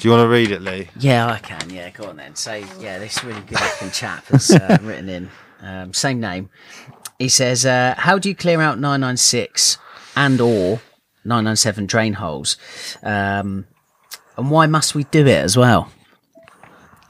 Do 0.01 0.07
you 0.07 0.15
want 0.15 0.25
to 0.25 0.29
read 0.29 0.49
it, 0.49 0.63
Lee? 0.63 0.89
Yeah, 0.97 1.27
I 1.27 1.37
can. 1.37 1.69
Yeah, 1.69 1.91
go 1.91 2.05
on 2.05 2.17
then. 2.17 2.35
So, 2.35 2.55
yeah, 2.79 2.97
this 2.97 3.23
really 3.23 3.41
good 3.41 3.61
looking 3.61 3.91
chap 3.91 4.25
has 4.29 4.49
uh, 4.49 4.79
written 4.81 5.07
in, 5.07 5.29
um, 5.61 5.93
same 5.93 6.19
name. 6.19 6.49
He 7.19 7.29
says, 7.29 7.67
uh, 7.67 7.93
"How 7.99 8.17
do 8.17 8.27
you 8.27 8.33
clear 8.33 8.61
out 8.61 8.79
996 8.79 9.77
and 10.15 10.41
or 10.41 10.81
997 11.23 11.85
drain 11.85 12.13
holes, 12.13 12.57
um, 13.03 13.67
and 14.37 14.49
why 14.49 14.65
must 14.65 14.95
we 14.95 15.03
do 15.03 15.27
it 15.27 15.37
as 15.37 15.55
well? 15.55 15.91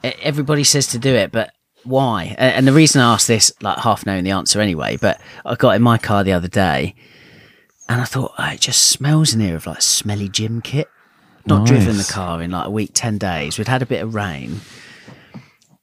Everybody 0.04 0.62
says 0.62 0.86
to 0.88 0.98
do 0.98 1.14
it, 1.14 1.32
but 1.32 1.50
why? 1.84 2.34
And 2.36 2.68
the 2.68 2.74
reason 2.74 3.00
I 3.00 3.14
asked 3.14 3.26
this, 3.26 3.54
like 3.62 3.78
half 3.78 4.04
knowing 4.04 4.24
the 4.24 4.32
answer 4.32 4.60
anyway, 4.60 4.98
but 4.98 5.18
I 5.46 5.54
got 5.54 5.76
in 5.76 5.80
my 5.80 5.96
car 5.96 6.24
the 6.24 6.34
other 6.34 6.46
day, 6.46 6.94
and 7.88 8.02
I 8.02 8.04
thought 8.04 8.34
oh, 8.36 8.50
it 8.50 8.60
just 8.60 8.90
smells 8.90 9.32
in 9.32 9.40
here 9.40 9.56
of 9.56 9.66
like 9.66 9.80
smelly 9.80 10.28
gym 10.28 10.60
kit." 10.60 10.90
Not 11.46 11.66
driven 11.66 11.96
the 11.96 12.08
car 12.10 12.42
in 12.42 12.50
like 12.50 12.66
a 12.66 12.70
week, 12.70 12.90
10 12.94 13.18
days. 13.18 13.58
We'd 13.58 13.68
had 13.68 13.82
a 13.82 13.86
bit 13.86 14.02
of 14.02 14.14
rain. 14.14 14.60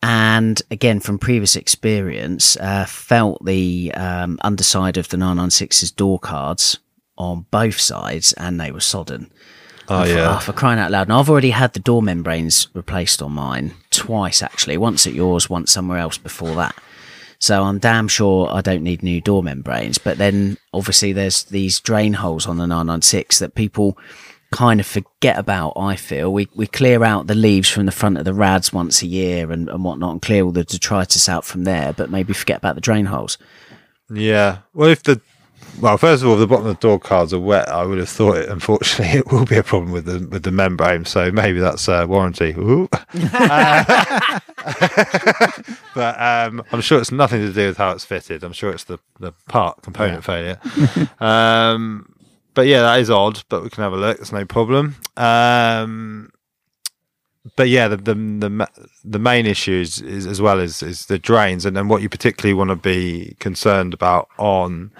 And 0.01 0.61
again, 0.71 0.99
from 0.99 1.19
previous 1.19 1.55
experience, 1.55 2.55
uh, 2.57 2.85
felt 2.85 3.43
the 3.43 3.91
um, 3.95 4.39
underside 4.41 4.97
of 4.97 5.09
the 5.09 5.17
996's 5.17 5.91
door 5.91 6.19
cards 6.19 6.79
on 7.17 7.45
both 7.51 7.79
sides 7.79 8.31
and 8.33 8.59
they 8.59 8.71
were 8.71 8.79
sodden. 8.79 9.29
Oh 9.89 10.03
thought, 10.03 10.07
yeah. 10.07 10.35
"Oh, 10.35 10.39
for 10.39 10.53
crying 10.53 10.79
out 10.79 10.91
loud. 10.91 11.07
And 11.07 11.13
I've 11.13 11.29
already 11.29 11.49
had 11.49 11.73
the 11.73 11.79
door 11.79 12.01
membranes 12.01 12.67
replaced 12.73 13.21
on 13.21 13.31
mine 13.33 13.73
twice, 13.89 14.41
actually. 14.43 14.77
Once 14.77 15.07
at 15.07 15.13
yours, 15.13 15.49
once 15.49 15.71
somewhere 15.71 15.97
else 15.97 16.17
before 16.17 16.55
that. 16.55 16.75
So 17.39 17.63
I'm 17.63 17.79
damn 17.79 18.07
sure 18.07 18.49
I 18.51 18.61
don't 18.61 18.83
need 18.83 19.01
new 19.01 19.21
door 19.21 19.41
membranes. 19.41 19.97
But 19.97 20.17
then 20.17 20.57
obviously 20.73 21.13
there's 21.13 21.43
these 21.45 21.79
drain 21.79 22.13
holes 22.13 22.45
on 22.45 22.57
the 22.57 22.67
996 22.67 23.39
that 23.39 23.55
people 23.55 23.97
kind 24.51 24.79
of 24.79 24.85
forget 24.85 25.37
about, 25.37 25.73
I 25.77 25.95
feel. 25.95 26.33
We, 26.33 26.47
we 26.55 26.67
clear 26.67 27.03
out 27.03 27.27
the 27.27 27.35
leaves 27.35 27.69
from 27.69 27.85
the 27.85 27.91
front 27.91 28.17
of 28.17 28.25
the 28.25 28.33
rads 28.33 28.73
once 28.73 29.01
a 29.01 29.07
year 29.07 29.51
and, 29.51 29.69
and 29.69 29.83
whatnot 29.83 30.11
and 30.11 30.21
clear 30.21 30.43
all 30.43 30.51
the 30.51 30.63
detritus 30.63 31.29
out 31.29 31.45
from 31.45 31.63
there, 31.63 31.93
but 31.93 32.09
maybe 32.09 32.33
forget 32.33 32.57
about 32.57 32.75
the 32.75 32.81
drain 32.81 33.05
holes. 33.05 33.37
Yeah. 34.09 34.59
Well, 34.73 34.89
if 34.89 35.03
the 35.03 35.21
well, 35.81 35.97
first 35.97 36.23
of 36.23 36.27
all, 36.27 36.33
if 36.33 36.39
the 36.39 36.47
bottom 36.47 36.67
of 36.67 36.75
the 36.75 36.81
door 36.81 36.99
cards 36.99 37.33
are 37.33 37.39
wet, 37.39 37.69
I 37.69 37.85
would 37.85 37.99
have 37.99 38.09
thought 38.09 38.37
it. 38.37 38.49
Unfortunately, 38.49 39.19
it 39.19 39.31
will 39.31 39.45
be 39.45 39.55
a 39.57 39.63
problem 39.63 39.91
with 39.91 40.05
the 40.05 40.27
with 40.27 40.43
the 40.43 40.51
membrane. 40.51 41.05
So 41.05 41.31
maybe 41.31 41.59
that's 41.59 41.87
uh, 41.87 42.05
warranty. 42.07 42.53
Uh, 42.57 42.87
but 45.95 46.21
um, 46.21 46.63
I'm 46.71 46.81
sure 46.81 46.99
it's 46.99 47.11
nothing 47.11 47.41
to 47.41 47.53
do 47.53 47.67
with 47.67 47.77
how 47.77 47.91
it's 47.91 48.03
fitted. 48.03 48.43
I'm 48.43 48.53
sure 48.53 48.71
it's 48.71 48.83
the 48.85 48.99
the 49.19 49.31
part 49.47 49.81
component 49.81 50.23
failure. 50.23 50.59
um, 51.19 52.13
but 52.53 52.67
yeah, 52.67 52.81
that 52.81 52.99
is 52.99 53.09
odd. 53.09 53.43
But 53.49 53.63
we 53.63 53.69
can 53.69 53.83
have 53.83 53.93
a 53.93 53.97
look. 53.97 54.19
It's 54.19 54.31
no 54.31 54.45
problem. 54.45 54.95
Um, 55.17 56.31
but 57.55 57.69
yeah, 57.69 57.87
the 57.87 57.97
the 57.97 58.15
the, 58.15 58.67
the 59.03 59.19
main 59.19 59.45
issue 59.45 59.79
is, 59.79 60.01
is 60.01 60.25
as 60.27 60.41
well 60.41 60.59
as 60.59 60.83
is 60.83 61.05
the 61.05 61.19
drains, 61.19 61.65
and 61.65 61.75
then 61.75 61.87
what 61.87 62.01
you 62.01 62.09
particularly 62.09 62.53
want 62.53 62.69
to 62.69 62.75
be 62.75 63.35
concerned 63.39 63.93
about 63.93 64.29
on. 64.37 64.91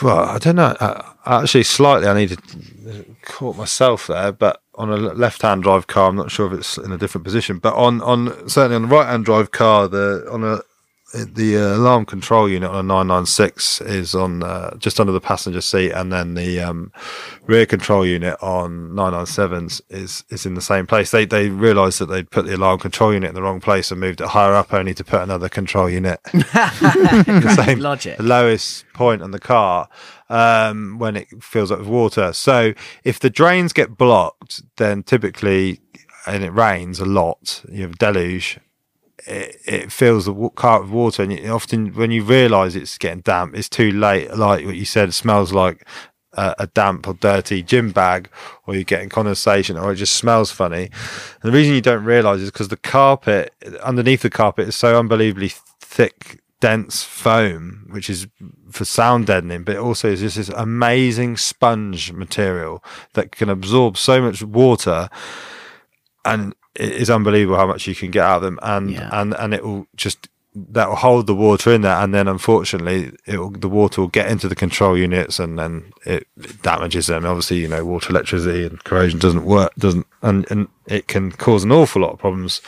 Well, 0.00 0.20
I 0.20 0.38
don't 0.38 0.56
know. 0.56 0.74
Uh, 0.80 1.02
actually, 1.26 1.64
slightly, 1.64 2.08
I 2.08 2.14
need 2.14 2.30
to 2.30 3.04
caught 3.22 3.56
myself 3.56 4.06
there, 4.06 4.32
but 4.32 4.62
on 4.76 4.90
a 4.90 4.96
left-hand 4.96 5.64
drive 5.64 5.86
car, 5.86 6.08
I'm 6.08 6.16
not 6.16 6.30
sure 6.30 6.46
if 6.46 6.58
it's 6.58 6.78
in 6.78 6.92
a 6.92 6.98
different 6.98 7.24
position. 7.24 7.58
But 7.58 7.74
on 7.74 8.00
on 8.00 8.48
certainly 8.48 8.76
on 8.76 8.82
the 8.82 8.88
right-hand 8.88 9.26
drive 9.26 9.50
car, 9.50 9.88
the 9.88 10.26
on 10.30 10.44
a 10.44 10.60
the 11.14 11.56
uh, 11.56 11.76
alarm 11.76 12.04
control 12.04 12.48
unit 12.48 12.68
on 12.68 12.76
a 12.76 12.82
996 12.82 13.80
is 13.82 14.14
on 14.14 14.42
uh, 14.42 14.76
just 14.76 14.98
under 14.98 15.12
the 15.12 15.20
passenger 15.20 15.60
seat, 15.60 15.92
and 15.92 16.12
then 16.12 16.34
the 16.34 16.60
um, 16.60 16.92
rear 17.46 17.64
control 17.64 18.04
unit 18.04 18.36
on 18.42 18.90
997s 18.90 19.80
is 19.88 20.24
is 20.30 20.44
in 20.46 20.54
the 20.54 20.60
same 20.60 20.86
place. 20.86 21.12
They 21.12 21.24
they 21.24 21.48
realised 21.48 22.00
that 22.00 22.06
they'd 22.06 22.30
put 22.30 22.46
the 22.46 22.56
alarm 22.56 22.80
control 22.80 23.12
unit 23.14 23.28
in 23.28 23.34
the 23.34 23.42
wrong 23.42 23.60
place 23.60 23.90
and 23.90 24.00
moved 24.00 24.20
it 24.20 24.28
higher 24.28 24.54
up, 24.54 24.74
only 24.74 24.94
to 24.94 25.04
put 25.04 25.22
another 25.22 25.48
control 25.48 25.88
unit 25.88 26.20
the 26.32 27.62
same 27.64 27.78
Logic. 27.80 28.16
the 28.16 28.22
lowest 28.24 28.84
point 28.92 29.22
on 29.22 29.30
the 29.30 29.38
car 29.38 29.88
um, 30.28 30.98
when 30.98 31.16
it 31.16 31.28
fills 31.40 31.70
up 31.70 31.78
with 31.78 31.88
water. 31.88 32.32
So 32.32 32.74
if 33.04 33.20
the 33.20 33.30
drains 33.30 33.72
get 33.72 33.96
blocked, 33.96 34.62
then 34.76 35.04
typically, 35.04 35.80
and 36.26 36.42
it 36.42 36.50
rains 36.50 36.98
a 36.98 37.06
lot, 37.06 37.62
you 37.70 37.82
have 37.82 37.96
deluge. 37.98 38.58
It, 39.26 39.60
it 39.66 39.92
fills 39.92 40.26
the 40.26 40.32
wa- 40.32 40.50
car 40.50 40.82
with 40.82 40.90
water, 40.90 41.22
and 41.22 41.50
often 41.50 41.92
when 41.94 42.10
you 42.10 42.22
realise 42.22 42.74
it's 42.74 42.96
getting 42.98 43.20
damp, 43.20 43.56
it's 43.56 43.68
too 43.68 43.90
late. 43.90 44.34
Like 44.36 44.64
what 44.64 44.76
you 44.76 44.84
said, 44.84 45.12
smells 45.14 45.52
like 45.52 45.86
a, 46.34 46.54
a 46.60 46.66
damp 46.68 47.08
or 47.08 47.14
dirty 47.14 47.62
gym 47.62 47.90
bag, 47.90 48.30
or 48.66 48.74
you're 48.74 48.84
getting 48.84 49.08
condensation, 49.08 49.76
or 49.76 49.92
it 49.92 49.96
just 49.96 50.16
smells 50.16 50.50
funny. 50.52 50.90
And 51.42 51.42
the 51.42 51.52
reason 51.52 51.74
you 51.74 51.80
don't 51.80 52.04
realise 52.04 52.40
is 52.40 52.50
because 52.50 52.68
the 52.68 52.76
carpet 52.76 53.52
underneath 53.82 54.22
the 54.22 54.30
carpet 54.30 54.68
is 54.68 54.76
so 54.76 54.98
unbelievably 54.98 55.52
thick, 55.80 56.40
dense 56.60 57.02
foam, 57.02 57.86
which 57.90 58.08
is 58.08 58.28
for 58.70 58.84
sound 58.84 59.26
deadening, 59.26 59.64
but 59.64 59.76
also 59.76 60.08
is 60.08 60.20
just 60.20 60.36
this 60.36 60.48
amazing 60.50 61.36
sponge 61.36 62.12
material 62.12 62.82
that 63.14 63.32
can 63.32 63.48
absorb 63.48 63.96
so 63.96 64.22
much 64.22 64.42
water 64.42 65.08
and 66.24 66.54
it 66.78 66.92
is 66.92 67.10
unbelievable 67.10 67.56
how 67.58 67.66
much 67.66 67.86
you 67.86 67.94
can 67.94 68.10
get 68.10 68.24
out 68.24 68.36
of 68.36 68.42
them 68.42 68.58
and 68.62 68.90
Yeah. 68.90 69.08
and 69.12 69.34
and 69.34 69.54
it 69.54 69.64
will 69.64 69.86
just 69.96 70.28
that 70.58 70.88
will 70.88 70.96
hold 70.96 71.26
the 71.26 71.34
water 71.34 71.70
in 71.74 71.82
there 71.82 71.96
and 71.96 72.14
then 72.14 72.26
unfortunately 72.26 73.12
the 73.26 73.68
water 73.68 74.00
will 74.00 74.08
get 74.08 74.30
into 74.30 74.48
the 74.48 74.54
control 74.54 74.96
units 74.96 75.38
and 75.38 75.58
then 75.58 75.92
it, 76.06 76.26
it 76.40 76.62
damages 76.62 77.08
them 77.08 77.26
obviously 77.26 77.58
you 77.58 77.68
know 77.68 77.84
water 77.84 78.08
electricity 78.08 78.64
and 78.64 78.82
corrosion 78.84 79.18
doesn't 79.18 79.44
work 79.44 79.70
doesn't 79.76 80.06
and 80.22 80.50
and 80.50 80.68
it 80.86 81.08
can 81.08 81.30
cause 81.30 81.62
an 81.62 81.70
awful 81.72 82.00
lot 82.00 82.12
of 82.12 82.18
problems 82.18 82.62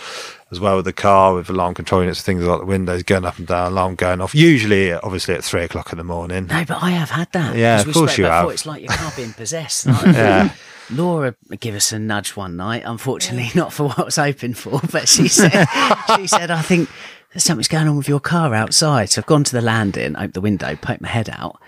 as 0.51 0.61
well 0.61 0.77
with 0.77 0.85
the 0.85 0.93
car 0.93 1.35
with 1.35 1.49
alarm 1.49 1.73
control 1.73 2.03
units 2.03 2.21
things 2.21 2.45
like 2.45 2.61
the 2.61 2.67
windows 2.67 3.03
going 3.03 3.25
up 3.25 3.39
and 3.39 3.47
down 3.47 3.73
alarm 3.73 3.95
going 3.95 4.21
off 4.21 4.35
usually 4.35 4.93
obviously 4.93 5.35
at 5.35 5.43
three 5.43 5.63
o'clock 5.63 5.91
in 5.91 5.97
the 5.97 6.05
morning 6.05 6.47
No, 6.47 6.65
but 6.67 6.83
I 6.83 6.91
have 6.91 7.09
had 7.11 7.33
that. 7.33 7.57
Yeah, 7.57 7.81
of 7.81 7.91
course 7.91 8.19
you 8.19 8.27
about 8.27 8.43
have. 8.45 8.53
It's 8.53 8.67
like 8.67 8.83
your 8.83 8.93
car 8.93 9.13
being 9.17 9.33
possessed. 9.37 9.87
Like, 9.87 10.15
Yeah. 10.15 10.53
Laura 10.91 11.35
gave 11.61 11.75
us 11.75 11.93
a 11.93 11.99
nudge 11.99 12.35
one 12.35 12.57
night. 12.57 12.83
Unfortunately, 12.87 13.51
not 13.55 13.75
for 13.75 13.89
what 13.89 13.99
I 13.99 14.03
was 14.05 14.17
hoping 14.17 14.55
for, 14.55 14.81
but 14.91 15.07
she 15.07 15.29
said, 15.29 15.67
she 16.17 16.27
said, 16.27 16.51
I 16.51 16.63
think 16.63 16.89
there's 17.33 17.45
something's 17.45 17.69
going 17.69 17.89
on 17.89 17.97
with 17.97 18.09
your 18.09 18.21
car 18.21 18.55
outside. 18.55 19.11
So 19.11 19.21
I've 19.21 19.27
gone 19.27 19.45
to 19.45 19.53
the 19.53 19.61
landing, 19.61 20.17
opened 20.17 20.33
the 20.33 20.41
window, 20.41 20.77
poked 20.77 21.01
my 21.01 21.09
head 21.09 21.29
out, 21.31 21.61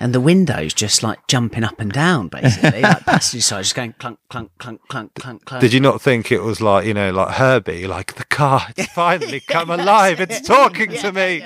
and 0.00 0.14
the 0.14 0.20
window's 0.20 0.72
just 0.72 1.02
like 1.02 1.26
jumping 1.26 1.62
up 1.62 1.78
and 1.78 1.92
down, 1.92 2.28
basically, 2.28 2.80
like 2.80 3.04
passenger 3.04 3.42
side, 3.42 3.62
just 3.64 3.74
going 3.74 3.92
clunk, 3.98 4.18
clunk, 4.30 4.50
clunk, 4.58 4.80
clunk, 4.88 5.14
clunk, 5.14 5.44
clunk. 5.44 5.60
Did 5.60 5.74
you 5.74 5.80
not 5.80 6.00
think 6.00 6.32
it 6.32 6.40
was 6.40 6.62
like, 6.62 6.86
you 6.86 6.94
know, 6.94 7.10
like 7.10 7.34
Herbie, 7.34 7.86
like 7.86 8.14
the 8.14 8.24
car, 8.24 8.62
it's 8.78 8.90
finally 8.94 9.40
come 9.40 9.68
alive, 9.68 10.18
it's 10.18 10.40
talking 10.46 10.90
to 10.92 11.12
me. 11.12 11.44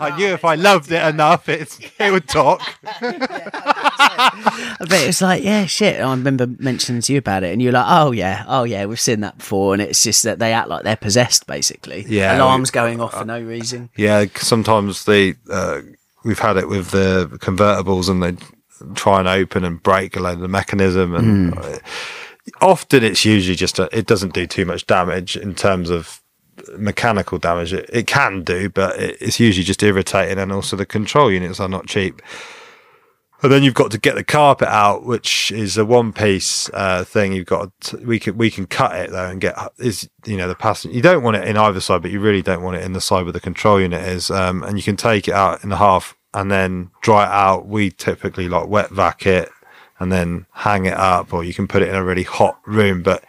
I 0.00 0.16
knew 0.16 0.28
if 0.28 0.42
I 0.42 0.54
loved 0.54 0.90
it 0.90 1.04
enough, 1.04 1.50
it's, 1.50 1.78
it 2.00 2.10
would 2.10 2.28
talk. 2.28 2.62
But 4.80 4.92
it 4.92 5.06
was 5.06 5.20
like, 5.20 5.44
yeah, 5.44 5.66
shit. 5.66 6.00
I 6.00 6.10
remember 6.10 6.46
mentioning 6.46 7.02
to 7.02 7.12
you 7.12 7.18
about 7.18 7.44
it, 7.44 7.52
and 7.52 7.60
you're 7.60 7.72
like, 7.72 7.86
oh 7.86 8.12
yeah, 8.12 8.44
oh 8.48 8.64
yeah, 8.64 8.86
we've 8.86 9.00
seen 9.00 9.20
that 9.20 9.38
before, 9.38 9.74
and 9.74 9.82
it's 9.82 10.02
just 10.02 10.22
that 10.22 10.38
they 10.38 10.52
act 10.54 10.68
like 10.68 10.84
they're 10.84 10.96
possessed, 10.96 11.46
basically. 11.46 12.06
Yeah, 12.08 12.38
alarms 12.38 12.70
going 12.70 13.00
off 13.00 13.12
for 13.12 13.24
no 13.24 13.40
reason. 13.40 13.90
Yeah, 13.96 14.24
sometimes 14.36 15.04
the, 15.04 15.36
uh, 15.50 15.82
we've 16.24 16.38
had 16.38 16.56
it 16.56 16.68
with 16.68 16.90
the 16.90 17.28
convertibles 17.40 18.08
and 18.08 18.22
they 18.22 18.36
try 18.94 19.18
and 19.18 19.28
open 19.28 19.64
and 19.64 19.82
break 19.82 20.16
a 20.16 20.20
load 20.20 20.34
of 20.34 20.40
the 20.40 20.48
mechanism. 20.48 21.14
And 21.14 21.58
uh, 21.58 21.78
often 22.60 23.04
it's 23.04 23.24
usually 23.24 23.56
just, 23.56 23.78
a, 23.78 23.88
it 23.96 24.06
doesn't 24.06 24.34
do 24.34 24.46
too 24.46 24.64
much 24.64 24.86
damage 24.86 25.36
in 25.36 25.54
terms 25.54 25.90
of 25.90 26.20
mechanical 26.76 27.38
damage. 27.38 27.72
It, 27.72 27.88
it 27.92 28.06
can 28.06 28.42
do, 28.42 28.68
but 28.68 28.98
it, 28.98 29.16
it's 29.20 29.38
usually 29.38 29.64
just 29.64 29.82
irritating. 29.82 30.38
And 30.38 30.52
also 30.52 30.76
the 30.76 30.86
control 30.86 31.30
units 31.30 31.60
are 31.60 31.68
not 31.68 31.86
cheap. 31.86 32.20
And 33.42 33.50
then 33.50 33.62
you've 33.64 33.74
got 33.74 33.90
to 33.90 33.98
get 33.98 34.14
the 34.14 34.22
carpet 34.22 34.68
out, 34.68 35.04
which 35.04 35.50
is 35.50 35.76
a 35.76 35.84
one 35.84 36.12
piece 36.12 36.70
uh, 36.72 37.02
thing. 37.02 37.32
You've 37.32 37.46
got 37.46 37.70
to, 37.82 37.96
we 37.98 38.20
can 38.20 38.36
we 38.38 38.50
can 38.50 38.66
cut 38.66 38.94
it 38.96 39.10
though 39.10 39.28
and 39.28 39.40
get 39.40 39.56
is 39.78 40.08
you 40.24 40.36
know 40.36 40.46
the 40.46 40.54
passenger. 40.54 40.94
You 40.94 41.02
don't 41.02 41.24
want 41.24 41.36
it 41.36 41.48
in 41.48 41.56
either 41.56 41.80
side, 41.80 42.02
but 42.02 42.12
you 42.12 42.20
really 42.20 42.42
don't 42.42 42.62
want 42.62 42.76
it 42.76 42.84
in 42.84 42.92
the 42.92 43.00
side 43.00 43.24
where 43.24 43.32
the 43.32 43.40
control 43.40 43.80
unit 43.80 44.02
is. 44.06 44.30
Um, 44.30 44.62
and 44.62 44.76
you 44.76 44.82
can 44.84 44.96
take 44.96 45.26
it 45.26 45.34
out 45.34 45.64
in 45.64 45.70
half 45.72 46.16
and 46.34 46.50
then 46.50 46.90
dry 47.00 47.24
it 47.24 47.30
out. 47.30 47.66
We 47.66 47.90
typically 47.90 48.48
like 48.48 48.68
wet 48.68 48.90
vac 48.90 49.26
it 49.26 49.50
and 49.98 50.12
then 50.12 50.46
hang 50.52 50.86
it 50.86 50.94
up, 50.96 51.32
or 51.34 51.42
you 51.42 51.52
can 51.54 51.66
put 51.66 51.82
it 51.82 51.88
in 51.88 51.94
a 51.96 52.04
really 52.04 52.22
hot 52.24 52.58
room. 52.64 53.02
But 53.02 53.24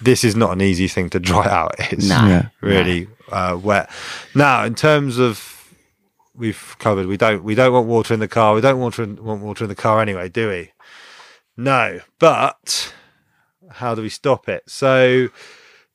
this 0.00 0.24
is 0.24 0.34
not 0.34 0.52
an 0.52 0.60
easy 0.62 0.88
thing 0.88 1.10
to 1.10 1.20
dry 1.20 1.46
out. 1.50 1.74
It's 1.92 2.08
No. 2.08 2.16
Yeah. 2.26 2.48
really 2.62 3.06
uh, 3.30 3.58
wet. 3.62 3.90
Now, 4.34 4.64
in 4.64 4.74
terms 4.74 5.18
of 5.18 5.51
we've 6.34 6.76
covered, 6.78 7.06
we 7.06 7.16
don't 7.16 7.44
we 7.44 7.54
don't 7.54 7.72
want 7.72 7.86
water 7.86 8.14
in 8.14 8.20
the 8.20 8.28
car. 8.28 8.54
We 8.54 8.60
don't 8.60 8.78
want 8.78 8.98
water 8.98 9.02
in, 9.02 9.24
want 9.24 9.42
water 9.42 9.64
in 9.64 9.68
the 9.68 9.74
car 9.74 10.00
anyway, 10.00 10.28
do 10.28 10.48
we? 10.48 10.72
No, 11.56 12.00
but 12.18 12.94
how 13.70 13.94
do 13.94 14.02
we 14.02 14.08
stop 14.08 14.48
it? 14.48 14.64
So 14.66 15.28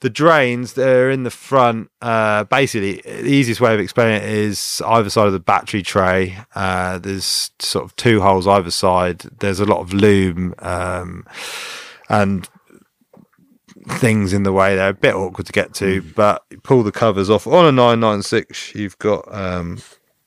the 0.01 0.09
drains 0.09 0.73
they're 0.73 1.09
in 1.09 1.23
the 1.23 1.31
front. 1.31 1.89
Uh, 2.01 2.43
basically, 2.45 3.01
the 3.01 3.25
easiest 3.25 3.61
way 3.61 3.73
of 3.73 3.79
explaining 3.79 4.21
it 4.21 4.29
is 4.29 4.81
either 4.85 5.09
side 5.09 5.27
of 5.27 5.33
the 5.33 5.39
battery 5.39 5.81
tray. 5.81 6.37
Uh, 6.55 6.99
there's 6.99 7.51
sort 7.59 7.85
of 7.85 7.95
two 7.95 8.21
holes 8.21 8.47
either 8.47 8.71
side. 8.71 9.19
There's 9.39 9.59
a 9.59 9.65
lot 9.65 9.79
of 9.79 9.93
loom 9.93 10.53
um, 10.59 11.25
and 12.09 12.47
things 13.89 14.33
in 14.33 14.43
the 14.43 14.53
way. 14.53 14.75
They're 14.75 14.89
a 14.89 14.93
bit 14.93 15.15
awkward 15.15 15.47
to 15.47 15.53
get 15.53 15.73
to, 15.75 16.01
but 16.15 16.43
pull 16.63 16.83
the 16.83 16.91
covers 16.91 17.29
off 17.29 17.47
on 17.47 17.65
a 17.65 17.71
996. 17.71 18.75
You've 18.75 18.99
got 18.99 19.33
um, 19.33 19.79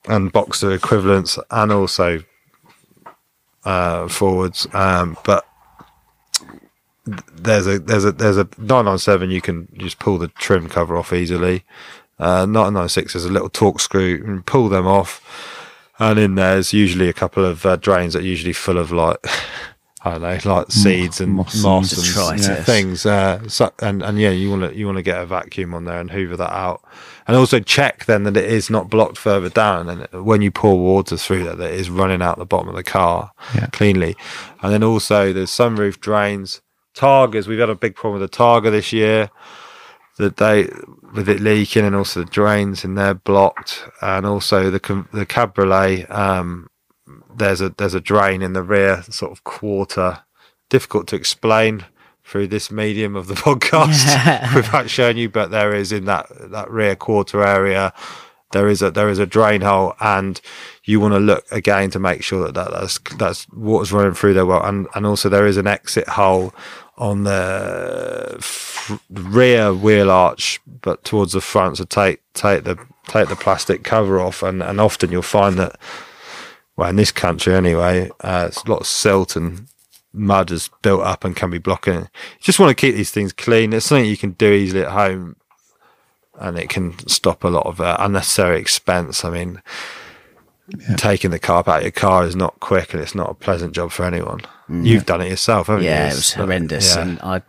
and 0.07 0.33
Boxster 0.33 0.75
equivalents 0.75 1.37
and 1.49 1.71
also 1.71 2.23
uh, 3.63 4.07
forwards. 4.07 4.67
Um, 4.73 5.17
but 5.23 5.45
there's 7.05 7.67
a 7.67 7.79
there's 7.79 8.05
a 8.05 8.11
there's 8.11 8.37
a 8.37 8.47
997. 8.57 9.29
You 9.29 9.41
can 9.41 9.67
just 9.77 9.99
pull 9.99 10.17
the 10.17 10.27
trim 10.29 10.69
cover 10.69 10.97
off 10.97 11.13
easily. 11.13 11.63
Uh, 12.19 12.45
996 12.45 13.15
is 13.15 13.25
a 13.25 13.31
little 13.31 13.49
Torx 13.49 13.81
screw. 13.81 14.21
Can 14.23 14.43
pull 14.43 14.69
them 14.69 14.85
off, 14.85 15.89
and 15.99 16.19
in 16.19 16.35
there's 16.35 16.73
usually 16.73 17.09
a 17.09 17.13
couple 17.13 17.43
of 17.43 17.65
uh, 17.65 17.75
drains 17.77 18.13
that 18.13 18.21
are 18.21 18.27
usually 18.27 18.53
full 18.53 18.77
of 18.77 18.91
like. 18.91 19.25
I 20.03 20.17
don't 20.17 20.21
know, 20.45 20.55
like 20.55 20.71
seeds 20.71 21.21
and 21.21 21.33
moss 21.33 21.61
moss, 21.61 21.91
and 22.47 22.65
things. 22.65 23.05
Uh, 23.05 23.47
so, 23.47 23.71
and 23.79 24.01
and 24.01 24.19
yeah, 24.19 24.31
you 24.31 24.49
want 24.49 24.63
to 24.71 24.75
you 24.75 24.85
want 24.87 24.97
to 24.97 25.03
get 25.03 25.21
a 25.21 25.25
vacuum 25.27 25.73
on 25.75 25.85
there 25.85 25.99
and 25.99 26.09
hoover 26.09 26.35
that 26.37 26.51
out, 26.51 26.81
and 27.27 27.37
also 27.37 27.59
check 27.59 28.05
then 28.05 28.23
that 28.23 28.35
it 28.35 28.45
is 28.45 28.69
not 28.69 28.89
blocked 28.89 29.17
further 29.17 29.49
down, 29.49 29.89
and 29.89 30.25
when 30.25 30.41
you 30.41 30.49
pour 30.49 30.77
water 30.79 31.17
through 31.17 31.43
that, 31.43 31.57
that 31.59 31.71
it 31.73 31.79
is 31.79 31.89
running 31.91 32.21
out 32.21 32.39
the 32.39 32.45
bottom 32.45 32.67
of 32.67 32.75
the 32.75 32.83
car 32.83 33.31
Yeah. 33.53 33.67
cleanly. 33.67 34.15
And 34.63 34.73
then 34.73 34.83
also 34.83 35.31
there's 35.33 35.51
sunroof 35.51 35.99
drains, 35.99 36.61
Targas. 36.95 37.47
We've 37.47 37.59
had 37.59 37.69
a 37.69 37.75
big 37.75 37.95
problem 37.95 38.19
with 38.21 38.31
the 38.31 38.37
Targa 38.37 38.71
this 38.71 38.91
year 38.91 39.29
that 40.17 40.37
they 40.37 40.63
with 41.13 41.29
it 41.29 41.39
leaking, 41.41 41.85
and 41.85 41.95
also 41.95 42.21
the 42.23 42.29
drains 42.29 42.83
in 42.83 42.95
there 42.95 43.13
blocked, 43.13 43.87
and 44.01 44.25
also 44.25 44.71
the 44.71 45.05
the 45.13 45.25
cabriolet. 45.27 46.09
Um, 46.09 46.69
there's 47.35 47.61
a 47.61 47.69
there's 47.69 47.93
a 47.93 48.01
drain 48.01 48.41
in 48.41 48.53
the 48.53 48.63
rear 48.63 49.03
sort 49.03 49.31
of 49.31 49.43
quarter. 49.43 50.23
Difficult 50.69 51.07
to 51.07 51.15
explain 51.15 51.85
through 52.23 52.47
this 52.47 52.71
medium 52.71 53.15
of 53.15 53.27
the 53.27 53.33
podcast 53.47 54.55
without 54.55 54.89
showing 54.89 55.17
you, 55.17 55.29
but 55.29 55.51
there 55.51 55.73
is 55.73 55.91
in 55.91 56.05
that 56.05 56.27
that 56.51 56.69
rear 56.69 56.95
quarter 56.95 57.43
area. 57.43 57.93
There 58.51 58.67
is 58.67 58.81
a 58.81 58.91
there 58.91 59.09
is 59.09 59.19
a 59.19 59.25
drain 59.25 59.61
hole, 59.61 59.95
and 59.99 60.39
you 60.83 60.99
want 60.99 61.13
to 61.13 61.19
look 61.19 61.45
again 61.51 61.89
to 61.91 61.99
make 61.99 62.21
sure 62.23 62.45
that, 62.45 62.53
that 62.53 62.71
that's 62.71 62.99
that's 63.17 63.49
water's 63.49 63.93
running 63.93 64.13
through 64.13 64.33
there 64.33 64.45
well, 64.45 64.63
and 64.63 64.87
and 64.93 65.05
also 65.05 65.29
there 65.29 65.47
is 65.47 65.57
an 65.57 65.67
exit 65.67 66.07
hole 66.07 66.53
on 66.97 67.23
the 67.23 68.35
f- 68.37 69.01
rear 69.09 69.73
wheel 69.73 70.11
arch, 70.11 70.59
but 70.81 71.03
towards 71.03 71.33
the 71.33 71.41
front. 71.41 71.77
So 71.77 71.85
take 71.85 72.21
take 72.33 72.63
the 72.65 72.77
take 73.07 73.29
the 73.29 73.35
plastic 73.35 73.83
cover 73.83 74.19
off, 74.19 74.43
and 74.43 74.61
and 74.61 74.79
often 74.81 75.11
you'll 75.11 75.21
find 75.21 75.57
that 75.57 75.79
well, 76.75 76.89
in 76.89 76.95
this 76.95 77.11
country 77.11 77.53
anyway, 77.53 78.09
uh, 78.21 78.45
it's 78.47 78.63
a 78.63 78.69
lot 78.69 78.81
of 78.81 78.87
silt 78.87 79.35
and 79.35 79.67
mud 80.13 80.49
has 80.49 80.69
built 80.81 81.01
up 81.01 81.23
and 81.23 81.35
can 81.35 81.49
be 81.49 81.57
blocking. 81.57 81.95
You 81.95 82.07
just 82.41 82.59
want 82.59 82.69
to 82.69 82.81
keep 82.81 82.95
these 82.95 83.11
things 83.11 83.33
clean. 83.33 83.73
It's 83.73 83.85
something 83.85 84.05
you 84.05 84.17
can 84.17 84.31
do 84.31 84.51
easily 84.51 84.83
at 84.83 84.91
home, 84.91 85.35
and 86.39 86.57
it 86.57 86.69
can 86.69 86.97
stop 87.07 87.43
a 87.43 87.49
lot 87.49 87.65
of 87.65 87.79
uh, 87.79 87.97
unnecessary 87.99 88.59
expense. 88.59 89.23
I 89.23 89.29
mean, 89.29 89.61
taking 90.97 91.31
the 91.31 91.39
carp 91.39 91.67
out 91.67 91.77
of 91.77 91.83
your 91.83 91.91
car 91.91 92.23
is 92.25 92.35
not 92.35 92.59
quick 92.59 92.93
and 92.93 93.01
it's 93.01 93.15
not 93.15 93.29
a 93.29 93.33
pleasant 93.33 93.73
job 93.73 93.91
for 93.91 94.05
anyone. 94.05 94.41
You've 94.69 95.05
done 95.05 95.19
it 95.21 95.27
yourself, 95.29 95.67
haven't 95.67 95.83
you? 95.83 95.89
Mm. 95.89 95.93
Yeah, 95.93 96.07
it 96.11 96.15
was 96.15 96.33
horrendous. 96.33 96.95
yeah. 96.95 97.01
And 97.01 97.19
I 97.21 97.41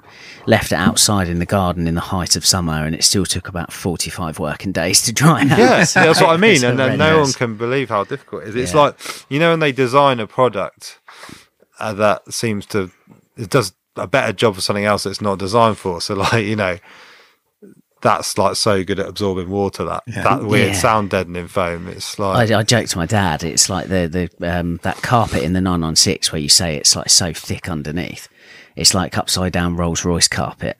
left 0.47 0.73
it 0.73 0.77
outside 0.77 1.29
in 1.29 1.39
the 1.39 1.47
garden 1.47 1.87
in 1.87 1.95
the 1.95 2.01
height 2.01 2.35
of 2.35 2.45
summer, 2.45 2.85
and 2.85 2.97
it 2.97 3.05
still 3.05 3.25
took 3.25 3.47
about 3.47 3.73
45 3.73 4.41
working 4.41 4.73
days 4.73 5.03
to 5.03 5.12
dry 5.12 5.43
out. 5.43 5.57
Yes, 5.59 5.95
that's 5.95 6.20
what 6.20 6.31
I 6.31 6.37
mean. 6.49 6.64
And 6.64 6.77
then 6.79 6.99
no 6.99 7.20
one 7.20 7.33
can 7.33 7.57
believe 7.57 7.91
how 7.91 8.03
difficult 8.03 8.43
it 8.43 8.49
is. 8.49 8.57
It's 8.57 8.75
Yeah. 8.75 8.81
like, 8.81 8.99
you 9.29 9.39
know, 9.39 9.51
when 9.51 9.61
they 9.61 9.70
design 9.70 10.18
a 10.18 10.27
product 10.27 10.99
uh, 11.79 11.93
that 11.93 12.33
seems 12.33 12.66
to, 12.66 12.91
it 13.37 13.51
does 13.51 13.73
a 13.95 14.09
better 14.09 14.33
job 14.33 14.57
for 14.57 14.61
something 14.61 14.85
else 14.85 15.05
that's 15.05 15.20
not 15.20 15.39
designed 15.39 15.79
for. 15.79 16.01
So, 16.01 16.14
like, 16.14 16.45
you 16.45 16.57
know, 16.57 16.79
that's 18.03 18.37
like 18.37 18.57
so 18.57 18.85
good 18.85 18.99
at 19.01 19.09
absorbing 19.09 19.49
water, 19.49 19.85
that, 19.85 20.03
that 20.07 20.45
weird 20.45 20.73
Yeah. 20.73 20.79
sound 20.79 21.11
deadening 21.11 21.49
foam. 21.49 21.89
It's 21.89 22.19
like, 22.19 22.51
I, 22.51 22.59
I 22.59 22.63
joked 22.63 22.91
to 22.91 22.99
my 22.99 23.07
dad. 23.07 23.43
It's 23.45 23.69
like 23.71 23.89
the 23.89 24.29
the 24.39 24.59
um, 24.59 24.79
that 24.83 24.97
carpet 25.03 25.43
in 25.43 25.53
the 25.53 25.61
996 25.61 26.33
where 26.33 26.41
you 26.41 26.49
say 26.49 26.77
it's 26.77 26.95
like 26.97 27.09
so 27.09 27.33
thick 27.33 27.69
underneath. 27.69 28.29
It's 28.75 28.95
like 28.95 29.19
upside 29.19 29.53
down 29.53 29.77
Rolls 29.77 30.03
Royce 30.03 30.29
carpet, 30.29 30.79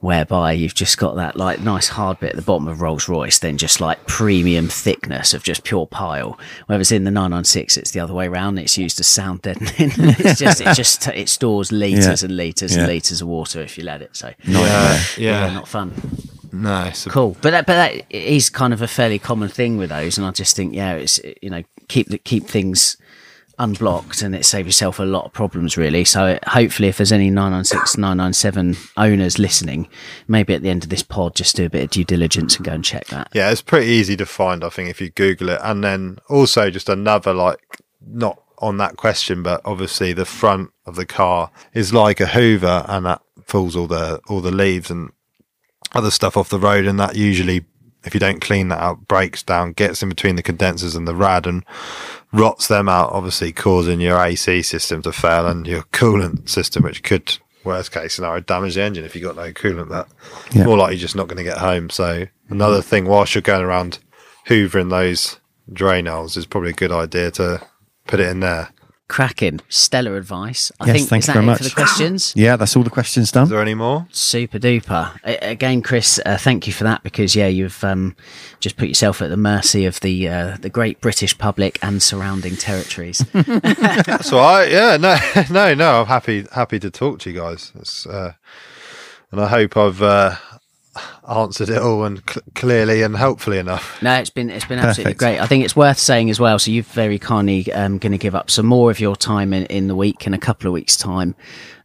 whereby 0.00 0.50
you've 0.52 0.74
just 0.74 0.98
got 0.98 1.14
that 1.16 1.36
like 1.36 1.60
nice 1.60 1.86
hard 1.88 2.18
bit 2.18 2.30
at 2.30 2.36
the 2.36 2.42
bottom 2.42 2.66
of 2.66 2.80
Rolls 2.80 3.08
Royce, 3.08 3.38
then 3.38 3.58
just 3.58 3.80
like 3.80 4.06
premium 4.08 4.66
thickness 4.66 5.32
of 5.34 5.44
just 5.44 5.62
pure 5.62 5.86
pile. 5.86 6.36
Whereas 6.66 6.90
in 6.90 7.04
the 7.04 7.12
996, 7.12 7.76
it's 7.76 7.90
the 7.92 8.00
other 8.00 8.12
way 8.12 8.26
around. 8.26 8.58
It's 8.58 8.76
used 8.76 8.98
as 8.98 9.06
sound 9.06 9.42
deadening. 9.42 9.70
it's 9.78 10.40
just 10.40 10.60
it 10.60 10.74
just 10.74 11.06
it 11.06 11.28
stores 11.28 11.70
liters 11.70 12.22
Yeah. 12.22 12.26
and 12.28 12.36
liters 12.36 12.74
Yeah. 12.74 12.80
and 12.82 12.88
liters 12.88 13.22
of 13.22 13.28
water 13.28 13.60
if 13.60 13.78
you 13.78 13.84
let 13.84 14.02
it. 14.02 14.16
So 14.16 14.32
yeah, 14.44 15.00
yeah, 15.16 15.46
yeah, 15.46 15.54
not 15.54 15.68
fun. 15.68 15.92
No, 16.58 16.90
Cool, 17.08 17.36
but 17.40 17.50
that, 17.50 17.66
but 17.66 17.74
that 17.74 18.04
is 18.10 18.50
kind 18.50 18.72
of 18.72 18.82
a 18.82 18.88
fairly 18.88 19.18
common 19.18 19.48
thing 19.48 19.76
with 19.76 19.90
those, 19.90 20.18
and 20.18 20.26
I 20.26 20.30
just 20.30 20.56
think, 20.56 20.74
yeah, 20.74 20.94
it's 20.94 21.20
you 21.42 21.50
know 21.50 21.62
keep 21.88 22.08
the, 22.08 22.18
keep 22.18 22.46
things 22.46 22.96
unblocked, 23.58 24.22
and 24.22 24.34
it 24.34 24.44
saves 24.44 24.66
yourself 24.66 24.98
a 24.98 25.04
lot 25.04 25.24
of 25.24 25.32
problems, 25.32 25.76
really. 25.76 26.04
So 26.04 26.38
hopefully, 26.46 26.88
if 26.88 26.96
there's 26.96 27.12
any 27.12 27.30
996, 27.30 27.96
997 27.96 28.76
owners 28.96 29.38
listening, 29.38 29.88
maybe 30.26 30.54
at 30.54 30.62
the 30.62 30.70
end 30.70 30.84
of 30.84 30.90
this 30.90 31.02
pod, 31.02 31.34
just 31.34 31.56
do 31.56 31.66
a 31.66 31.70
bit 31.70 31.84
of 31.84 31.90
due 31.90 32.04
diligence 32.04 32.56
and 32.56 32.64
go 32.64 32.72
and 32.72 32.84
check 32.84 33.06
that. 33.06 33.28
Yeah, 33.32 33.50
it's 33.50 33.62
pretty 33.62 33.88
easy 33.88 34.16
to 34.16 34.26
find, 34.26 34.64
I 34.64 34.68
think, 34.68 34.88
if 34.88 35.00
you 35.00 35.10
Google 35.10 35.50
it. 35.50 35.60
And 35.62 35.82
then 35.82 36.18
also 36.28 36.70
just 36.70 36.88
another, 36.88 37.34
like, 37.34 37.60
not 38.06 38.42
on 38.58 38.76
that 38.78 38.96
question, 38.96 39.42
but 39.42 39.60
obviously 39.64 40.12
the 40.12 40.24
front 40.24 40.70
of 40.86 40.96
the 40.96 41.06
car 41.06 41.50
is 41.74 41.92
like 41.92 42.20
a 42.20 42.26
Hoover 42.26 42.84
and 42.88 43.06
that 43.06 43.22
pulls 43.46 43.76
all 43.76 43.86
the, 43.86 44.20
all 44.28 44.40
the 44.40 44.50
leaves 44.50 44.90
and 44.90 45.10
other 45.94 46.10
stuff 46.10 46.36
off 46.36 46.48
the 46.48 46.58
road. 46.58 46.86
And 46.86 46.98
that 47.00 47.16
usually, 47.16 47.64
if 48.04 48.14
you 48.14 48.20
don't 48.20 48.40
clean 48.40 48.68
that 48.68 48.80
out, 48.80 49.08
breaks 49.08 49.42
down, 49.42 49.72
gets 49.72 50.02
in 50.02 50.08
between 50.08 50.36
the 50.36 50.42
condensers 50.42 50.94
and 50.94 51.06
the 51.08 51.14
rad 51.14 51.46
and 51.46 51.64
rots 52.32 52.68
them 52.68 52.88
out, 52.88 53.12
obviously 53.12 53.52
causing 53.52 54.00
your 54.00 54.18
AC 54.22 54.62
system 54.62 55.02
to 55.02 55.12
fail 55.12 55.46
and 55.46 55.66
your 55.66 55.82
coolant 55.92 56.48
system, 56.48 56.82
which 56.84 57.02
could, 57.02 57.38
worst 57.64 57.90
case 57.92 58.14
scenario, 58.14 58.40
damage 58.40 58.74
the 58.74 58.82
engine 58.82 59.04
if 59.04 59.16
you 59.16 59.22
got 59.22 59.36
no 59.36 59.52
coolant. 59.52 59.88
But 59.88 60.08
Yeah. 60.52 60.64
more 60.64 60.76
likely 60.78 60.96
just 60.98 61.16
not 61.16 61.28
going 61.28 61.38
to 61.38 61.42
get 61.44 61.58
home. 61.58 61.90
So 61.90 62.26
another 62.50 62.82
thing, 62.82 63.06
whilst 63.06 63.34
you're 63.34 63.42
going 63.42 63.62
around 63.64 63.98
hoovering 64.48 64.90
those 64.90 65.38
drain 65.72 66.06
holes, 66.06 66.36
is 66.36 66.46
probably 66.46 66.70
a 66.70 66.74
good 66.74 66.92
idea 66.92 67.30
to 67.32 67.60
put 68.06 68.20
it 68.20 68.28
in 68.28 68.40
there. 68.40 68.70
Cracking, 69.08 69.60
stellar 69.70 70.16
advice. 70.18 70.70
I 70.80 70.86
Yes, 70.86 70.96
think 70.96 71.08
thank 71.08 71.22
is 71.22 71.28
you 71.28 71.32
that 71.32 71.38
very 71.40 71.46
much. 71.46 71.58
for 71.58 71.64
the 71.64 71.70
questions. 71.70 72.32
Yeah, 72.36 72.56
that's 72.56 72.76
all 72.76 72.82
the 72.82 72.90
questions 72.90 73.32
done. 73.32 73.44
Is 73.44 73.48
there 73.48 73.62
any 73.62 73.74
more? 73.74 74.06
Super 74.10 74.58
duper. 74.58 75.18
A- 75.24 75.50
Again, 75.52 75.80
Chris, 75.80 76.20
uh, 76.26 76.36
thank 76.36 76.66
you 76.66 76.74
for 76.74 76.84
that 76.84 77.02
because 77.02 77.34
yeah, 77.34 77.46
you've 77.46 77.82
um, 77.82 78.14
just 78.60 78.76
put 78.76 78.86
yourself 78.88 79.22
at 79.22 79.30
the 79.30 79.36
mercy 79.38 79.86
of 79.86 79.98
the 80.00 80.28
uh, 80.28 80.56
the 80.60 80.68
great 80.68 81.00
British 81.00 81.36
public 81.38 81.78
and 81.82 82.02
surrounding 82.02 82.56
territories. 82.56 83.24
So 84.20 84.38
I, 84.38 84.64
yeah, 84.64 84.96
no, 84.98 85.16
no, 85.50 85.74
no. 85.74 86.00
I'm 86.02 86.06
happy, 86.06 86.44
happy 86.52 86.78
to 86.80 86.90
talk 86.90 87.20
to 87.20 87.30
you 87.30 87.38
guys. 87.40 87.72
It's, 87.76 88.06
uh, 88.06 88.32
and 89.30 89.40
I 89.40 89.48
hope 89.48 89.76
I've 89.76 90.02
uh, 90.02 90.36
answered 91.28 91.68
it 91.70 91.78
all 91.78 92.04
and 92.04 92.22
cl- 92.28 92.42
clearly 92.54 93.02
and 93.02 93.16
helpfully 93.16 93.58
enough. 93.58 94.00
No, 94.02 94.14
it's 94.14 94.30
been 94.30 94.50
it's 94.50 94.64
been 94.64 94.78
absolutely 94.78 95.14
Perfect. 95.14 95.18
great. 95.18 95.38
I 95.40 95.46
think 95.46 95.64
it's 95.64 95.76
worth 95.76 95.98
saying 95.98 96.30
as 96.30 96.40
well. 96.40 96.58
So 96.58 96.70
you've 96.70 96.86
very 96.88 97.18
kindly 97.18 97.70
um, 97.72 97.98
going 97.98 98.12
to 98.12 98.18
give 98.18 98.34
up 98.34 98.50
some 98.50 98.66
more 98.66 98.90
of 98.90 99.00
your 99.00 99.16
time 99.16 99.52
in, 99.52 99.64
in 99.66 99.86
the 99.88 99.94
week 99.96 100.26
in 100.26 100.34
a 100.34 100.38
couple 100.38 100.66
of 100.68 100.72
weeks' 100.72 100.96
time. 100.96 101.34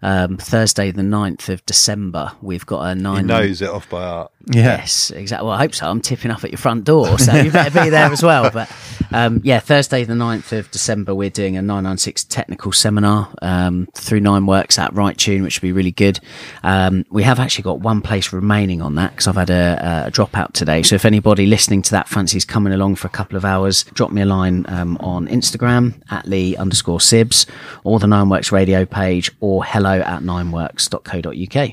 Um, 0.06 0.36
Thursday, 0.36 0.92
the 0.92 1.02
9th 1.02 1.48
of 1.48 1.66
December, 1.66 2.34
we've 2.42 2.66
got 2.66 2.82
a 2.82 2.94
He 2.94 3.02
nine. 3.02 3.26
knows 3.26 3.62
it 3.62 3.70
off 3.70 3.90
by 3.90 4.02
heart. 4.02 4.32
Yeah. 4.52 4.64
Yes, 4.80 5.12
exactly. 5.12 5.46
Well, 5.48 5.56
I 5.56 5.60
hope 5.60 5.74
so. 5.74 5.90
I'm 5.90 6.02
tipping 6.02 6.30
up 6.30 6.44
at 6.44 6.52
your 6.52 6.58
front 6.58 6.84
door, 6.84 7.18
so 7.18 7.34
you 7.38 7.50
better 7.52 7.84
be 7.86 7.90
there 7.90 8.12
as 8.12 8.22
well. 8.22 8.52
But 8.52 8.70
um, 9.14 9.40
yeah, 9.46 9.60
Thursday, 9.62 10.04
the 10.04 10.14
9th 10.16 10.52
of 10.60 10.70
December, 10.72 11.16
we're 11.16 11.30
doing 11.30 11.56
a 11.56 11.62
996 11.62 12.26
technical 12.26 12.74
seminar 12.74 13.34
um, 13.42 13.88
through 13.96 14.20
Nine 14.20 14.46
Works 14.46 14.78
at 14.78 14.94
Right 14.94 15.18
Tune, 15.18 15.42
which 15.42 15.62
will 15.62 15.68
be 15.68 15.72
really 15.72 15.92
good. 15.92 16.20
Um, 16.64 17.06
we 17.10 17.24
have 17.24 17.40
actually 17.40 17.64
got 17.64 17.80
one 17.80 18.02
place 18.02 18.34
remaining 18.34 18.82
on 18.82 18.96
that 18.96 19.12
because 19.12 19.28
I've 19.34 19.48
had 19.48 19.50
a, 19.50 20.06
a 20.08 20.12
dropout 20.12 20.54
today. 20.54 20.84
So 20.84 20.94
if 20.94 21.06
anybody 21.06 21.48
listening 21.48 21.82
to 21.84 21.92
that 21.92 22.08
fancies 22.08 22.46
coming 22.46 22.72
along 22.72 22.96
for 22.98 23.08
a 23.08 23.10
couple 23.10 23.36
of 23.36 23.44
hours, 23.44 23.84
drop 23.86 24.12
me 24.12 24.22
a 24.22 24.28
line 24.28 24.64
um, 24.68 24.96
on 25.00 25.28
Instagram 25.28 26.00
at 26.12 26.28
Lee 26.28 26.56
underscore 26.56 27.00
Sibs 27.00 27.50
or 27.84 27.98
the 27.98 28.06
Nine 28.06 28.30
Works 28.30 28.52
radio 28.52 28.86
page 28.86 29.32
or 29.40 29.66
hello 29.66 30.02
at 30.02 30.22
nineworks.co.uk. 30.22 31.72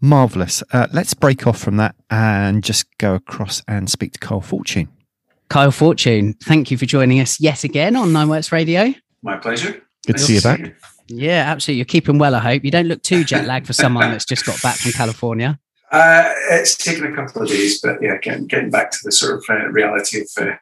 Marvellous. 0.00 0.62
Uh, 0.72 0.86
let's 0.92 1.14
break 1.14 1.48
off 1.48 1.58
from 1.58 1.78
that 1.78 1.96
and 2.10 2.62
just 2.62 2.86
go 2.98 3.16
across 3.16 3.60
and 3.66 3.90
speak 3.90 4.12
to 4.12 4.20
Kyle 4.20 4.40
Fortune. 4.40 4.88
Kyle 5.50 5.72
Fortune, 5.72 6.34
thank 6.44 6.70
you 6.70 6.78
for 6.78 6.86
joining 6.86 7.18
us 7.18 7.40
yet 7.40 7.64
again 7.64 7.96
on 7.96 8.12
Nine 8.12 8.28
Works 8.28 8.52
Radio. 8.52 8.94
My 9.20 9.36
pleasure. 9.36 9.82
Good 10.06 10.18
to 10.18 10.22
see 10.22 10.36
you 10.36 10.42
back. 10.42 10.76
Yeah, 11.08 11.42
absolutely. 11.48 11.78
You're 11.78 11.86
keeping 11.86 12.18
well, 12.18 12.36
I 12.36 12.38
hope. 12.38 12.64
You 12.64 12.70
don't 12.70 12.86
look 12.86 13.02
too 13.02 13.24
jet 13.24 13.46
lagged 13.46 13.66
for 13.66 13.72
someone 13.72 14.12
that's 14.12 14.24
just 14.24 14.46
got 14.46 14.62
back 14.62 14.76
from 14.76 14.92
California. 14.92 15.58
Uh, 15.90 16.32
it's 16.50 16.76
taken 16.76 17.12
a 17.12 17.16
couple 17.16 17.42
of 17.42 17.48
days, 17.48 17.80
but 17.80 18.02
yeah, 18.02 18.18
getting, 18.18 18.46
getting 18.46 18.70
back 18.70 18.90
to 18.90 18.98
the 19.04 19.12
sort 19.12 19.36
of 19.36 19.44
uh, 19.48 19.68
reality 19.68 20.20
of 20.20 20.28
uh, 20.38 20.56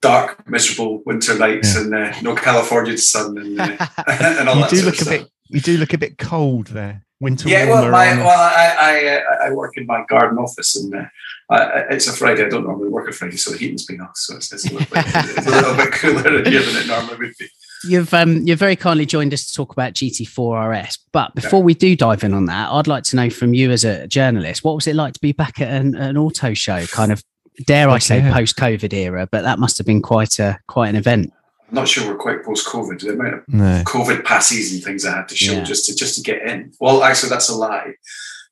dark, 0.00 0.48
miserable 0.48 1.02
winter 1.04 1.36
nights 1.36 1.76
and 1.76 1.94
uh, 1.94 2.14
no 2.20 2.34
Californian 2.34 2.98
sun 2.98 3.36
and, 3.38 3.60
uh, 3.60 3.86
and 4.06 4.48
all 4.48 4.56
You 4.56 4.62
that 4.62 4.70
do 4.70 4.82
look 4.82 5.02
a 5.02 5.04
bit. 5.04 5.30
You 5.48 5.60
do 5.60 5.76
look 5.78 5.92
a 5.92 5.98
bit 5.98 6.18
cold 6.18 6.68
there. 6.68 7.04
Winter 7.20 7.48
Yeah, 7.48 7.68
well, 7.68 7.90
my, 7.90 8.16
well, 8.16 8.28
I 8.28 8.76
I, 8.78 9.16
uh, 9.16 9.48
I 9.48 9.50
work 9.50 9.76
in 9.76 9.86
my 9.86 10.04
garden 10.08 10.38
office, 10.38 10.76
and 10.76 10.94
uh, 10.94 11.04
I, 11.50 11.86
it's 11.90 12.06
a 12.06 12.12
Friday. 12.12 12.46
I 12.46 12.48
don't 12.48 12.62
normally 12.62 12.90
work 12.90 13.08
a 13.08 13.12
Friday, 13.12 13.36
so 13.36 13.50
the 13.50 13.58
heating's 13.58 13.86
been 13.86 14.00
off, 14.00 14.16
so 14.16 14.36
it's, 14.36 14.52
it's, 14.52 14.66
a, 14.66 14.72
little 14.72 14.86
bit, 14.86 15.04
it's 15.08 15.46
a 15.46 15.50
little 15.50 15.74
bit 15.74 15.92
cooler 15.94 16.38
in 16.38 16.44
here 16.44 16.62
than 16.62 16.76
it 16.76 16.86
normally 16.86 17.16
would 17.16 17.34
be. 17.36 17.48
You've 17.84 18.12
um, 18.12 18.46
you've 18.46 18.58
very 18.58 18.76
kindly 18.76 19.06
joined 19.06 19.32
us 19.32 19.46
to 19.46 19.54
talk 19.54 19.72
about 19.72 19.92
GT4 19.94 20.84
RS. 20.86 20.98
But 21.12 21.34
before 21.34 21.62
we 21.62 21.74
do 21.74 21.94
dive 21.96 22.24
in 22.24 22.34
on 22.34 22.46
that, 22.46 22.70
I'd 22.72 22.86
like 22.88 23.04
to 23.04 23.16
know 23.16 23.30
from 23.30 23.54
you 23.54 23.70
as 23.70 23.84
a 23.84 24.06
journalist, 24.08 24.64
what 24.64 24.74
was 24.74 24.86
it 24.86 24.96
like 24.96 25.14
to 25.14 25.20
be 25.20 25.32
back 25.32 25.60
at 25.60 25.68
an, 25.68 25.94
an 25.94 26.16
auto 26.16 26.54
show? 26.54 26.84
Kind 26.86 27.12
of, 27.12 27.22
dare 27.66 27.88
I 27.88 27.98
say, 27.98 28.18
Yeah. 28.18 28.32
post 28.34 28.56
COVID 28.56 28.92
era, 28.92 29.28
but 29.30 29.42
that 29.42 29.58
must 29.58 29.78
have 29.78 29.86
been 29.86 30.02
quite 30.02 30.38
a 30.38 30.58
quite 30.66 30.88
an 30.88 30.96
event. 30.96 31.32
I'm 31.68 31.74
not 31.74 31.88
sure 31.88 32.08
we're 32.08 32.16
quite 32.18 32.44
post 32.44 32.66
COVID. 32.66 33.00
The 33.00 33.10
amount 33.12 33.34
of 33.34 33.42
no. 33.48 33.82
COVID 33.86 34.24
passes 34.24 34.72
and 34.72 34.82
things 34.82 35.04
I 35.04 35.16
had 35.16 35.28
to 35.28 35.36
show 35.36 35.52
Yeah. 35.52 35.62
just 35.64 35.86
to 35.86 35.94
just 35.94 36.16
to 36.16 36.22
get 36.22 36.42
in. 36.42 36.72
Well, 36.80 37.02
actually, 37.04 37.28
that's 37.30 37.48
a 37.48 37.54
lie. 37.54 37.92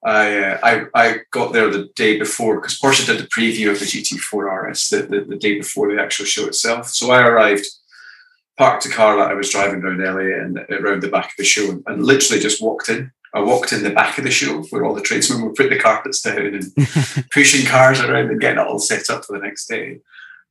I 0.05 0.39
uh, 0.39 0.59
I, 0.63 0.83
I 0.95 1.17
got 1.33 1.53
there 1.53 1.69
the 1.71 1.89
day 1.97 2.19
before 2.19 2.61
because 2.61 2.79
Porsche 2.79 3.07
did 3.07 3.19
the 3.19 3.27
preview 3.29 3.71
of 3.73 3.81
the 3.81 3.87
GT4 3.87 4.71
RS 4.71 4.89
the, 4.91 5.03
the, 5.03 5.21
the 5.23 5.37
day 5.37 5.57
before 5.59 5.93
the 5.93 6.01
actual 6.01 6.27
show 6.27 6.47
itself. 6.47 6.89
So 6.91 7.11
I 7.11 7.23
arrived, 7.27 7.67
parked 8.57 8.87
a 8.87 8.91
car 8.91 9.17
that 9.17 9.31
I 9.31 9.35
was 9.35 9.51
driving 9.51 9.83
around 9.83 10.03
LA 10.03 10.43
and 10.43 10.59
around 10.71 11.03
the 11.03 11.09
back 11.09 11.27
of 11.27 11.37
the 11.39 11.45
show, 11.45 11.71
and, 11.71 11.83
and 11.87 12.05
literally 12.05 12.41
just 12.41 12.63
walked 12.63 12.89
in. 12.89 13.13
I 13.35 13.41
walked 13.41 13.73
in 13.73 13.83
the 13.83 13.91
back 13.91 14.17
of 14.17 14.25
the 14.25 14.31
show 14.31 14.63
where 14.71 14.85
all 14.85 14.95
the 14.95 15.03
tradesmen 15.03 15.43
were 15.43 15.53
putting 15.53 15.77
the 15.77 15.83
carpets 15.83 16.23
down 16.23 16.39
and 16.39 16.65
pushing 17.33 17.67
cars 17.67 18.01
around 18.01 18.31
and 18.31 18.41
getting 18.41 18.59
it 18.59 18.67
all 18.67 18.79
set 18.79 19.11
up 19.11 19.25
for 19.25 19.39
the 19.39 19.45
next 19.45 19.67
day. 19.67 20.01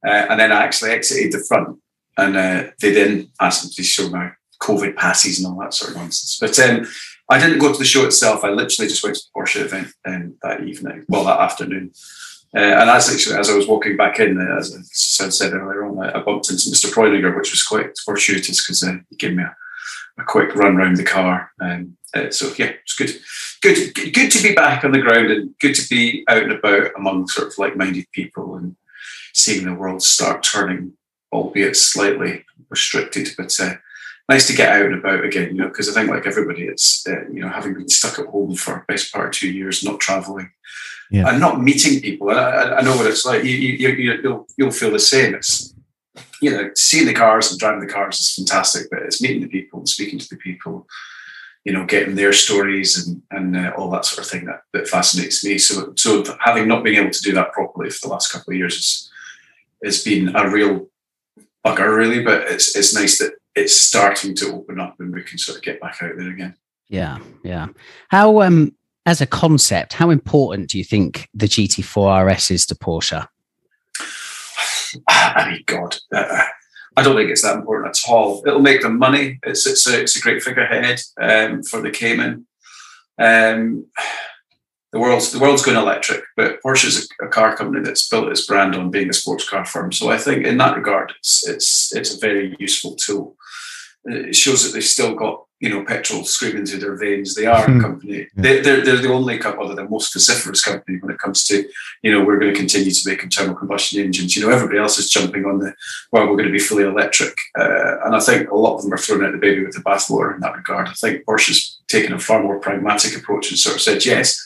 Uh, 0.05 0.27
and 0.29 0.39
then 0.39 0.51
I 0.51 0.63
actually 0.63 0.91
exited 0.91 1.31
the 1.31 1.43
front, 1.43 1.79
and 2.17 2.37
uh, 2.37 2.63
they 2.79 2.93
then 2.93 3.29
asked 3.41 3.65
me 3.65 3.71
to 3.71 3.83
show 3.83 4.09
my 4.09 4.31
COVID 4.61 4.95
passes 4.95 5.39
and 5.39 5.47
all 5.47 5.59
that 5.61 5.73
sort 5.73 5.91
of 5.91 5.97
nonsense. 5.97 6.37
But 6.39 6.59
um, 6.59 6.85
I 7.29 7.39
didn't 7.39 7.59
go 7.59 7.71
to 7.71 7.77
the 7.77 7.85
show 7.85 8.05
itself. 8.05 8.43
I 8.43 8.49
literally 8.49 8.87
just 8.87 9.03
went 9.03 9.15
to 9.15 9.21
the 9.23 9.39
Porsche 9.39 9.61
event 9.61 9.87
um, 10.05 10.35
that 10.43 10.63
evening, 10.63 11.05
well, 11.09 11.23
that 11.25 11.39
afternoon. 11.39 11.91
Uh, 12.55 12.59
and 12.59 12.89
as 12.89 13.13
actually, 13.13 13.35
as 13.35 13.49
I 13.49 13.55
was 13.55 13.67
walking 13.67 13.97
back 13.97 14.19
in, 14.19 14.39
uh, 14.39 14.57
as 14.57 14.73
I 15.19 15.29
said 15.29 15.53
earlier 15.53 15.85
on, 15.85 15.99
I, 15.99 16.21
bumped 16.21 16.49
into 16.49 16.69
Mr. 16.69 16.89
Preuninger, 16.89 17.35
which 17.35 17.51
was 17.51 17.63
quite 17.63 17.97
fortuitous 17.97 18.63
because 18.65 18.81
uh, 18.81 18.97
he 19.09 19.17
gave 19.17 19.35
me 19.35 19.43
a, 19.43 19.55
a 20.17 20.23
quick 20.23 20.55
run 20.55 20.77
round 20.77 20.95
the 20.95 21.03
car. 21.03 21.51
Um, 21.59 21.97
uh, 22.13 22.31
so 22.31 22.53
yeah, 22.57 22.71
it's 22.81 22.95
good, 22.95 23.13
good, 23.61 23.93
good, 24.13 24.31
to 24.31 24.41
be 24.41 24.55
back 24.55 24.85
on 24.85 24.91
the 24.93 25.01
ground 25.01 25.31
and 25.31 25.53
good 25.59 25.75
to 25.75 25.89
be 25.89 26.23
out 26.29 26.43
and 26.43 26.53
about 26.53 26.91
among 26.95 27.27
sort 27.27 27.47
of 27.47 27.57
like-minded 27.57 28.05
people 28.13 28.55
and 28.55 28.77
seeing 29.33 29.65
the 29.65 29.73
world 29.73 30.01
start 30.01 30.41
turning, 30.41 30.93
albeit 31.33 31.75
slightly 31.75 32.45
restricted, 32.69 33.27
but 33.37 33.53
uh, 33.59 33.73
nice 34.29 34.47
to 34.47 34.55
get 34.55 34.69
out 34.69 34.85
and 34.85 34.95
about 34.95 35.25
again. 35.25 35.49
You 35.49 35.63
know, 35.63 35.67
because 35.67 35.89
I 35.89 35.93
think 35.93 36.09
like 36.09 36.25
everybody, 36.25 36.63
it's 36.63 37.05
uh, 37.05 37.27
you 37.29 37.41
know 37.41 37.49
having 37.49 37.73
been 37.73 37.89
stuck 37.89 38.17
at 38.17 38.27
home 38.27 38.55
for 38.55 38.85
the 38.87 38.93
best 38.93 39.11
part 39.11 39.27
of 39.27 39.33
two 39.33 39.51
years, 39.51 39.83
not 39.83 39.99
traveling. 39.99 40.51
Yeah. 41.11 41.29
And 41.29 41.39
not 41.39 41.61
meeting 41.61 42.01
people, 42.01 42.29
and 42.31 42.39
I, 42.39 42.77
I- 42.77 42.81
know 42.81 42.95
what 42.95 43.05
it's 43.07 43.25
like. 43.25 43.43
You, 43.43 43.51
you, 43.51 43.89
you, 43.89 44.13
you'll 44.23 44.47
you'll 44.57 44.71
feel 44.71 44.91
the 44.91 44.99
same. 44.99 45.35
It's 45.35 45.73
you 46.41 46.51
know, 46.51 46.69
seeing 46.75 47.05
the 47.05 47.13
cars 47.13 47.51
and 47.51 47.59
driving 47.59 47.79
the 47.85 47.93
cars 47.93 48.19
is 48.19 48.33
fantastic, 48.35 48.87
but 48.89 49.01
it's 49.03 49.21
meeting 49.21 49.41
the 49.41 49.47
people 49.47 49.79
and 49.79 49.89
speaking 49.89 50.19
to 50.19 50.27
the 50.29 50.37
people, 50.37 50.87
you 51.63 51.71
know, 51.73 51.85
getting 51.85 52.15
their 52.15 52.33
stories 52.33 52.97
and 53.07 53.21
and 53.31 53.55
uh, 53.55 53.71
all 53.77 53.89
that 53.91 54.05
sort 54.05 54.25
of 54.25 54.31
thing 54.31 54.45
that, 54.45 54.61
that 54.73 54.87
fascinates 54.87 55.43
me. 55.45 55.57
So 55.57 55.93
so 55.95 56.23
having 56.39 56.67
not 56.67 56.83
been 56.83 56.95
able 56.95 57.11
to 57.11 57.21
do 57.21 57.33
that 57.33 57.53
properly 57.53 57.89
for 57.89 58.07
the 58.07 58.13
last 58.13 58.31
couple 58.31 58.51
of 58.53 58.57
years 58.57 58.75
has 58.75 59.11
has 59.83 60.03
been 60.03 60.35
a 60.35 60.49
real 60.49 60.87
bugger, 61.65 61.95
really. 61.95 62.23
But 62.23 62.43
it's 62.51 62.75
it's 62.75 62.95
nice 62.95 63.19
that 63.19 63.33
it's 63.55 63.75
starting 63.75 64.35
to 64.35 64.53
open 64.53 64.79
up 64.79 64.99
and 64.99 65.13
we 65.13 65.23
can 65.23 65.37
sort 65.37 65.57
of 65.57 65.63
get 65.63 65.79
back 65.79 66.01
out 66.01 66.17
there 66.17 66.29
again. 66.31 66.55
Yeah, 66.89 67.19
yeah. 67.43 67.67
How 68.09 68.41
um 68.41 68.75
as 69.05 69.21
a 69.21 69.27
concept, 69.27 69.93
how 69.93 70.09
important 70.09 70.69
do 70.69 70.77
you 70.77 70.83
think 70.83 71.29
the 71.33 71.45
GT4 71.45 72.33
RS 72.33 72.51
is 72.51 72.65
to 72.67 72.75
Porsche? 72.75 73.27
I 75.07 75.49
mean, 75.49 75.63
God, 75.65 75.97
uh, 76.13 76.43
I 76.97 77.03
don't 77.03 77.15
think 77.15 77.29
it's 77.29 77.41
that 77.41 77.57
important 77.57 77.97
at 77.97 78.09
all. 78.09 78.43
It'll 78.47 78.59
make 78.59 78.81
them 78.81 78.97
money. 78.97 79.39
It's 79.43 79.67
it's 79.67 79.85
a, 79.87 80.01
it's 80.01 80.15
a 80.15 80.21
great 80.21 80.41
figurehead 80.41 81.01
um, 81.21 81.63
for 81.63 81.81
the 81.81 81.91
Cayman. 81.91 82.47
Um, 83.19 83.85
the 84.91 84.99
world's 84.99 85.31
the 85.31 85.39
world's 85.39 85.63
going 85.63 85.77
electric, 85.77 86.23
but 86.37 86.61
Porsche 86.63 86.85
is 86.85 87.09
a, 87.21 87.25
a, 87.25 87.27
car 87.27 87.55
company 87.55 87.83
that's 87.83 88.07
built 88.07 88.29
its 88.29 88.45
brand 88.45 88.75
on 88.75 88.91
being 88.91 89.09
a 89.09 89.13
sports 89.13 89.47
car 89.47 89.65
firm. 89.65 89.91
So 89.91 90.09
I 90.09 90.17
think 90.17 90.45
in 90.45 90.57
that 90.57 90.77
regard, 90.77 91.13
it's 91.19 91.47
it's 91.47 91.93
it's 91.93 92.15
a 92.15 92.19
very 92.19 92.55
useful 92.59 92.95
tool. 92.95 93.35
It 94.05 94.35
shows 94.35 94.63
that 94.63 94.73
they've 94.73 94.83
still 94.83 95.15
got 95.15 95.45
you 95.59 95.69
know, 95.69 95.85
petrol 95.85 96.23
screaming 96.25 96.65
through 96.65 96.79
their 96.79 96.97
veins. 96.97 97.33
They 97.33 97.45
are 97.45 97.65
a 97.65 97.71
hmm. 97.71 97.79
company. 97.79 98.27
They, 98.35 98.59
they're, 98.59 98.83
they're 98.83 98.97
the 98.97 99.13
only 99.13 99.37
company, 99.37 99.65
other 99.65 99.75
than 99.75 99.89
most 99.89 100.13
vociferous 100.13 100.61
company 100.61 100.97
when 100.99 101.13
it 101.13 101.19
comes 101.19 101.45
to, 101.45 101.67
you 102.03 102.11
know, 102.11 102.23
we're 102.23 102.39
going 102.39 102.53
to 102.53 102.59
continue 102.59 102.91
to 102.91 103.09
make 103.09 103.23
internal 103.23 103.55
combustion 103.55 104.01
engines. 104.01 104.35
You 104.35 104.43
know, 104.43 104.53
everybody 104.53 104.79
else 104.79 104.99
is 104.99 105.09
jumping 105.09 105.45
on 105.45 105.59
the, 105.59 105.73
well, 106.11 106.27
we're 106.27 106.35
going 106.35 106.47
to 106.47 106.51
be 106.51 106.59
fully 106.59 106.83
electric. 106.83 107.35
Uh, 107.57 108.03
and 108.03 108.15
I 108.15 108.19
think 108.19 108.51
a 108.51 108.55
lot 108.55 108.75
of 108.75 108.83
them 108.83 108.93
are 108.93 108.97
throwing 108.97 109.25
out 109.25 109.31
the 109.31 109.37
baby 109.37 109.63
with 109.63 109.75
the 109.75 109.81
bathwater 109.81 110.35
in 110.35 110.41
that 110.41 110.55
regard. 110.55 110.89
I 110.89 110.93
think 110.93 111.25
Porsche's 111.25 111.79
taken 111.87 112.13
a 112.13 112.19
far 112.19 112.43
more 112.43 112.59
pragmatic 112.59 113.17
approach 113.17 113.49
and 113.49 113.57
sort 113.57 113.77
of 113.77 113.81
said, 113.81 114.05
yes, 114.05 114.39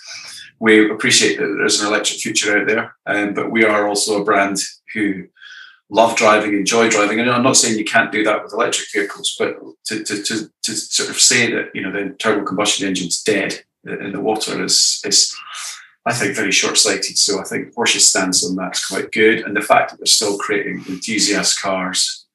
we 0.59 0.89
appreciate 0.91 1.37
that 1.37 1.55
there's 1.57 1.81
an 1.81 1.87
electric 1.87 2.19
future 2.19 2.57
out 2.57 2.67
there, 2.67 2.95
um, 3.07 3.33
but 3.33 3.49
we 3.49 3.63
are 3.63 3.87
also 3.87 4.21
a 4.21 4.25
brand 4.25 4.57
who 4.93 5.25
love 5.89 6.15
driving, 6.15 6.53
enjoy 6.53 6.89
driving. 6.89 7.19
And 7.19 7.29
I'm 7.29 7.43
not 7.43 7.57
saying 7.57 7.77
you 7.77 7.85
can't 7.85 8.11
do 8.11 8.23
that 8.23 8.43
with 8.43 8.53
electric 8.53 8.91
vehicles, 8.91 9.35
but 9.37 9.57
to, 9.85 10.03
to, 10.03 10.23
to, 10.23 10.51
to 10.63 10.75
sort 10.75 11.09
of 11.09 11.19
say 11.19 11.51
that, 11.51 11.71
you 11.73 11.81
know, 11.81 11.91
the 11.91 11.99
internal 11.99 12.45
combustion 12.45 12.87
engine's 12.87 13.23
dead 13.23 13.63
in 13.85 14.11
the 14.11 14.19
water 14.19 14.63
is, 14.63 15.01
is 15.03 15.35
I 16.05 16.13
think, 16.13 16.35
very 16.35 16.51
short 16.51 16.77
sighted. 16.77 17.17
So 17.17 17.39
I 17.39 17.43
think 17.43 17.73
Porsche 17.73 17.99
stands 17.99 18.45
on 18.45 18.55
that's 18.55 18.87
quite 18.87 19.11
good. 19.11 19.39
And 19.41 19.55
the 19.55 19.61
fact 19.61 19.91
that 19.91 19.97
they're 19.97 20.05
still 20.05 20.37
creating 20.37 20.83
enthusiast 20.87 21.61
cars 21.61 22.25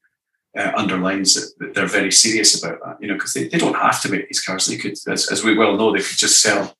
uh, 0.56 0.72
underlines 0.76 1.34
that, 1.34 1.52
that, 1.58 1.74
they're 1.74 1.86
very 1.86 2.12
serious 2.12 2.62
about 2.62 2.78
that, 2.84 2.96
you 3.00 3.08
know, 3.08 3.14
because 3.14 3.32
they, 3.32 3.48
they 3.48 3.58
don't 3.58 3.76
have 3.76 4.00
to 4.02 4.10
make 4.10 4.28
these 4.28 4.42
cars. 4.42 4.66
They 4.66 4.76
could, 4.76 4.94
as, 5.08 5.30
as 5.30 5.42
we 5.42 5.56
well 5.56 5.76
know, 5.76 5.92
they 5.92 6.02
could 6.02 6.18
just 6.18 6.40
sell 6.40 6.76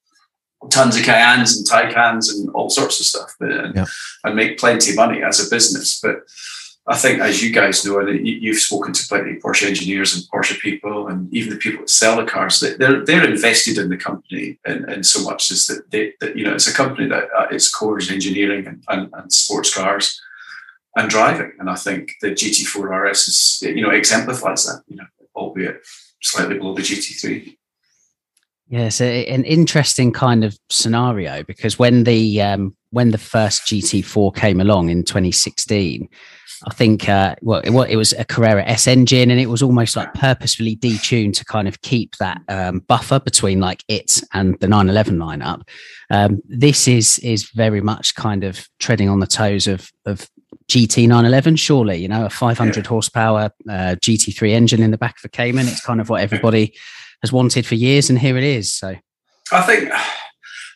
tons 0.71 0.97
of 0.97 1.03
Cayennes 1.03 1.57
and 1.57 1.67
Taycans 1.67 2.33
and 2.33 2.49
all 2.51 2.71
sorts 2.71 3.01
of 3.01 3.07
stuff 3.07 3.35
and, 3.41 3.75
yeah. 3.75 3.87
and 4.23 4.37
make 4.37 4.59
plenty 4.59 4.91
of 4.91 4.97
money 4.97 5.23
as 5.23 5.45
a 5.45 5.51
business. 5.51 6.01
But 6.01 6.21
I 6.87 6.97
think, 6.97 7.21
as 7.21 7.43
you 7.43 7.51
guys 7.51 7.85
know, 7.85 7.99
and 7.99 8.27
you've 8.27 8.59
spoken 8.59 8.93
to 8.93 9.09
plenty 9.09 9.37
of 9.37 9.43
Porsche 9.43 9.67
engineers 9.67 10.15
and 10.15 10.25
Porsche 10.25 10.59
people, 10.61 11.09
and 11.09 11.33
even 11.33 11.51
the 11.51 11.57
people 11.57 11.81
that 11.81 11.89
sell 11.89 12.17
the 12.17 12.27
cars, 12.27 12.61
they're 12.61 13.03
they're 13.05 13.25
invested 13.25 13.79
in 13.79 13.89
the 13.89 13.97
company, 13.97 14.59
and, 14.67 14.85
and 14.85 15.07
so 15.07 15.23
much 15.23 15.51
is 15.51 15.67
that 15.67 15.91
they 15.91 16.13
that 16.21 16.37
you 16.37 16.45
know 16.45 16.55
it's 16.55 16.69
a 16.69 16.75
company 16.75 17.09
that 17.09 17.25
uh, 17.35 17.47
its 17.51 17.73
core 17.73 17.99
is 17.99 18.11
engineering 18.11 18.67
and, 18.67 18.85
and, 18.89 19.09
and, 19.15 19.33
sports 19.33 19.75
cars 19.75 20.21
and 20.95 21.09
driving, 21.09 21.53
and 21.59 21.71
I 21.71 21.75
think 21.75 22.13
the 22.21 22.33
GT4 22.33 23.11
RS 23.11 23.29
is 23.29 23.63
you 23.63 23.81
know 23.81 23.91
exemplifies 23.91 24.67
that, 24.67 24.83
you 24.87 24.97
know, 24.97 25.07
albeit 25.35 25.81
slightly 26.21 26.59
below 26.59 26.75
the 26.75 26.83
GT3. 26.83 27.57
Yes, 28.69 29.01
an 29.01 29.45
interesting 29.45 30.11
kind 30.13 30.43
of 30.45 30.59
scenario 30.69 31.45
because 31.45 31.79
when 31.79 32.05
the 32.05 32.43
um, 32.43 32.77
when 32.91 33.11
the 33.11 33.19
first 33.19 33.63
GT4 33.63 34.35
came 34.35 34.61
along 34.61 34.89
in 34.89 35.03
2016 35.05 36.09
I 36.67 36.75
think 36.75 37.09
uh, 37.09 37.35
well, 37.43 37.61
it, 37.61 37.71
well, 37.71 37.85
it 37.85 37.97
was 37.97 38.13
a 38.13 38.25
Carrera 38.25 38.65
S 38.65 38.87
engine, 38.87 39.31
and 39.31 39.41
it 39.41 39.47
was 39.47 39.63
almost 39.63 39.97
like 39.97 40.13
purposefully 40.15 40.77
detuned 40.77 41.35
to 41.35 41.45
kind 41.45 41.69
of 41.69 41.81
keep 41.83 42.17
that 42.17 42.41
um, 42.49 42.81
buffer 42.81 43.21
between 43.21 43.61
like 43.61 43.85
it 43.89 44.23
and 44.33 44.59
the 44.61 44.69
911 44.69 45.19
lineup. 45.19 45.63
Um, 46.11 46.41
this 46.47 46.89
is 46.89 47.19
is 47.21 47.51
very 47.51 47.81
much 47.81 48.15
kind 48.15 48.45
of 48.45 48.67
treading 48.79 49.09
on 49.09 49.21
the 49.21 49.27
toes 49.27 49.67
of 49.67 49.91
of 50.07 50.29
GT 50.69 51.09
911. 51.09 51.57
Surely, 51.57 51.97
you 51.97 52.09
know, 52.09 52.27
a 52.27 52.31
500 52.31 52.77
yeah. 52.77 52.89
horsepower 52.89 53.51
uh, 53.69 53.97
GT3 54.01 54.51
engine 54.51 54.83
in 54.83 54.91
the 54.91 54.99
back 54.99 55.17
of 55.19 55.25
a 55.25 55.29
Cayman. 55.29 55.69
It's 55.69 55.85
kind 55.85 56.01
of 56.01 56.09
what 56.09 56.23
everybody 56.23 56.75
has 57.23 57.33
wanted 57.33 57.67
for 57.67 57.75
years, 57.75 58.11
and 58.11 58.19
here 58.19 58.37
it 58.37 58.45
is. 58.45 58.73
So, 58.73 58.95
I 59.53 59.63
think 59.63 59.91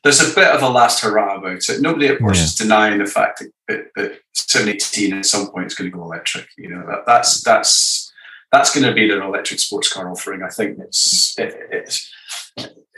there's 0.04 0.20
a 0.20 0.34
bit 0.34 0.48
of 0.48 0.62
a 0.62 0.68
last 0.68 1.02
hurrah 1.02 1.36
about 1.36 1.68
it. 1.68 1.80
Nobody, 1.80 2.08
of 2.08 2.18
course, 2.18 2.38
yeah. 2.38 2.44
is 2.44 2.54
denying 2.54 2.98
the 2.98 3.06
fact 3.06 3.42
that, 3.68 3.90
that, 3.96 4.20
718 4.34 5.12
at 5.18 5.26
some 5.26 5.50
point 5.50 5.66
is 5.66 5.74
going 5.74 5.90
to 5.90 5.96
go 5.96 6.02
electric. 6.02 6.48
You 6.56 6.70
know, 6.70 6.86
that, 6.86 7.04
that's 7.06 7.42
that's 7.42 8.12
that's 8.50 8.74
going 8.74 8.86
to 8.86 8.94
be 8.94 9.06
their 9.06 9.22
electric 9.22 9.60
sports 9.60 9.92
car 9.92 10.10
offering. 10.10 10.42
I 10.42 10.48
think 10.48 10.78
it's 10.78 11.38
it, 11.38 11.54
it's 11.70 12.10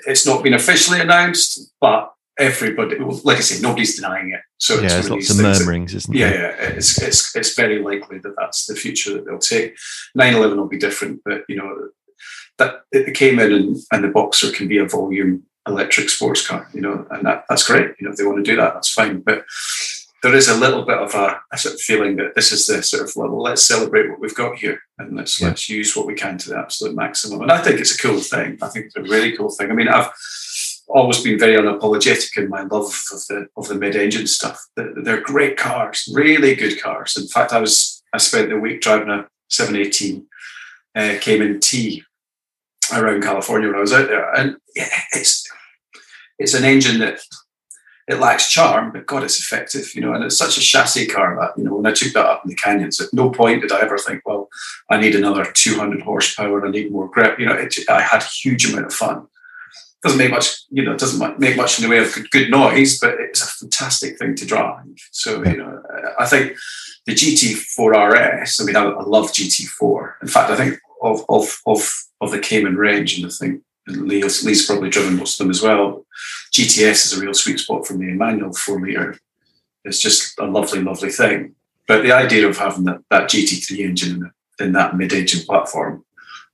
it's 0.06 0.26
not 0.26 0.42
been 0.42 0.54
officially 0.54 1.00
announced, 1.00 1.72
but 1.80 2.12
everybody, 2.38 2.98
like 2.98 3.38
I 3.38 3.40
say, 3.40 3.60
nobody's 3.60 3.96
denying 3.96 4.32
it. 4.32 4.40
So 4.58 4.74
yeah, 4.74 4.88
there's 4.88 5.10
lots 5.10 5.30
of 5.30 5.36
murmurings, 5.38 5.92
that, 5.92 5.98
isn't 5.98 6.14
yeah, 6.14 6.30
there? 6.30 6.62
Yeah, 6.62 6.68
it's 6.76 7.02
it's 7.02 7.36
it's 7.36 7.54
very 7.54 7.82
likely 7.82 8.18
that 8.18 8.34
that's 8.36 8.66
the 8.66 8.76
future 8.76 9.14
that 9.14 9.24
they'll 9.24 9.38
take. 9.38 9.76
911 10.14 10.58
will 10.58 10.68
be 10.68 10.78
different, 10.78 11.20
but 11.24 11.42
you 11.48 11.56
know 11.56 11.88
that 12.58 12.82
it 12.92 13.14
came 13.14 13.38
in 13.38 13.52
and, 13.52 13.76
and 13.90 14.04
the 14.04 14.08
Boxster 14.08 14.52
can 14.52 14.68
be 14.68 14.78
a 14.78 14.86
volume 14.86 15.44
electric 15.66 16.08
sports 16.08 16.46
car, 16.46 16.68
you 16.72 16.80
know, 16.80 17.06
and 17.10 17.26
that, 17.26 17.44
that's 17.48 17.66
great. 17.66 17.94
You 17.98 18.06
know, 18.06 18.10
if 18.10 18.16
they 18.16 18.24
want 18.24 18.44
to 18.44 18.50
do 18.50 18.56
that, 18.56 18.74
that's 18.74 18.92
fine. 18.92 19.20
But 19.20 19.44
there 20.22 20.34
is 20.34 20.48
a 20.48 20.56
little 20.56 20.84
bit 20.84 20.98
of 20.98 21.14
a, 21.14 21.40
a 21.52 21.58
sort 21.58 21.74
of 21.74 21.80
feeling 21.80 22.16
that 22.16 22.34
this 22.34 22.52
is 22.52 22.66
the 22.66 22.82
sort 22.82 23.02
of 23.02 23.16
level. 23.16 23.40
Let's 23.40 23.62
celebrate 23.62 24.10
what 24.10 24.20
we've 24.20 24.34
got 24.34 24.58
here, 24.58 24.80
and 24.98 25.16
let's 25.16 25.40
yeah. 25.40 25.48
let's 25.48 25.68
use 25.68 25.96
what 25.96 26.06
we 26.06 26.14
can 26.14 26.38
to 26.38 26.50
the 26.50 26.58
absolute 26.58 26.94
maximum. 26.94 27.42
And 27.42 27.52
I 27.52 27.62
think 27.62 27.80
it's 27.80 27.94
a 27.94 27.98
cool 27.98 28.20
thing. 28.20 28.58
I 28.60 28.68
think 28.68 28.86
it's 28.86 28.96
a 28.96 29.02
really 29.02 29.36
cool 29.36 29.50
thing. 29.50 29.70
I 29.70 29.74
mean, 29.74 29.88
I've 29.88 30.10
always 30.88 31.22
been 31.22 31.38
very 31.38 31.56
unapologetic 31.56 32.36
in 32.36 32.48
my 32.48 32.62
love 32.62 32.86
of 33.12 33.26
the 33.28 33.46
of 33.56 33.68
the 33.68 33.74
mid-engine 33.74 34.26
stuff. 34.26 34.60
They're 34.76 35.20
great 35.20 35.56
cars, 35.56 36.08
really 36.12 36.54
good 36.54 36.80
cars. 36.80 37.16
In 37.16 37.26
fact, 37.26 37.52
I 37.52 37.60
was 37.60 38.02
I 38.12 38.18
spent 38.18 38.50
the 38.50 38.58
week 38.58 38.80
driving 38.80 39.08
a 39.08 39.26
718 39.48 40.26
uh, 40.96 41.14
Cayman 41.20 41.60
T 41.60 42.04
around 42.92 43.22
California 43.22 43.68
when 43.68 43.76
I 43.76 43.80
was 43.80 43.92
out 43.92 44.08
there, 44.08 44.32
and 44.34 44.56
it's 44.74 45.48
it's 46.38 46.54
an 46.54 46.64
engine 46.64 47.00
that 47.00 47.20
it 48.10 48.18
lacks 48.18 48.50
charm, 48.50 48.90
but 48.92 49.06
God, 49.06 49.22
it's 49.22 49.38
effective, 49.38 49.94
you 49.94 50.00
know. 50.00 50.12
And 50.12 50.24
it's 50.24 50.36
such 50.36 50.58
a 50.58 50.60
chassis 50.60 51.06
car 51.06 51.36
that 51.40 51.56
you 51.56 51.64
know 51.64 51.76
when 51.76 51.86
I 51.86 51.92
took 51.92 52.12
that 52.14 52.26
up 52.26 52.44
in 52.44 52.50
the 52.50 52.56
canyons, 52.56 53.00
at 53.00 53.12
no 53.12 53.30
point 53.30 53.62
did 53.62 53.72
I 53.72 53.80
ever 53.80 53.98
think, 53.98 54.22
well, 54.26 54.48
I 54.88 55.00
need 55.00 55.14
another 55.14 55.44
200 55.44 56.02
horsepower, 56.02 56.66
I 56.66 56.70
need 56.70 56.90
more 56.90 57.08
grip. 57.08 57.38
You 57.38 57.46
know, 57.46 57.54
it, 57.54 57.74
I 57.88 58.00
had 58.00 58.22
a 58.22 58.26
huge 58.26 58.68
amount 58.68 58.86
of 58.86 58.94
fun. 58.94 59.28
Doesn't 60.02 60.18
make 60.18 60.30
much, 60.30 60.64
you 60.70 60.82
know, 60.82 60.96
doesn't 60.96 61.38
make 61.38 61.56
much 61.56 61.78
in 61.78 61.84
the 61.84 61.90
way 61.90 61.98
of 61.98 62.30
good 62.30 62.50
noise, 62.50 62.98
but 62.98 63.20
it's 63.20 63.42
a 63.42 63.46
fantastic 63.46 64.18
thing 64.18 64.34
to 64.36 64.46
drive. 64.46 64.86
So 65.12 65.44
you 65.44 65.58
know, 65.58 65.82
I 66.18 66.26
think 66.26 66.56
the 67.06 67.14
GT4 67.14 68.42
RS. 68.42 68.60
I 68.60 68.64
mean, 68.64 68.76
I, 68.76 68.84
I 68.84 69.02
love 69.04 69.26
GT4. 69.32 70.14
In 70.22 70.28
fact, 70.28 70.50
I 70.50 70.56
think 70.56 70.80
of 71.02 71.24
of 71.28 71.60
of 71.66 71.90
of 72.20 72.30
the 72.30 72.38
Cayman 72.38 72.76
range, 72.76 73.18
and 73.18 73.26
I 73.26 73.30
think 73.30 73.62
Lee's, 73.86 74.44
Lee's 74.44 74.66
probably 74.66 74.90
driven 74.90 75.16
most 75.16 75.40
of 75.40 75.44
them 75.44 75.50
as 75.50 75.62
well. 75.62 76.06
GTS 76.52 77.06
is 77.06 77.12
a 77.18 77.20
real 77.20 77.34
sweet 77.34 77.58
spot 77.58 77.86
for 77.86 77.94
me. 77.94 78.08
And 78.08 78.18
manual 78.18 78.52
four 78.52 78.80
liter 78.80 79.18
It's 79.84 80.00
just 80.00 80.38
a 80.38 80.44
lovely, 80.44 80.82
lovely 80.82 81.10
thing. 81.10 81.54
But 81.88 82.02
the 82.02 82.12
idea 82.12 82.48
of 82.48 82.58
having 82.58 82.84
that, 82.84 83.00
that 83.10 83.28
GT3 83.28 83.78
engine 83.80 84.30
in, 84.58 84.66
in 84.66 84.72
that 84.74 84.96
mid-engine 84.96 85.44
platform, 85.44 86.04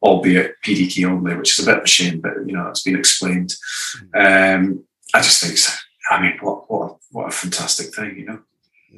albeit 0.03 0.55
PDK 0.65 1.07
only, 1.09 1.37
which 1.37 1.59
is 1.59 1.67
a 1.67 1.69
bit 1.69 1.79
of 1.79 1.85
a 1.85 1.89
shame, 1.89 2.21
but 2.21 2.35
you 2.47 2.53
know 2.53 2.69
it's 2.69 2.83
been 2.83 2.99
explained. 2.99 3.55
Um, 4.15 4.85
I 5.15 5.21
just 5.21 5.43
think, 5.43 5.59
so. 5.59 5.73
I 6.11 6.23
mean, 6.23 6.39
what 6.41 6.71
what 6.71 6.97
what 7.11 7.29
a 7.29 7.31
fantastic 7.31 7.95
thing, 7.95 8.19
you 8.19 8.25
know. 8.27 8.41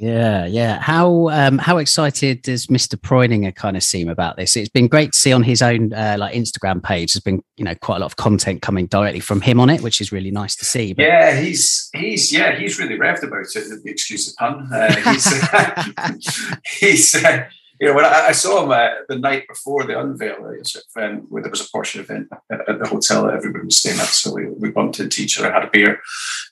Yeah, 0.00 0.46
yeah. 0.46 0.78
How 0.78 1.28
um, 1.30 1.58
how 1.58 1.78
excited 1.78 2.42
does 2.42 2.68
Mr. 2.68 2.94
Preuninger 2.94 3.54
kind 3.54 3.76
of 3.76 3.82
seem 3.82 4.08
about 4.08 4.36
this? 4.36 4.56
It's 4.56 4.68
been 4.68 4.86
great 4.86 5.12
to 5.12 5.18
see 5.18 5.32
on 5.32 5.42
his 5.42 5.60
own 5.60 5.92
uh, 5.92 6.16
like 6.18 6.34
Instagram 6.34 6.82
page. 6.82 7.14
There's 7.14 7.22
been 7.22 7.42
you 7.56 7.64
know 7.64 7.74
quite 7.74 7.96
a 7.96 8.00
lot 8.00 8.06
of 8.06 8.16
content 8.16 8.62
coming 8.62 8.86
directly 8.86 9.18
from 9.18 9.40
him 9.40 9.58
on 9.58 9.70
it, 9.70 9.82
which 9.82 10.00
is 10.00 10.12
really 10.12 10.30
nice 10.30 10.54
to 10.56 10.64
see. 10.64 10.92
But... 10.92 11.04
Yeah, 11.04 11.40
he's 11.40 11.90
he's 11.94 12.32
yeah 12.32 12.56
he's 12.56 12.78
really 12.78 12.96
revved 12.96 13.24
about 13.24 13.46
it. 13.56 13.82
The 13.84 13.90
excuse 13.90 14.26
the 14.26 14.34
pun. 14.38 14.68
Uh, 14.72 14.94
he's 15.10 16.48
he's 16.80 17.14
uh, 17.16 17.48
you 17.80 17.86
know, 17.86 17.94
when 17.94 18.04
I, 18.04 18.28
I 18.28 18.32
saw 18.32 18.64
him 18.64 18.70
uh, 18.70 18.88
the 19.08 19.18
night 19.18 19.46
before 19.46 19.84
the 19.84 19.98
unveil, 19.98 20.44
uh, 20.44 21.00
um, 21.00 21.26
where 21.28 21.42
there 21.42 21.50
was 21.50 21.60
a 21.60 21.64
Porsche 21.64 22.00
event 22.00 22.28
at, 22.50 22.68
at, 22.68 22.78
the 22.78 22.88
hotel 22.88 23.24
that 23.24 23.34
everybody 23.34 23.64
was 23.64 23.76
staying 23.76 24.00
at, 24.00 24.06
so 24.06 24.34
we, 24.34 24.46
we 24.46 24.70
bumped 24.70 25.00
into 25.00 25.22
each 25.22 25.38
other, 25.38 25.52
had 25.52 25.64
a 25.64 25.70
beer, 25.70 26.00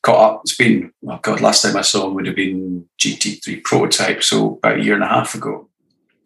caught 0.03 0.35
up. 0.35 0.41
It's 0.45 0.57
been, 0.57 0.93
oh 1.09 1.19
God, 1.23 1.41
last 1.41 1.63
time 1.63 1.77
I 1.77 1.83
saw 1.83 2.07
him 2.07 2.15
would 2.15 2.27
have 2.27 2.37
been 2.37 2.89
GT3 3.01 3.65
prototype, 3.65 4.23
so 4.23 4.55
about 4.55 4.79
a 4.79 4.83
year 4.83 4.95
and 4.95 5.05
a 5.05 5.09
half 5.09 5.35
ago. 5.35 5.69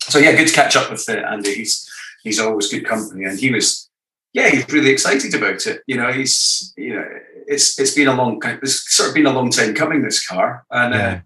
so 0.00 0.18
yeah, 0.18 0.36
good 0.36 0.48
to 0.48 0.54
catch 0.54 0.76
up 0.76 0.90
with 0.90 1.08
uh, 1.08 1.12
Andy. 1.12 1.54
He's 1.54 1.88
he's 2.22 2.40
always 2.40 2.68
good 2.68 2.84
company, 2.84 3.24
and 3.24 3.38
he 3.38 3.50
was 3.50 3.90
yeah, 4.32 4.48
he's 4.48 4.70
really 4.70 4.90
excited 4.90 5.34
about 5.34 5.66
it. 5.66 5.82
You 5.86 5.96
know, 5.96 6.12
he's 6.12 6.72
you 6.76 6.94
know, 6.94 7.08
it's 7.46 7.78
it's 7.78 7.94
been 7.94 8.08
a 8.08 8.14
long 8.14 8.40
it's 8.44 8.94
sort 8.94 9.08
of 9.08 9.14
been 9.14 9.26
a 9.26 9.32
long 9.32 9.50
time 9.50 9.74
coming 9.74 10.02
this 10.02 10.26
car, 10.26 10.64
and 10.70 10.94
uh, 10.94 10.96
yeah. 10.96 11.20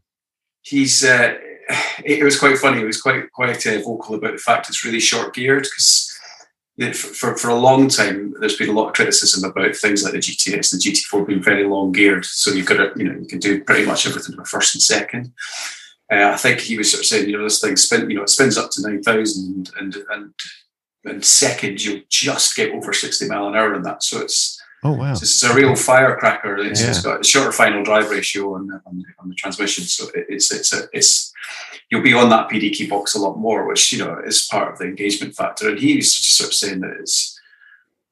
he's 0.62 1.04
uh, 1.04 1.34
it, 2.04 2.22
was 2.22 2.38
quite 2.38 2.58
funny. 2.58 2.82
It 2.82 2.86
was 2.86 3.00
quite 3.00 3.30
quite 3.32 3.66
uh, 3.66 3.78
vocal 3.80 4.16
about 4.16 4.32
the 4.32 4.38
fact 4.38 4.68
it's 4.68 4.84
really 4.84 5.00
short 5.00 5.34
geared 5.34 5.64
because. 5.64 6.10
For, 6.76 7.36
for 7.36 7.50
a 7.50 7.54
long 7.54 7.86
time, 7.86 8.34
there's 8.40 8.56
been 8.56 8.70
a 8.70 8.72
lot 8.72 8.88
of 8.88 8.94
criticism 8.94 9.48
about 9.48 9.76
things 9.76 10.02
like 10.02 10.12
the 10.12 10.18
GTS 10.18 10.72
and 10.72 10.82
GT4 10.82 11.24
being 11.24 11.40
very 11.40 11.62
long 11.62 11.92
geared. 11.92 12.24
So 12.24 12.50
you've 12.50 12.66
got 12.66 12.78
to, 12.78 12.92
you 13.00 13.08
know, 13.08 13.16
you 13.16 13.26
can 13.26 13.38
do 13.38 13.62
pretty 13.62 13.86
much 13.86 14.08
everything 14.08 14.36
with 14.36 14.48
first 14.48 14.74
and 14.74 14.82
second. 14.82 15.32
Uh, 16.12 16.30
I 16.32 16.36
think 16.36 16.60
he 16.60 16.76
was 16.76 16.90
sort 16.90 17.02
of 17.02 17.06
saying, 17.06 17.28
you 17.28 17.38
know, 17.38 17.44
this 17.44 17.60
thing 17.60 17.76
spin, 17.76 18.10
you 18.10 18.16
know, 18.16 18.24
it 18.24 18.28
spins 18.28 18.58
up 18.58 18.70
to 18.72 18.82
nine 18.82 19.02
thousand, 19.02 19.70
and 19.78 19.96
and 20.10 20.34
and 21.04 21.24
second 21.24 21.84
you'll 21.84 22.02
just 22.08 22.56
get 22.56 22.72
over 22.72 22.92
sixty 22.92 23.28
mile 23.28 23.46
an 23.46 23.54
hour 23.54 23.74
in 23.74 23.82
that. 23.82 24.02
So 24.02 24.20
it's 24.20 24.60
oh 24.84 24.92
wow, 24.92 25.12
it's, 25.12 25.42
a 25.42 25.54
real 25.54 25.74
firecracker. 25.74 26.58
It's, 26.58 26.82
yeah. 26.82 26.90
it's 26.90 27.02
got 27.02 27.20
a 27.20 27.24
shorter 27.24 27.52
final 27.52 27.82
drive 27.82 28.10
ratio 28.10 28.54
on, 28.54 28.70
uh, 28.72 28.80
on, 28.86 29.04
on 29.18 29.28
the 29.28 29.34
transmission, 29.34 29.84
so 29.84 30.06
it's 30.14 30.52
it's 30.52 30.72
a, 30.72 30.88
it's 30.92 31.32
you'll 31.90 32.02
be 32.02 32.14
on 32.14 32.30
that 32.30 32.48
PDK 32.48 32.88
box 32.88 33.14
a 33.14 33.18
lot 33.18 33.38
more, 33.38 33.66
which 33.66 33.92
you 33.92 33.98
know 33.98 34.20
is 34.24 34.46
part 34.50 34.72
of 34.72 34.78
the 34.78 34.84
engagement 34.84 35.34
factor. 35.34 35.70
And 35.70 35.78
he's 35.78 36.14
sort 36.14 36.50
of 36.50 36.54
saying 36.54 36.80
that 36.80 36.96
it's 37.00 37.38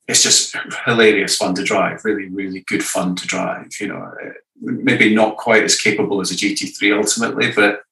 it's 0.08 0.22
just 0.22 0.56
hilarious 0.84 1.36
fun 1.36 1.54
to 1.54 1.62
drive, 1.62 2.04
really, 2.04 2.28
really 2.28 2.60
good 2.60 2.82
fun 2.82 3.14
to 3.16 3.26
drive. 3.26 3.68
You 3.80 3.88
know, 3.88 4.12
maybe 4.60 5.14
not 5.14 5.36
quite 5.36 5.64
as 5.64 5.80
capable 5.80 6.20
as 6.20 6.30
a 6.30 6.34
GT3 6.34 6.96
ultimately, 6.96 7.52
but 7.52 7.82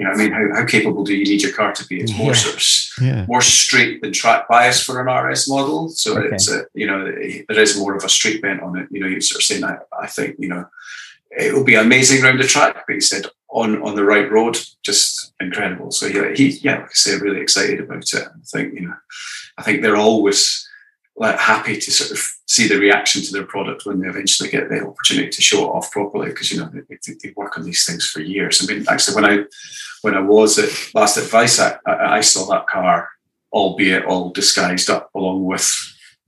you 0.00 0.06
know, 0.06 0.12
I 0.12 0.16
mean, 0.16 0.32
how, 0.32 0.54
how 0.54 0.64
capable 0.64 1.04
do 1.04 1.14
you 1.14 1.24
need 1.24 1.42
your 1.42 1.52
car 1.52 1.72
to 1.74 1.86
be? 1.86 2.00
It's 2.00 2.16
more 2.16 2.28
yeah. 2.28 2.32
sort 2.32 2.56
of 2.56 3.04
yeah. 3.04 3.26
more 3.28 3.42
straight 3.42 4.00
than 4.00 4.14
track 4.14 4.48
bias 4.48 4.82
for 4.82 4.98
an 4.98 5.14
RS 5.14 5.46
model. 5.46 5.90
So 5.90 6.16
okay. 6.16 6.34
it's 6.34 6.50
a, 6.50 6.64
you 6.72 6.86
know, 6.86 7.04
there 7.04 7.60
is 7.60 7.78
more 7.78 7.94
of 7.94 8.02
a 8.02 8.08
street 8.08 8.40
bent 8.40 8.62
on 8.62 8.78
it. 8.78 8.88
You 8.90 9.00
know, 9.00 9.06
you're 9.06 9.20
sort 9.20 9.42
of 9.42 9.44
saying, 9.44 9.62
I, 9.62 9.76
I 9.92 10.06
think, 10.06 10.36
you 10.38 10.48
know, 10.48 10.64
it 11.32 11.52
will 11.52 11.64
be 11.64 11.74
amazing 11.74 12.24
around 12.24 12.38
the 12.38 12.46
track, 12.46 12.82
but 12.86 12.94
he 12.94 13.00
said 13.02 13.26
on 13.50 13.82
on 13.82 13.94
the 13.94 14.04
right 14.04 14.32
road, 14.32 14.56
just 14.82 15.34
incredible. 15.38 15.90
So 15.90 16.06
yeah, 16.06 16.32
he 16.34 16.48
yeah, 16.48 16.78
like 16.78 16.84
I 16.84 16.94
say, 16.94 17.18
really 17.18 17.42
excited 17.42 17.80
about 17.80 18.10
it. 18.10 18.26
I 18.26 18.44
think 18.46 18.72
you 18.72 18.88
know, 18.88 18.94
I 19.58 19.62
think 19.62 19.82
they're 19.82 19.96
always 19.96 20.66
like 21.20 21.38
happy 21.38 21.76
to 21.76 21.92
sort 21.92 22.10
of 22.10 22.18
see 22.48 22.66
the 22.66 22.78
reaction 22.78 23.20
to 23.22 23.30
their 23.30 23.44
product 23.44 23.84
when 23.84 24.00
they 24.00 24.08
eventually 24.08 24.48
get 24.48 24.70
the 24.70 24.82
opportunity 24.84 25.28
to 25.28 25.42
show 25.42 25.64
it 25.64 25.68
off 25.68 25.90
properly 25.92 26.30
because 26.30 26.50
you 26.50 26.58
know 26.58 26.70
they, 26.72 27.14
they, 27.22 27.32
work 27.36 27.58
on 27.58 27.64
these 27.64 27.84
things 27.84 28.08
for 28.08 28.20
years. 28.20 28.66
I 28.66 28.72
mean, 28.72 28.86
actually, 28.88 29.14
when 29.14 29.30
I 29.30 29.44
when 30.00 30.14
I 30.14 30.20
was 30.20 30.58
at 30.58 30.70
last 30.94 31.18
advice, 31.18 31.60
I, 31.60 31.76
I 31.86 32.22
saw 32.22 32.50
that 32.50 32.66
car, 32.66 33.10
albeit 33.52 34.06
all 34.06 34.30
disguised 34.30 34.88
up, 34.88 35.10
along 35.14 35.44
with 35.44 35.70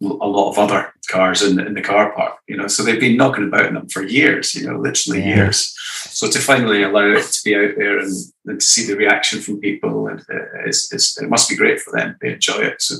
a 0.02 0.06
lot 0.06 0.50
of 0.50 0.58
other 0.58 0.92
cars 1.08 1.42
in, 1.42 1.58
in 1.58 1.72
the 1.72 1.80
car 1.80 2.12
park. 2.12 2.34
You 2.46 2.58
know, 2.58 2.66
so 2.66 2.82
they've 2.82 3.00
been 3.00 3.16
knocking 3.16 3.48
about 3.48 3.66
in 3.66 3.74
them 3.74 3.88
for 3.88 4.02
years. 4.02 4.54
You 4.54 4.70
know, 4.70 4.78
literally 4.78 5.20
yeah. 5.20 5.36
years. 5.36 5.74
So 6.10 6.30
to 6.30 6.38
finally 6.38 6.82
allow 6.82 7.06
it 7.06 7.24
to 7.24 7.40
be 7.42 7.56
out 7.56 7.76
there 7.78 7.98
and, 7.98 8.12
and 8.44 8.60
to 8.60 8.66
see 8.66 8.86
the 8.86 8.96
reaction 8.96 9.40
from 9.40 9.58
people, 9.58 10.08
and 10.08 10.20
uh, 10.20 10.66
it's, 10.66 10.92
it's, 10.92 11.18
it 11.20 11.30
must 11.30 11.48
be 11.48 11.56
great 11.56 11.80
for 11.80 11.96
them. 11.96 12.16
They 12.20 12.34
enjoy 12.34 12.58
it. 12.58 12.82
So 12.82 12.96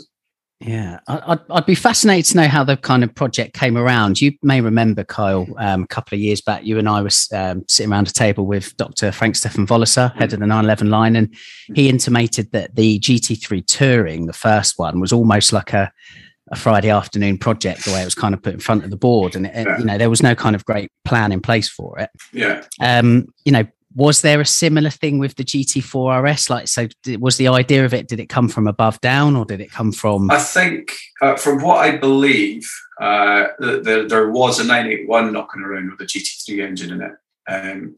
yeah, 0.65 1.01
I'd, 1.09 1.41
I'd 1.51 1.67
be 1.67 1.75
fascinated 1.75 2.31
to 2.33 2.37
know 2.39 2.49
how 2.49 2.63
the 2.63 2.77
kind 2.77 3.03
of 3.03 3.15
project 3.15 3.55
came 3.55 3.77
around. 3.77 4.21
You 4.21 4.33
may 4.43 4.61
remember, 4.61 5.03
Kyle, 5.03 5.47
um, 5.59 5.83
a 5.83 5.87
couple 5.87 6.15
of 6.15 6.21
years 6.21 6.41
back, 6.41 6.65
you 6.65 6.79
and 6.79 6.89
I 6.89 7.01
was 7.03 7.29
um, 7.33 7.65
sitting 7.69 7.93
around 7.93 8.09
a 8.09 8.13
table 8.13 8.47
with 8.47 8.77
Dr. 8.77 9.11
Frank-Steffen 9.11 9.67
Walliser, 9.67 10.15
head 10.15 10.33
of 10.33 10.41
the 10.41 10.47
911 10.47 10.91
line, 10.91 11.17
and 11.17 11.35
he 11.75 11.89
intimated 11.89 12.53
that 12.53 12.77
the 12.77 13.01
GT3 13.01 13.67
Touring, 13.67 14.27
the 14.27 14.33
first 14.33 14.79
one, 14.79 15.01
was 15.01 15.13
almost 15.13 15.53
like 15.53 15.73
a, 15.73 15.93
a 16.53 16.57
Friday 16.57 16.91
afternoon 16.91 17.39
project, 17.39 17.85
the 17.85 17.93
way 17.93 18.03
it 18.03 18.05
was 18.05 18.15
kind 18.15 18.35
of 18.35 18.43
put 18.43 18.55
in 18.55 18.61
front 18.61 18.85
of 18.85 18.91
the 18.91 18.97
board. 18.97 19.35
And, 19.35 19.47
it, 19.47 19.67
yeah. 19.67 19.79
you 19.79 19.85
know, 19.85 19.99
there 19.99 20.11
was 20.11 20.23
no 20.23 20.35
kind 20.35 20.55
of 20.55 20.65
great 20.65 20.93
plan 21.05 21.33
in 21.33 21.41
place 21.41 21.69
for 21.69 21.99
it. 21.99 22.11
Yeah. 22.33 22.65
Um, 22.81 23.27
you 23.45 23.53
know, 23.53 23.65
was 23.95 24.23
there 24.23 24.41
a 24.41 24.47
similar 24.47 24.91
thing 24.91 25.19
with 25.19 25.37
the 25.37 25.45
GT4 25.45 26.23
RS? 26.23 26.51
Like, 26.51 26.69
so 26.69 26.89
was 27.19 27.37
the 27.37 27.49
idea 27.49 27.85
of 27.85 27.93
it? 27.95 28.09
Did 28.09 28.21
it 28.21 28.29
come 28.29 28.49
from 28.49 28.67
above 28.67 29.01
down, 29.01 29.37
or 29.37 29.45
did 29.45 29.61
it 29.61 29.71
come 29.71 29.93
from? 29.93 30.31
I 30.31 30.39
think, 30.39 30.93
uh, 31.21 31.37
from 31.37 31.63
what 31.63 31.79
I 31.79 31.97
believe, 31.97 32.71
uh, 33.01 33.49
there, 33.59 34.09
there 34.09 34.31
was 34.31 34.59
a 34.59 34.65
981 34.65 35.33
knocking 35.33 35.63
around 35.63 35.91
with 35.91 36.01
a 36.01 36.05
GT3 36.05 36.65
engine 36.65 36.93
in 36.93 37.03
it. 37.03 37.97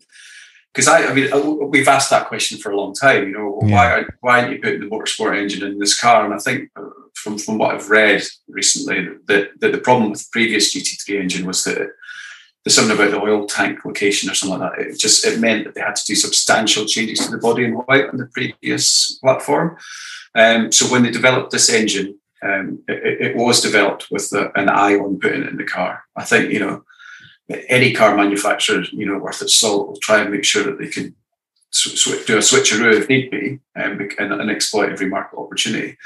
because 0.73 0.89
um, 0.89 0.95
I, 0.95 1.07
I 1.07 1.15
mean, 1.15 1.33
uh, 1.33 1.41
we've 1.41 1.89
asked 1.89 2.11
that 2.11 2.29
question 2.29 2.59
for 2.59 2.73
a 2.73 2.77
long 2.77 2.95
time. 2.95 3.29
You 3.29 3.33
know, 3.33 3.61
yeah. 3.65 3.75
why 3.75 4.05
why 4.21 4.41
aren't 4.41 4.53
you 4.53 4.61
putting 4.61 4.81
the 4.81 4.87
motorsport 4.87 5.41
engine 5.41 5.67
in 5.67 5.79
this 5.79 5.99
car? 5.99 6.25
And 6.25 6.35
I 6.35 6.39
think 6.39 6.71
uh, 6.77 6.89
from 7.15 7.39
from 7.39 7.59
what 7.59 7.75
I've 7.75 7.91
read 7.91 8.23
recently, 8.49 9.09
that, 9.27 9.61
that 9.61 9.73
the 9.73 9.79
problem 9.79 10.11
with 10.11 10.21
the 10.21 10.29
previous 10.33 10.75
GT3 10.75 11.21
engine 11.21 11.47
was 11.47 11.63
that 11.65 11.89
there's 12.65 12.75
something 12.75 12.97
about 12.97 13.11
the 13.11 13.21
oil 13.21 13.47
tank 13.47 13.85
location 13.85 14.31
or 14.31 14.35
something 14.35 14.59
like 14.59 14.77
that. 14.77 14.87
It 14.87 14.99
just 14.99 15.27
it 15.27 15.39
meant 15.39 15.65
that 15.65 15.75
they 15.75 15.83
had 15.83 15.97
to 15.97 16.05
do 16.05 16.15
substantial 16.15 16.87
changes 16.87 17.25
to 17.25 17.31
the 17.31 17.39
body 17.39 17.65
in 17.65 17.73
white 17.73 18.09
on 18.09 18.17
the 18.17 18.27
previous 18.27 19.19
platform. 19.19 19.77
Um, 20.35 20.73
so 20.73 20.91
when 20.91 21.03
they 21.03 21.11
developed 21.11 21.53
this 21.53 21.69
engine, 21.69 22.19
um, 22.43 22.83
it, 22.89 23.29
it, 23.29 23.37
was 23.37 23.61
developed 23.61 24.11
with 24.11 24.29
the, 24.31 24.51
an 24.59 24.69
eye 24.69 24.97
on 24.97 25.19
putting 25.19 25.43
it 25.43 25.49
in 25.49 25.57
the 25.57 25.65
car. 25.65 26.05
I 26.17 26.25
think 26.25 26.53
you 26.53 26.59
know 26.59 26.85
any 27.69 27.93
car 27.93 28.17
manufacturer, 28.17 28.85
you 28.93 29.07
know, 29.07 29.19
worth 29.19 29.43
its 29.43 29.55
salt 29.55 29.89
will 29.89 29.97
try 29.97 30.21
and 30.21 30.31
make 30.31 30.45
sure 30.45 30.65
that 30.65 30.79
they 30.79 30.89
can 30.89 31.15
sw- 31.75 32.25
do 32.27 32.37
a 32.37 32.41
switcheroo 32.41 32.95
if 32.95 33.09
need 33.09 33.31
be 33.31 33.59
um, 33.77 33.99
and, 34.19 34.33
and, 34.33 34.51
exploit 34.51 34.91
every 34.91 35.09
market 35.09 35.37
opportunity. 35.37 35.97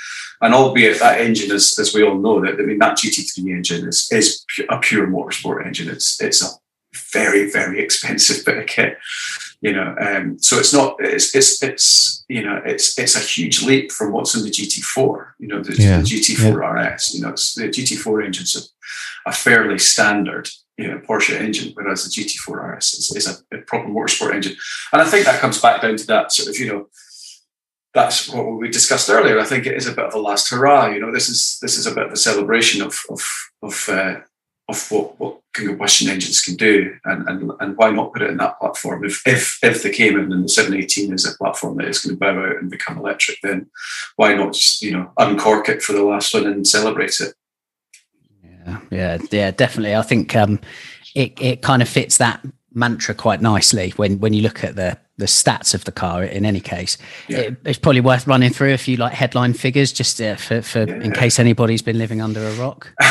And 0.40 0.54
albeit 0.54 1.00
that 1.00 1.20
engine, 1.20 1.52
as, 1.52 1.78
as 1.78 1.94
we 1.94 2.02
all 2.02 2.18
know, 2.18 2.40
that 2.40 2.54
I 2.54 2.64
mean 2.64 2.78
that 2.78 2.98
GT3 2.98 3.50
engine 3.50 3.88
is 3.88 4.08
is 4.10 4.44
a 4.68 4.78
pure 4.78 5.06
motorsport 5.06 5.66
engine. 5.66 5.88
It's 5.88 6.20
it's 6.20 6.42
a 6.42 6.48
very 7.12 7.50
very 7.50 7.80
expensive 7.80 8.44
bit 8.44 8.58
of 8.58 8.66
kit, 8.66 8.98
you 9.60 9.72
know. 9.72 9.94
Um, 10.00 10.38
so 10.38 10.58
it's 10.58 10.72
not 10.72 10.96
it's 11.00 11.34
it's 11.34 11.62
it's 11.62 12.24
you 12.28 12.42
know 12.42 12.60
it's 12.64 12.98
it's 12.98 13.16
a 13.16 13.20
huge 13.20 13.62
leap 13.62 13.92
from 13.92 14.12
what's 14.12 14.34
in 14.34 14.44
the 14.44 14.50
GT4. 14.50 15.32
You 15.38 15.48
know 15.48 15.62
the, 15.62 15.76
yeah. 15.76 15.98
the 15.98 16.04
GT4 16.04 16.62
yeah. 16.62 16.94
RS. 16.94 17.14
You 17.14 17.22
know 17.22 17.30
it's, 17.30 17.54
the 17.54 17.68
GT4 17.68 18.24
engines 18.24 18.56
are, 18.56 19.30
are 19.30 19.34
fairly 19.34 19.78
standard 19.78 20.48
you 20.78 20.86
know, 20.86 20.98
Porsche 21.00 21.38
engine, 21.38 21.72
whereas 21.74 22.04
the 22.04 22.10
GT4 22.10 22.76
RS 22.76 22.94
is, 22.94 23.16
is 23.16 23.26
a, 23.26 23.56
a, 23.56 23.60
proper 23.62 23.88
motorsport 23.88 24.32
engine. 24.32 24.56
And 24.92 25.02
I 25.02 25.04
think 25.04 25.26
that 25.26 25.40
comes 25.40 25.60
back 25.60 25.82
down 25.82 25.96
to 25.96 26.06
that 26.06 26.30
sort 26.32 26.48
of, 26.48 26.58
you 26.58 26.68
know, 26.68 26.88
that's 27.92 28.28
what 28.28 28.46
we 28.58 28.68
discussed 28.68 29.10
earlier. 29.10 29.40
I 29.40 29.44
think 29.44 29.66
it 29.66 29.76
is 29.76 29.88
a 29.88 29.92
bit 29.92 30.04
of 30.04 30.14
a 30.14 30.20
last 30.20 30.50
hurrah. 30.50 30.86
You 30.86 31.00
know, 31.00 31.12
this 31.12 31.28
is 31.28 31.58
this 31.60 31.76
is 31.76 31.86
a 31.86 31.94
bit 31.94 32.06
of 32.06 32.12
a 32.12 32.16
celebration 32.16 32.80
of 32.80 33.00
of 33.10 33.20
of, 33.62 33.88
uh, 33.88 34.20
of 34.68 34.90
what 34.90 35.18
what 35.18 35.40
combustion 35.54 36.08
engines 36.08 36.42
can 36.42 36.54
do, 36.54 36.94
and, 37.04 37.28
and 37.28 37.52
and 37.58 37.76
why 37.76 37.90
not 37.90 38.12
put 38.12 38.22
it 38.22 38.30
in 38.30 38.36
that 38.36 38.58
platform? 38.60 39.04
If 39.04 39.26
if 39.26 39.58
if 39.62 39.82
they 39.82 39.90
came 39.90 40.18
in 40.18 40.30
and 40.30 40.44
the 40.44 40.48
718 40.48 41.12
is 41.12 41.26
a 41.26 41.36
platform 41.38 41.78
that 41.78 41.88
is 41.88 41.98
going 41.98 42.14
to 42.14 42.20
bow 42.20 42.38
out 42.38 42.58
and 42.58 42.70
become 42.70 42.98
electric, 42.98 43.38
then 43.42 43.70
why 44.16 44.34
not 44.34 44.52
just 44.52 44.82
you 44.82 44.92
know 44.92 45.10
uncork 45.18 45.68
it 45.68 45.82
for 45.82 45.94
the 45.94 46.04
last 46.04 46.34
one 46.34 46.46
and 46.46 46.68
celebrate 46.68 47.18
it? 47.20 47.34
Yeah, 48.90 49.18
yeah, 49.30 49.50
definitely. 49.50 49.94
I 49.94 50.02
think 50.02 50.34
um, 50.36 50.60
it 51.14 51.32
it 51.40 51.62
kind 51.62 51.82
of 51.82 51.88
fits 51.88 52.18
that 52.18 52.44
mantra 52.74 53.14
quite 53.14 53.40
nicely 53.40 53.90
when 53.96 54.20
when 54.20 54.32
you 54.32 54.42
look 54.42 54.62
at 54.62 54.76
the 54.76 54.98
the 55.16 55.26
stats 55.26 55.74
of 55.74 55.84
the 55.84 55.90
car 55.90 56.22
in 56.22 56.46
any 56.46 56.60
case. 56.60 56.96
Yeah. 57.26 57.38
it, 57.38 57.56
it's 57.64 57.78
probably 57.78 58.00
worth 58.00 58.28
running 58.28 58.50
through 58.50 58.72
a 58.72 58.78
few 58.78 58.96
like 58.96 59.12
headline 59.12 59.52
figures 59.52 59.92
just 59.92 60.20
uh, 60.20 60.36
for, 60.36 60.62
for 60.62 60.86
yeah. 60.86 60.94
in 61.02 61.10
case 61.10 61.40
anybody's 61.40 61.82
been 61.82 61.98
living 61.98 62.20
under 62.20 62.46
a 62.46 62.52
rock. 62.54 62.92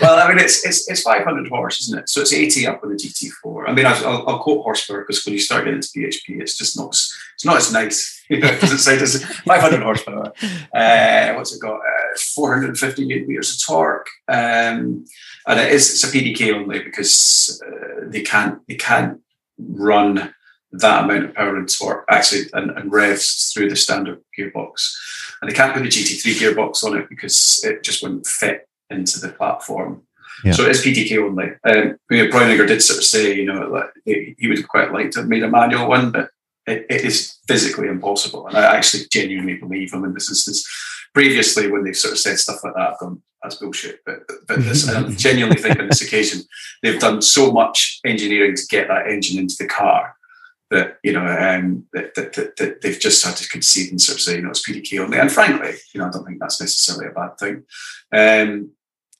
Well 0.00 0.18
i 0.18 0.26
mean 0.28 0.38
it's, 0.38 0.66
it's 0.66 0.90
it's 0.90 1.02
500 1.02 1.48
horse 1.48 1.82
isn't 1.82 2.00
it? 2.00 2.08
So 2.08 2.20
it's 2.20 2.32
80 2.32 2.66
up 2.66 2.82
with 2.82 2.98
the 2.98 3.08
gt4 3.08 3.68
i 3.68 3.72
mean 3.72 3.86
i'll, 3.86 4.28
I'll 4.28 4.38
quote 4.40 4.64
horsepower 4.64 5.02
because 5.02 5.24
when 5.24 5.34
you 5.34 5.38
start 5.38 5.64
getting 5.64 5.76
into 5.76 5.88
php 5.96 6.40
it's 6.40 6.58
just 6.58 6.76
not 6.76 6.96
it's 7.40 7.46
not 7.46 7.56
as 7.56 7.72
nice. 7.72 8.18
You 8.30 8.38
know 8.38 8.52
because 8.52 8.72
it's, 8.72 8.86
it's 8.86 9.24
500 9.44 9.82
horsepower. 9.82 10.32
Uh, 10.72 11.34
what's 11.34 11.52
it 11.52 11.60
got? 11.60 11.80
Uh, 11.80 11.99
450 12.16 13.06
newton 13.06 13.28
meters 13.28 13.54
of 13.54 13.66
torque 13.66 14.08
um, 14.28 15.04
and 15.46 15.60
it 15.60 15.72
is 15.72 15.90
it's 15.90 16.04
a 16.04 16.06
pdk 16.06 16.54
only 16.54 16.80
because 16.80 17.62
uh, 17.66 18.04
they 18.06 18.22
can't 18.22 18.60
they 18.68 18.76
can't 18.76 19.20
run 19.58 20.32
that 20.72 21.04
amount 21.04 21.24
of 21.24 21.34
power 21.34 21.56
and 21.56 21.68
torque 21.68 22.04
actually 22.08 22.42
and, 22.52 22.70
and, 22.70 22.92
revs 22.92 23.52
through 23.52 23.68
the 23.68 23.76
standard 23.76 24.20
gearbox. 24.38 24.94
And 25.40 25.50
they 25.50 25.54
can't 25.54 25.74
put 25.74 25.82
the 25.82 25.88
GT3 25.88 26.54
gearbox 26.54 26.84
on 26.84 26.96
it 26.96 27.08
because 27.08 27.60
it 27.64 27.82
just 27.82 28.02
wouldn't 28.02 28.26
fit 28.26 28.68
into 28.88 29.18
the 29.20 29.30
platform. 29.30 30.02
Yeah. 30.44 30.52
So 30.52 30.64
it 30.64 30.70
is 30.70 30.84
PDK 30.84 31.18
only. 31.18 31.48
Um, 31.64 31.98
Preuninger 32.10 32.66
did 32.66 32.82
sort 32.82 32.98
of 32.98 33.04
say, 33.04 33.34
you 33.34 33.46
know, 33.46 33.68
like 33.68 33.90
he 34.04 34.48
would 34.48 34.66
quite 34.68 34.92
like 34.92 35.10
to 35.12 35.20
have 35.20 35.28
made 35.28 35.42
a 35.42 35.50
manual 35.50 35.88
one, 35.88 36.12
but 36.12 36.30
it, 36.70 36.86
it 36.88 37.04
is 37.04 37.38
physically 37.46 37.88
impossible. 37.88 38.46
And 38.46 38.56
I 38.56 38.76
actually 38.76 39.04
genuinely 39.10 39.54
believe 39.54 39.92
him 39.92 40.04
in 40.04 40.14
this 40.14 40.30
instance. 40.30 40.66
Previously, 41.12 41.70
when 41.70 41.84
they've 41.84 41.96
sort 41.96 42.12
of 42.12 42.18
said 42.18 42.38
stuff 42.38 42.62
like 42.62 42.74
that, 42.74 42.90
I've 42.92 42.98
gone, 42.98 43.22
that's 43.42 43.56
bullshit. 43.56 44.00
But, 44.06 44.20
but 44.46 44.58
this, 44.60 44.88
I 44.94 45.08
genuinely 45.10 45.60
think 45.60 45.78
on 45.78 45.88
this 45.88 46.02
occasion, 46.02 46.42
they've 46.82 47.00
done 47.00 47.22
so 47.22 47.50
much 47.50 48.00
engineering 48.04 48.54
to 48.54 48.66
get 48.68 48.88
that 48.88 49.08
engine 49.08 49.38
into 49.38 49.56
the 49.58 49.66
car 49.66 50.14
that 50.70 50.98
you 51.02 51.12
know 51.12 51.26
um, 51.26 51.84
that, 51.92 52.14
that, 52.14 52.32
that, 52.34 52.56
that, 52.56 52.80
they've 52.80 53.00
just 53.00 53.24
had 53.24 53.36
to 53.36 53.48
concede 53.48 53.90
and 53.90 54.00
sort 54.00 54.18
of 54.18 54.22
say 54.22 54.36
you 54.36 54.42
know 54.42 54.50
it's 54.50 54.68
PDK 54.68 55.00
only. 55.00 55.18
And 55.18 55.30
frankly, 55.30 55.72
you 55.92 56.00
know 56.00 56.06
I 56.06 56.10
don't 56.10 56.24
think 56.24 56.38
that's 56.38 56.60
necessarily 56.60 57.08
a 57.08 57.12
bad 57.12 57.38
thing. 57.38 57.64
Um, 58.12 58.70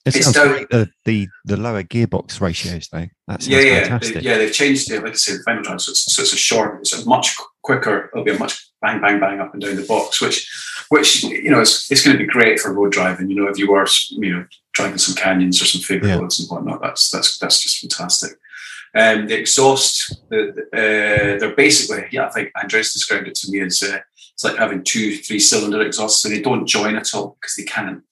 it 0.07 0.13
sounds 0.13 0.39
great. 0.39 0.71
The, 0.71 0.91
the 1.05 1.29
the 1.45 1.57
lower 1.57 1.83
gearbox 1.83 2.41
ratios 2.41 2.89
though. 2.89 3.07
That's 3.29 3.47
yeah, 3.47 3.61
yeah, 3.61 3.81
fantastic. 3.83 4.15
They, 4.15 4.21
yeah. 4.21 4.39
They've 4.39 4.53
changed 4.53 4.91
it. 4.91 5.03
Like 5.03 5.13
I 5.13 5.17
said, 5.17 5.39
the 5.39 5.43
final 5.43 5.63
drive, 5.63 5.81
so 5.81 5.91
it's, 5.91 6.13
so 6.13 6.23
it's 6.23 6.33
a 6.33 6.37
short. 6.37 6.81
It's 6.81 6.93
a 6.93 7.09
much 7.09 7.37
quicker. 7.63 8.11
It'll 8.13 8.25
be 8.25 8.33
a 8.33 8.39
much 8.39 8.71
bang, 8.81 9.01
bang, 9.01 9.21
bang 9.21 9.41
up 9.41 9.53
and 9.53 9.63
down 9.63 9.77
the 9.77 9.85
box, 9.85 10.21
which, 10.23 10.51
which 10.89 11.23
you 11.25 11.51
know, 11.51 11.61
it's, 11.61 11.91
it's 11.91 12.03
going 12.03 12.17
to 12.17 12.25
be 12.25 12.31
great 12.31 12.59
for 12.59 12.73
road 12.73 12.93
driving. 12.93 13.29
You 13.29 13.37
know, 13.37 13.49
if 13.49 13.59
you 13.59 13.71
were, 13.71 13.87
you 14.11 14.35
know, 14.35 14.47
driving 14.73 14.99
some 14.99 15.15
canyons 15.15 15.61
or 15.61 15.67
some 15.67 15.83
favourite 15.83 16.15
yeah. 16.15 16.19
roads 16.19 16.41
and 16.41 16.49
whatnot, 16.49 16.81
that's 16.81 17.11
that's 17.11 17.39
that's 17.39 17.63
just 17.63 17.81
fantastic. 17.81 18.39
Um, 18.93 19.29
the 19.29 19.39
exhaust, 19.39 20.17
the, 20.31 20.49
uh, 20.73 21.39
they're 21.39 21.55
basically, 21.55 22.07
yeah, 22.11 22.27
I 22.27 22.31
think 22.31 22.51
Andreas 22.61 22.93
described 22.93 23.29
it 23.29 23.37
to 23.37 23.51
me 23.51 23.61
as 23.61 23.83
uh, 23.83 23.99
it's 24.33 24.43
like 24.43 24.57
having 24.57 24.83
two 24.83 25.19
three 25.19 25.39
cylinder 25.39 25.83
exhausts, 25.83 26.25
and 26.25 26.35
they 26.35 26.41
don't 26.41 26.67
join 26.67 26.97
at 26.97 27.15
all 27.15 27.37
because 27.41 27.55
they 27.57 27.65
can't. 27.65 28.03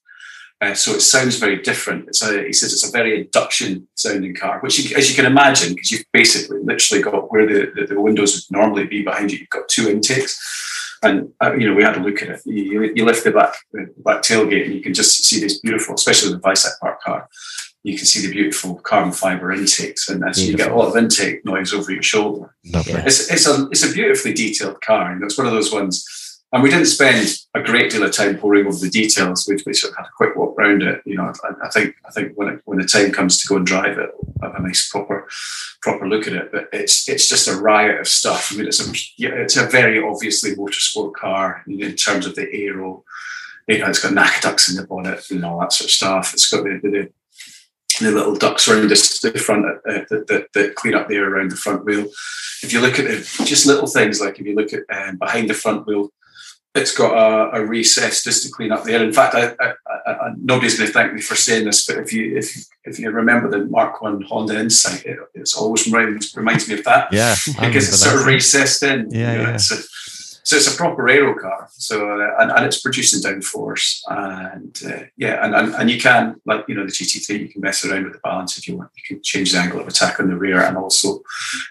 Uh, 0.60 0.74
so 0.74 0.92
it 0.92 1.00
sounds 1.00 1.36
very 1.36 1.62
different. 1.62 2.08
It's 2.08 2.22
a, 2.22 2.44
he 2.44 2.52
says 2.52 2.72
it's 2.72 2.88
a 2.88 2.90
very 2.90 3.20
induction 3.20 3.86
sounding 3.94 4.34
car, 4.34 4.58
which, 4.60 4.78
you, 4.78 4.96
as 4.96 5.08
you 5.08 5.14
can 5.14 5.26
imagine, 5.26 5.74
because 5.74 5.92
you've 5.92 6.04
basically 6.12 6.58
literally 6.62 7.02
got 7.02 7.30
where 7.30 7.46
the, 7.46 7.72
the, 7.74 7.94
the, 7.94 8.00
windows 8.00 8.34
would 8.34 8.58
normally 8.58 8.84
be 8.84 9.02
behind 9.02 9.30
you, 9.30 9.38
you've 9.38 9.50
got 9.50 9.68
two 9.68 9.88
intakes. 9.88 10.96
And 11.00 11.32
uh, 11.40 11.54
you 11.54 11.68
know, 11.68 11.76
we 11.76 11.84
had 11.84 11.96
a 11.96 12.00
look 12.00 12.22
at 12.22 12.28
it. 12.28 12.40
You, 12.44 12.92
you 12.92 13.04
lift 13.04 13.22
the 13.22 13.30
back 13.30 13.54
the 13.72 13.88
back 13.98 14.22
tailgate, 14.22 14.64
and 14.64 14.74
you 14.74 14.80
can 14.80 14.94
just 14.94 15.24
see 15.24 15.38
this 15.38 15.60
beautiful, 15.60 15.94
especially 15.94 16.32
with 16.32 16.42
the 16.42 16.48
Weissach 16.48 16.80
Pack 16.82 17.00
car. 17.02 17.28
You 17.84 17.96
can 17.96 18.04
see 18.04 18.26
the 18.26 18.32
beautiful 18.32 18.74
carbon 18.74 19.12
fiber 19.12 19.52
intakes, 19.52 20.08
and 20.08 20.24
so 20.34 20.42
you 20.42 20.56
get 20.56 20.72
a 20.72 20.74
lot 20.74 20.88
of 20.88 20.96
intake 20.96 21.44
noise 21.44 21.72
over 21.72 21.92
your 21.92 22.02
shoulder. 22.02 22.52
It's, 23.06 23.30
it's 23.30 23.46
a 23.46 23.68
it's 23.70 23.88
a 23.88 23.92
beautifully 23.92 24.34
detailed 24.34 24.80
car, 24.80 25.12
and 25.12 25.22
it's 25.22 25.38
one 25.38 25.46
of 25.46 25.52
those 25.52 25.72
ones 25.72 26.04
and 26.52 26.62
we 26.62 26.70
didn't 26.70 26.86
spend 26.86 27.36
a 27.54 27.62
great 27.62 27.90
deal 27.90 28.02
of 28.02 28.12
time 28.12 28.38
poring 28.38 28.66
over 28.66 28.78
the 28.78 28.88
details. 28.88 29.46
We, 29.46 29.58
sort 29.74 29.92
of 29.92 29.98
had 29.98 30.06
a 30.06 30.16
quick 30.16 30.34
walk 30.34 30.58
around 30.58 30.82
it. 30.82 31.02
You 31.04 31.16
know, 31.16 31.30
I, 31.44 31.66
I 31.66 31.68
think 31.68 31.94
I 32.06 32.10
think 32.10 32.32
when 32.36 32.48
it, 32.48 32.62
when 32.64 32.78
the 32.78 32.86
time 32.86 33.12
comes 33.12 33.40
to 33.42 33.48
go 33.48 33.56
and 33.56 33.66
drive 33.66 33.98
it, 33.98 34.10
we'll 34.14 34.50
have 34.50 34.58
a 34.58 34.66
nice 34.66 34.88
proper 34.88 35.28
proper 35.82 36.08
look 36.08 36.26
at 36.26 36.32
it. 36.32 36.50
But 36.50 36.68
it's 36.72 37.06
it's 37.08 37.28
just 37.28 37.48
a 37.48 37.56
riot 37.56 38.00
of 38.00 38.08
stuff. 38.08 38.50
I 38.50 38.56
mean, 38.56 38.66
it's 38.66 38.80
a 38.80 38.90
it's 39.18 39.56
a 39.56 39.66
very 39.66 40.02
obviously 40.02 40.56
motorsport 40.56 41.14
car 41.14 41.64
in 41.66 41.94
terms 41.96 42.26
of 42.26 42.34
the 42.34 42.48
aero. 42.50 43.04
You 43.66 43.78
know, 43.78 43.88
it's 43.88 44.02
got 44.02 44.14
ducks 44.40 44.70
in 44.70 44.76
the 44.76 44.86
bonnet 44.86 45.30
and 45.30 45.44
all 45.44 45.60
that 45.60 45.74
sort 45.74 45.88
of 45.88 45.92
stuff. 45.92 46.32
It's 46.32 46.50
got 46.50 46.64
the, 46.64 46.80
the, 46.82 47.10
the 48.00 48.10
little 48.10 48.34
ducks 48.34 48.66
around 48.66 48.88
the, 48.88 49.30
the 49.30 49.38
front 49.38 49.66
uh, 49.66 50.04
that, 50.08 50.26
that, 50.28 50.46
that, 50.54 50.74
clean 50.74 50.94
up 50.94 51.08
there 51.08 51.30
around 51.30 51.50
the 51.50 51.56
front 51.56 51.84
wheel. 51.84 52.06
If 52.62 52.72
you 52.72 52.80
look 52.80 52.98
at 52.98 53.04
it, 53.04 53.28
just 53.44 53.66
little 53.66 53.86
things 53.86 54.22
like 54.22 54.40
if 54.40 54.46
you 54.46 54.54
look 54.54 54.72
at 54.72 54.84
um, 54.88 55.18
behind 55.18 55.50
the 55.50 55.54
front 55.54 55.86
wheel, 55.86 56.10
it's 56.74 56.96
got 56.96 57.12
a, 57.12 57.60
a, 57.60 57.64
recess 57.64 58.22
just 58.22 58.44
to 58.44 58.52
clean 58.52 58.72
up 58.72 58.84
there. 58.84 59.02
In 59.02 59.12
fact, 59.12 59.34
I, 59.34 59.52
I, 59.60 60.12
I, 60.12 60.30
nobody's 60.40 60.78
going 60.78 60.86
to 60.86 60.92
thank 60.92 61.12
me 61.12 61.20
for 61.20 61.34
saying 61.34 61.64
this, 61.64 61.86
but 61.86 61.98
if 61.98 62.12
you 62.12 62.36
if 62.36 62.54
if 62.84 62.98
you 62.98 63.10
remember 63.10 63.50
the 63.50 63.64
Mark 63.66 64.00
One 64.02 64.22
Honda 64.22 64.58
Insight, 64.58 65.04
it, 65.04 65.18
it's 65.34 65.56
always 65.56 65.86
reminds, 65.86 66.36
reminds 66.36 66.68
me 66.68 66.74
of 66.74 66.84
that. 66.84 67.12
Yeah, 67.12 67.34
because 67.46 67.88
it's 67.88 68.02
sort 68.02 68.20
of 68.20 68.26
recessed 68.26 68.82
in. 68.82 69.10
Yeah, 69.10 69.32
you 69.32 69.38
know, 69.38 69.44
yeah. 69.44 69.54
It's 69.54 69.70
a, 69.70 69.76
so 70.44 70.56
it's 70.56 70.72
a 70.72 70.76
proper 70.78 71.06
aero 71.08 71.38
car. 71.38 71.68
So 71.72 72.10
uh, 72.10 72.36
and, 72.38 72.50
and 72.50 72.64
it's 72.64 72.80
producing 72.80 73.20
downforce, 73.20 74.00
and 74.08 74.78
uh, 74.86 75.04
yeah, 75.16 75.44
and, 75.44 75.54
and 75.54 75.74
and 75.74 75.90
you 75.90 76.00
can 76.00 76.40
like 76.44 76.64
you 76.68 76.74
know 76.74 76.84
the 76.84 76.92
GT3, 76.92 77.40
you 77.40 77.48
can 77.48 77.60
mess 77.60 77.84
around 77.84 78.04
with 78.04 78.14
the 78.14 78.20
balance 78.20 78.56
if 78.56 78.68
you 78.68 78.76
want. 78.76 78.90
You 78.96 79.02
can 79.06 79.22
change 79.22 79.52
the 79.52 79.58
angle 79.58 79.80
of 79.80 79.88
attack 79.88 80.20
on 80.20 80.28
the 80.28 80.36
rear 80.36 80.60
and 80.60 80.76
also 80.76 81.22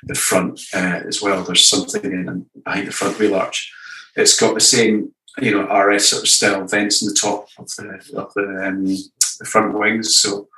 the 0.03 0.15
front 0.15 0.59
uh, 0.73 1.01
as 1.07 1.21
well. 1.21 1.43
There's 1.43 1.67
something 1.67 2.03
in 2.03 2.45
behind 2.63 2.87
the 2.87 2.91
front 2.91 3.17
wheel 3.19 3.35
arch 3.35 3.71
it's 4.17 4.39
got 4.39 4.55
the 4.55 4.59
same, 4.59 5.13
you 5.39 5.51
know, 5.51 5.71
RS 5.71 6.09
sort 6.09 6.23
of 6.23 6.29
style 6.29 6.65
vents 6.65 7.01
in 7.01 7.07
the 7.07 7.13
top 7.13 7.47
of 7.57 7.67
the 7.77 8.01
of 8.17 8.33
the, 8.33 8.67
um, 8.67 8.85
the 8.85 9.45
front 9.45 9.77
wings. 9.77 10.15
So, 10.15 10.49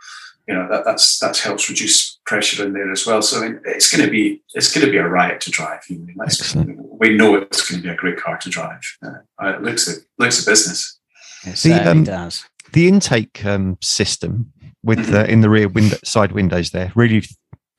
you 0.48 0.56
know, 0.56 0.68
that 0.69 0.86
that's 0.86 1.19
that 1.19 1.38
helps 1.38 1.69
reduce 1.69 2.19
pressure 2.26 2.65
in 2.65 2.73
there 2.73 2.91
as 2.91 3.06
well. 3.06 3.22
So 3.22 3.40
I 3.40 3.49
mean, 3.49 3.60
it's 3.65 3.95
going 3.95 4.06
to 4.06 4.11
be 4.11 4.41
it's 4.53 4.73
going 4.73 4.86
to 4.86 4.91
be 4.91 4.98
a 4.98 5.07
riot 5.07 5.41
to 5.41 5.52
drive. 5.52 5.81
You 5.90 6.07
know, 6.15 6.98
we 6.99 7.15
know 7.15 7.36
it's 7.36 7.69
going 7.69 7.81
to 7.81 7.88
be 7.88 7.94
a 7.94 7.98
great 7.98 8.18
car 8.18 8.38
to 8.38 8.49
drive. 8.49 8.81
Uh, 9.03 9.19
it 9.41 9.61
looks 9.61 9.88
it 9.88 10.06
looks 10.18 10.41
a 10.41 10.49
business. 10.49 10.98
It 11.45 11.57
certainly 11.57 11.84
the, 11.84 11.91
um, 11.91 12.03
does. 12.03 12.45
The 12.72 12.88
intake 12.88 13.45
um, 13.45 13.77
system 13.81 14.53
with 14.84 14.99
mm-hmm. 14.99 15.30
in 15.30 15.41
the 15.41 15.49
rear 15.49 15.68
window, 15.68 15.98
side 16.03 16.31
windows 16.31 16.72
there 16.72 16.91
really. 16.95 17.23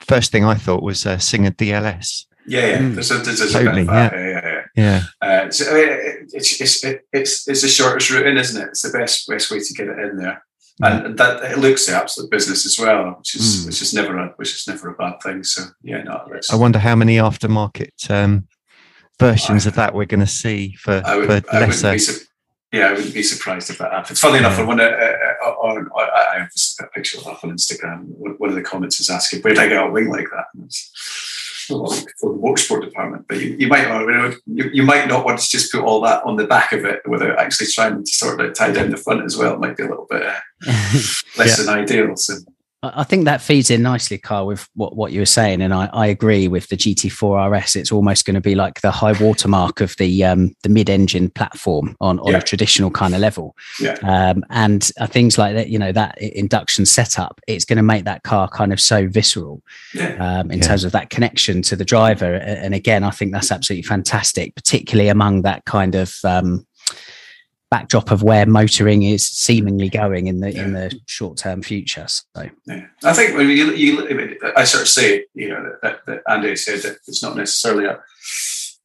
First 0.01 0.33
thing 0.33 0.47
I 0.47 0.55
thought 0.55 0.83
was 0.83 1.05
uh, 1.05 1.19
Singer 1.19 1.51
DLS. 1.51 2.25
Yeah, 2.47 2.67
yeah. 2.67 2.79
Mm. 2.79 2.95
There's 2.95 3.11
a, 3.11 3.19
there's 3.19 3.41
a 3.43 3.53
totally, 3.53 3.85
yeah. 3.85 4.11
yeah. 4.13 4.29
yeah, 4.29 4.50
yeah, 4.81 5.03
yeah. 5.23 5.45
Uh, 5.47 5.51
so, 5.51 5.71
I 5.71 5.75
mean, 5.75 6.29
it's, 6.33 6.61
it's, 6.61 6.85
it's, 7.13 7.49
it's 7.49 7.63
the 7.63 7.69
shortest 7.69 8.11
route 8.11 8.27
in, 8.27 8.37
isn't 8.37 8.61
it? 8.61 8.69
It's 8.69 8.83
the 8.83 8.97
best 8.97 9.29
best 9.29 9.51
way 9.51 9.61
to 9.61 9.75
get 9.75 9.89
it 9.89 9.99
in 9.99 10.17
there. 10.17 10.45
And 10.83 11.19
that 11.19 11.45
it 11.53 11.59
looks 11.59 11.87
the 11.87 11.95
absolute 11.95 12.31
business 12.31 12.65
as 12.65 12.79
well, 12.79 13.17
which 13.19 13.35
is 13.35 13.43
mm. 13.43 13.67
which 13.67 13.83
is 13.83 13.93
never 13.93 14.17
a 14.17 14.29
which 14.37 14.55
is 14.55 14.67
never 14.67 14.89
a 14.89 14.95
bad 14.95 15.21
thing. 15.23 15.45
So 15.45 15.65
yeah, 15.83 16.03
no. 16.03 16.27
I 16.51 16.57
wonder 16.57 16.79
how 16.79 16.97
many 16.97 17.17
aftermarket 17.17 18.11
um, 18.11 18.49
versions 19.19 19.67
I, 19.67 19.69
of 19.69 19.75
that 19.77 19.95
we're 19.95 20.07
going 20.07 20.21
to 20.21 20.27
see 20.27 20.73
for, 20.77 21.03
would, 21.05 21.47
for 21.47 21.61
lesser. 21.61 21.99
Su- 21.99 22.25
yeah, 22.73 22.87
I 22.87 22.93
wouldn't 22.93 23.13
be 23.13 23.23
surprised 23.23 23.69
if 23.69 23.79
that 23.79 23.93
happens. 23.93 24.21
Funny 24.21 24.39
enough, 24.39 24.57
yeah. 24.57 24.65
when 24.65 24.81
uh, 24.81 24.85
uh, 24.85 25.51
on, 25.51 25.89
I 25.97 26.39
have 26.39 26.51
a 26.81 26.87
picture 26.87 27.19
of 27.19 27.25
that 27.25 27.43
on 27.43 27.51
Instagram. 27.51 28.05
One 28.39 28.49
of 28.49 28.55
the 28.55 28.63
comments 28.63 29.01
is 29.01 29.11
asking, 29.11 29.43
"Where 29.43 29.53
did 29.53 29.63
I 29.63 29.69
get 29.69 29.85
a 29.85 29.91
wing 29.91 30.09
like 30.09 30.29
that?" 30.31 30.47
For 32.19 32.33
the 32.33 32.39
motorsport 32.39 32.83
department, 32.83 33.27
but 33.29 33.41
you, 33.41 33.57
you 33.59 33.69
might 33.69 33.89
not, 33.89 34.35
you, 34.47 34.71
you, 34.73 34.83
might 34.83 35.09
not 35.09 35.25
want 35.25 35.39
to 35.39 35.49
just 35.49 35.73
put 35.73 35.83
all 35.83 36.01
that 36.03 36.23
on 36.25 36.37
the 36.37 36.47
back 36.47 36.73
of 36.73 36.85
it 36.85 37.01
without 37.07 37.39
actually 37.39 37.69
trying 37.69 38.05
to 38.05 38.11
sort 38.11 38.41
of 38.41 38.55
tie 38.55 38.71
down 38.71 38.91
the 38.91 38.97
front 38.97 39.25
as 39.25 39.37
well. 39.37 39.55
It 39.55 39.61
might 39.61 39.77
be 39.77 39.85
a 39.85 39.89
little 39.89 40.07
bit 40.09 40.23
uh, 40.23 40.39
less 40.67 41.25
yeah. 41.39 41.57
than 41.57 41.69
ideal. 41.69 42.17
So 42.17 42.35
I 42.83 43.05
think 43.05 43.27
that 43.27 43.43
feeds 43.43 43.71
in 43.71 43.83
nicely, 43.83 44.17
Carl, 44.17 44.47
with 44.47 44.67
what, 44.75 44.97
what 44.97 45.13
you 45.13 45.21
were 45.21 45.27
saying, 45.27 45.61
and 45.61 45.75
I, 45.75 45.91
I 45.93 46.07
agree 46.07 46.49
with 46.49 46.69
the 46.69 46.77
GT4 46.77 47.63
RS. 47.63 47.77
It's 47.77 47.93
almost 47.93 48.25
going 48.25 48.37
to 48.37 48.41
be 48.41 48.55
like 48.55 48.81
the 48.81 48.91
high 48.91 49.13
watermark 49.13 49.83
of 49.83 49.95
the 49.99 50.25
um, 50.25 50.55
the 50.63 50.71
mid-engine 50.71 51.29
platform 51.31 51.95
on, 52.01 52.19
on 52.21 52.33
yeah. 52.33 52.39
a 52.39 52.43
traditional 52.43 52.91
kind 52.91 53.15
of 53.15 53.21
level. 53.21 53.55
Yeah. 53.81 53.99
Um, 54.03 54.45
and 54.49 54.91
uh, 54.99 55.07
things 55.07 55.37
like 55.37 55.55
that, 55.57 55.69
you 55.69 55.79
know, 55.79 55.93
that 55.93 56.17
induction 56.23 56.87
setup, 56.87 57.39
it's 57.47 57.67
going 57.67 57.77
to 57.77 57.83
make 57.83 58.05
that 58.05 58.23
car 58.23 58.49
kind 58.49 58.73
of 58.73 58.81
so 58.81 59.07
visceral 59.09 59.63
yeah. 59.93 60.15
um, 60.15 60.51
in 60.51 60.61
yeah. 60.61 60.65
terms 60.65 60.85
of 60.85 60.93
that 60.93 61.11
connection 61.11 61.61
to 61.63 61.77
the 61.77 61.85
driver. 61.85 62.37
And 62.37 62.75
again, 62.75 63.05
I 63.05 63.11
think 63.11 63.33
that's 63.33 63.53
absolutely 63.53 63.83
fantastic, 63.83 64.55
particularly 64.55 65.11
among 65.11 65.43
that 65.43 65.67
kind 65.67 65.95
of 65.95 66.17
um, 66.25 66.67
backdrop 67.71 68.11
of 68.11 68.23
where 68.23 68.47
motoring 68.47 69.03
is 69.03 69.27
seemingly 69.27 69.89
going 69.89 70.27
in 70.27 70.41
the 70.41 70.53
yeah. 70.53 70.63
in 70.65 70.73
the 70.73 71.01
short 71.07 71.39
term 71.39 71.63
future. 71.63 72.07
So 72.09 72.25
yeah. 72.67 72.87
I 73.05 73.13
think 73.13 73.37
when 73.37 73.49
you, 73.49 73.73
you 73.73 74.39
I 74.57 74.65
sort 74.65 74.83
of 74.83 74.89
say 74.89 75.27
you 75.35 75.49
know 75.49 75.73
that, 75.83 76.05
that 76.07 76.23
Andy 76.29 76.57
said 76.57 76.81
that 76.83 76.99
it's 77.07 77.23
not 77.23 77.37
necessarily 77.37 77.87
a 77.87 78.01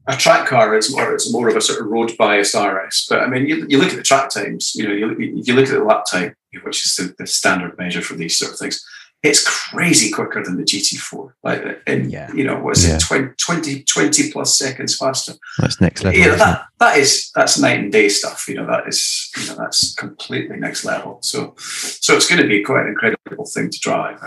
a 0.07 0.15
track 0.15 0.47
car 0.47 0.75
it's 0.75 0.91
more 0.91 1.13
it's 1.13 1.31
more 1.31 1.49
of 1.49 1.55
a 1.55 1.61
sort 1.61 1.79
of 1.79 1.87
road 1.87 2.15
biased 2.17 2.55
RS. 2.55 3.07
But 3.09 3.21
I 3.21 3.27
mean, 3.27 3.47
you, 3.47 3.65
you 3.67 3.79
look 3.79 3.89
at 3.89 3.97
the 3.97 4.03
track 4.03 4.29
times. 4.29 4.75
You 4.75 4.87
know, 4.87 4.93
you, 4.93 5.15
you 5.17 5.55
look 5.55 5.67
at 5.67 5.73
the 5.73 5.83
lap 5.83 6.05
time, 6.09 6.35
which 6.63 6.85
is 6.85 6.95
the, 6.95 7.15
the 7.17 7.27
standard 7.27 7.77
measure 7.77 8.01
for 8.01 8.13
these 8.13 8.37
sort 8.37 8.53
of 8.53 8.59
things 8.59 8.85
it's 9.25 9.43
crazy 9.43 10.11
quicker 10.11 10.43
than 10.43 10.57
the 10.57 10.63
GT4. 10.63 11.33
Like, 11.43 11.81
in, 11.87 12.09
yeah. 12.09 12.31
you 12.33 12.43
know, 12.43 12.59
was 12.59 12.87
yeah. 12.87 12.95
it 12.95 13.01
20, 13.01 13.33
20, 13.37 13.83
20, 13.83 14.31
plus 14.31 14.57
seconds 14.57 14.95
faster? 14.95 15.33
That's 15.59 15.81
next 15.81 16.03
level. 16.03 16.19
Yeah, 16.19 16.35
that, 16.35 16.67
that 16.79 16.97
is 16.97 17.31
that's 17.33 17.59
night 17.59 17.79
and 17.79 17.91
day 17.91 18.09
stuff. 18.09 18.47
You 18.47 18.55
know, 18.55 18.67
that 18.67 18.87
is 18.87 19.31
you 19.37 19.47
know 19.47 19.55
that's 19.55 19.95
completely 19.95 20.57
next 20.57 20.85
level. 20.85 21.19
So, 21.21 21.55
so 21.57 22.15
it's 22.15 22.29
going 22.29 22.41
to 22.41 22.47
be 22.47 22.63
quite 22.63 22.83
an 22.83 22.89
incredible 22.89 23.45
thing 23.45 23.69
to 23.69 23.79
drive. 23.79 24.19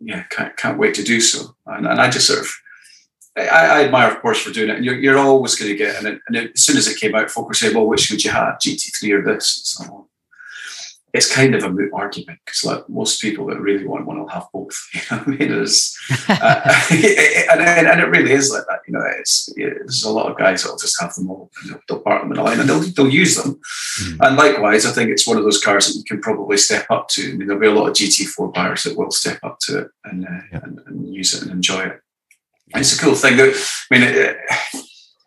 Yeah, 0.00 0.22
can't 0.24 0.56
can't 0.56 0.78
wait 0.78 0.94
to 0.94 1.02
do 1.02 1.20
so. 1.20 1.54
And, 1.66 1.86
and 1.86 2.00
I 2.00 2.10
just 2.10 2.26
sort 2.26 2.40
of. 2.40 2.50
I, 3.36 3.42
I, 3.42 3.84
admire, 3.84 4.10
of 4.10 4.20
course, 4.20 4.42
for 4.42 4.50
doing 4.50 4.68
it. 4.68 4.76
And 4.76 4.84
you're, 4.84 4.98
you're 4.98 5.16
always 5.16 5.54
going 5.54 5.70
to 5.70 5.76
get, 5.76 5.94
and, 5.94 6.08
it, 6.08 6.20
and 6.26 6.36
it, 6.36 6.50
as 6.56 6.60
soon 6.60 6.76
as 6.76 6.88
it 6.88 6.98
came 6.98 7.14
out, 7.14 7.30
folk 7.30 7.46
were 7.46 7.54
saying, 7.54 7.72
well, 7.72 7.86
which 7.86 8.10
would 8.10 8.24
you 8.24 8.32
have, 8.32 8.58
GT3 8.58 9.12
or 9.12 9.22
this? 9.22 9.76
And 9.78 9.86
so 9.86 9.94
on 9.94 10.04
it's 11.18 11.34
kind 11.34 11.54
of 11.54 11.64
a 11.64 11.70
moot 11.70 11.90
argument 11.92 12.38
because 12.44 12.64
like 12.64 12.88
most 12.88 13.20
people 13.20 13.46
that 13.46 13.60
really 13.60 13.84
want 13.84 14.06
one 14.06 14.20
will 14.20 14.28
have 14.28 14.46
both. 14.52 14.78
You 14.94 15.00
know 15.10 15.22
I 15.26 15.30
mean? 15.30 15.62
It's, 15.62 15.98
uh, 16.28 16.82
and, 16.90 17.86
and 17.86 18.00
it 18.00 18.08
really 18.08 18.32
is 18.32 18.50
like 18.50 18.64
that. 18.68 18.80
You 18.86 18.94
know, 18.94 19.04
it's 19.18 19.52
there's 19.56 20.04
a 20.04 20.10
lot 20.10 20.30
of 20.30 20.38
guys 20.38 20.62
that'll 20.62 20.78
just 20.78 21.00
have 21.00 21.14
them 21.14 21.30
all 21.30 21.50
and 21.60 21.70
they'll, 21.70 21.80
they'll 21.88 22.00
park 22.00 22.22
them 22.22 22.32
in 22.32 22.38
a 22.38 22.42
line 22.42 22.60
and 22.60 22.68
they'll 22.68 22.80
they'll 22.80 23.10
use 23.10 23.36
them. 23.36 23.60
Mm. 24.00 24.26
And 24.26 24.36
likewise, 24.36 24.86
I 24.86 24.92
think 24.92 25.10
it's 25.10 25.26
one 25.26 25.36
of 25.36 25.44
those 25.44 25.62
cars 25.62 25.86
that 25.88 25.98
you 25.98 26.04
can 26.04 26.20
probably 26.20 26.56
step 26.56 26.86
up 26.90 27.08
to. 27.08 27.22
I 27.22 27.34
mean, 27.34 27.48
there'll 27.48 27.60
be 27.60 27.66
a 27.66 27.72
lot 27.72 27.88
of 27.88 27.94
GT4 27.94 28.54
buyers 28.54 28.84
that 28.84 28.96
will 28.96 29.10
step 29.10 29.38
up 29.42 29.58
to 29.62 29.78
it 29.80 29.88
and, 30.04 30.24
uh, 30.24 30.40
yeah. 30.52 30.60
and, 30.62 30.80
and, 30.86 31.14
use 31.14 31.34
it 31.34 31.42
and 31.42 31.50
enjoy 31.50 31.80
it. 31.80 32.00
And 32.72 32.82
it's 32.82 32.96
a 32.96 33.02
cool 33.02 33.14
thing. 33.14 33.36
That, 33.36 33.54
I 33.90 33.98
mean. 33.98 34.08
It, 34.08 34.36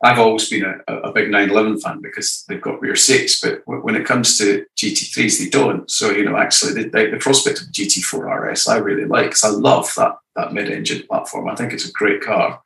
I've 0.04 0.20
always 0.20 0.50
been 0.50 0.66
a, 0.66 0.94
a, 0.94 1.12
big 1.12 1.30
911 1.30 1.80
fan 1.80 2.02
because 2.02 2.44
they've 2.48 2.62
got 2.62 2.82
rear 2.82 2.96
seats, 2.96 3.40
but 3.40 3.62
when 3.66 3.96
it 3.96 4.06
comes 4.06 4.38
to 4.40 4.66
GT3s, 4.76 5.40
they 5.40 5.50
don't. 5.50 5.90
So, 5.92 6.10
you 6.10 6.26
know, 6.26 6.38
actually, 6.38 6.74
the, 6.74 6.90
the 6.90 7.18
prospect 7.20 7.62
of 7.62 7.68
GT4 7.68 8.50
RS 8.50 8.68
I 8.68 8.78
really 8.78 9.06
like 9.06 9.26
because 9.26 9.44
I 9.44 9.50
love 9.50 9.92
that, 9.98 10.18
that 10.36 10.54
mid 10.54 10.70
engine 10.70 11.06
platform. 11.08 11.50
I 11.50 11.56
think 11.56 11.72
it's 11.72 11.88
a 11.88 11.92
great 11.92 12.22
car. 12.22 12.62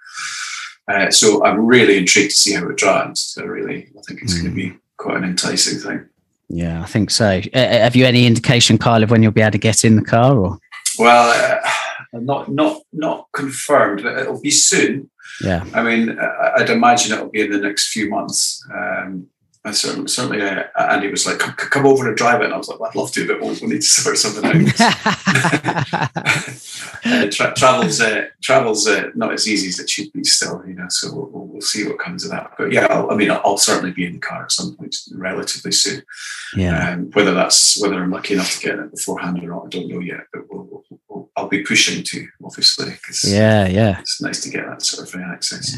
Uh, 0.87 1.11
so 1.11 1.43
I'm 1.43 1.65
really 1.65 1.97
intrigued 1.97 2.31
to 2.31 2.37
see 2.37 2.53
how 2.53 2.67
it 2.69 2.77
drives. 2.77 3.21
So 3.21 3.43
really, 3.43 3.89
I 3.97 4.01
think 4.07 4.21
it's 4.21 4.35
going 4.35 4.49
to 4.49 4.55
be 4.55 4.77
quite 4.97 5.17
an 5.17 5.23
enticing 5.23 5.79
thing. 5.79 6.07
Yeah, 6.47 6.81
I 6.81 6.85
think 6.85 7.09
so. 7.09 7.41
Uh, 7.53 7.59
have 7.59 7.95
you 7.95 8.05
any 8.05 8.25
indication, 8.27 8.77
Kyle, 8.77 9.03
of 9.03 9.09
when 9.09 9.23
you'll 9.23 9.31
be 9.31 9.41
able 9.41 9.51
to 9.51 9.57
get 9.57 9.83
in 9.83 9.95
the 9.95 10.03
car? 10.03 10.37
Or 10.37 10.59
Well, 10.99 11.59
uh, 11.63 11.69
not 12.13 12.51
not 12.51 12.81
not 12.93 13.27
confirmed, 13.33 14.03
but 14.03 14.17
it'll 14.19 14.41
be 14.41 14.51
soon. 14.51 15.09
Yeah, 15.41 15.65
I 15.73 15.83
mean, 15.83 16.17
I'd 16.57 16.69
imagine 16.69 17.13
it'll 17.13 17.29
be 17.29 17.41
in 17.41 17.51
the 17.51 17.59
next 17.59 17.89
few 17.89 18.09
months. 18.09 18.65
Um, 18.73 19.27
I 19.65 19.71
certainly, 19.71 20.07
certainly 20.07 20.41
uh, 20.43 20.65
Andy 20.77 21.09
was 21.09 21.25
like, 21.25 21.39
come, 21.39 21.87
over 21.87 22.07
and 22.07 22.15
drive 22.15 22.41
it. 22.41 22.45
And 22.45 22.53
I 22.53 22.57
was 22.57 22.67
like, 22.67 22.79
well, 22.79 22.91
I'd 22.91 22.95
love 22.95 23.11
to, 23.13 23.27
but 23.27 23.41
we'll, 23.41 23.55
we'll 23.59 23.71
need 23.71 23.81
to 23.81 23.81
sort 23.87 24.15
something 24.17 24.45
out. 24.45 24.53
uh, 27.05 27.27
tra- 27.31 27.55
travel's 27.55 27.99
uh, 27.99 28.25
travel's 28.43 28.87
uh, 28.87 29.09
not 29.15 29.33
as 29.33 29.49
easy 29.49 29.69
as 29.69 29.79
it 29.79 29.89
should 29.89 30.13
be 30.13 30.23
still, 30.23 30.63
you 30.67 30.75
know. 30.75 30.85
So 30.89 31.11
we'll, 31.13 31.47
we'll, 31.47 31.61
see 31.61 31.87
what 31.87 31.97
comes 31.97 32.23
of 32.23 32.29
that. 32.31 32.51
But 32.59 32.71
yeah, 32.71 32.85
I'll, 32.91 33.09
I 33.09 33.15
mean, 33.15 33.31
I'll, 33.31 33.57
certainly 33.57 33.91
be 33.91 34.05
in 34.05 34.13
the 34.13 34.19
car 34.19 34.43
at 34.43 34.51
some 34.51 34.75
point 34.75 34.95
relatively 35.13 35.71
soon. 35.71 36.03
yeah. 36.55 36.91
Um, 36.91 37.09
whether 37.13 37.33
that's 37.33 37.81
whether 37.81 37.95
I'm 37.95 38.11
lucky 38.11 38.35
enough 38.35 38.51
to 38.51 38.59
get 38.59 38.77
it 38.77 38.91
beforehand 38.91 39.43
or 39.43 39.47
not, 39.47 39.65
I 39.65 39.69
don't 39.69 39.89
know 39.89 39.99
yet. 39.99 40.27
But 40.31 40.43
we'll, 40.47 40.83
I'll 41.35 41.47
be 41.47 41.63
pushing 41.63 42.03
to 42.03 42.27
obviously 42.43 42.91
because 42.91 43.23
Yeah, 43.23 43.67
yeah. 43.67 43.99
it's 43.99 44.21
nice 44.21 44.41
to 44.41 44.49
get 44.49 44.67
that 44.67 44.83
sort 44.83 45.11
of 45.11 45.19
access. 45.21 45.75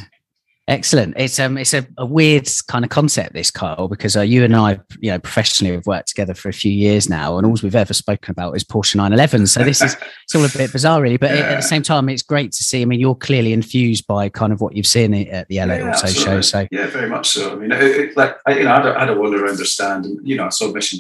Excellent. 0.69 1.13
It's 1.15 1.39
um, 1.39 1.57
it's 1.57 1.73
a, 1.73 1.87
a 1.97 2.05
weird 2.05 2.49
kind 2.67 2.83
of 2.83 2.91
concept, 2.91 3.31
this 3.31 3.49
Kyle, 3.49 3.87
because 3.87 4.17
uh, 4.17 4.21
you 4.21 4.43
and 4.43 4.53
I, 4.53 4.77
you 4.99 5.09
know, 5.09 5.17
professionally 5.17 5.73
have 5.73 5.87
worked 5.87 6.09
together 6.09 6.33
for 6.33 6.49
a 6.49 6.53
few 6.53 6.71
years 6.71 7.09
now, 7.09 7.37
and 7.37 7.47
all 7.47 7.55
we've 7.63 7.73
ever 7.73 7.93
spoken 7.93 8.31
about 8.31 8.53
is 8.53 8.65
Porsche 8.65 8.95
911. 8.95 9.47
So 9.47 9.63
this 9.63 9.81
is 9.81 9.95
it's 10.23 10.35
all 10.35 10.43
a 10.43 10.49
bit 10.49 10.73
bizarre, 10.73 11.01
really. 11.01 11.15
But 11.15 11.31
at 11.31 11.55
the 11.55 11.61
same 11.61 11.83
time, 11.83 12.09
it's 12.09 12.21
great 12.21 12.51
to 12.51 12.63
see. 12.65 12.81
I 12.81 12.85
mean, 12.85 12.99
you're 12.99 13.15
clearly 13.15 13.53
infused 13.53 14.07
by 14.07 14.27
kind 14.27 14.51
of 14.51 14.59
what 14.59 14.75
you've 14.75 14.87
seen 14.87 15.13
at 15.13 15.47
the 15.47 15.59
LA 15.59 15.75
Yeah, 15.75 15.91
Auto 15.91 16.07
Show. 16.07 16.41
So 16.41 16.67
yeah, 16.69 16.87
very 16.87 17.09
much 17.09 17.29
so. 17.29 17.53
I 17.53 17.55
mean, 17.55 17.71
it, 17.71 17.81
it, 17.81 18.17
like 18.17 18.35
I, 18.45 18.57
you 18.57 18.65
know, 18.65 18.71
I 18.71 18.75
had, 18.75 18.85
a, 18.87 18.95
I 18.97 18.99
had 18.99 19.09
a 19.11 19.15
wander 19.17 19.45
around 19.45 19.57
their 19.57 19.65
stand, 19.65 20.03
and 20.03 20.27
you 20.27 20.35
know, 20.35 20.47
I 20.47 20.49
saw 20.49 20.69
Mission 20.73 20.99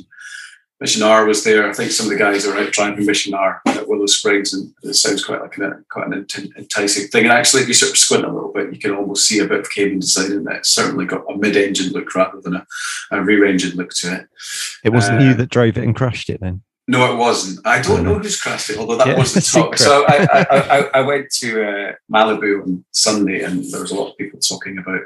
Mission 0.79 1.01
R 1.01 1.25
was 1.25 1.43
there. 1.43 1.67
I 1.67 1.73
think 1.73 1.91
some 1.91 2.05
of 2.05 2.11
the 2.11 2.17
guys 2.19 2.45
are 2.45 2.55
out 2.55 2.71
driving 2.71 3.05
Mission 3.05 3.33
R 3.33 3.61
at 3.65 3.87
Willow 3.87 4.05
Springs, 4.05 4.53
and 4.53 4.71
it 4.83 4.93
sounds 4.93 5.25
quite 5.25 5.41
like 5.41 5.57
an, 5.57 5.83
quite 5.89 6.07
an 6.07 6.27
enticing 6.55 7.07
thing. 7.07 7.23
And 7.23 7.33
actually, 7.33 7.63
if 7.63 7.67
you 7.67 7.73
sort 7.73 7.91
of 7.91 7.97
squint 7.97 8.25
a 8.25 8.31
little 8.31 8.53
bit, 8.53 8.71
you 8.71 8.79
can 8.79 8.91
almost 8.91 9.25
see 9.25 9.39
a 9.39 9.47
bit 9.47 9.59
of 9.59 9.71
Cayman 9.71 9.99
design 9.99 10.31
in. 10.31 10.47
It's 10.51 10.69
certainly 10.69 11.05
got 11.05 11.25
a 11.31 11.35
mid-engine 11.35 11.93
look 11.93 12.13
rather 12.13 12.39
than 12.41 12.55
a, 12.55 12.67
a 13.11 13.23
rear-engine 13.23 13.75
look 13.75 13.89
to 13.95 14.13
it. 14.13 14.27
It 14.83 14.91
wasn't 14.91 15.21
Uh, 15.21 15.23
you 15.23 15.33
that 15.33 15.49
drove 15.49 15.77
it 15.77 15.83
and 15.83 15.95
crashed 15.95 16.29
it 16.29 16.41
then. 16.41 16.61
No, 16.89 17.11
it 17.11 17.17
wasn't. 17.17 17.59
I 17.67 17.81
don't 17.81 18.03
know 18.03 18.17
who's 18.17 18.39
crashed 18.39 18.69
it, 18.69 18.77
although 18.77 18.95
that 18.95 19.07
Yeah, 19.07 19.17
was 19.17 19.33
the 19.33 19.41
talk. 19.59 19.77
So 19.77 20.05
I, 20.07 20.25
I, 20.31 20.45
I, 20.49 20.89
I 20.93 21.01
went 21.01 21.29
to 21.31 21.61
uh, 21.61 21.93
Malibu 22.09 22.63
on 22.63 22.85
Sunday, 22.91 23.41
and 23.43 23.65
there 23.71 23.81
was 23.81 23.91
a 23.91 23.95
lot 23.95 24.11
of 24.11 24.17
people 24.17 24.39
talking 24.39 24.77
about 24.77 25.01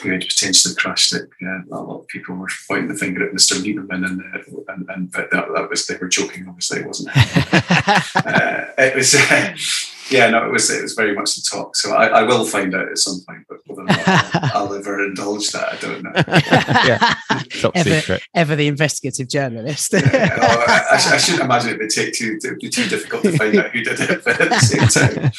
who 0.00 0.10
had 0.10 0.22
potentially 0.22 0.74
crashed 0.74 1.14
it. 1.14 1.28
Yeah, 1.40 1.60
a 1.70 1.76
lot 1.76 2.00
of 2.00 2.08
people 2.08 2.34
were 2.34 2.48
pointing 2.66 2.88
the 2.88 2.96
finger 2.96 3.24
at 3.24 3.32
Mr. 3.32 3.54
Lieberman, 3.62 4.04
and 4.04 4.22
uh, 4.22 4.72
and, 4.72 4.90
and 4.90 5.12
but 5.12 5.30
that, 5.30 5.46
that 5.54 5.70
was 5.70 5.86
they 5.86 5.96
were 5.96 6.08
joking. 6.08 6.48
Obviously, 6.48 6.80
it 6.80 6.86
wasn't. 6.86 7.16
uh, 7.16 8.64
it 8.76 8.96
was. 8.96 9.14
yeah, 10.10 10.28
no, 10.28 10.46
it 10.46 10.52
was. 10.52 10.70
It 10.70 10.82
was 10.82 10.94
very 10.94 11.14
much 11.14 11.34
the 11.34 11.46
talk. 11.50 11.76
So 11.76 11.92
I, 11.92 12.06
I 12.06 12.22
will 12.22 12.44
find 12.44 12.74
out 12.74 12.88
at 12.88 12.98
some 12.98 13.20
point, 13.26 13.44
but 13.48 13.58
whether 13.66 13.82
or 13.82 13.84
not 13.84 14.08
I'll, 14.08 14.50
I'll 14.54 14.74
ever 14.74 15.04
indulge 15.04 15.50
that, 15.50 15.72
I 15.72 15.76
don't 15.76 16.02
know. 16.02 16.12
Yeah. 16.84 17.14
Top 17.60 17.72
ever, 17.74 18.00
secret. 18.00 18.22
ever 18.34 18.56
the 18.56 18.66
investigative 18.66 19.28
journalist. 19.28 19.92
Yeah, 19.92 20.00
no, 20.02 20.08
I, 20.42 20.84
I, 20.90 21.14
I 21.14 21.16
shouldn't 21.16 21.44
imagine 21.44 21.70
it 21.70 21.78
would 21.78 21.90
take 21.90 22.12
too 22.12 22.38
it'd 22.42 22.58
be 22.58 22.68
too 22.68 22.86
difficult 22.88 23.22
to 23.22 23.36
find 23.38 23.56
out 23.56 23.70
who 23.70 23.82
did 23.82 23.98
it. 24.00 24.24
But 24.24 24.40
at 24.40 24.50
the 24.50 24.58
same 24.60 24.88
time, 24.88 25.32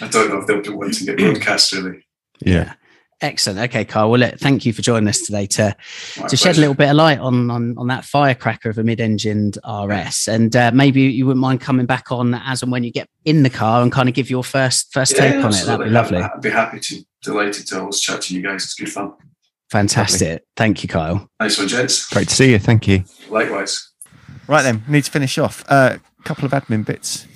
I 0.00 0.10
don't 0.10 0.28
know 0.28 0.40
if 0.40 0.46
they'll 0.46 0.60
be 0.60 0.68
wanting 0.68 1.08
it 1.08 1.16
broadcast 1.16 1.72
really. 1.72 2.04
Yeah. 2.40 2.74
Excellent. 3.22 3.60
Okay, 3.60 3.84
Carl. 3.84 4.10
Well, 4.10 4.20
look, 4.20 4.38
thank 4.38 4.66
you 4.66 4.72
for 4.72 4.82
joining 4.82 5.08
us 5.08 5.20
today 5.20 5.46
to 5.46 5.76
My 6.18 6.26
to 6.26 6.36
shed 6.36 6.56
a 6.56 6.60
little 6.60 6.74
bit 6.74 6.90
of 6.90 6.96
light 6.96 7.20
on 7.20 7.50
on, 7.50 7.78
on 7.78 7.86
that 7.86 8.04
firecracker 8.04 8.68
of 8.68 8.78
a 8.78 8.82
mid-engined 8.82 9.58
RS, 9.64 10.28
and 10.28 10.54
uh, 10.56 10.72
maybe 10.74 11.02
you 11.02 11.26
wouldn't 11.26 11.40
mind 11.40 11.60
coming 11.60 11.86
back 11.86 12.10
on 12.10 12.34
as 12.34 12.62
and 12.62 12.72
when 12.72 12.82
you 12.82 12.90
get 12.90 13.08
in 13.24 13.44
the 13.44 13.50
car 13.50 13.80
and 13.80 13.92
kind 13.92 14.08
of 14.08 14.14
give 14.14 14.28
your 14.28 14.42
first 14.42 14.92
first 14.92 15.16
take 15.16 15.34
on 15.34 15.54
it. 15.54 15.64
That'd 15.64 15.66
be 15.66 15.84
absolutely. 15.84 15.90
lovely. 15.90 16.18
I'd 16.18 16.40
be 16.42 16.50
happy 16.50 16.80
to. 16.80 17.04
Delighted 17.22 17.68
to 17.68 17.78
always 17.78 18.00
chat 18.00 18.20
to 18.22 18.34
you 18.34 18.42
guys. 18.42 18.64
It's 18.64 18.74
good 18.74 18.90
fun. 18.90 19.12
Fantastic. 19.70 20.44
Thank 20.56 20.82
you, 20.82 20.88
Kyle. 20.88 21.30
Nice 21.38 21.56
one, 21.56 21.68
gents. 21.68 22.08
Great 22.08 22.28
to 22.28 22.34
see 22.34 22.50
you. 22.50 22.58
Thank 22.58 22.88
you. 22.88 23.04
Likewise. 23.30 23.92
Right 24.48 24.62
then, 24.62 24.82
need 24.88 25.04
to 25.04 25.10
finish 25.10 25.38
off. 25.38 25.64
A 25.66 25.72
uh, 25.72 25.98
couple 26.24 26.44
of 26.44 26.50
admin 26.50 26.84
bits. 26.84 27.26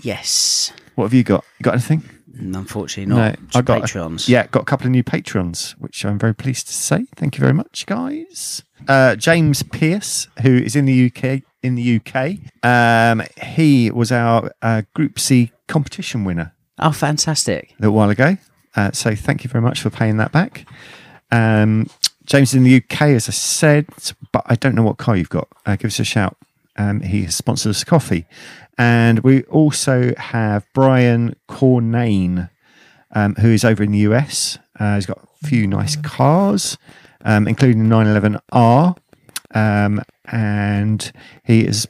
Yes. 0.00 0.72
What 0.94 1.06
have 1.06 1.14
you 1.14 1.24
got? 1.24 1.44
You 1.58 1.64
got 1.64 1.74
anything? 1.74 2.08
Mm, 2.40 2.56
Unfortunately, 2.56 3.06
not. 3.14 3.38
No, 3.38 3.46
I 3.58 3.62
got- 3.62 3.82
Patreons. 3.82 4.28
Yeah, 4.28 4.46
got 4.46 4.62
a 4.62 4.64
couple 4.64 4.86
of 4.86 4.92
new 4.92 5.02
patrons, 5.02 5.74
which 5.78 6.04
I'm 6.04 6.18
very 6.18 6.34
pleased 6.34 6.66
to 6.68 6.72
say. 6.72 7.06
Thank 7.16 7.36
you 7.36 7.40
very 7.40 7.52
much, 7.52 7.84
guys. 7.86 8.62
Uh, 8.88 9.14
James 9.16 9.62
Pierce, 9.62 10.28
who 10.42 10.56
is 10.56 10.74
in 10.74 10.86
the 10.86 11.06
UK, 11.06 11.42
in 11.62 11.74
the 11.76 11.96
UK, 12.00 12.38
um, 12.64 13.22
he 13.42 13.90
was 13.90 14.10
our 14.10 14.50
uh, 14.62 14.82
Group 14.94 15.18
C 15.20 15.52
competition 15.68 16.24
winner 16.24 16.52
Oh, 16.78 16.90
fantastic. 16.92 17.74
a 17.78 17.82
little 17.82 17.94
while 17.94 18.10
ago. 18.10 18.36
Uh, 18.74 18.90
so 18.92 19.14
thank 19.14 19.44
you 19.44 19.50
very 19.50 19.62
much 19.62 19.80
for 19.82 19.90
paying 19.90 20.16
that 20.16 20.32
back. 20.32 20.66
Um, 21.30 21.88
James 22.24 22.50
is 22.50 22.54
in 22.54 22.64
the 22.64 22.76
UK, 22.76 23.02
as 23.10 23.28
I 23.28 23.32
said, 23.32 23.86
but 24.32 24.42
I 24.46 24.54
don't 24.54 24.74
know 24.74 24.82
what 24.82 24.96
car 24.96 25.16
you've 25.16 25.28
got. 25.28 25.48
Uh, 25.66 25.76
give 25.76 25.88
us 25.90 26.00
a 26.00 26.04
shout. 26.04 26.36
Um, 26.76 27.00
he 27.00 27.24
has 27.24 27.36
sponsored 27.36 27.70
us 27.70 27.84
coffee. 27.84 28.26
And 28.78 29.20
we 29.20 29.42
also 29.44 30.14
have 30.16 30.66
Brian 30.72 31.36
Cornane, 31.48 32.50
um, 33.14 33.34
who 33.36 33.48
is 33.48 33.64
over 33.64 33.82
in 33.82 33.92
the 33.92 33.98
US. 33.98 34.58
Uh, 34.78 34.94
he's 34.94 35.06
got 35.06 35.18
a 35.18 35.46
few 35.46 35.66
nice 35.66 35.96
cars, 35.96 36.78
um, 37.24 37.46
including 37.46 37.88
the 37.88 37.94
911R. 37.94 38.96
Um, 39.54 40.02
and 40.24 41.12
he 41.44 41.66
is, 41.66 41.86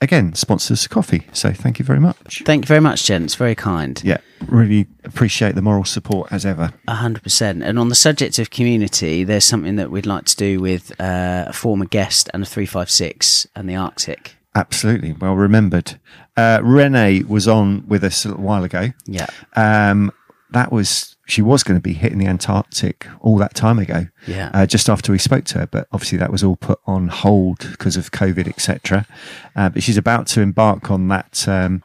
again, 0.00 0.34
sponsors 0.34 0.86
coffee. 0.86 1.26
So 1.32 1.52
thank 1.52 1.78
you 1.78 1.84
very 1.84 2.00
much. 2.00 2.42
Thank 2.44 2.64
you 2.64 2.68
very 2.68 2.80
much, 2.80 3.04
gents. 3.04 3.34
Very 3.34 3.54
kind. 3.54 4.00
Yeah, 4.04 4.18
really 4.46 4.86
appreciate 5.04 5.54
the 5.54 5.62
moral 5.62 5.84
support 5.84 6.30
as 6.30 6.44
ever. 6.44 6.72
A 6.86 6.94
hundred 6.94 7.22
percent. 7.22 7.62
And 7.62 7.78
on 7.78 7.88
the 7.88 7.94
subject 7.94 8.38
of 8.38 8.50
community, 8.50 9.24
there's 9.24 9.44
something 9.44 9.76
that 9.76 9.90
we'd 9.90 10.06
like 10.06 10.26
to 10.26 10.36
do 10.36 10.60
with 10.60 10.92
uh, 11.00 11.46
a 11.48 11.52
former 11.52 11.86
guest 11.86 12.28
and 12.34 12.42
a 12.42 12.46
three 12.46 12.66
five 12.66 12.90
six 12.90 13.46
and 13.56 13.68
the 13.68 13.76
Arctic. 13.76 14.35
Absolutely. 14.56 15.12
Well 15.12 15.34
remembered. 15.34 16.00
Uh, 16.36 16.60
Renee 16.62 17.22
was 17.24 17.46
on 17.46 17.86
with 17.86 18.02
us 18.02 18.24
a 18.24 18.28
little 18.30 18.42
while 18.42 18.64
ago. 18.64 18.88
Yeah. 19.04 19.26
Um, 19.54 20.10
that 20.50 20.72
was, 20.72 21.16
she 21.26 21.42
was 21.42 21.62
going 21.62 21.76
to 21.76 21.82
be 21.82 21.92
hitting 21.92 22.18
the 22.18 22.26
Antarctic 22.26 23.06
all 23.20 23.36
that 23.36 23.54
time 23.54 23.78
ago, 23.78 24.06
Yeah. 24.26 24.50
uh, 24.54 24.64
just 24.64 24.88
after 24.88 25.12
we 25.12 25.18
spoke 25.18 25.44
to 25.46 25.58
her. 25.58 25.66
But 25.66 25.88
obviously 25.92 26.16
that 26.18 26.32
was 26.32 26.42
all 26.42 26.56
put 26.56 26.80
on 26.86 27.08
hold 27.08 27.58
because 27.70 27.96
of 27.98 28.12
COVID, 28.12 28.48
etc. 28.48 29.06
Uh, 29.54 29.68
but 29.68 29.82
she's 29.82 29.98
about 29.98 30.26
to 30.28 30.40
embark 30.40 30.90
on 30.90 31.08
that 31.08 31.46
um, 31.48 31.82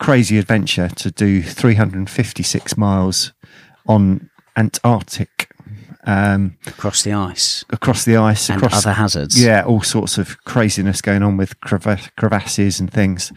crazy 0.00 0.36
adventure 0.38 0.88
to 0.88 1.10
do 1.12 1.42
356 1.42 2.76
miles 2.76 3.32
on 3.86 4.30
Antarctic. 4.56 5.49
Um, 6.06 6.56
Across 6.66 7.02
the 7.02 7.12
ice 7.12 7.64
across 7.70 8.04
the 8.06 8.16
ice, 8.16 8.48
and 8.48 8.62
across 8.62 8.86
other 8.86 8.94
hazards. 8.94 9.42
yeah, 9.42 9.62
all 9.64 9.82
sorts 9.82 10.16
of 10.16 10.42
craziness 10.44 11.02
going 11.02 11.22
on 11.22 11.36
with 11.36 11.60
creva- 11.60 12.08
crevasses 12.16 12.80
and 12.80 12.90
things. 12.90 13.32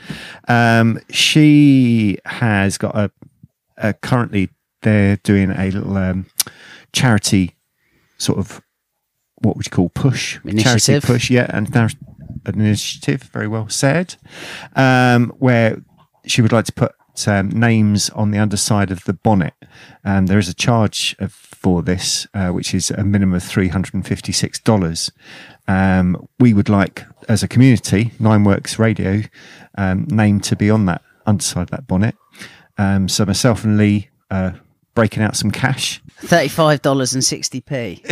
Um, 0.47 0.99
she 1.09 2.17
has 2.25 2.77
got 2.77 2.95
a, 2.95 3.11
a 3.77 3.93
currently 3.93 4.49
they're 4.81 5.17
doing 5.17 5.51
a 5.51 5.71
little 5.71 5.97
um, 5.97 6.27
charity 6.93 7.55
sort 8.17 8.39
of 8.39 8.61
what 9.41 9.57
would 9.57 9.65
you 9.65 9.69
call 9.71 9.89
push 9.89 10.39
Initiative. 10.45 11.03
charity 11.03 11.05
push 11.05 11.29
yeah 11.29 11.47
and 11.49 11.73
an 11.75 11.89
initiative 12.61 13.23
very 13.23 13.47
well 13.47 13.67
said 13.67 14.15
um, 14.75 15.33
where 15.39 15.81
she 16.25 16.41
would 16.41 16.51
like 16.53 16.65
to 16.65 16.73
put 16.73 16.93
um, 17.27 17.49
names 17.49 18.09
on 18.11 18.31
the 18.31 18.39
underside 18.39 18.91
of 18.91 19.03
the 19.05 19.13
bonnet. 19.13 19.53
Um, 20.03 20.25
there 20.25 20.39
is 20.39 20.49
a 20.49 20.53
charge 20.53 21.15
of, 21.19 21.31
for 21.31 21.81
this 21.81 22.27
uh, 22.33 22.49
which 22.49 22.73
is 22.73 22.91
a 22.91 23.03
minimum 23.03 23.35
of 23.35 23.43
$356 23.43 25.11
um, 25.67 26.27
we 26.39 26.53
would 26.53 26.69
like 26.69 27.05
as 27.29 27.43
a 27.43 27.47
community 27.47 28.11
Nine 28.19 28.43
Works 28.43 28.77
radio 28.77 29.21
um, 29.77 30.05
name 30.09 30.39
to 30.41 30.55
be 30.55 30.69
on 30.69 30.85
that 30.85 31.01
underside 31.25 31.69
that 31.69 31.87
bonnet. 31.87 32.15
Um, 32.77 33.07
so 33.07 33.25
myself 33.25 33.63
and 33.63 33.77
lee 33.77 34.09
uh, 34.29 34.51
breaking 34.95 35.23
out 35.23 35.35
some 35.35 35.51
cash 35.51 36.01
Thirty 36.17 36.47
five 36.47 36.81
dollars 36.81 37.13
and 37.13 37.23
sixty 37.23 37.59
p. 37.59 38.01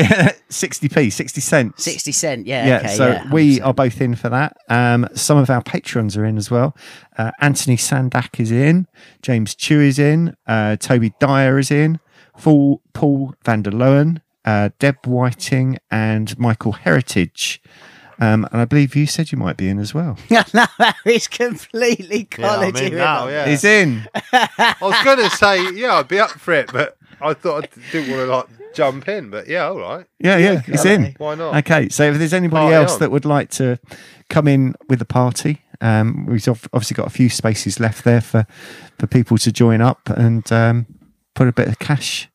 60p 0.50 1.14
60 1.14 1.40
cents 1.40 1.84
Sixty 1.84 2.12
cent. 2.12 2.46
Yeah. 2.46 2.68
yeah, 2.68 2.78
okay, 2.80 2.96
so 2.96 3.08
yeah, 3.08 3.32
we 3.32 3.62
are 3.62 3.74
both 3.74 4.02
in 4.02 4.16
for 4.16 4.28
that. 4.28 4.58
Um, 4.68 5.08
some 5.14 5.38
of 5.38 5.50
our 5.50 5.64
patrons 5.64 6.18
are 6.18 6.26
in 6.26 6.38
as 6.38 6.52
well. 6.52 6.76
Uh, 7.18 7.32
Anthony 7.40 7.78
Sandak 7.78 8.38
is 8.40 8.52
in. 8.52 8.86
James 9.22 9.56
Chew 9.56 9.80
is 9.80 9.98
in. 9.98 10.36
Uh, 10.46 10.76
Toby 10.76 11.14
Dyer 11.20 11.58
is 11.58 11.72
in. 11.72 12.02
Paul, 12.38 12.82
Paul 12.94 13.34
van 13.46 13.62
der 13.62 13.72
Loen, 13.72 14.22
uh, 14.44 14.70
Deb 14.80 15.06
Whiting, 15.06 15.78
and 15.90 16.38
Michael 16.38 16.74
Heritage. 16.74 17.62
Um, 18.22 18.48
and 18.52 18.62
I 18.62 18.66
believe 18.66 18.96
you 18.96 19.08
said 19.08 19.32
you 19.32 19.38
might 19.38 19.58
be 19.58 19.68
in 19.68 19.80
as 19.80 19.94
well. 19.94 20.16
no, 20.30 20.44
that 20.54 20.96
is 21.06 21.28
completely 21.28 22.28
Yeah, 22.38 22.52
I'm 22.52 22.72
college. 22.72 22.82
in 22.82 22.96
now. 22.98 23.28
Yeah, 23.28 23.48
He's 23.48 23.64
in. 23.64 24.08
I 24.32 24.76
was 24.80 25.04
going 25.04 25.18
to 25.18 25.30
say, 25.32 25.72
yeah, 25.74 25.96
I'd 25.96 26.08
be 26.08 26.20
up 26.20 26.30
for 26.30 26.54
it, 26.54 26.72
but 26.72 26.98
I 27.20 27.34
thought 27.34 27.64
I 27.66 27.92
didn't 27.92 28.16
want 28.16 28.22
to 28.28 28.36
like 28.62 28.74
jump 28.76 29.08
in, 29.10 29.32
but 29.32 29.48
yeah, 29.48 29.66
all 29.66 29.80
right. 29.80 30.06
Yeah, 30.20 30.38
yeah, 30.38 30.62
it's 30.68 30.86
in. 30.86 31.16
Why 31.18 31.36
not? 31.36 31.56
Okay, 31.58 31.90
so 31.90 32.04
if 32.04 32.18
there's 32.20 32.34
anybody 32.34 32.62
Party 32.66 32.76
else 32.76 32.94
on. 32.94 33.00
that 33.00 33.12
would 33.12 33.26
like 33.26 33.50
to 33.52 33.80
come 34.30 34.48
in 34.48 34.76
with 34.88 35.00
the 35.00 35.06
party, 35.06 35.62
um, 35.82 36.26
we've 36.28 36.48
obviously 36.48 36.94
got 36.94 37.08
a 37.08 37.10
few 37.12 37.28
spaces 37.28 37.80
left 37.80 38.04
there 38.04 38.22
for, 38.22 38.46
for 39.00 39.08
people 39.08 39.38
to 39.40 39.52
join 39.52 39.82
up 39.82 40.10
and 40.12 40.50
um, 40.52 40.86
put 41.34 41.48
a 41.48 41.52
bit 41.52 41.68
of 41.68 41.80
cash 41.80 42.30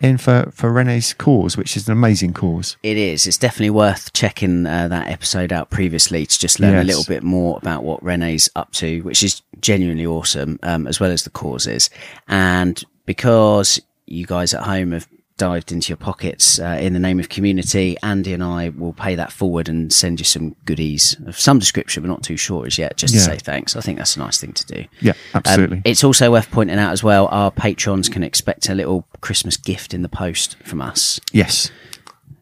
in 0.00 0.18
for, 0.18 0.50
for 0.52 0.72
Rene's 0.72 1.12
cause, 1.14 1.56
which 1.56 1.76
is 1.76 1.88
an 1.88 1.92
amazing 1.92 2.32
cause. 2.32 2.76
It 2.82 2.96
is. 2.96 3.26
It's 3.26 3.38
definitely 3.38 3.70
worth 3.70 4.12
checking 4.12 4.66
uh, 4.66 4.88
that 4.88 5.08
episode 5.08 5.52
out 5.52 5.70
previously 5.70 6.26
to 6.26 6.38
just 6.38 6.60
learn 6.60 6.76
a 6.76 6.84
little 6.84 7.04
bit 7.04 7.22
more 7.22 7.58
about 7.58 7.84
what 7.84 8.02
Rene's 8.02 8.48
up 8.56 8.72
to, 8.72 9.00
which 9.02 9.22
is 9.22 9.42
genuinely 9.60 10.06
awesome, 10.06 10.58
um, 10.62 10.86
as 10.86 11.00
well 11.00 11.10
as 11.10 11.24
the 11.24 11.30
causes. 11.30 11.90
And 12.28 12.82
because 13.06 13.80
you 14.06 14.26
guys 14.26 14.54
at 14.54 14.62
home 14.62 14.92
have 14.92 15.08
dived 15.38 15.72
into 15.72 15.88
your 15.88 15.96
pockets 15.96 16.58
uh, 16.60 16.76
in 16.80 16.92
the 16.92 16.98
name 16.98 17.18
of 17.18 17.28
community, 17.30 17.96
Andy 18.02 18.34
and 18.34 18.42
I 18.44 18.68
will 18.68 18.92
pay 18.92 19.14
that 19.14 19.32
forward 19.32 19.68
and 19.68 19.90
send 19.92 20.18
you 20.20 20.24
some 20.24 20.54
goodies 20.66 21.16
of 21.26 21.38
some 21.38 21.58
description, 21.58 22.02
but 22.02 22.08
not 22.08 22.22
too 22.22 22.36
short 22.36 22.66
as 22.66 22.76
yet, 22.76 22.96
just 22.98 23.14
Yeah. 23.14 23.20
to 23.20 23.24
say 23.26 23.36
thanks. 23.38 23.74
I 23.76 23.80
think 23.80 23.96
that's 23.98 24.16
a 24.16 24.18
nice 24.18 24.38
thing 24.38 24.52
to 24.52 24.66
do. 24.66 24.84
Yeah, 25.00 25.12
Um, 25.32 25.42
absolutely. 25.46 25.82
it's 25.86 26.04
also 26.04 26.30
worth 26.30 26.50
pointing 26.50 26.78
out 26.78 26.92
as 26.92 27.02
well, 27.02 27.28
our 27.30 27.50
patrons 27.50 28.08
can 28.10 28.22
expect 28.22 28.68
a 28.68 28.74
little 28.74 29.06
Christmas 29.22 29.56
gift 29.56 29.94
in 29.94 30.02
the 30.02 30.08
post 30.10 30.56
from 30.64 30.80
us 30.82 31.20
yes. 31.32 31.70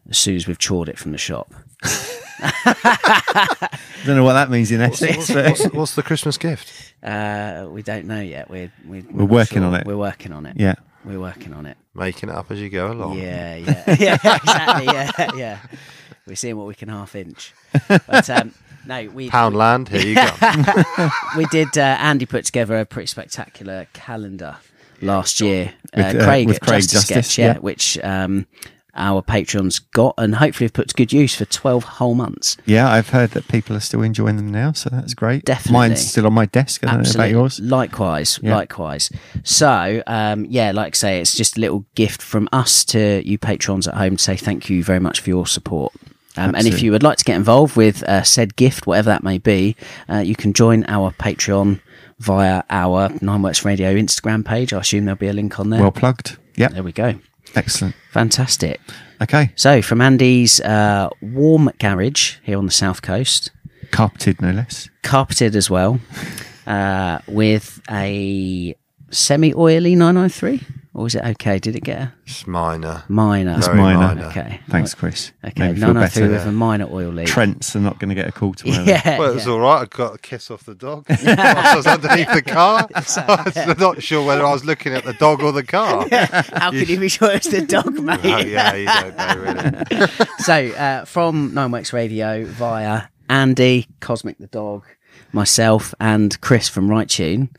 as 0.09 0.17
soon 0.17 0.35
as 0.35 0.47
we've 0.47 0.59
chawed 0.59 0.89
it 0.89 0.97
from 0.97 1.13
the 1.13 1.17
shop. 1.17 1.53
I 2.39 3.67
Don't 4.05 4.15
know 4.15 4.23
what 4.23 4.33
that 4.33 4.49
means 4.49 4.71
in 4.71 4.81
Essex. 4.81 5.17
What's, 5.17 5.31
but- 5.33 5.45
what's, 5.49 5.65
what's 5.73 5.95
the 5.95 6.03
Christmas 6.03 6.37
gift? 6.37 6.93
Uh, 7.03 7.67
we 7.69 7.83
don't 7.83 8.05
know 8.05 8.21
yet. 8.21 8.49
We're 8.49 8.71
we're, 8.87 9.03
We're 9.11 9.25
working 9.25 9.59
sure. 9.59 9.65
on 9.67 9.75
it. 9.75 9.85
We're 9.85 9.97
working 9.97 10.31
on 10.33 10.45
it. 10.45 10.55
yeah. 10.59 10.75
We're 11.07 11.19
working 11.19 11.53
on 11.53 11.65
it. 11.65 11.77
Making 11.95 12.29
it 12.29 12.35
up 12.35 12.51
as 12.51 12.59
you 12.59 12.69
go 12.69 12.91
along. 12.91 13.17
Yeah, 13.17 13.55
yeah, 13.55 13.83
yeah, 13.99 14.35
exactly. 14.35 14.85
Yeah, 14.85 15.31
yeah. 15.35 15.59
We're 16.25 16.35
seeing 16.35 16.57
what 16.57 16.67
we 16.67 16.75
can 16.75 16.89
half 16.89 17.15
inch. 17.15 17.53
But 17.87 18.29
um, 18.29 18.53
no, 18.85 19.09
we 19.09 19.29
Poundland, 19.31 19.87
here 19.87 20.05
you 20.05 20.15
go. 20.15 21.09
we 21.37 21.45
did. 21.45 21.77
Uh, 21.77 21.97
Andy 21.99 22.25
put 22.25 22.45
together 22.45 22.77
a 22.77 22.85
pretty 22.85 23.07
spectacular 23.07 23.87
calendar 23.93 24.57
last 25.01 25.39
year. 25.39 25.73
With, 25.95 26.15
uh, 26.15 26.19
uh, 26.19 26.25
Craig 26.25 26.47
with 26.47 26.57
at 26.57 26.61
Craig 26.61 26.81
Justice, 26.81 27.07
Justice, 27.07 27.27
Sketch, 27.27 27.37
yeah, 27.37 27.53
yeah. 27.53 27.59
which 27.59 27.97
um, 28.03 28.45
our 28.97 29.21
patrons 29.21 29.79
got 29.79 30.13
and 30.17 30.35
hopefully 30.35 30.65
have 30.65 30.73
put 30.73 30.89
to 30.89 30.95
good 30.95 31.13
use 31.13 31.35
for 31.35 31.45
twelve 31.45 31.83
whole 31.83 32.15
months. 32.15 32.57
Yeah, 32.65 32.89
I've 32.89 33.09
heard 33.09 33.31
that 33.31 33.47
people 33.47 33.75
are 33.75 33.79
still 33.79 34.01
enjoying 34.01 34.35
them 34.37 34.51
now, 34.51 34.71
so 34.73 34.89
that's 34.89 35.13
great. 35.13 35.45
Definitely. 35.45 35.73
Mine's 35.73 36.07
still 36.07 36.25
on 36.25 36.33
my 36.33 36.45
desk. 36.45 36.85
I 36.85 36.91
don't 36.95 37.03
know 37.03 37.11
about 37.11 37.29
yours. 37.31 37.59
Likewise, 37.59 38.39
Yeah. 38.41 38.55
likewise. 38.55 39.09
So, 39.43 40.03
um, 40.07 40.45
yeah, 40.49 40.71
like 40.71 40.95
I 40.95 40.97
say, 40.97 41.21
it's 41.21 41.35
just 41.35 41.57
a 41.57 41.61
little 41.61 41.85
gift 41.95 42.21
from 42.21 42.49
us 42.51 42.83
to 42.85 43.21
you 43.25 43.37
patrons 43.37 43.87
at 43.87 43.95
home 43.95 44.17
to 44.17 44.23
say 44.23 44.35
thank 44.35 44.69
you 44.69 44.83
very 44.83 44.99
much 44.99 45.19
for 45.19 45.29
your 45.29 45.47
support. 45.47 45.93
Um, 46.35 46.53
and 46.53 46.67
if 46.67 46.83
you 46.83 46.91
would 46.91 47.01
like 47.01 47.17
to 47.17 47.23
get 47.23 47.35
involved 47.35 47.75
with 47.75 48.03
uh, 48.03 48.21
said 48.21 48.55
gift, 48.55 48.85
whatever 48.85 49.09
that 49.09 49.23
may 49.23 49.39
be, 49.39 49.75
uh, 50.07 50.17
you 50.19 50.35
can 50.35 50.53
join 50.53 50.85
our 50.87 51.11
Patreon 51.13 51.79
via 52.19 52.61
our 52.69 53.09
Nine 53.21 53.41
Works 53.41 53.65
Radio 53.65 53.95
Instagram 53.95 54.45
page. 54.45 54.71
I 54.71 54.79
assume 54.79 55.05
there'll 55.05 55.17
be 55.17 55.27
a 55.29 55.33
link 55.33 55.59
on 55.59 55.71
there. 55.71 55.81
Well 55.81 55.91
plugged. 55.91 56.37
Yeah. 56.55 56.67
there 56.69 56.83
we 56.83 56.91
go. 56.91 57.15
Excellent. 57.55 57.95
Fantastic. 58.11 58.79
Okay. 59.21 59.51
So, 59.55 59.81
from 59.81 60.01
Andy's 60.01 60.59
uh, 60.61 61.09
warm 61.21 61.71
garage 61.79 62.35
here 62.43 62.57
on 62.57 62.65
the 62.65 62.71
south 62.71 63.01
coast, 63.01 63.51
Carpeted, 63.91 64.41
no 64.41 64.51
less. 64.51 64.89
carpeted 65.01 65.55
as 65.55 65.69
well, 65.69 65.99
uh, 66.67 67.19
with 67.27 67.81
a 67.89 68.75
semi 69.09 69.53
oily 69.55 69.95
993. 69.95 70.61
Or 70.97 71.03
was 71.03 71.13
it 71.13 71.23
okay? 71.23 71.59
Did 71.59 71.75
it 71.75 71.83
get 71.83 72.01
a 72.01 72.13
It's 72.25 72.47
minor. 72.47 73.03
minor? 73.07 73.53
It's 73.55 73.67
Very 73.67 73.77
minor. 73.79 73.99
minor. 73.99 74.25
Okay. 74.29 74.61
Thanks, 74.67 74.95
Chris. 74.95 75.31
Okay, 75.45 75.67
Make 75.67 75.75
me 75.75 75.79
feel 75.81 75.93
993 75.93 76.21
better. 76.23 76.33
with 76.33 76.47
a 76.47 76.51
minor 76.51 76.87
oil 76.91 77.09
leak. 77.11 77.27
Trents 77.27 77.75
are 77.75 77.79
not 77.79 77.99
going 77.99 78.09
to 78.09 78.15
get 78.15 78.27
a 78.27 78.31
call 78.31 78.55
to 78.55 78.67
wear 78.67 78.77
them. 78.77 78.87
Yeah. 78.87 79.19
Well, 79.19 79.29
it 79.29 79.35
was 79.35 79.45
yeah. 79.45 79.51
all 79.51 79.59
right. 79.59 79.81
I 79.81 79.85
got 79.85 80.15
a 80.15 80.17
kiss 80.17 80.49
off 80.49 80.63
the 80.63 80.73
dog. 80.73 81.05
I 81.09 81.75
was 81.75 81.85
underneath 81.85 82.33
the 82.33 82.41
car. 82.41 82.89
I'm 83.67 83.77
not 83.77 84.01
sure 84.01 84.25
whether 84.25 84.43
I 84.43 84.51
was 84.51 84.65
looking 84.65 84.91
at 84.95 85.03
the 85.03 85.13
dog 85.13 85.43
or 85.43 85.51
the 85.51 85.63
car. 85.63 86.07
How 86.11 86.71
could 86.71 86.89
you 86.89 86.99
be 86.99 87.09
sure 87.09 87.29
it's 87.29 87.47
the 87.47 87.61
dog, 87.61 87.93
mate? 87.99 88.19
Oh, 88.23 88.37
yeah, 88.39 88.73
you 88.73 88.85
don't 88.87 89.15
know 89.17 89.85
really. 89.99 90.07
so, 90.39 90.69
uh, 90.79 91.05
from 91.05 91.51
Nineworks 91.51 91.93
Radio 91.93 92.43
via 92.43 93.03
Andy, 93.29 93.87
Cosmic 93.99 94.39
the 94.39 94.47
dog, 94.47 94.83
myself, 95.31 95.93
and 95.99 96.41
Chris 96.41 96.67
from 96.67 96.89
Right 96.89 97.07
Tune. 97.07 97.49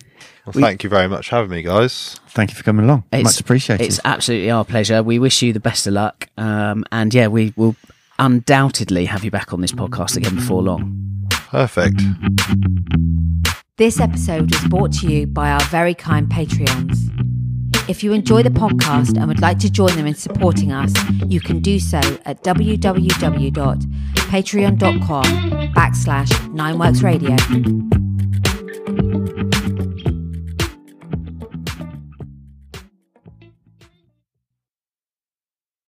Well, 0.55 0.65
thank 0.65 0.85
you 0.85 0.91
very 0.91 1.09
much 1.09 1.29
for 1.29 1.37
having 1.37 1.51
me, 1.51 1.63
guys. 1.63 2.21
Thank 2.29 2.51
you 2.51 2.57
for 2.57 2.63
coming 2.63 2.85
along. 2.85 3.05
It's- 3.13 3.25
Much 3.25 3.41
appreciated. 3.41 3.85
It's 3.85 4.01
absolutely 4.05 4.51
our 4.51 4.65
pleasure. 4.65 5.03
We 5.03 5.19
wish 5.19 5.43
you 5.43 5.53
the 5.53 5.61
best 5.61 5.87
of 5.87 5.95
luck. 5.95 6.29
Um, 6.37 6.85
and 6.93 7.13
yeah, 7.15 7.29
we 7.29 7.53
will 7.57 7.77
undoubtedly 8.19 9.05
have 9.07 9.25
you 9.25 9.31
back 9.31 9.53
on 9.53 9.61
this 9.61 9.73
podcast 9.73 10.17
again 10.17 10.35
before 10.35 10.63
long. 10.63 10.95
Perfect. 11.31 12.01
This 13.77 14.01
episode 14.01 14.51
was 14.53 14.65
brought 14.65 14.93
to 14.95 15.07
you 15.07 15.27
by 15.27 15.51
our 15.51 15.61
very 15.67 15.95
kind 15.95 16.29
Patreons. 16.29 16.97
If 17.89 18.03
you 18.05 18.13
enjoy 18.13 18.43
the 18.43 18.51
podcast 18.51 19.17
and 19.17 19.29
would 19.29 19.41
like 19.41 19.59
to 19.61 19.71
join 19.71 19.95
them 19.97 20.07
in 20.07 20.15
supporting 20.15 20.73
us, 20.73 20.93
you 21.27 21.41
can 21.41 21.61
do 21.61 21.79
so 21.79 21.99
at 22.27 22.43
www.patreon.com 22.43 25.25
backslash 25.75 26.29
nineworksradio. 26.55 28.08